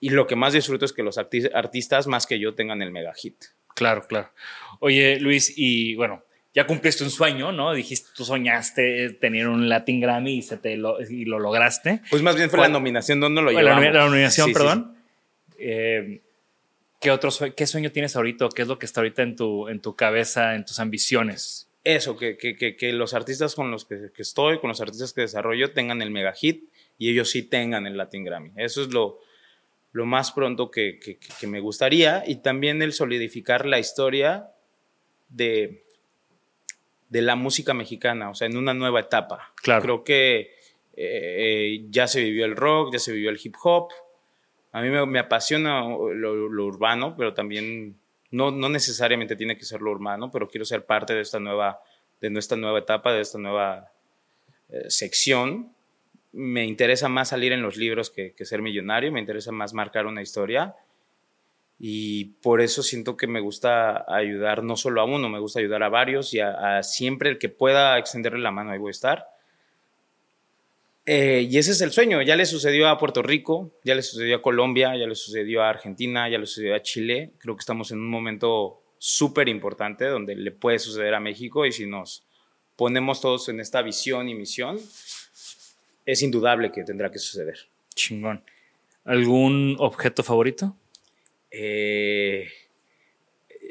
Y 0.00 0.10
lo 0.10 0.28
que 0.28 0.36
más 0.36 0.52
disfruto 0.52 0.84
es 0.84 0.92
que 0.92 1.02
los 1.02 1.18
arti- 1.18 1.50
artistas, 1.52 2.06
más 2.06 2.26
que 2.26 2.38
yo, 2.38 2.54
tengan 2.54 2.80
el 2.82 2.92
mega 2.92 3.12
hit. 3.14 3.34
Claro, 3.74 4.06
claro. 4.06 4.30
Oye, 4.78 5.18
Luis, 5.18 5.52
y 5.56 5.96
bueno, 5.96 6.22
ya 6.54 6.66
cumpliste 6.68 7.02
un 7.02 7.10
sueño, 7.10 7.50
¿no? 7.50 7.72
Dijiste, 7.74 8.10
tú 8.16 8.24
soñaste 8.24 9.10
tener 9.14 9.48
un 9.48 9.68
Latin 9.68 10.00
Grammy 10.00 10.36
y, 10.38 10.42
se 10.42 10.56
te 10.58 10.76
lo, 10.76 11.00
y 11.00 11.24
lo 11.24 11.40
lograste. 11.40 12.00
Pues 12.10 12.22
más 12.22 12.36
bien 12.36 12.48
fue 12.50 12.60
la 12.60 12.68
nominación, 12.68 13.18
¿dónde 13.18 13.42
lo 13.42 13.52
Bueno, 13.52 13.68
la, 13.68 13.74
llevamos? 13.80 13.94
la 13.96 14.04
nominación, 14.04 14.46
Sí, 14.46 14.52
sí, 14.54 14.58
perdón. 14.58 14.96
Eh, 15.58 16.20
¿qué, 17.00 17.10
otro 17.10 17.30
sue- 17.30 17.54
¿Qué 17.54 17.66
sueño 17.66 17.90
tienes 17.92 18.16
ahorita? 18.16 18.46
o 18.46 18.48
¿Qué 18.50 18.62
es 18.62 18.68
lo 18.68 18.78
que 18.78 18.86
está 18.86 19.00
ahorita 19.00 19.22
en 19.22 19.36
tu, 19.36 19.68
en 19.68 19.80
tu 19.80 19.94
cabeza, 19.96 20.54
en 20.54 20.64
tus 20.64 20.78
ambiciones? 20.78 21.68
Eso, 21.84 22.16
que, 22.16 22.36
que, 22.36 22.56
que, 22.56 22.76
que 22.76 22.92
los 22.92 23.14
artistas 23.14 23.54
con 23.54 23.70
los 23.70 23.84
que, 23.84 24.10
que 24.14 24.22
estoy, 24.22 24.58
con 24.58 24.68
los 24.68 24.80
artistas 24.80 25.12
que 25.12 25.22
desarrollo, 25.22 25.72
tengan 25.72 26.02
el 26.02 26.10
mega 26.10 26.32
hit 26.34 26.68
y 26.98 27.10
ellos 27.10 27.30
sí 27.30 27.42
tengan 27.42 27.86
el 27.86 27.96
Latin 27.96 28.24
Grammy. 28.24 28.50
Eso 28.56 28.82
es 28.82 28.88
lo, 28.92 29.20
lo 29.92 30.04
más 30.04 30.32
pronto 30.32 30.70
que, 30.70 30.98
que, 30.98 31.46
me 31.46 31.60
gustaría. 31.60 32.24
Y 32.26 32.36
también 32.36 32.82
el 32.82 32.92
solidificar 32.92 33.64
la 33.64 33.78
historia 33.78 34.50
de, 35.28 35.84
de 37.08 37.22
la 37.22 37.36
música 37.36 37.72
mexicana, 37.72 38.28
o 38.30 38.34
sea, 38.34 38.48
en 38.48 38.56
una 38.56 38.74
nueva 38.74 39.00
etapa. 39.00 39.52
Claro. 39.62 39.82
Creo 39.82 40.04
que 40.04 40.50
eh, 40.94 41.86
ya 41.90 42.06
se 42.08 42.20
vivió 42.22 42.44
el 42.44 42.56
rock, 42.56 42.92
ya 42.92 42.98
se 42.98 43.12
vivió 43.12 43.30
el 43.30 43.40
hip 43.42 43.54
hop. 43.62 43.90
A 44.72 44.82
mí 44.82 44.90
me, 44.90 45.18
apasiona 45.18 45.82
lo, 45.82 46.66
urbano, 46.66 47.16
pero 47.16 47.34
también 47.34 47.96
no, 48.30 48.50
necesariamente 48.50 49.36
tiene 49.36 49.56
que 49.56 49.64
ser 49.64 49.80
lo 49.80 49.90
urbano, 49.90 50.30
pero 50.30 50.48
quiero 50.48 50.64
ser 50.64 50.84
parte 50.84 51.14
de 51.14 51.22
esta 51.22 51.40
nueva, 51.40 51.80
de 52.20 52.30
nuestra 52.30 52.56
nueva 52.56 52.78
etapa, 52.78 53.12
de 53.12 53.20
esta 53.20 53.38
nueva 53.38 53.90
eh, 54.68 54.90
sección. 54.90 55.72
Me 56.32 56.66
interesa 56.66 57.08
más 57.08 57.30
salir 57.30 57.52
en 57.52 57.62
los 57.62 57.76
libros 57.76 58.10
que, 58.10 58.34
que 58.34 58.44
ser 58.44 58.60
millonario, 58.60 59.10
me 59.10 59.20
interesa 59.20 59.52
más 59.52 59.72
marcar 59.72 60.06
una 60.06 60.22
historia 60.22 60.74
y 61.78 62.24
por 62.42 62.60
eso 62.60 62.82
siento 62.82 63.16
que 63.16 63.28
me 63.28 63.40
gusta 63.40 64.04
ayudar 64.12 64.64
no 64.64 64.76
solo 64.76 65.00
a 65.00 65.04
uno, 65.04 65.28
me 65.28 65.38
gusta 65.38 65.60
ayudar 65.60 65.84
a 65.84 65.88
varios 65.88 66.34
y 66.34 66.40
a, 66.40 66.78
a 66.78 66.82
siempre 66.82 67.30
el 67.30 67.38
que 67.38 67.48
pueda 67.48 67.96
extenderle 67.98 68.40
la 68.40 68.50
mano, 68.50 68.72
ahí 68.72 68.78
voy 68.78 68.90
a 68.90 68.90
estar. 68.90 69.26
Eh, 71.10 71.48
y 71.50 71.56
ese 71.56 71.70
es 71.70 71.80
el 71.80 71.90
sueño. 71.90 72.20
Ya 72.20 72.36
le 72.36 72.44
sucedió 72.44 72.86
a 72.86 72.98
Puerto 72.98 73.22
Rico, 73.22 73.70
ya 73.82 73.94
le 73.94 74.02
sucedió 74.02 74.36
a 74.36 74.42
Colombia, 74.42 74.94
ya 74.94 75.06
le 75.06 75.14
sucedió 75.14 75.62
a 75.62 75.70
Argentina, 75.70 76.28
ya 76.28 76.36
le 76.36 76.44
sucedió 76.44 76.74
a 76.74 76.82
Chile. 76.82 77.32
Creo 77.38 77.56
que 77.56 77.60
estamos 77.60 77.90
en 77.92 78.00
un 78.00 78.10
momento 78.10 78.82
súper 78.98 79.48
importante 79.48 80.04
donde 80.04 80.36
le 80.36 80.50
puede 80.50 80.78
suceder 80.78 81.14
a 81.14 81.20
México 81.20 81.64
y 81.64 81.72
si 81.72 81.86
nos 81.86 82.26
ponemos 82.76 83.22
todos 83.22 83.48
en 83.48 83.58
esta 83.58 83.80
visión 83.80 84.28
y 84.28 84.34
misión, 84.34 84.78
es 86.04 86.20
indudable 86.20 86.70
que 86.70 86.84
tendrá 86.84 87.10
que 87.10 87.18
suceder. 87.18 87.56
Chingón. 87.94 88.44
¿Algún 89.06 89.76
objeto 89.78 90.22
favorito? 90.22 90.76
Eh, 91.50 92.48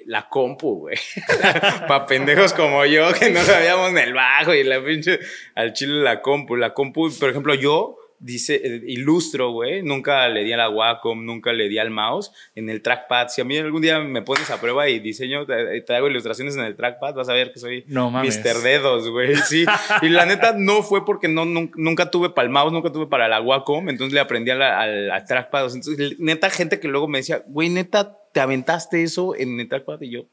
la 0.08 0.30
compu, 0.30 0.80
güey. 0.80 0.98
Para 1.88 2.06
pendejos 2.06 2.54
como 2.54 2.86
yo 2.86 3.14
que 3.14 3.30
no 3.30 3.42
sabíamos 3.42 3.92
en 3.92 3.98
el 3.98 4.14
bajo 4.14 4.54
y 4.54 4.64
la 4.64 4.84
pinche 4.84 5.20
al 5.54 5.74
chile 5.74 6.02
la 6.02 6.22
compu. 6.22 6.56
La 6.56 6.74
compu, 6.74 7.12
por 7.20 7.30
ejemplo, 7.30 7.54
yo 7.54 7.98
dice, 8.20 8.56
eh, 8.64 8.82
ilustro, 8.88 9.52
güey. 9.52 9.84
Nunca 9.84 10.28
le 10.30 10.44
di 10.44 10.54
a 10.54 10.58
la 10.58 10.70
Wacom, 10.70 11.26
nunca 11.26 11.52
le 11.52 11.68
di 11.68 11.78
al 11.78 11.92
mouse 11.92 12.32
en 12.56 12.70
el 12.70 12.82
trackpad. 12.82 13.28
Si 13.28 13.42
a 13.42 13.44
mí 13.44 13.58
algún 13.58 13.82
día 13.82 14.00
me 14.00 14.22
pones 14.22 14.50
a 14.50 14.60
prueba 14.60 14.88
y 14.90 15.00
diseño, 15.00 15.46
te, 15.46 15.96
hago 15.96 16.08
ilustraciones 16.08 16.56
en 16.56 16.64
el 16.64 16.76
trackpad, 16.76 17.14
vas 17.14 17.30
a 17.30 17.34
ver 17.34 17.52
que 17.52 17.60
soy 17.60 17.84
no, 17.88 18.10
Mr. 18.10 18.62
Dedos, 18.64 19.10
güey. 19.10 19.36
Sí. 19.36 19.66
y 20.02 20.10
la 20.10 20.26
neta 20.26 20.54
no 20.58 20.84
fue 20.84 21.06
porque 21.06 21.28
no, 21.28 21.46
nunca, 21.46 22.10
tuve 22.12 22.30
para 22.30 22.46
el 22.46 22.52
mouse, 22.52 22.72
nunca 22.72 22.92
tuve 22.92 23.08
para 23.08 23.28
la 23.28 23.42
Wacom, 23.42 23.90
entonces 23.90 24.14
le 24.14 24.20
aprendí 24.20 24.52
al, 24.52 24.62
al, 24.62 25.26
trackpad. 25.26 25.66
Entonces, 25.74 26.20
neta, 26.20 26.50
gente 26.50 26.80
que 26.80 26.88
luego 26.88 27.08
me 27.08 27.20
decía, 27.20 27.44
güey, 27.48 27.70
neta, 27.70 28.18
te 28.38 28.42
aventaste 28.42 29.02
eso 29.02 29.36
en 29.36 29.60
el 29.60 29.68
trackpad 29.68 30.00
y 30.02 30.12
yo, 30.12 30.28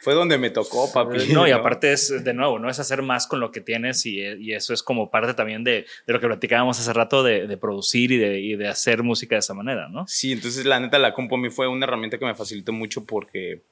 fue 0.00 0.12
donde 0.12 0.36
me 0.36 0.50
tocó, 0.50 0.92
papi. 0.92 1.32
No, 1.32 1.48
y 1.48 1.52
aparte 1.52 1.90
es, 1.90 2.22
de 2.22 2.34
nuevo, 2.34 2.58
no 2.58 2.68
es 2.68 2.78
hacer 2.80 3.00
más 3.00 3.26
con 3.26 3.40
lo 3.40 3.50
que 3.50 3.62
tienes 3.62 4.04
y, 4.04 4.52
eso 4.52 4.74
es 4.74 4.82
como 4.82 5.10
parte 5.10 5.32
también 5.32 5.64
de, 5.64 5.86
lo 6.04 6.20
que 6.20 6.26
platicábamos 6.26 6.78
hace 6.78 6.92
rato 6.92 7.22
de, 7.22 7.56
producir 7.56 8.12
y 8.12 8.56
de, 8.56 8.68
hacer 8.68 9.02
música 9.02 9.36
de 9.36 9.38
esa 9.38 9.54
manera, 9.54 9.88
¿no? 9.88 10.04
Sí, 10.06 10.32
entonces 10.32 10.66
la 10.66 10.78
neta 10.78 10.98
la 10.98 11.14
compo 11.14 11.36
a 11.36 11.38
mí 11.38 11.48
fue 11.48 11.66
una 11.66 11.86
herramienta 11.86 12.18
que 12.18 12.26
me 12.26 12.34
facilitó 12.34 12.74
mucho 12.74 13.06
porque 13.06 13.62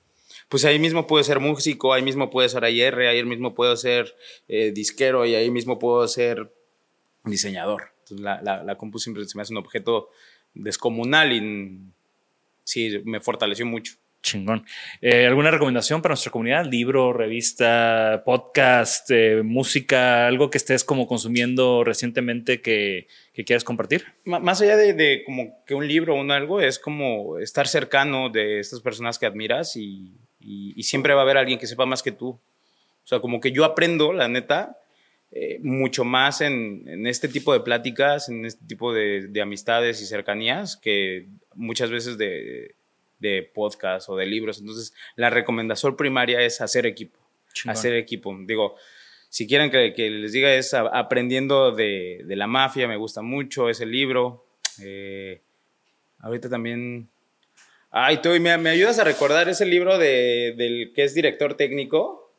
pues 0.48 0.64
ahí 0.64 0.78
mismo 0.78 1.07
puedo 1.07 1.22
ser 1.22 1.38
músico, 1.38 1.92
ahí 1.92 2.00
mismo 2.00 2.30
puedo 2.30 2.48
ser 2.48 2.64
AR, 2.64 3.00
ahí 3.00 3.22
mismo 3.22 3.55
puedo 3.55 3.76
ser 3.76 4.16
eh, 4.48 4.72
disquero 4.72 5.26
y 5.26 5.34
ahí 5.34 5.50
mismo 5.50 5.78
puedo 5.78 6.09
ser 6.09 6.50
diseñador. 7.22 7.92
Entonces 7.98 8.20
la, 8.24 8.40
la, 8.40 8.64
la 8.64 8.78
compu 8.78 8.98
siempre 8.98 9.26
se 9.26 9.36
me 9.36 9.42
hace 9.42 9.53
un 9.53 9.59
objeto 9.59 10.09
descomunal 10.55 11.34
y 11.34 11.92
sí, 12.65 13.01
me 13.05 13.21
fortaleció 13.21 13.67
mucho. 13.67 13.95
Chingón. 14.23 14.65
Eh, 15.01 15.27
¿Alguna 15.27 15.51
recomendación 15.51 16.01
para 16.01 16.13
nuestra 16.13 16.31
comunidad? 16.31 16.65
¿Libro, 16.65 17.13
revista, 17.13 18.23
podcast, 18.25 19.11
eh, 19.11 19.43
música, 19.43 20.29
algo 20.29 20.49
que 20.49 20.59
estés 20.59 20.85
como 20.85 21.09
consumiendo 21.09 21.83
recientemente 21.83 22.63
que, 22.63 23.09
que 23.35 23.45
quieras 23.45 23.65
compartir? 23.65 24.07
más 24.25 24.63
allá 24.63 24.77
de, 24.77 25.23
como 25.27 25.65
que 25.67 25.75
un 25.75 25.87
libro 25.87 26.15
o 26.15 26.21
un 26.21 26.31
algo, 26.31 26.61
es 26.61 26.79
como 26.79 27.39
estar 27.39 27.67
cercano 27.67 28.31
de 28.31 28.61
estas 28.61 28.81
personas 28.81 29.19
que 29.19 29.27
admiras 29.27 29.77
y, 29.77 30.15
siempre 30.83 31.15
va 31.15 31.21
a 31.21 31.23
haber 31.25 31.37
alguien 31.37 31.59
que 31.59 31.67
sepa 31.67 31.87
más 31.87 32.03
que 32.03 32.13
tú. 32.13 32.29
O 32.29 33.07
sea, 33.07 33.21
como 33.21 33.41
que 33.41 33.53
yo 33.53 33.65
aprendo, 33.65 34.13
la 34.13 34.29
neta, 34.29 34.79
eh, 35.33 35.59
mucho 35.63 36.05
más 36.05 36.41
en, 36.41 36.85
en, 36.87 37.07
este 37.07 37.27
tipo 37.27 37.53
de 37.53 37.61
pláticas, 37.61 38.29
en 38.29 38.45
este 38.45 38.65
tipo 38.67 38.93
de, 38.93 39.29
de 39.29 39.41
amistades 39.41 40.01
y 40.03 40.07
cercanías 40.07 40.77
que 40.77 41.27
muchas 41.55 41.90
veces 41.90 42.18
de 42.18 42.74
de 43.22 43.48
podcast 43.55 44.11
o 44.11 44.16
de 44.16 44.26
libros. 44.26 44.61
Entonces, 44.61 44.92
la 45.16 45.30
recomendación 45.30 45.96
primaria 45.96 46.42
es 46.42 46.61
hacer 46.61 46.84
equipo. 46.84 47.18
Hacer 47.66 47.94
equipo. 47.94 48.36
Digo, 48.40 48.76
si 49.28 49.46
quieren 49.46 49.70
que, 49.70 50.11
les 50.11 50.32
diga 50.32 50.53
es 50.53 50.74
aprendiendo 50.74 51.70
de, 51.70 52.24
la 52.26 52.46
mafia, 52.46 52.88
me 52.88 52.96
gusta 52.96 53.22
mucho 53.22 53.70
ese 53.70 53.86
libro. 53.86 54.44
Eh, 54.82 55.40
ahorita 56.18 56.50
también... 56.50 57.09
Ay, 57.94 58.20
tú, 58.22 58.30
¿me, 58.40 58.57
¿me 58.59 58.70
ayudas 58.70 58.98
a 58.98 59.05
recordar 59.05 59.48
ese 59.48 59.66
libro 59.66 59.98
de, 59.98 60.55
del 60.57 60.92
que 60.94 61.05
es 61.05 61.14
director 61.14 61.55
técnico? 61.55 62.32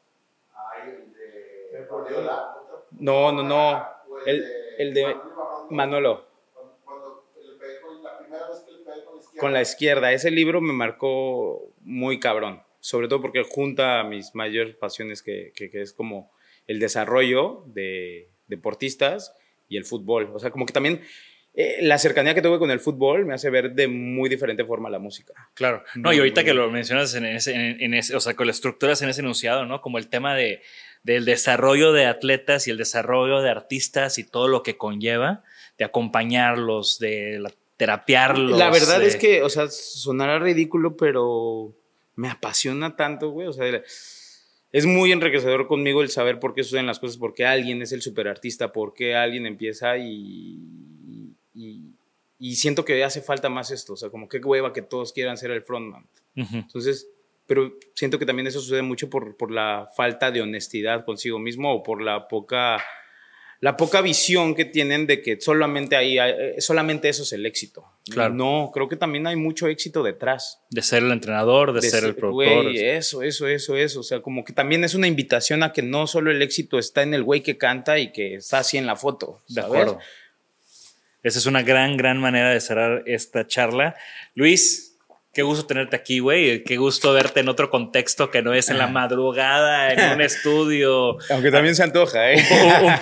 Ay, 0.51 0.89
el 0.89 1.13
de... 1.13 1.87
No, 2.99 3.31
no, 3.31 3.43
no. 3.43 3.87
El, 4.25 4.43
el 4.79 4.93
de 4.93 5.15
Manolo. 5.69 6.32
Con 9.43 9.51
la 9.51 9.61
izquierda. 9.61 10.13
Ese 10.13 10.31
libro 10.31 10.61
me 10.61 10.71
marcó 10.71 11.75
muy 11.81 12.17
cabrón, 12.17 12.63
sobre 12.79 13.09
todo 13.09 13.21
porque 13.21 13.43
junta 13.43 14.01
mis 14.05 14.33
mayores 14.33 14.73
pasiones, 14.73 15.21
que, 15.21 15.51
que, 15.53 15.69
es 15.81 15.91
como 15.91 16.31
el 16.65 16.79
desarrollo 16.79 17.65
de 17.67 18.29
deportistas 18.47 19.35
y 19.67 19.75
el 19.75 19.83
fútbol. 19.83 20.31
O 20.33 20.39
sea, 20.39 20.49
como 20.49 20.65
que 20.65 20.71
también 20.71 21.01
eh, 21.55 21.79
la 21.81 21.97
cercanía 21.97 22.33
que 22.33 22.41
tuve 22.41 22.57
con 22.57 22.71
el 22.71 22.79
fútbol 22.79 23.25
me 23.25 23.33
hace 23.33 23.49
ver 23.49 23.73
de 23.73 23.89
muy 23.89 24.29
diferente 24.29 24.63
forma 24.63 24.89
la 24.89 24.99
música. 24.99 25.33
Claro. 25.55 25.83
No, 25.95 26.13
y 26.13 26.19
ahorita 26.19 26.45
que 26.45 26.53
lo 26.53 26.71
mencionas 26.71 27.13
en 27.13 27.25
ese, 27.25 27.53
en, 27.53 27.93
ese, 27.93 28.15
o 28.15 28.21
sea, 28.21 28.35
con 28.35 28.47
las 28.47 28.55
estructuras 28.55 29.01
en 29.01 29.09
ese 29.09 29.19
enunciado, 29.19 29.65
¿no? 29.65 29.81
Como 29.81 29.97
el 29.97 30.07
tema 30.07 30.35
de, 30.35 30.61
del 31.03 31.25
desarrollo 31.25 31.91
de 31.91 32.05
atletas 32.05 32.69
y 32.69 32.71
el 32.71 32.77
desarrollo 32.77 33.41
de 33.41 33.49
artistas 33.49 34.17
y 34.19 34.23
todo 34.23 34.47
lo 34.47 34.63
que 34.63 34.77
conlleva, 34.77 35.43
de 35.77 35.83
acompañarlos, 35.83 36.97
de 36.97 37.39
la 37.39 37.49
terapiarlos. 37.83 38.57
La 38.57 38.69
verdad 38.69 39.03
es 39.03 39.17
que, 39.17 39.43
o 39.43 39.49
sea, 39.49 39.67
sonará 39.69 40.39
ridículo, 40.39 40.95
pero 40.95 41.75
me 42.15 42.29
apasiona 42.29 42.95
tanto, 42.95 43.31
güey. 43.31 43.47
O 43.47 43.53
sea, 43.53 43.83
es 44.71 44.85
muy 44.85 45.11
enriquecedor 45.11 45.67
conmigo 45.67 46.01
el 46.01 46.09
saber 46.09 46.39
por 46.39 46.53
qué 46.53 46.63
suceden 46.63 46.87
las 46.87 46.99
cosas, 46.99 47.17
por 47.17 47.33
qué 47.33 47.45
alguien 47.45 47.81
es 47.81 47.91
el 47.91 48.01
superartista, 48.01 48.71
por 48.71 48.93
qué 48.93 49.15
alguien 49.15 49.45
empieza 49.45 49.97
y, 49.97 50.59
y, 51.53 52.55
siento 52.55 52.85
que 52.85 53.03
hace 53.03 53.21
falta 53.21 53.49
más 53.49 53.69
esto. 53.69 53.93
O 53.93 53.97
sea, 53.97 54.09
como 54.09 54.29
qué 54.29 54.37
hueva 54.37 54.71
que 54.71 54.81
todos 54.81 55.11
quieran 55.11 55.37
ser 55.37 55.51
el 55.51 55.61
frontman. 55.61 56.07
Entonces, 56.35 57.07
pero 57.45 57.73
siento 57.95 58.17
que 58.17 58.25
también 58.25 58.47
eso 58.47 58.61
sucede 58.61 58.81
mucho 58.81 59.09
por, 59.09 59.35
por 59.35 59.51
la 59.51 59.89
falta 59.95 60.31
de 60.31 60.41
honestidad 60.41 61.03
consigo 61.03 61.37
mismo 61.37 61.73
o 61.73 61.83
por 61.83 62.01
la 62.01 62.29
poca 62.29 62.81
la 63.63 63.77
poca 63.77 64.01
visión 64.01 64.55
que 64.55 64.65
tienen 64.65 65.07
de 65.07 65.21
que 65.21 65.39
solamente 65.39 65.95
ahí 65.95 66.19
eh, 66.19 66.55
solamente 66.59 67.07
eso 67.07 67.23
es 67.23 67.31
el 67.31 67.45
éxito. 67.45 67.85
Claro. 68.09 68.33
No, 68.33 68.71
creo 68.73 68.89
que 68.89 68.97
también 68.97 69.25
hay 69.25 69.37
mucho 69.37 69.69
éxito 69.69 70.03
detrás. 70.03 70.59
De 70.69 70.81
ser 70.81 71.01
el 71.01 71.13
entrenador, 71.13 71.71
de, 71.71 71.81
ser, 71.81 72.03
el 72.03 72.13
productor. 72.13 72.63
Güey, 72.63 72.77
eso, 72.77 73.21
eso, 73.21 73.47
eso, 73.47 73.77
eso. 73.77 74.01
O 74.01 74.03
sea, 74.03 74.19
como 74.19 74.43
que 74.43 74.51
también 74.51 74.83
es 74.83 74.95
una 74.95 75.07
invitación 75.07 75.63
a 75.63 75.71
que 75.71 75.81
no 75.81 76.07
solo 76.07 76.29
el 76.29 76.41
éxito 76.41 76.77
está 76.77 77.03
en 77.03 77.13
el 77.13 77.23
güey 77.23 77.41
que 77.41 77.57
canta 77.57 77.99
y 77.99 78.11
que 78.11 78.35
está 78.35 78.57
así 78.57 78.77
en 78.77 78.85
la 78.85 78.97
foto. 78.97 79.41
De 79.47 79.61
acuerdo. 79.61 79.97
Esa 81.23 81.39
es 81.39 81.45
una 81.45 81.61
gran, 81.61 81.95
gran 81.95 82.19
manera 82.19 82.49
de 82.49 82.59
cerrar 82.59 83.03
esta 83.05 83.47
charla. 83.47 83.95
Luis, 84.35 84.92
Qué 85.33 85.41
gusto 85.41 85.65
tenerte 85.65 85.95
aquí, 85.95 86.19
güey. 86.19 86.63
Qué 86.63 86.77
gusto 86.77 87.11
verte 87.11 87.39
en 87.39 87.49
otro 87.49 87.71
contexto 87.71 88.29
que 88.29 88.43
no 88.43 88.53
es 88.53 88.69
en 88.69 88.77
la 88.77 88.85
madrugada, 88.85 89.91
en 89.91 90.13
un 90.13 90.21
estudio. 90.21 91.17
Aunque 91.31 91.49
también 91.49 91.75
se 91.75 91.81
antoja, 91.81 92.31
¿eh? 92.31 92.45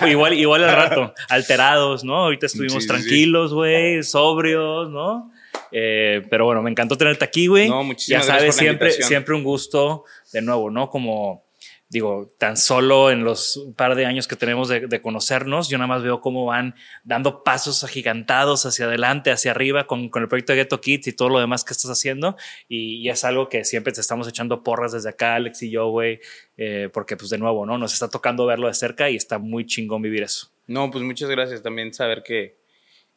igual, 0.08 0.32
igual 0.32 0.64
al 0.64 0.74
rato, 0.74 1.14
alterados, 1.28 2.04
¿no? 2.04 2.16
Ahorita 2.16 2.46
estuvimos 2.46 2.86
tranquilos, 2.86 3.52
güey, 3.52 4.02
sobrios, 4.02 4.88
¿no? 4.88 5.30
Eh, 5.72 6.22
pero 6.30 6.46
bueno, 6.46 6.62
me 6.62 6.70
encantó 6.70 6.96
tenerte 6.96 7.22
aquí, 7.22 7.48
güey. 7.48 7.68
No, 7.68 7.84
muchísimas 7.84 8.26
ya 8.26 8.32
sabes, 8.34 8.56
siempre, 8.56 8.92
siempre 8.92 9.34
un 9.34 9.44
gusto, 9.44 10.04
de 10.32 10.40
nuevo, 10.40 10.70
¿no? 10.70 10.88
Como 10.88 11.44
digo, 11.92 12.26
tan 12.38 12.56
solo 12.56 13.10
en 13.10 13.22
los 13.22 13.68
par 13.76 13.94
de 13.94 14.06
años 14.06 14.26
que 14.26 14.34
tenemos 14.34 14.68
de, 14.68 15.02
conocernos, 15.02 15.68
yo 15.68 15.76
nada 15.76 15.88
más 15.88 16.02
veo 16.02 16.22
cómo 16.22 16.46
van 16.46 16.74
dando 17.04 17.44
pasos 17.44 17.84
agigantados 17.84 18.64
hacia 18.64 18.86
adelante, 18.86 19.30
hacia 19.30 19.50
arriba 19.50 19.86
con, 19.86 20.10
el 20.14 20.26
proyecto 20.26 20.54
de 20.54 20.60
Ghetto 20.60 20.80
Kids 20.80 21.08
y 21.08 21.12
todo 21.12 21.28
lo 21.28 21.38
demás 21.38 21.64
que 21.64 21.74
estás 21.74 21.90
haciendo. 21.90 22.34
Y, 22.66 23.10
es 23.10 23.24
algo 23.24 23.50
que 23.50 23.62
siempre 23.66 23.92
te 23.92 24.00
estamos 24.00 24.26
echando 24.26 24.62
porras 24.62 24.92
desde 24.92 25.10
acá, 25.10 25.34
Alex 25.34 25.64
y 25.64 25.70
yo, 25.70 25.90
güey, 25.90 26.20
eh, 26.56 26.88
porque 26.90 27.18
pues 27.18 27.28
de 27.28 27.36
nuevo, 27.36 27.66
¿no? 27.66 27.76
Nos 27.76 27.92
está 27.92 28.08
tocando 28.08 28.46
verlo 28.46 28.68
de 28.68 28.74
cerca 28.74 29.10
y 29.10 29.16
está 29.16 29.36
muy 29.36 29.66
chingón 29.66 30.00
vivir 30.00 30.22
eso. 30.22 30.50
No, 30.66 30.90
pues 30.90 31.04
muchas 31.04 31.28
gracias 31.28 31.62
también 31.62 31.92
saber 31.92 32.22
que, 32.22 32.56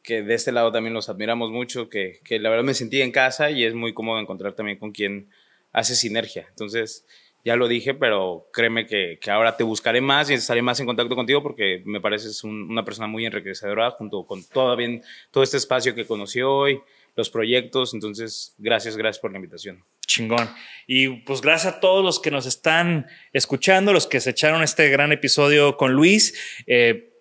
que 0.04 0.22
de 0.22 0.34
este 0.34 0.52
lado 0.52 0.74
también 0.74 0.94
los 0.94 1.08
admiramos 1.08 1.50
mucho, 1.50 1.88
que, 1.88 2.20
que 2.26 2.40
la 2.40 2.50
verdad 2.50 2.66
me 2.66 2.74
sentí 2.74 3.02
en 3.02 3.14
casa 3.14 3.52
y 3.52 3.64
es 3.64 3.74
muy 3.74 3.94
cómodo 3.94 4.20
encontrar 4.20 4.52
también 4.52 4.78
con 4.78 4.92
quien 4.92 5.30
hace 5.72 5.96
sinergia. 5.96 6.46
Entonces, 6.50 7.06
ya 7.46 7.56
lo 7.56 7.68
dije, 7.68 7.94
pero 7.94 8.50
créeme 8.52 8.88
que, 8.88 9.20
que, 9.22 9.30
ahora 9.30 9.56
te 9.56 9.64
buscaré 9.64 10.02
más 10.02 10.32
y 10.32 10.34
estaré 10.34 10.64
más 10.64 10.80
en 10.80 10.88
contacto 10.88 11.16
contigo 11.16 11.44
porque 11.44 11.84
me 11.86 12.02
pareces 12.02 12.44
una 12.44 12.84
persona 12.84 13.08
muy 13.08 13.24
enriquecedora 13.24 13.92
junto 13.92 14.26
con 14.26 14.44
todo, 14.44 14.76
bien, 14.76 15.04
todo 15.30 15.44
este 15.44 15.58
espacio 15.58 15.94
que 15.94 16.08
conocí 16.08 16.42
hoy, 16.42 16.82
los 17.16 17.30
proyectos. 17.30 17.94
Entonces, 17.94 18.56
gracias, 18.58 18.98
gracias 18.98 19.22
por 19.22 19.32
la 19.32 19.38
invitación. 19.38 19.86
Chingón. 20.08 20.50
Y 20.88 21.08
pues 21.22 21.42
gracias 21.42 21.76
a 21.76 21.80
todos 21.80 22.04
los 22.04 22.20
que 22.20 22.32
nos 22.32 22.48
están 22.48 23.06
escuchando, 23.32 23.94
los 23.94 24.08
que 24.08 24.22
se 24.22 24.32
echaron 24.32 24.64
este 24.64 24.90
gran 24.90 25.12
episodio 25.12 25.78
con 25.78 25.94
Luis. 25.94 26.64
Eh, 26.66 27.15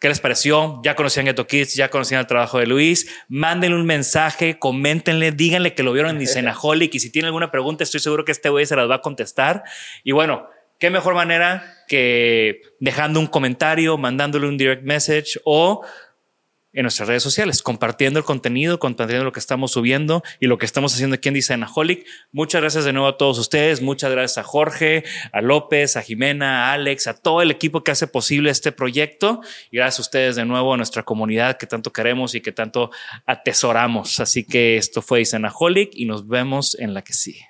¿Qué 0.00 0.08
les 0.08 0.18
pareció? 0.18 0.80
Ya 0.82 0.96
conocían 0.96 1.26
Ghetto 1.26 1.46
Kids, 1.46 1.74
ya 1.74 1.90
conocían 1.90 2.20
el 2.20 2.26
trabajo 2.26 2.58
de 2.58 2.66
Luis. 2.66 3.06
Mándenle 3.28 3.76
un 3.76 3.84
mensaje, 3.84 4.58
coméntenle, 4.58 5.30
díganle 5.30 5.74
que 5.74 5.82
lo 5.82 5.92
vieron 5.92 6.12
en 6.12 6.18
Designaholic 6.18 6.94
y 6.94 7.00
si 7.00 7.10
tienen 7.12 7.26
alguna 7.26 7.50
pregunta, 7.50 7.84
estoy 7.84 8.00
seguro 8.00 8.24
que 8.24 8.32
este 8.32 8.48
güey 8.48 8.64
se 8.64 8.76
las 8.76 8.88
va 8.88 8.94
a 8.94 9.00
contestar. 9.02 9.62
Y 10.02 10.12
bueno, 10.12 10.48
qué 10.78 10.88
mejor 10.88 11.14
manera 11.14 11.84
que 11.86 12.62
dejando 12.78 13.20
un 13.20 13.26
comentario, 13.26 13.98
mandándole 13.98 14.48
un 14.48 14.56
direct 14.56 14.84
message 14.84 15.38
o 15.44 15.84
en 16.72 16.82
nuestras 16.82 17.08
redes 17.08 17.22
sociales, 17.22 17.62
compartiendo 17.62 18.18
el 18.18 18.24
contenido, 18.24 18.78
compartiendo 18.78 19.24
lo 19.24 19.32
que 19.32 19.40
estamos 19.40 19.72
subiendo 19.72 20.22
y 20.38 20.46
lo 20.46 20.58
que 20.58 20.66
estamos 20.66 20.94
haciendo 20.94 21.14
aquí 21.14 21.28
en 21.28 21.34
Designaholic. 21.34 22.06
Muchas 22.32 22.60
gracias 22.60 22.84
de 22.84 22.92
nuevo 22.92 23.08
a 23.08 23.16
todos 23.16 23.38
ustedes. 23.38 23.82
Muchas 23.82 24.10
gracias 24.12 24.38
a 24.38 24.42
Jorge, 24.42 25.04
a 25.32 25.40
López, 25.40 25.96
a 25.96 26.02
Jimena, 26.02 26.68
a 26.68 26.72
Alex, 26.74 27.06
a 27.06 27.14
todo 27.14 27.42
el 27.42 27.50
equipo 27.50 27.82
que 27.82 27.90
hace 27.90 28.06
posible 28.06 28.50
este 28.50 28.72
proyecto. 28.72 29.40
Y 29.70 29.78
gracias 29.78 29.98
a 29.98 30.02
ustedes 30.02 30.36
de 30.36 30.44
nuevo 30.44 30.74
a 30.74 30.76
nuestra 30.76 31.02
comunidad 31.02 31.56
que 31.58 31.66
tanto 31.66 31.92
queremos 31.92 32.34
y 32.34 32.40
que 32.40 32.52
tanto 32.52 32.90
atesoramos. 33.26 34.20
Así 34.20 34.44
que 34.44 34.76
esto 34.76 35.02
fue 35.02 35.20
Designaholic 35.20 35.90
y 35.94 36.06
nos 36.06 36.28
vemos 36.28 36.78
en 36.78 36.94
la 36.94 37.02
que 37.02 37.12
sigue. 37.12 37.49